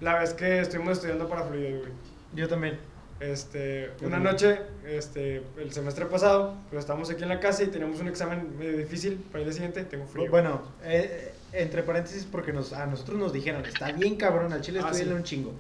[0.01, 1.93] la vez que estuvimos estudiando para fluidos, güey.
[2.35, 2.78] Yo también.
[3.20, 8.01] Este, una noche, este, el semestre pasado, pues estábamos aquí en la casa y teníamos
[8.01, 10.31] un examen medio difícil para el día siguiente, tengo frío.
[10.31, 14.81] Bueno, eh, entre paréntesis, porque nos, a nosotros nos dijeron, está bien cabrón, al chile
[14.82, 15.02] Ah, sí.
[15.05, 15.52] un chingo.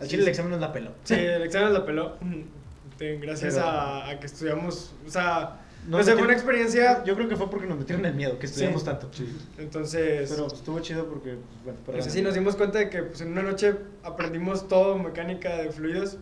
[0.00, 0.90] Al Sí, chile el examen nos la peló.
[1.04, 2.14] Sí, el examen la peló.
[2.98, 7.14] Te- Gracias Pero- a, a que estudiamos, o sea, No sé, fue una experiencia, Yo
[7.14, 8.86] creo que fue porque nos metieron el miedo, que estudiamos Sí.
[8.86, 9.10] tanto.
[9.58, 12.00] entonces, Pero pues, estuvo chido porque, bueno, perdón.
[12.00, 15.70] pues, sí nos dimos cuenta de que pues, en una noche aprendimos todo mecánica de
[15.70, 16.16] fluidos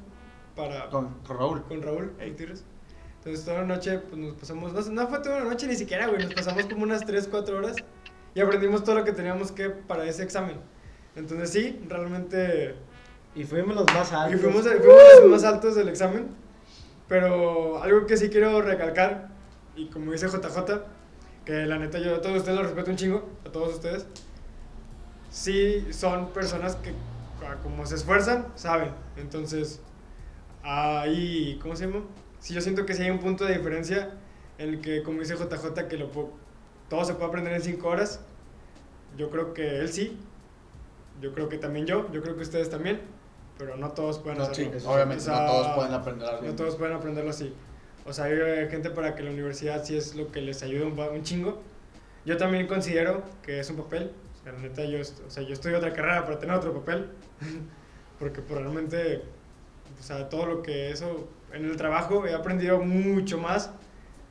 [0.56, 1.62] para, Con, con Raúl.
[1.62, 2.12] con Raúl.
[2.18, 6.08] Entonces toda la noche pues, nos pasamos, no, no fue toda la noche ni siquiera,
[6.08, 7.76] güey, nos pasamos como unas 3, 4 horas
[8.34, 10.56] y aprendimos todo lo que teníamos que para ese examen.
[11.14, 12.74] Entonces sí, realmente...
[13.34, 14.40] Y fuimos los más Y altos.
[14.40, 16.26] fuimos, fuimos los más altos del examen,
[17.08, 19.30] pero algo que sí quiero recalcar,
[19.76, 20.82] y como dice JJ,
[21.44, 24.06] que la neta yo a todos ustedes los respeto un chingo, a todos ustedes,
[25.30, 26.92] sí son personas que
[27.62, 28.90] como se esfuerzan, saben.
[29.16, 29.80] Entonces,
[30.62, 32.04] ahí, ¿cómo se llama?
[32.38, 34.10] Sí, yo siento que sí hay un punto de diferencia
[34.58, 36.08] en el que, como dice JJ, que lo
[36.88, 38.20] todo se puede aprender en 5 horas.
[39.16, 40.18] Yo creo que él sí.
[41.20, 42.10] Yo creo que también yo.
[42.12, 43.00] Yo creo que ustedes también.
[43.58, 44.90] Pero no todos pueden No, sí, hacerlo.
[44.90, 46.46] obviamente, O sea, no todos pueden aprender algo.
[46.46, 47.54] No todos pueden aprenderlo así.
[48.04, 50.86] O sea, hay eh, gente para que la universidad sí es lo que les ayuda
[50.86, 51.62] un, un chingo.
[52.24, 54.12] Yo también considero que es un papel.
[54.40, 57.10] O sea, la neta, yo, o sea, yo estudio otra carrera para tener otro papel.
[58.18, 59.22] Porque pues, realmente,
[59.98, 63.70] o sea, todo lo que eso, en el trabajo he aprendido mucho más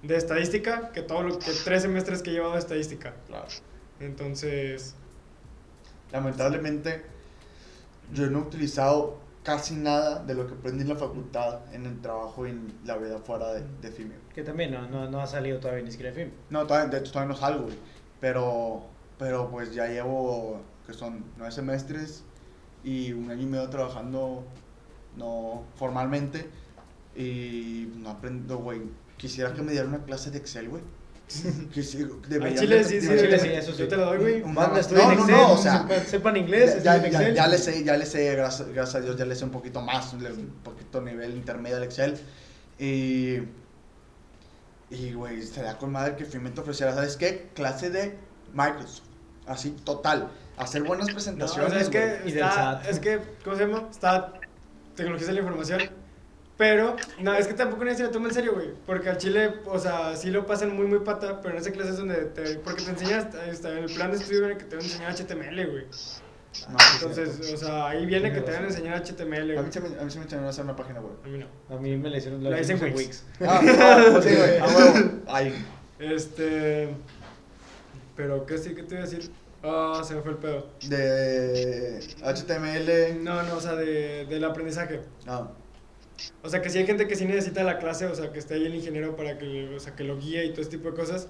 [0.02, 3.14] de estadística que todo lo que tres semestres que he llevado de estadística.
[3.28, 3.48] Claro.
[4.00, 4.96] Entonces,
[6.12, 7.02] Lamentablemente,
[8.14, 12.00] yo no he utilizado casi nada de lo que aprendí en la facultad, en el
[12.02, 14.16] trabajo y en la vida fuera de, de FIME.
[14.34, 16.32] Que también no, no, no ha salido todavía ni siquiera film.
[16.50, 17.78] No, todavía, de hecho todavía no salgo, güey.
[18.20, 18.84] Pero,
[19.18, 22.24] pero pues ya llevo, que son nueve semestres
[22.84, 24.44] y un año y medio trabajando
[25.18, 26.50] no formalmente
[27.16, 28.82] y no aprendo, güey.
[29.18, 30.84] Quisiera que me dieran una clase de Excel, güey.
[31.74, 33.78] Quisiera- al deberían Chile de- sí, sí, Chile sí, eso sí.
[33.80, 34.42] yo te lo doy, güey.
[34.42, 37.36] Un- Banda, no, no, Excel, no, o sea, sepan, sepan inglés, ya, ya, Excel.
[37.36, 39.82] ya le sé, ya le sé, gracias, gracias a Dios, ya le sé un poquito
[39.82, 42.18] más, le- un poquito nivel intermedio al Excel.
[42.80, 43.40] Y,
[44.94, 47.50] Y, güey, se da con madre que FIME te ofreciera, ¿sabes qué?
[47.54, 48.18] Clase de
[48.54, 49.06] Microsoft.
[49.48, 50.30] Así, total.
[50.58, 51.72] Hacer buenas No, o presentaciones.
[51.72, 52.30] sea, es que, güey.
[52.30, 53.88] Y del está, es que, ¿cómo se llama?
[53.90, 54.34] Está
[54.96, 55.82] tecnologías de la información.
[56.58, 58.70] Pero, no, es que tampoco nadie se lo toma en serio, güey.
[58.86, 61.92] Porque al chile, o sea, sí lo pasan muy, muy pata, pero en esa clase
[61.92, 62.56] es donde te.
[62.60, 65.16] Porque te enseñas, está en el plan de estudio viene que te van a enseñar
[65.16, 65.86] HTML, güey.
[66.70, 69.72] No, sí, Entonces, o sea, ahí viene que te van a enseñar HTML, A mí,
[69.72, 71.14] se me, a mí se me enseñaron a hacer una página web.
[71.24, 71.76] A mí no.
[71.76, 73.24] A mí me la hicieron La hice en Wix.
[73.40, 74.58] Ah, no, pues sí, güey.
[74.60, 75.10] A huevo.
[75.28, 75.66] Ahí.
[75.98, 76.90] Este.
[78.16, 78.76] Pero, ¿qué sí?
[78.76, 79.32] ¿Qué te iba a decir?
[79.64, 80.68] Ah, se me fue el pedo.
[80.88, 83.24] De HTML.
[83.24, 85.02] No, no, o sea, de, del aprendizaje.
[85.28, 85.48] Ah,
[86.44, 88.56] O sea, que sí hay gente que sí necesita la clase, o sea, que esté
[88.56, 90.96] ahí el ingeniero para que, o sea, que lo guíe y todo este tipo de
[90.96, 91.28] cosas.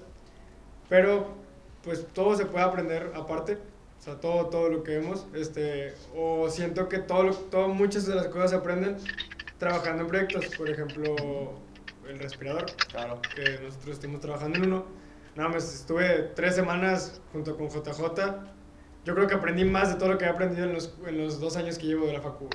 [0.88, 1.34] Pero,
[1.82, 3.58] pues, todo se puede aprender aparte.
[3.98, 5.26] O sea, todo, todo lo que vemos.
[5.34, 8.96] Este, o siento que todo, todo, muchas de las cosas se aprenden
[9.58, 10.46] trabajando en proyectos.
[10.56, 11.14] Por ejemplo,
[12.08, 13.20] el respirador, claro.
[13.34, 14.86] que nosotros estuvimos trabajando en uno.
[15.36, 18.02] Nada más estuve tres semanas junto con JJ.
[19.04, 21.40] Yo creo que aprendí más de todo lo que he aprendido en los, en los
[21.40, 22.48] dos años que llevo de la facu.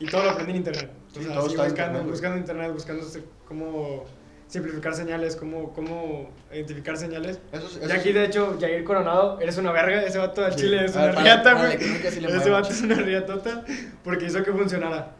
[0.00, 0.90] Y todo lo aprendí en internet.
[1.12, 3.06] O Sí, sea, todo buscando, internet, buscando internet, buscando
[3.46, 4.04] cómo
[4.48, 7.40] simplificar señales, cómo, cómo identificar señales.
[7.52, 10.02] Eso, es- Y eso aquí, de hecho, Jair Coronado, eres una verga.
[10.02, 10.60] Ese vato al Sí.
[10.60, 11.70] chile es A ver, una para- riata, para güey.
[11.72, 13.64] la clínica sí Ese vato es una riatota
[14.02, 15.12] porque hizo que funcionara.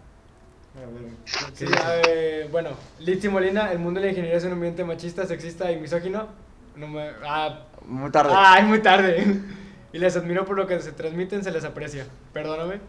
[1.54, 1.66] Sí,
[2.08, 5.78] eh, bueno, Litsi Molina, el mundo de la ingeniería es un ambiente machista, sexista y
[5.78, 6.26] misógino.
[6.76, 8.32] No me, ah, Muy tarde.
[8.34, 9.24] Ay, muy tarde.
[9.92, 12.04] Y les admiro por lo que se transmiten, se les aprecia.
[12.32, 12.80] Perdóname.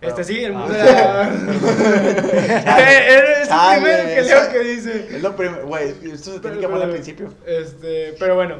[0.00, 1.30] Este sí, el mundo de la...
[2.78, 5.16] Eh, Es el Chale, primero que leo que dice.
[5.16, 5.94] Es lo primero, güey.
[6.12, 7.32] Esto se tiene que poner al principio.
[7.46, 8.56] Este, pero bueno,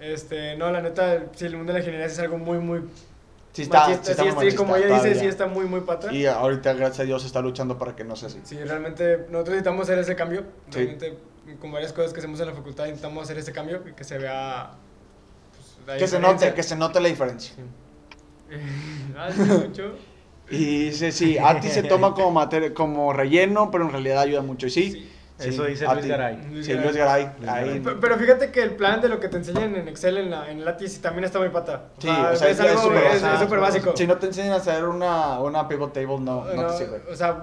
[0.00, 2.82] este, no, la neta, sí, el mundo de la ingeniería es algo muy, muy
[3.52, 3.88] Sí, está.
[3.88, 4.04] machista.
[4.04, 5.20] sí está Sí, muy sí, machista como ella dice, todavía.
[5.20, 6.12] sí está muy, muy pata.
[6.12, 8.40] Y ahorita, gracias a Dios, se está luchando para que no sea así.
[8.44, 10.42] Sí, realmente nosotros necesitamos hacer ese cambio.
[10.70, 10.78] Sí.
[10.80, 11.16] Realmente,
[11.60, 14.18] con varias cosas que hacemos en la facultad, intentamos hacer ese cambio y que se
[14.18, 14.72] vea.
[15.52, 17.54] pues, la Que se note, que se note la diferencia.
[19.16, 19.94] Ah, mucho.
[20.50, 24.42] Y dice, sí, a ti se toma como, materia, como relleno, pero en realidad ayuda
[24.42, 24.66] mucho.
[24.66, 25.10] Y sí, Sí.
[25.38, 26.06] sí, Eso dice Luis.
[26.06, 26.38] Garay.
[26.52, 26.84] Luis Sí, Garay.
[26.86, 27.28] Luis Garay.
[27.40, 27.80] Luis ahí.
[27.80, 30.48] Pe- Pero fíjate que el plan de lo que te enseñan en Excel en, la,
[30.50, 31.86] en Latis también está muy pata.
[31.98, 33.96] Sí, o sea, es, es- algo, es súper es- es básico.
[33.96, 37.02] Si no te enseñan a hacer una, una pivot table, no, no, No, te sirve.
[37.10, 37.42] o sea,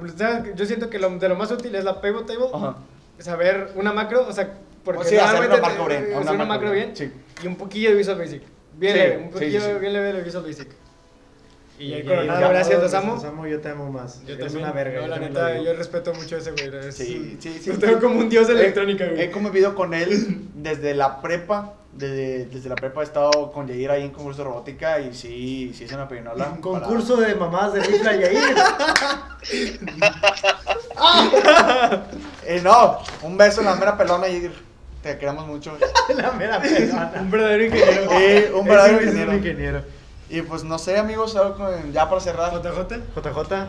[0.55, 2.75] yo siento que lo, de lo más útil es la pivot table, Ajá.
[3.19, 4.53] saber una macro, o sea,
[4.85, 6.17] porque O sí, hacer una normalmente macro bien.
[6.17, 7.11] hacer una macro bien Sí.
[7.43, 8.41] y un poquillo de Visual Basic.
[8.77, 9.79] Bien Sí, leve, un poquillo sí, sí.
[9.79, 10.67] bien leve de Visual Basic.
[11.81, 13.21] Y, el Coronado, gracias, los Los amo.
[13.27, 14.21] amo, yo te amo más.
[14.25, 14.63] Yo también.
[14.63, 14.95] una verga.
[14.99, 16.69] No, yo la neta, yo respeto mucho a ese güey.
[16.87, 17.71] es- Sí, sí, sí.
[17.71, 19.21] Lo tengo como un dios de la He- electrónica, güey.
[19.21, 21.73] He convivido con él desde la prepa.
[21.93, 25.73] Desde, desde la prepa he estado con Yair ahí en concurso de robótica y sí,
[25.75, 26.47] sí es una pirinola.
[26.55, 28.37] Un concurso de mamás de rifla y ahí.
[32.45, 34.51] Eh, no, un beso en la mera pelona Yair.
[35.03, 35.77] Te queremos mucho.
[36.15, 37.11] la mera pelona.
[37.19, 38.11] Un verdadero ingeniero.
[38.13, 39.83] Eh, un verdadero es un ingeniero.
[40.31, 42.51] Y pues no sé, amigos, algo con- ya para cerrar.
[42.53, 43.01] JJ.
[43.15, 43.67] JJ.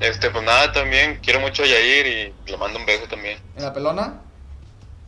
[0.00, 3.62] Este, pues nada, también quiero mucho a Yair y le mando un beso también, ¿En
[3.62, 4.20] la pelona?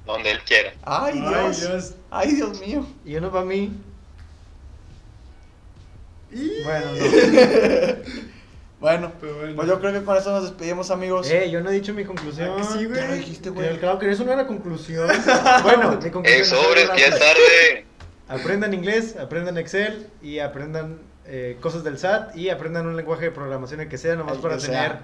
[0.06, 0.72] donde él quiera.
[0.84, 1.60] Ay, Ay, Dios.
[1.60, 1.94] Dios.
[2.10, 2.86] Ay, Dios mío.
[3.04, 3.72] Y uno para mí.
[6.64, 7.96] Bueno, no.
[8.78, 9.54] Bueno, bueno.
[9.56, 11.28] pues yo creo que con eso nos despedimos, amigos.
[11.30, 12.50] Eh, yo no he dicho mi conclusión.
[12.52, 13.00] Ah, que sí, güey.
[13.00, 13.66] Ya lo dijiste, güey.
[13.68, 15.08] Pero Claro que eso no era conclusión.
[15.62, 16.26] bueno, mi conclusión.
[16.26, 17.85] Eh, es sobres, algo ya es tarde.
[18.28, 23.30] Aprendan inglés, aprendan Excel y aprendan eh, cosas del SAT y aprendan un lenguaje de
[23.30, 24.98] programación el que sea, nomás El para tener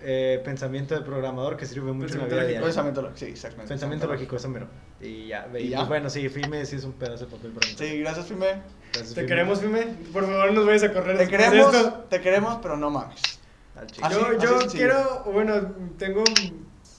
[0.00, 2.64] eh, pensamiento de programador que sirve mucho en la Pensamiento vida lógico.
[2.66, 3.68] Pensamiento lógico, sí, exactamente.
[3.68, 4.68] Pensamiento lógico, eso mero.
[5.00, 5.78] Y ya, ¿Y y ya?
[5.78, 7.74] pues bueno, sí, Fime sí es un pedazo de papel para mí.
[7.76, 8.46] Sí, gracias, Fime.
[8.92, 9.26] Gracias, Te Fime.
[9.26, 9.86] queremos, Fime.
[10.12, 12.06] Por favor, nos vayas a correr Te queremos, esto.
[12.08, 13.20] te queremos, pero no mames.
[13.74, 14.70] Así- yo así yo sencillo.
[14.72, 15.54] quiero, bueno,
[15.98, 16.22] tengo,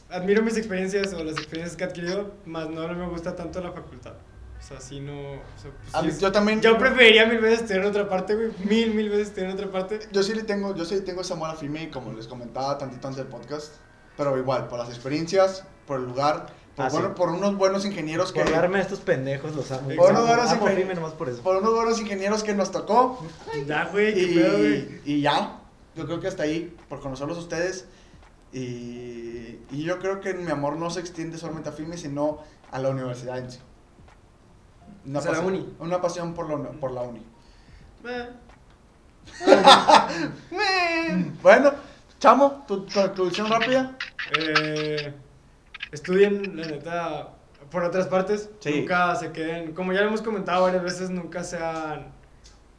[0.10, 3.72] admiro mis experiencias o las experiencias que he adquirido, más no me gusta tanto la
[3.72, 4.14] facultad.
[4.60, 5.14] O sea, sí no...
[5.14, 6.62] o sea, pues, A sí mí- es- yo también.
[6.62, 8.52] Yo preferiría mil veces en otra parte, güey.
[8.66, 10.00] Mil, mil veces en otra parte.
[10.12, 12.78] Yo sí le tengo, yo sí le tengo ese amor a Fime, como les comentaba
[12.78, 13.74] tantito antes del podcast.
[14.18, 16.98] Pero igual, por las experiencias, por el lugar, por, Ah, sí.
[16.98, 18.42] bueno- por unos buenos ingenieros que.
[18.42, 19.90] Por darme a estos pendejos, los amo.
[19.96, 21.42] Por unos buenos amo ingenier- Fime nomás por eso.
[21.42, 23.26] Por unos buenos ingenieros que nos tocó.
[23.66, 25.00] Ya, güey, qué pedo, güey.
[25.06, 25.62] Y, y ya,
[25.96, 27.86] yo creo que hasta ahí, por conocerlos ustedes.
[28.52, 32.40] Y, y yo creo que mi amor no se extiende solamente a FIME, sino
[32.72, 33.60] a la universidad en sí.
[35.10, 35.76] Una O sea, la pasión- uni.
[35.80, 37.24] Una pasión por la, uni- por la uni.
[41.42, 41.72] Bueno,
[42.20, 43.96] Chamo, tu conclusión rápida.
[44.38, 45.14] eh,
[45.92, 47.30] estudien, la neta,
[47.72, 48.50] por otras partes.
[48.60, 48.82] Sí.
[48.82, 52.12] Nunca se queden, como ya lo hemos comentado varias veces, nunca sean,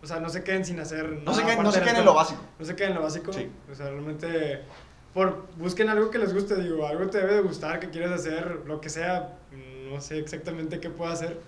[0.02, 2.14] o sea, no se queden sin hacer No se nada queden, no se en lo
[2.14, 2.40] básico.
[2.58, 3.32] No se queden en lo básico.
[3.32, 3.50] Sí.
[3.70, 4.62] O sea, realmente,
[5.14, 8.62] por, busquen algo que les guste, digo, algo te debe de gustar, que quieres hacer,
[8.66, 9.36] lo que sea.
[9.90, 11.40] no sé exactamente qué puedo hacer.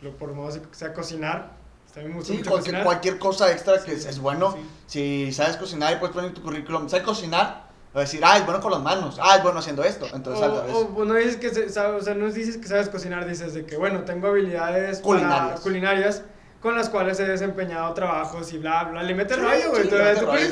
[0.00, 1.56] Por, por modo sea cocinar.
[1.92, 2.84] También me gusta Sí, mucho cualquier, cocinar.
[2.84, 4.52] cualquier cosa extra que es, es bueno.
[4.86, 5.26] Sí.
[5.26, 7.66] Si sabes cocinar y puedes poner en tu currículum, ¿sabes cocinar?
[7.94, 10.06] O decir, ah, es bueno con las manos, ah, es bueno haciendo esto.
[10.12, 10.46] Entonces.
[10.72, 13.64] O, o no dices que sabes, o sea, no dices que sabes cocinar, dices de
[13.64, 15.60] que bueno, tengo habilidades para- Culinarias.
[15.60, 16.22] culinarias
[16.60, 19.02] con las cuales he desempeñado trabajos y bla bla.
[19.02, 19.82] Le metes Sí, rayo, güey.
[19.84, 19.90] sí, sí,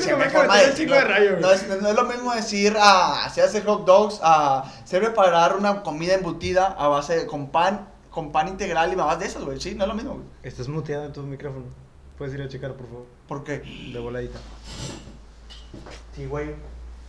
[0.09, 1.41] comer hay que de un chingo de rayo, güey.
[1.41, 5.55] No es, no es lo mismo decir, ah, se hace hot dogs, a se preparar
[5.55, 9.43] una comida embutida a base de, con pan, con pan integral y babas de esas,
[9.43, 9.59] güey.
[9.59, 10.25] Sí, no es lo mismo, güey.
[10.43, 11.65] Estás muteado en tu micrófono.
[12.17, 13.05] Puedes ir a checar, por favor.
[13.27, 13.59] ¿Por qué?
[13.93, 14.39] De voladita.
[16.15, 16.55] Sí, güey.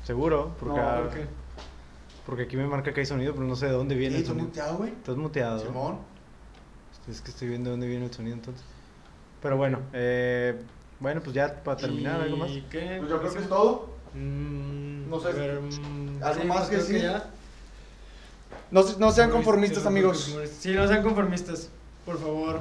[0.05, 0.55] ¿Seguro?
[0.61, 1.27] Porque, No, ¿Por qué?
[2.27, 4.25] porque aquí me marca que hay sonido, pero no sé de dónde viene Sí, el
[4.25, 4.49] ¿tú sonido.
[4.49, 4.91] muteado, güey?
[4.93, 5.59] Estás muteado.
[5.61, 5.99] Simón.
[7.09, 8.65] Es que estoy viendo de dónde viene el sonido entonces.
[9.41, 10.61] Pero bueno, eh,
[11.01, 12.51] bueno, pues ya para terminar, ¿algo más?
[12.51, 12.97] ¿Y qué?
[12.99, 13.91] Pues yo creo que es todo.
[14.15, 17.03] Mm, No sé, ver, mm, ¿algo sí, más pues que decir?
[17.03, 17.31] ya.
[18.71, 20.37] No, no sean conformistas, amigos.
[20.61, 21.71] Sí, no sean conformistas.
[22.05, 22.61] Por favor,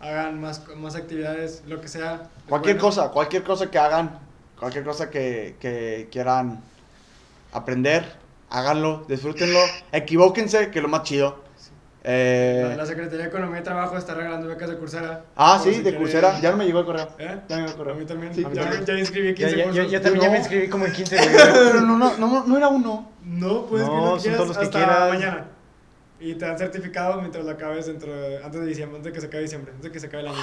[0.00, 2.30] hagan más, más actividades, lo que sea.
[2.48, 2.88] Cualquier bueno.
[2.88, 4.18] cosa, cualquier cosa que hagan,
[4.58, 6.60] cualquier cosa que, que quieran
[7.52, 8.04] aprender,
[8.50, 9.60] háganlo, disfrútenlo,
[9.92, 11.43] equivóquense, que es lo más chido.
[12.06, 15.24] Eh, La, la Secretaría de Economía y Trabajo está regalando becas de Coursera.
[15.36, 17.08] ah, sí, si de Coursera, ya no me llegó el correo.
[17.18, 17.38] ¿Eh?
[17.48, 17.94] Ya me llegó el correo.
[17.94, 18.34] A mí también.
[18.34, 19.84] Sí, ya, ya me- me- ya inscribí Ya, 15 ya, cursos.
[19.86, 20.32] yo, yo también ya No.
[20.32, 21.16] me inscribí como en 15
[21.72, 23.10] Pero no, no, no, no era uno.
[23.24, 25.08] No, puedes No, que no son quieras todos los que hasta quieras.
[25.08, 25.44] mañana.
[26.20, 29.20] Y te dan certificado mientras lo acabes dentro de, antes de diciembre, antes de que
[29.20, 30.38] se acabe diciembre, antes de que se acabe el año.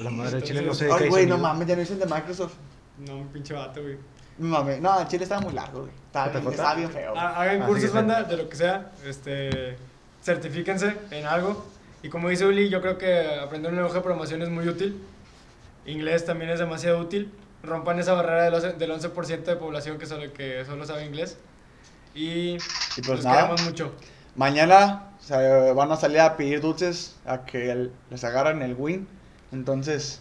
[0.00, 1.98] La madre de Chile no sé de qué Ay, güey, no mames, ya no dicen
[1.98, 2.54] de Microsoft.
[2.98, 3.96] No, un pinche vato, güey.
[4.38, 5.92] No mames, no, Chile estaba muy largo, güey.
[6.06, 7.16] Estaba bien, feo.
[7.16, 8.90] Ha- Hagan Ah, cursos, banda, de lo que sea.
[9.06, 9.76] Este,
[10.22, 11.64] certifíquense en algo.
[12.02, 15.00] Y como dice Uli, yo creo que aprender un lenguaje de programación es muy útil.
[15.86, 17.30] Inglés también es demasiado útil.
[17.62, 19.08] Rompan esa barrera del 11%, del 11
[19.38, 21.36] de población que solo, que solo sabe inglés.
[22.14, 22.58] Y, Y
[22.96, 23.36] pues los nada.
[23.42, 23.92] queremos mucho.
[24.34, 28.74] Mañana o sea, van a salir a pedir dulces a que el- les agarren el
[28.76, 29.06] win.
[29.52, 30.20] Entonces,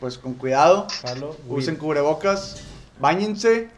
[0.00, 0.88] pues con cuidado.
[1.48, 2.62] Usen cubrebocas,
[2.98, 3.68] bañense,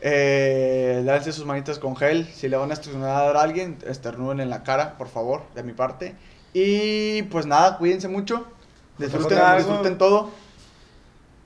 [0.00, 2.26] eh, lávense sus manitas con gel.
[2.26, 5.72] Si le van a estornudar a alguien, estornuden en la cara, por favor, de mi
[5.72, 6.14] parte.
[6.52, 8.46] Y pues nada, cuídense mucho.
[8.98, 10.30] Disfruten, disfruten todo.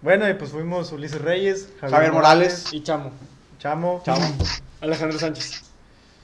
[0.02, 2.72] Bueno, y pues fuimos Ulises Reyes, Javier, Javier Morales.
[2.72, 3.10] Y chamo.
[3.58, 4.02] Chamo.
[4.80, 5.62] Alejandro Sánchez.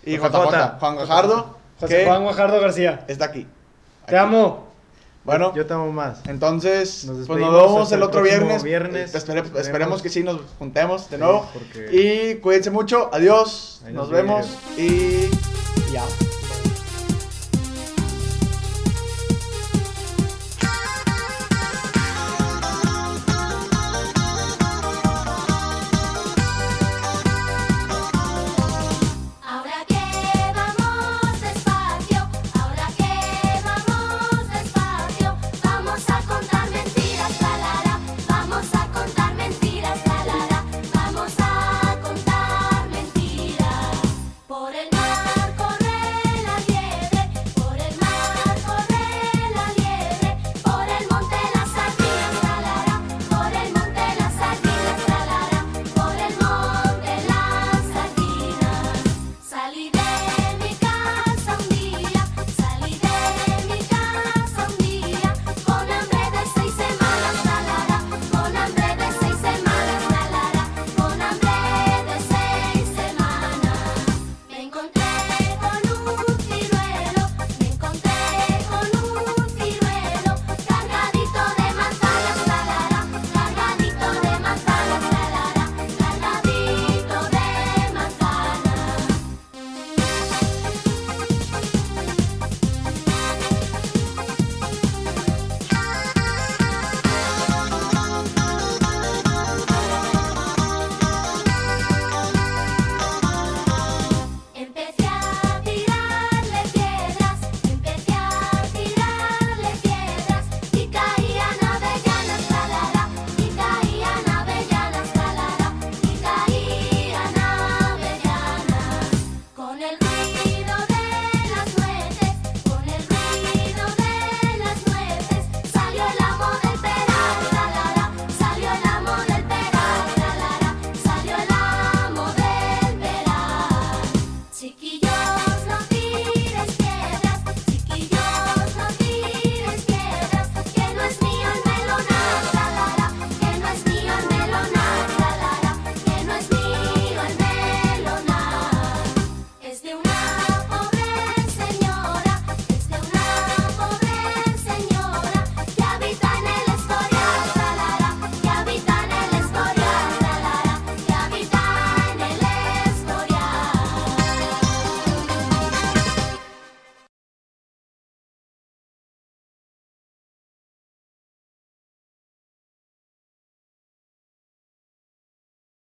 [0.04, 0.28] Y JJ.
[0.28, 1.48] JJ, Juan José
[1.88, 3.04] que Juan Guajardo García.
[3.08, 3.46] está aquí.
[4.06, 4.69] Te amo.
[5.22, 6.20] Bueno, Yo te amo más.
[6.26, 8.62] entonces, Nos pues nos vemos el otro viernes.
[8.62, 9.14] viernes.
[9.14, 11.46] Espere- esperemos que sí nos juntemos de Sí, nuevo.
[11.52, 13.10] porque- Y cuídense mucho.
[13.12, 13.82] Adiós.
[13.84, 14.46] Ahí nos vemos.
[14.78, 15.28] Y
[15.92, 16.04] ya.